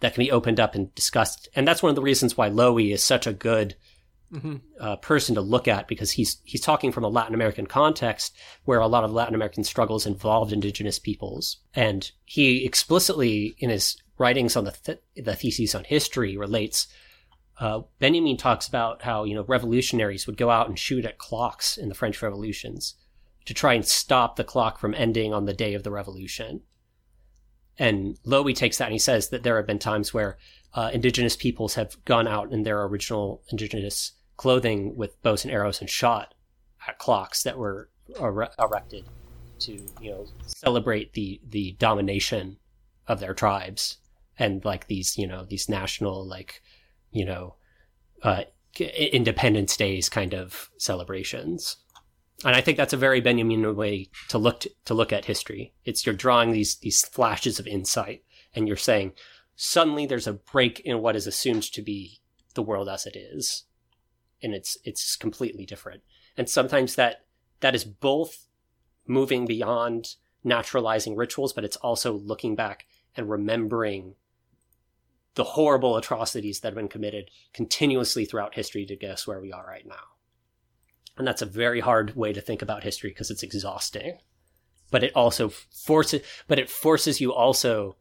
that 0.00 0.14
can 0.14 0.24
be 0.24 0.32
opened 0.32 0.60
up 0.60 0.74
and 0.74 0.94
discussed. 0.94 1.48
And 1.54 1.66
that's 1.66 1.82
one 1.82 1.90
of 1.90 1.96
the 1.96 2.02
reasons 2.02 2.36
why 2.36 2.50
Lowy 2.50 2.92
is 2.92 3.02
such 3.02 3.26
a 3.26 3.32
good 3.32 3.76
mm-hmm. 4.32 4.56
uh, 4.80 4.96
person 4.96 5.34
to 5.36 5.40
look 5.40 5.68
at 5.68 5.88
because 5.88 6.12
he's 6.12 6.38
he's 6.44 6.60
talking 6.60 6.92
from 6.92 7.04
a 7.04 7.08
Latin 7.08 7.34
American 7.34 7.66
context 7.66 8.36
where 8.64 8.80
a 8.80 8.86
lot 8.86 9.04
of 9.04 9.12
Latin 9.12 9.34
American 9.34 9.64
struggles 9.64 10.06
involved 10.06 10.52
indigenous 10.52 10.98
peoples, 10.98 11.58
and 11.74 12.10
he 12.24 12.64
explicitly 12.64 13.56
in 13.58 13.70
his 13.70 13.96
writings 14.18 14.56
on 14.56 14.64
the 14.64 14.72
th- 14.72 15.00
the 15.16 15.34
theses 15.34 15.74
on 15.74 15.84
history 15.84 16.36
relates. 16.36 16.88
Uh, 17.58 17.82
Benjamin 18.00 18.36
talks 18.36 18.66
about 18.66 19.02
how 19.02 19.24
you 19.24 19.34
know 19.34 19.44
revolutionaries 19.44 20.26
would 20.26 20.36
go 20.36 20.50
out 20.50 20.68
and 20.68 20.78
shoot 20.78 21.04
at 21.04 21.18
clocks 21.18 21.76
in 21.76 21.88
the 21.88 21.94
French 21.94 22.20
revolutions 22.22 22.94
to 23.44 23.54
try 23.54 23.74
and 23.74 23.84
stop 23.84 24.36
the 24.36 24.44
clock 24.44 24.78
from 24.78 24.94
ending 24.94 25.32
on 25.32 25.44
the 25.44 25.52
day 25.52 25.74
of 25.74 25.82
the 25.82 25.90
revolution. 25.90 26.62
And 27.78 28.16
Lowy 28.24 28.54
takes 28.54 28.78
that 28.78 28.86
and 28.86 28.92
he 28.92 28.98
says 28.98 29.28
that 29.28 29.42
there 29.42 29.56
have 29.56 29.66
been 29.66 29.78
times 29.78 30.14
where 30.14 30.38
uh, 30.74 30.90
indigenous 30.92 31.36
peoples 31.36 31.74
have 31.74 32.02
gone 32.04 32.26
out 32.26 32.52
in 32.52 32.62
their 32.62 32.82
original 32.84 33.42
indigenous 33.50 34.12
clothing 34.36 34.96
with 34.96 35.20
bows 35.22 35.44
and 35.44 35.52
arrows 35.52 35.80
and 35.80 35.90
shot 35.90 36.34
at 36.86 36.98
clocks 36.98 37.42
that 37.42 37.58
were 37.58 37.88
er- 38.20 38.48
erected 38.58 39.04
to 39.60 39.72
you 40.00 40.10
know 40.10 40.26
celebrate 40.46 41.12
the 41.12 41.40
the 41.48 41.72
domination 41.78 42.56
of 43.06 43.20
their 43.20 43.34
tribes 43.34 43.98
and 44.38 44.64
like 44.64 44.86
these 44.86 45.16
you 45.16 45.26
know 45.26 45.44
these 45.44 45.68
national 45.68 46.26
like 46.26 46.62
you 47.10 47.24
know 47.24 47.54
uh, 48.22 48.44
independence 48.80 49.76
days 49.76 50.08
kind 50.08 50.34
of 50.34 50.70
celebrations. 50.78 51.76
And 52.44 52.54
i 52.56 52.60
think 52.60 52.76
that's 52.76 52.92
a 52.92 52.98
very 52.98 53.20
benjamin 53.20 53.76
way 53.76 54.08
to 54.28 54.38
look 54.38 54.60
to, 54.60 54.70
to 54.86 54.94
look 54.94 55.12
at 55.12 55.24
history. 55.24 55.72
It's 55.84 56.04
you're 56.04 56.14
drawing 56.14 56.52
these 56.52 56.76
these 56.76 57.06
flashes 57.06 57.58
of 57.58 57.66
insight 57.66 58.24
and 58.54 58.66
you're 58.66 58.76
saying 58.76 59.12
suddenly 59.56 60.06
there's 60.06 60.26
a 60.26 60.32
break 60.32 60.80
in 60.80 61.00
what 61.00 61.16
is 61.16 61.26
assumed 61.26 61.62
to 61.62 61.82
be 61.82 62.20
the 62.54 62.62
world 62.62 62.88
as 62.88 63.06
it 63.06 63.16
is 63.16 63.64
and 64.42 64.52
it's 64.54 64.76
it's 64.84 65.16
completely 65.16 65.64
different. 65.64 66.02
And 66.36 66.48
sometimes 66.48 66.96
that 66.96 67.24
that 67.60 67.74
is 67.74 67.84
both 67.84 68.48
moving 69.06 69.46
beyond 69.46 70.16
naturalizing 70.42 71.14
rituals 71.16 71.52
but 71.52 71.64
it's 71.64 71.76
also 71.76 72.12
looking 72.12 72.54
back 72.54 72.86
and 73.16 73.30
remembering 73.30 74.16
the 75.34 75.44
horrible 75.44 75.96
atrocities 75.96 76.60
that 76.60 76.68
have 76.68 76.74
been 76.74 76.88
committed 76.88 77.30
continuously 77.52 78.24
throughout 78.24 78.54
history 78.54 78.86
to 78.86 78.96
get 78.96 79.10
us 79.10 79.26
where 79.26 79.40
we 79.40 79.52
are 79.52 79.66
right 79.66 79.86
now. 79.86 79.94
And 81.16 81.26
that's 81.26 81.42
a 81.42 81.46
very 81.46 81.80
hard 81.80 82.14
way 82.16 82.32
to 82.32 82.40
think 82.40 82.62
about 82.62 82.82
history 82.82 83.10
because 83.10 83.30
it's 83.30 83.42
exhausting 83.42 84.18
but 84.94 85.02
it 85.02 85.12
also 85.16 85.48
forces 85.48 86.22
but 86.46 86.58
it 86.58 86.70
forces 86.70 87.20
you 87.20 87.32
also 87.32 87.96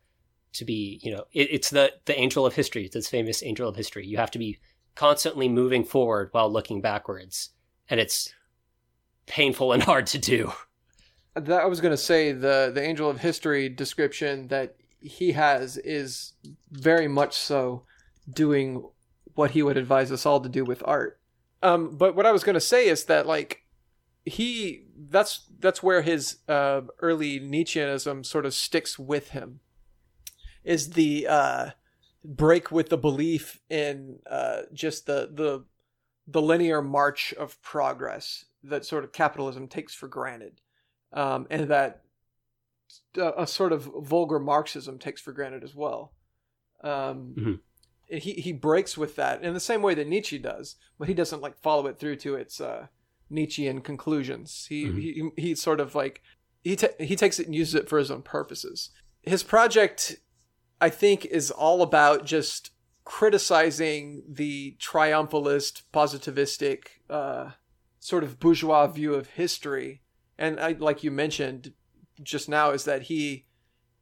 to 0.53 0.63
be 0.63 0.99
you 1.01 1.11
know 1.11 1.25
it, 1.33 1.47
it's 1.49 1.71
the 1.71 1.91
the 2.05 2.17
angel 2.17 2.45
of 2.45 2.53
history. 2.53 2.87
This 2.91 3.09
famous 3.09 3.41
angel 3.41 3.67
of 3.67 3.75
history. 3.75 4.05
You 4.05 4.17
have 4.17 4.29
to 4.31 4.39
be 4.39 4.59
constantly 4.93 5.49
moving 5.49 5.83
forward 5.83 6.29
while 6.33 6.51
looking 6.51 6.81
backwards 6.81 7.49
and 7.89 7.99
it's 7.99 8.33
painful 9.25 9.73
and 9.73 9.81
hard 9.91 10.05
to 10.07 10.19
do. 10.19 10.53
That 11.33 11.61
i 11.61 11.65
was 11.65 11.81
going 11.81 11.93
to 11.93 11.97
say 11.97 12.31
the 12.31 12.71
the 12.71 12.83
angel 12.83 13.09
of 13.09 13.19
history 13.19 13.69
description 13.69 14.47
that 14.49 14.75
he 15.03 15.33
has 15.33 15.77
is 15.77 16.33
very 16.71 17.07
much 17.07 17.35
so 17.35 17.83
doing 18.29 18.89
what 19.35 19.51
he 19.51 19.61
would 19.61 19.77
advise 19.77 20.11
us 20.11 20.25
all 20.25 20.39
to 20.39 20.49
do 20.49 20.63
with 20.63 20.81
art. 20.85 21.19
Um 21.61 21.97
but 21.97 22.15
what 22.15 22.25
i 22.25 22.31
was 22.31 22.43
going 22.43 22.55
to 22.55 22.59
say 22.61 22.87
is 22.87 23.05
that 23.05 23.25
like 23.25 23.63
he 24.25 24.85
that's 25.09 25.45
that's 25.59 25.83
where 25.83 26.01
his 26.01 26.37
uh, 26.47 26.81
early 26.99 27.39
Nietzscheanism 27.39 28.25
sort 28.25 28.45
of 28.45 28.53
sticks 28.53 28.97
with 28.97 29.29
him 29.29 29.59
is 30.63 30.91
the 30.91 31.27
uh, 31.27 31.69
break 32.23 32.71
with 32.71 32.89
the 32.89 32.97
belief 32.97 33.59
in 33.69 34.19
uh, 34.29 34.61
just 34.73 35.05
the 35.05 35.29
the 35.33 35.65
the 36.25 36.41
linear 36.41 36.81
march 36.81 37.33
of 37.33 37.61
progress 37.61 38.45
that 38.63 38.85
sort 38.85 39.03
of 39.03 39.11
capitalism 39.11 39.67
takes 39.67 39.93
for 39.93 40.07
granted, 40.07 40.61
um, 41.11 41.45
and 41.49 41.67
that 41.69 42.03
a 43.15 43.47
sort 43.47 43.71
of 43.71 43.89
vulgar 44.01 44.39
Marxism 44.39 44.99
takes 44.99 45.21
for 45.21 45.31
granted 45.31 45.63
as 45.63 45.75
well. 45.75 46.13
Um, 46.83 47.33
mm-hmm. 47.37 47.53
He 48.07 48.33
he 48.33 48.51
breaks 48.51 48.97
with 48.97 49.15
that 49.15 49.43
in 49.43 49.53
the 49.53 49.59
same 49.59 49.81
way 49.81 49.95
that 49.95 50.07
Nietzsche 50.07 50.37
does, 50.37 50.75
but 50.99 51.07
he 51.07 51.13
doesn't 51.13 51.41
like 51.41 51.57
follow 51.57 51.87
it 51.87 51.97
through 51.97 52.17
to 52.17 52.35
its 52.35 52.59
uh, 52.59 52.87
Nietzschean 53.29 53.81
conclusions. 53.81 54.67
He, 54.67 54.85
mm-hmm. 54.85 54.99
he 54.99 55.29
he 55.37 55.55
sort 55.55 55.79
of 55.79 55.95
like 55.95 56.21
he 56.63 56.75
ta- 56.75 56.87
he 56.99 57.15
takes 57.15 57.39
it 57.39 57.45
and 57.45 57.55
uses 57.55 57.75
it 57.75 57.89
for 57.89 57.97
his 57.97 58.11
own 58.11 58.21
purposes. 58.21 58.89
His 59.21 59.43
project 59.43 60.17
I 60.81 60.89
think 60.89 61.25
is 61.25 61.49
all 61.49 61.81
about 61.81 62.25
just 62.25 62.71
criticizing 63.05 64.23
the 64.29 64.77
triumphalist, 64.79 65.83
positivistic, 65.93 66.83
uh, 67.09 67.51
sort 67.99 68.23
of 68.23 68.39
bourgeois 68.39 68.87
view 68.87 69.13
of 69.13 69.27
history 69.27 70.03
and 70.37 70.59
I, 70.59 70.75
like 70.77 71.03
you 71.03 71.11
mentioned 71.11 71.73
just 72.21 72.49
now, 72.49 72.71
is 72.71 72.85
that 72.85 73.03
he 73.03 73.45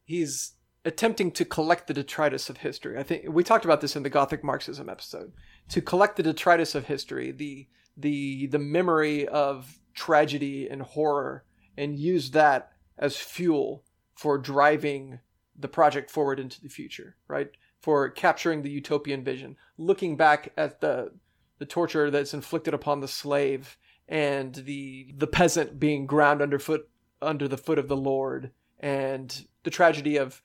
he's 0.04 0.54
attempting 0.84 1.32
to 1.32 1.46
collect 1.46 1.88
the 1.88 1.94
detritus 1.94 2.50
of 2.50 2.58
history. 2.58 2.98
I 2.98 3.04
think 3.04 3.26
we 3.30 3.44
talked 3.44 3.66
about 3.66 3.82
this 3.82 3.96
in 3.96 4.04
the 4.04 4.10
Gothic 4.10 4.44
Marxism 4.44 4.90
episode. 4.90 5.32
To 5.70 5.82
collect 5.82 6.16
the 6.18 6.24
detritus 6.24 6.76
of 6.76 6.86
history, 6.86 7.32
the 7.32 7.68
the 7.96 8.48
the 8.48 8.60
memory 8.60 9.28
of 9.28 9.80
tragedy 9.94 10.68
and 10.68 10.82
horror, 10.82 11.46
and 11.78 11.98
use 11.98 12.32
that 12.32 12.72
as 12.98 13.18
fuel 13.18 13.84
for 14.16 14.38
driving 14.38 15.20
the 15.58 15.68
project 15.68 16.10
forward 16.10 16.40
into 16.40 16.62
the 16.62 16.70
future, 16.70 17.16
right? 17.28 17.50
For 17.82 18.10
capturing 18.10 18.62
the 18.62 18.70
utopian 18.70 19.24
vision, 19.24 19.58
looking 19.78 20.18
back 20.18 20.52
at 20.58 20.82
the 20.82 21.12
the 21.60 21.66
torture 21.66 22.10
that's 22.10 22.34
inflicted 22.34 22.74
upon 22.74 23.02
the 23.02 23.08
slave 23.08 23.78
and 24.08 24.56
the 24.56 25.14
the 25.18 25.28
peasant 25.28 25.80
being 25.80 26.06
ground 26.06 26.42
underfoot 26.42 26.90
under 27.22 27.48
the 27.48 27.58
foot 27.58 27.80
of 27.80 27.88
the 27.88 27.98
lord 27.98 28.52
and 28.80 29.46
the 29.64 29.70
tragedy 29.70 30.18
of 30.18 30.42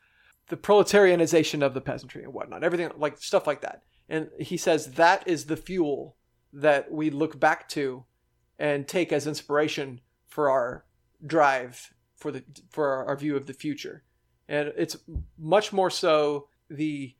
the 0.48 0.56
proletarianization 0.56 1.62
of 1.62 1.74
the 1.74 1.80
peasantry 1.80 2.22
and 2.22 2.32
whatnot 2.32 2.62
everything 2.62 2.90
like 2.96 3.18
stuff 3.18 3.46
like 3.46 3.60
that. 3.62 3.82
And 4.08 4.28
he 4.38 4.56
says 4.56 4.92
that 4.92 5.26
is 5.26 5.46
the 5.46 5.56
fuel 5.56 6.16
that 6.52 6.90
we 6.90 7.10
look 7.10 7.38
back 7.40 7.68
to 7.70 8.04
and 8.58 8.86
take 8.86 9.12
as 9.12 9.26
inspiration 9.26 10.00
for 10.28 10.48
our 10.50 10.84
drive 11.26 11.92
for 12.16 12.30
the 12.30 12.44
for 12.70 13.04
our, 13.06 13.16
view 13.16 13.36
of 13.36 13.46
the 13.46 13.52
future. 13.52 14.04
And 14.48 14.72
it's 14.76 14.96
much 15.38 15.72
more 15.72 15.90
so 15.90 16.48
the 16.70 17.14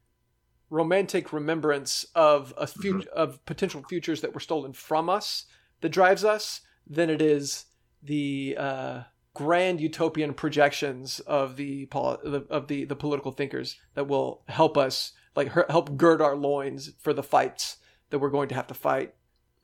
romantic 0.70 1.32
remembrance 1.32 2.06
of 2.14 2.54
a 2.56 2.66
future 2.66 3.08
of 3.10 3.44
potential 3.44 3.82
futures 3.88 4.20
that 4.20 4.32
were 4.32 4.40
stolen 4.40 4.72
from 4.72 5.08
us 5.08 5.46
that 5.80 5.90
drives 5.90 6.24
us 6.24 6.62
than 6.86 7.10
it 7.10 7.20
is 7.20 7.66
the 8.02 8.56
uh, 8.58 9.02
grand 9.36 9.82
utopian 9.82 10.32
projections 10.32 11.20
of 11.20 11.56
the 11.56 11.86
of 11.92 12.68
the 12.68 12.84
the 12.84 12.96
political 12.96 13.32
thinkers 13.32 13.76
that 13.94 14.08
will 14.08 14.42
help 14.48 14.78
us 14.78 15.12
like 15.34 15.52
help 15.68 15.94
gird 15.98 16.22
our 16.22 16.34
loins 16.34 16.92
for 16.98 17.12
the 17.12 17.22
fights 17.22 17.76
that 18.08 18.18
we're 18.18 18.30
going 18.30 18.48
to 18.48 18.54
have 18.54 18.66
to 18.66 18.74
fight 18.74 19.14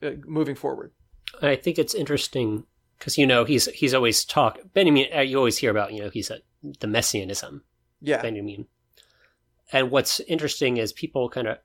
uh, 0.03 0.11
moving 0.27 0.53
forward. 0.53 0.91
I 1.41 1.55
think 1.55 1.79
it's 1.79 1.95
interesting 1.95 2.65
because 2.99 3.17
you 3.17 3.25
know 3.25 3.45
he's 3.45 3.65
he's 3.65 3.95
always 3.95 4.23
talk 4.23 4.59
Benjamin. 4.75 5.07
Uh, 5.13 5.21
you 5.21 5.37
always 5.37 5.57
hear 5.57 5.71
about 5.71 5.91
you 5.91 6.03
know 6.03 6.09
he's 6.11 6.29
a, 6.29 6.37
the 6.79 6.87
messianism. 6.87 7.63
Yeah, 7.99 8.21
Benjamin. 8.21 8.67
And 9.71 9.89
what's 9.89 10.19
interesting 10.19 10.77
is 10.77 10.93
people 10.93 11.29
kind 11.29 11.47
of 11.47 11.57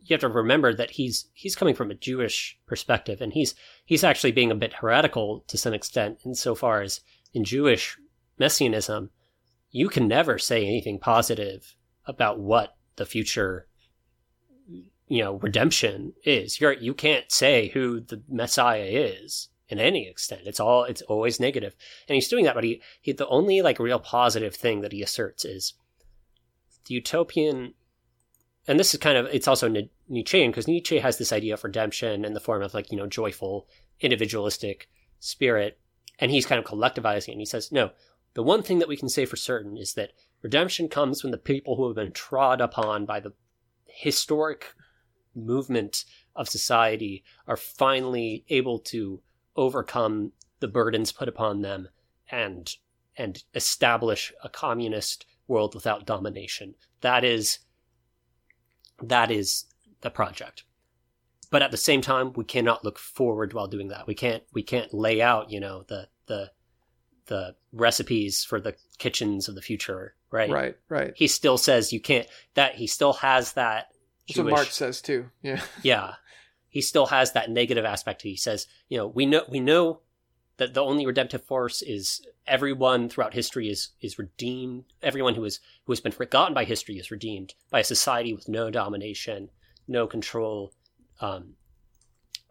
you 0.00 0.14
have 0.14 0.20
to 0.20 0.28
remember 0.28 0.72
that 0.74 0.92
he's 0.92 1.26
he's 1.34 1.54
coming 1.54 1.74
from 1.74 1.90
a 1.90 1.94
Jewish 1.94 2.58
perspective, 2.66 3.20
and 3.20 3.34
he's 3.34 3.54
he's 3.84 4.04
actually 4.04 4.32
being 4.32 4.50
a 4.50 4.54
bit 4.56 4.72
heretical 4.72 5.44
to 5.48 5.58
some 5.58 5.74
extent, 5.74 6.18
insofar 6.24 6.80
as 6.80 7.00
in 7.32 7.44
Jewish 7.44 7.98
messianism, 8.38 9.10
you 9.70 9.88
can 9.88 10.06
never 10.06 10.38
say 10.38 10.66
anything 10.66 10.98
positive 10.98 11.74
about 12.06 12.38
what 12.38 12.76
the 12.96 13.06
future 13.06 13.66
you 15.08 15.22
know 15.22 15.34
redemption 15.34 16.12
is. 16.24 16.60
You're 16.60 16.72
you 16.72 16.94
can't 16.94 17.30
say 17.30 17.68
who 17.68 18.00
the 18.00 18.22
messiah 18.28 18.88
is 18.88 19.48
in 19.68 19.78
any 19.78 20.08
extent. 20.08 20.42
It's 20.44 20.60
all 20.60 20.84
it's 20.84 21.02
always 21.02 21.40
negative. 21.40 21.74
And 22.08 22.14
he's 22.14 22.28
doing 22.28 22.44
that 22.44 22.54
but 22.54 22.64
he, 22.64 22.82
he 23.00 23.12
the 23.12 23.28
only 23.28 23.62
like 23.62 23.78
real 23.78 23.98
positive 23.98 24.54
thing 24.54 24.80
that 24.80 24.92
he 24.92 25.02
asserts 25.02 25.44
is 25.44 25.74
the 26.86 26.94
utopian 26.94 27.74
and 28.66 28.78
this 28.78 28.94
is 28.94 29.00
kind 29.00 29.16
of 29.16 29.26
it's 29.26 29.48
also 29.48 29.68
Nietzschean 30.08 30.50
because 30.50 30.68
Nietzsche 30.68 30.98
has 30.98 31.18
this 31.18 31.32
idea 31.32 31.54
of 31.54 31.64
redemption 31.64 32.24
in 32.24 32.34
the 32.34 32.40
form 32.40 32.62
of 32.62 32.74
like 32.74 32.90
you 32.90 32.96
know 32.96 33.06
joyful 33.06 33.66
individualistic 34.00 34.88
spirit, 35.18 35.78
and 36.22 36.30
he's 36.30 36.46
kind 36.46 36.60
of 36.60 36.64
collectivizing 36.64 37.30
it. 37.30 37.32
And 37.32 37.40
he 37.40 37.44
says, 37.44 37.72
no, 37.72 37.90
the 38.34 38.44
one 38.44 38.62
thing 38.62 38.78
that 38.78 38.86
we 38.86 38.96
can 38.96 39.08
say 39.08 39.26
for 39.26 39.34
certain 39.34 39.76
is 39.76 39.94
that 39.94 40.12
redemption 40.40 40.88
comes 40.88 41.22
when 41.22 41.32
the 41.32 41.36
people 41.36 41.74
who 41.74 41.88
have 41.88 41.96
been 41.96 42.12
trod 42.12 42.60
upon 42.60 43.06
by 43.06 43.18
the 43.18 43.32
historic 43.86 44.72
movement 45.34 46.04
of 46.36 46.48
society 46.48 47.24
are 47.48 47.56
finally 47.56 48.44
able 48.50 48.78
to 48.78 49.20
overcome 49.56 50.30
the 50.60 50.68
burdens 50.68 51.10
put 51.10 51.28
upon 51.28 51.60
them 51.60 51.88
and 52.30 52.76
and 53.16 53.42
establish 53.54 54.32
a 54.44 54.48
communist 54.48 55.26
world 55.48 55.74
without 55.74 56.06
domination. 56.06 56.76
That 57.00 57.24
is 57.24 57.58
that 59.02 59.32
is 59.32 59.64
the 60.02 60.10
project. 60.10 60.62
But 61.50 61.62
at 61.62 61.70
the 61.70 61.76
same 61.76 62.00
time, 62.00 62.32
we 62.32 62.44
cannot 62.44 62.82
look 62.82 62.98
forward 62.98 63.52
while 63.52 63.66
doing 63.66 63.88
that. 63.88 64.06
We 64.06 64.14
can't 64.14 64.42
we 64.54 64.62
can't 64.62 64.94
lay 64.94 65.20
out, 65.20 65.50
you 65.50 65.60
know, 65.60 65.84
the 65.86 66.08
the 66.26 66.50
the 67.26 67.54
recipes 67.72 68.44
for 68.44 68.60
the 68.60 68.74
kitchens 68.98 69.48
of 69.48 69.54
the 69.54 69.62
future, 69.62 70.14
right? 70.30 70.50
Right, 70.50 70.76
right. 70.88 71.12
He 71.16 71.28
still 71.28 71.58
says 71.58 71.92
you 71.92 72.00
can't 72.00 72.26
that 72.54 72.74
he 72.74 72.86
still 72.86 73.14
has 73.14 73.52
that 73.54 73.88
That's 74.26 74.36
Jewish, 74.36 74.52
what 74.52 74.58
Marx 74.58 74.74
says 74.74 75.00
too. 75.00 75.30
Yeah. 75.42 75.62
yeah. 75.82 76.14
He 76.68 76.80
still 76.80 77.06
has 77.06 77.32
that 77.32 77.50
negative 77.50 77.84
aspect. 77.84 78.22
He 78.22 78.36
says, 78.36 78.66
you 78.88 78.98
know, 78.98 79.06
we 79.06 79.26
know 79.26 79.44
we 79.48 79.60
know 79.60 80.00
that 80.56 80.74
the 80.74 80.82
only 80.82 81.06
redemptive 81.06 81.44
force 81.44 81.82
is 81.82 82.24
everyone 82.46 83.08
throughout 83.08 83.34
history 83.34 83.68
is 83.68 83.90
is 84.00 84.18
redeemed. 84.18 84.84
Everyone 85.02 85.34
who 85.34 85.44
is 85.44 85.60
who 85.84 85.92
has 85.92 86.00
been 86.00 86.12
forgotten 86.12 86.54
by 86.54 86.64
history 86.64 86.98
is 86.98 87.10
redeemed 87.10 87.54
by 87.70 87.80
a 87.80 87.84
society 87.84 88.32
with 88.32 88.48
no 88.48 88.70
domination, 88.70 89.50
no 89.88 90.06
control, 90.06 90.72
um, 91.20 91.54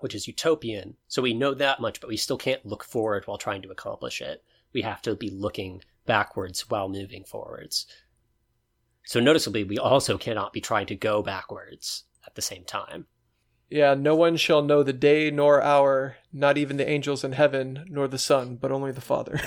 which 0.01 0.15
is 0.15 0.27
utopian. 0.27 0.95
So 1.07 1.21
we 1.21 1.33
know 1.33 1.53
that 1.53 1.79
much, 1.79 2.01
but 2.01 2.09
we 2.09 2.17
still 2.17 2.37
can't 2.37 2.65
look 2.65 2.83
forward 2.83 3.25
while 3.25 3.37
trying 3.37 3.61
to 3.63 3.71
accomplish 3.71 4.21
it. 4.21 4.43
We 4.73 4.81
have 4.81 5.01
to 5.03 5.15
be 5.15 5.29
looking 5.29 5.81
backwards 6.05 6.69
while 6.69 6.89
moving 6.89 7.23
forwards. 7.23 7.85
So 9.03 9.19
noticeably, 9.19 9.63
we 9.63 9.77
also 9.77 10.17
cannot 10.17 10.53
be 10.53 10.61
trying 10.61 10.87
to 10.87 10.95
go 10.95 11.21
backwards 11.21 12.03
at 12.25 12.35
the 12.35 12.41
same 12.41 12.63
time. 12.63 13.07
Yeah, 13.69 13.93
no 13.93 14.15
one 14.15 14.35
shall 14.35 14.61
know 14.61 14.83
the 14.83 14.93
day 14.93 15.31
nor 15.31 15.61
hour, 15.61 16.17
not 16.33 16.57
even 16.57 16.75
the 16.75 16.89
angels 16.89 17.23
in 17.23 17.31
heaven, 17.31 17.85
nor 17.89 18.07
the 18.07 18.17
Son, 18.17 18.57
but 18.57 18.71
only 18.71 18.91
the 18.91 18.99
Father. 18.99 19.39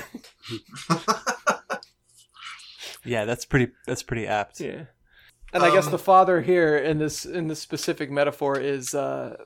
yeah, 3.04 3.26
that's 3.26 3.44
pretty. 3.44 3.72
That's 3.86 4.02
pretty 4.02 4.26
apt. 4.26 4.60
Yeah, 4.60 4.84
and 5.52 5.62
um, 5.62 5.70
I 5.70 5.74
guess 5.74 5.86
the 5.86 5.92
um, 5.92 5.98
Father 5.98 6.40
here 6.40 6.76
in 6.76 6.98
this 6.98 7.24
in 7.24 7.48
this 7.48 7.60
specific 7.60 8.10
metaphor 8.10 8.58
is 8.58 8.94
uh, 8.94 9.36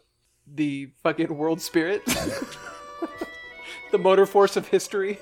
the 0.54 0.90
fucking 1.02 1.36
world 1.36 1.60
spirit, 1.60 2.04
the 3.90 3.98
motor 3.98 4.26
force 4.26 4.56
of 4.56 4.68
history, 4.68 5.18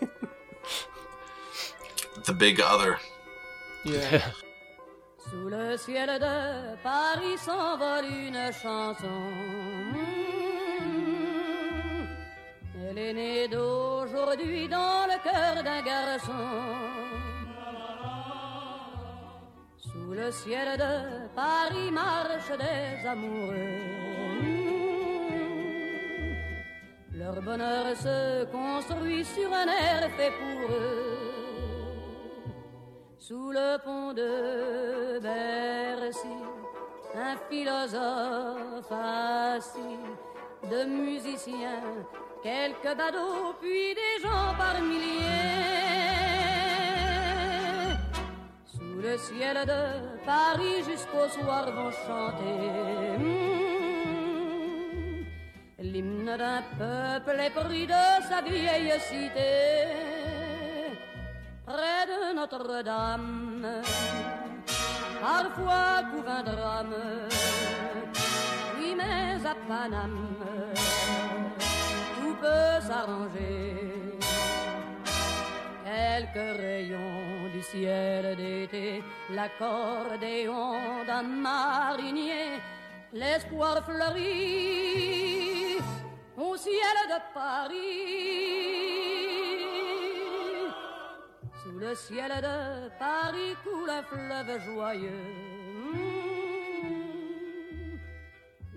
the 2.24 2.32
big 2.32 2.60
other. 2.60 2.98
Yeah. 3.84 4.22
Sous 5.30 5.48
le 5.48 5.76
ciel 5.76 6.20
de 6.20 6.76
Paris 6.84 7.36
s'envole 7.38 8.04
une 8.04 8.52
chanson. 8.52 9.06
Elle 12.88 12.98
est 12.98 13.12
née 13.12 13.48
d'aujourd'hui 13.48 14.68
dans 14.68 15.06
le 15.06 15.18
cœur 15.22 15.64
d'un 15.64 15.82
garçon. 15.82 16.32
Sous 19.78 20.12
le 20.12 20.30
ciel 20.30 20.78
de 20.78 21.26
Paris 21.34 21.90
marchent 21.90 22.56
des 22.56 23.08
amoureux. 23.08 24.15
Leur 27.26 27.42
bonheur 27.42 27.86
se 27.96 28.44
construit 28.52 29.24
sur 29.24 29.52
un 29.52 29.66
air 29.66 30.08
fait 30.16 30.30
pour 30.30 30.70
eux 30.70 31.26
sous 33.18 33.50
le 33.50 33.78
pont 33.84 34.12
de 34.12 35.18
Bercy, 35.18 36.38
un 37.16 37.36
philosophe 37.50 38.92
assis, 38.92 39.98
de 40.70 40.84
musiciens, 40.84 41.82
quelques 42.44 42.96
badauds, 42.96 43.56
puis 43.60 43.96
des 44.00 44.22
gens 44.22 44.54
par 44.56 44.80
milliers. 44.80 45.24
Sous 48.66 49.00
le 49.02 49.18
ciel 49.18 49.66
de 49.66 50.24
Paris 50.24 50.84
jusqu'au 50.88 51.28
soir 51.28 51.72
vont 51.72 51.90
chanter. 52.06 53.55
D'un 56.26 56.60
peuple 56.76 57.40
épris 57.40 57.86
de 57.86 58.04
sa 58.28 58.42
vieille 58.42 58.92
cité 58.98 59.86
près 61.64 62.04
de 62.10 62.34
Notre-Dame. 62.34 63.80
Parfois 65.20 66.02
couvre 66.10 66.28
un 66.28 66.42
drame, 66.42 66.96
oui, 68.76 68.96
mais 68.96 69.46
à 69.46 69.54
Paname, 69.68 70.34
tout 72.16 72.34
peut 72.40 72.80
s'arranger. 72.80 74.18
Quelques 75.84 76.58
rayons 76.58 77.48
du 77.54 77.62
ciel 77.62 78.36
d'été, 78.36 79.04
l'accordéon 79.30 80.74
d'un 81.06 81.22
marinier, 81.22 82.60
l'espoir 83.12 83.84
fleurit 83.84 85.75
au 86.36 86.56
ciel 86.56 86.96
de 87.08 87.18
Paris 87.32 87.76
Sous 91.62 91.78
le 91.78 91.94
ciel 91.94 92.30
de 92.30 92.88
Paris 92.98 93.56
coule 93.64 93.90
un 93.90 94.02
fleuve 94.02 94.60
joyeux. 94.64 95.10
Mmh. 95.92 95.98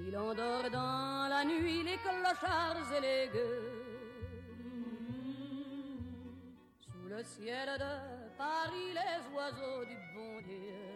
Il 0.08 0.18
endort 0.18 0.70
dans 0.72 1.28
la 1.30 1.44
nuit 1.46 1.84
les 1.84 1.98
clochards 1.98 2.94
et 2.98 3.02
les 3.02 3.30
gueux. 3.34 3.72
Mmh. 4.58 5.30
Sous 6.80 7.08
le 7.10 7.24
ciel 7.24 7.70
de 7.78 7.94
Paris, 8.38 8.94
les 8.94 9.36
oiseaux 9.36 9.86
du 9.86 9.98
bon 10.16 10.42
Dieu 10.42 10.89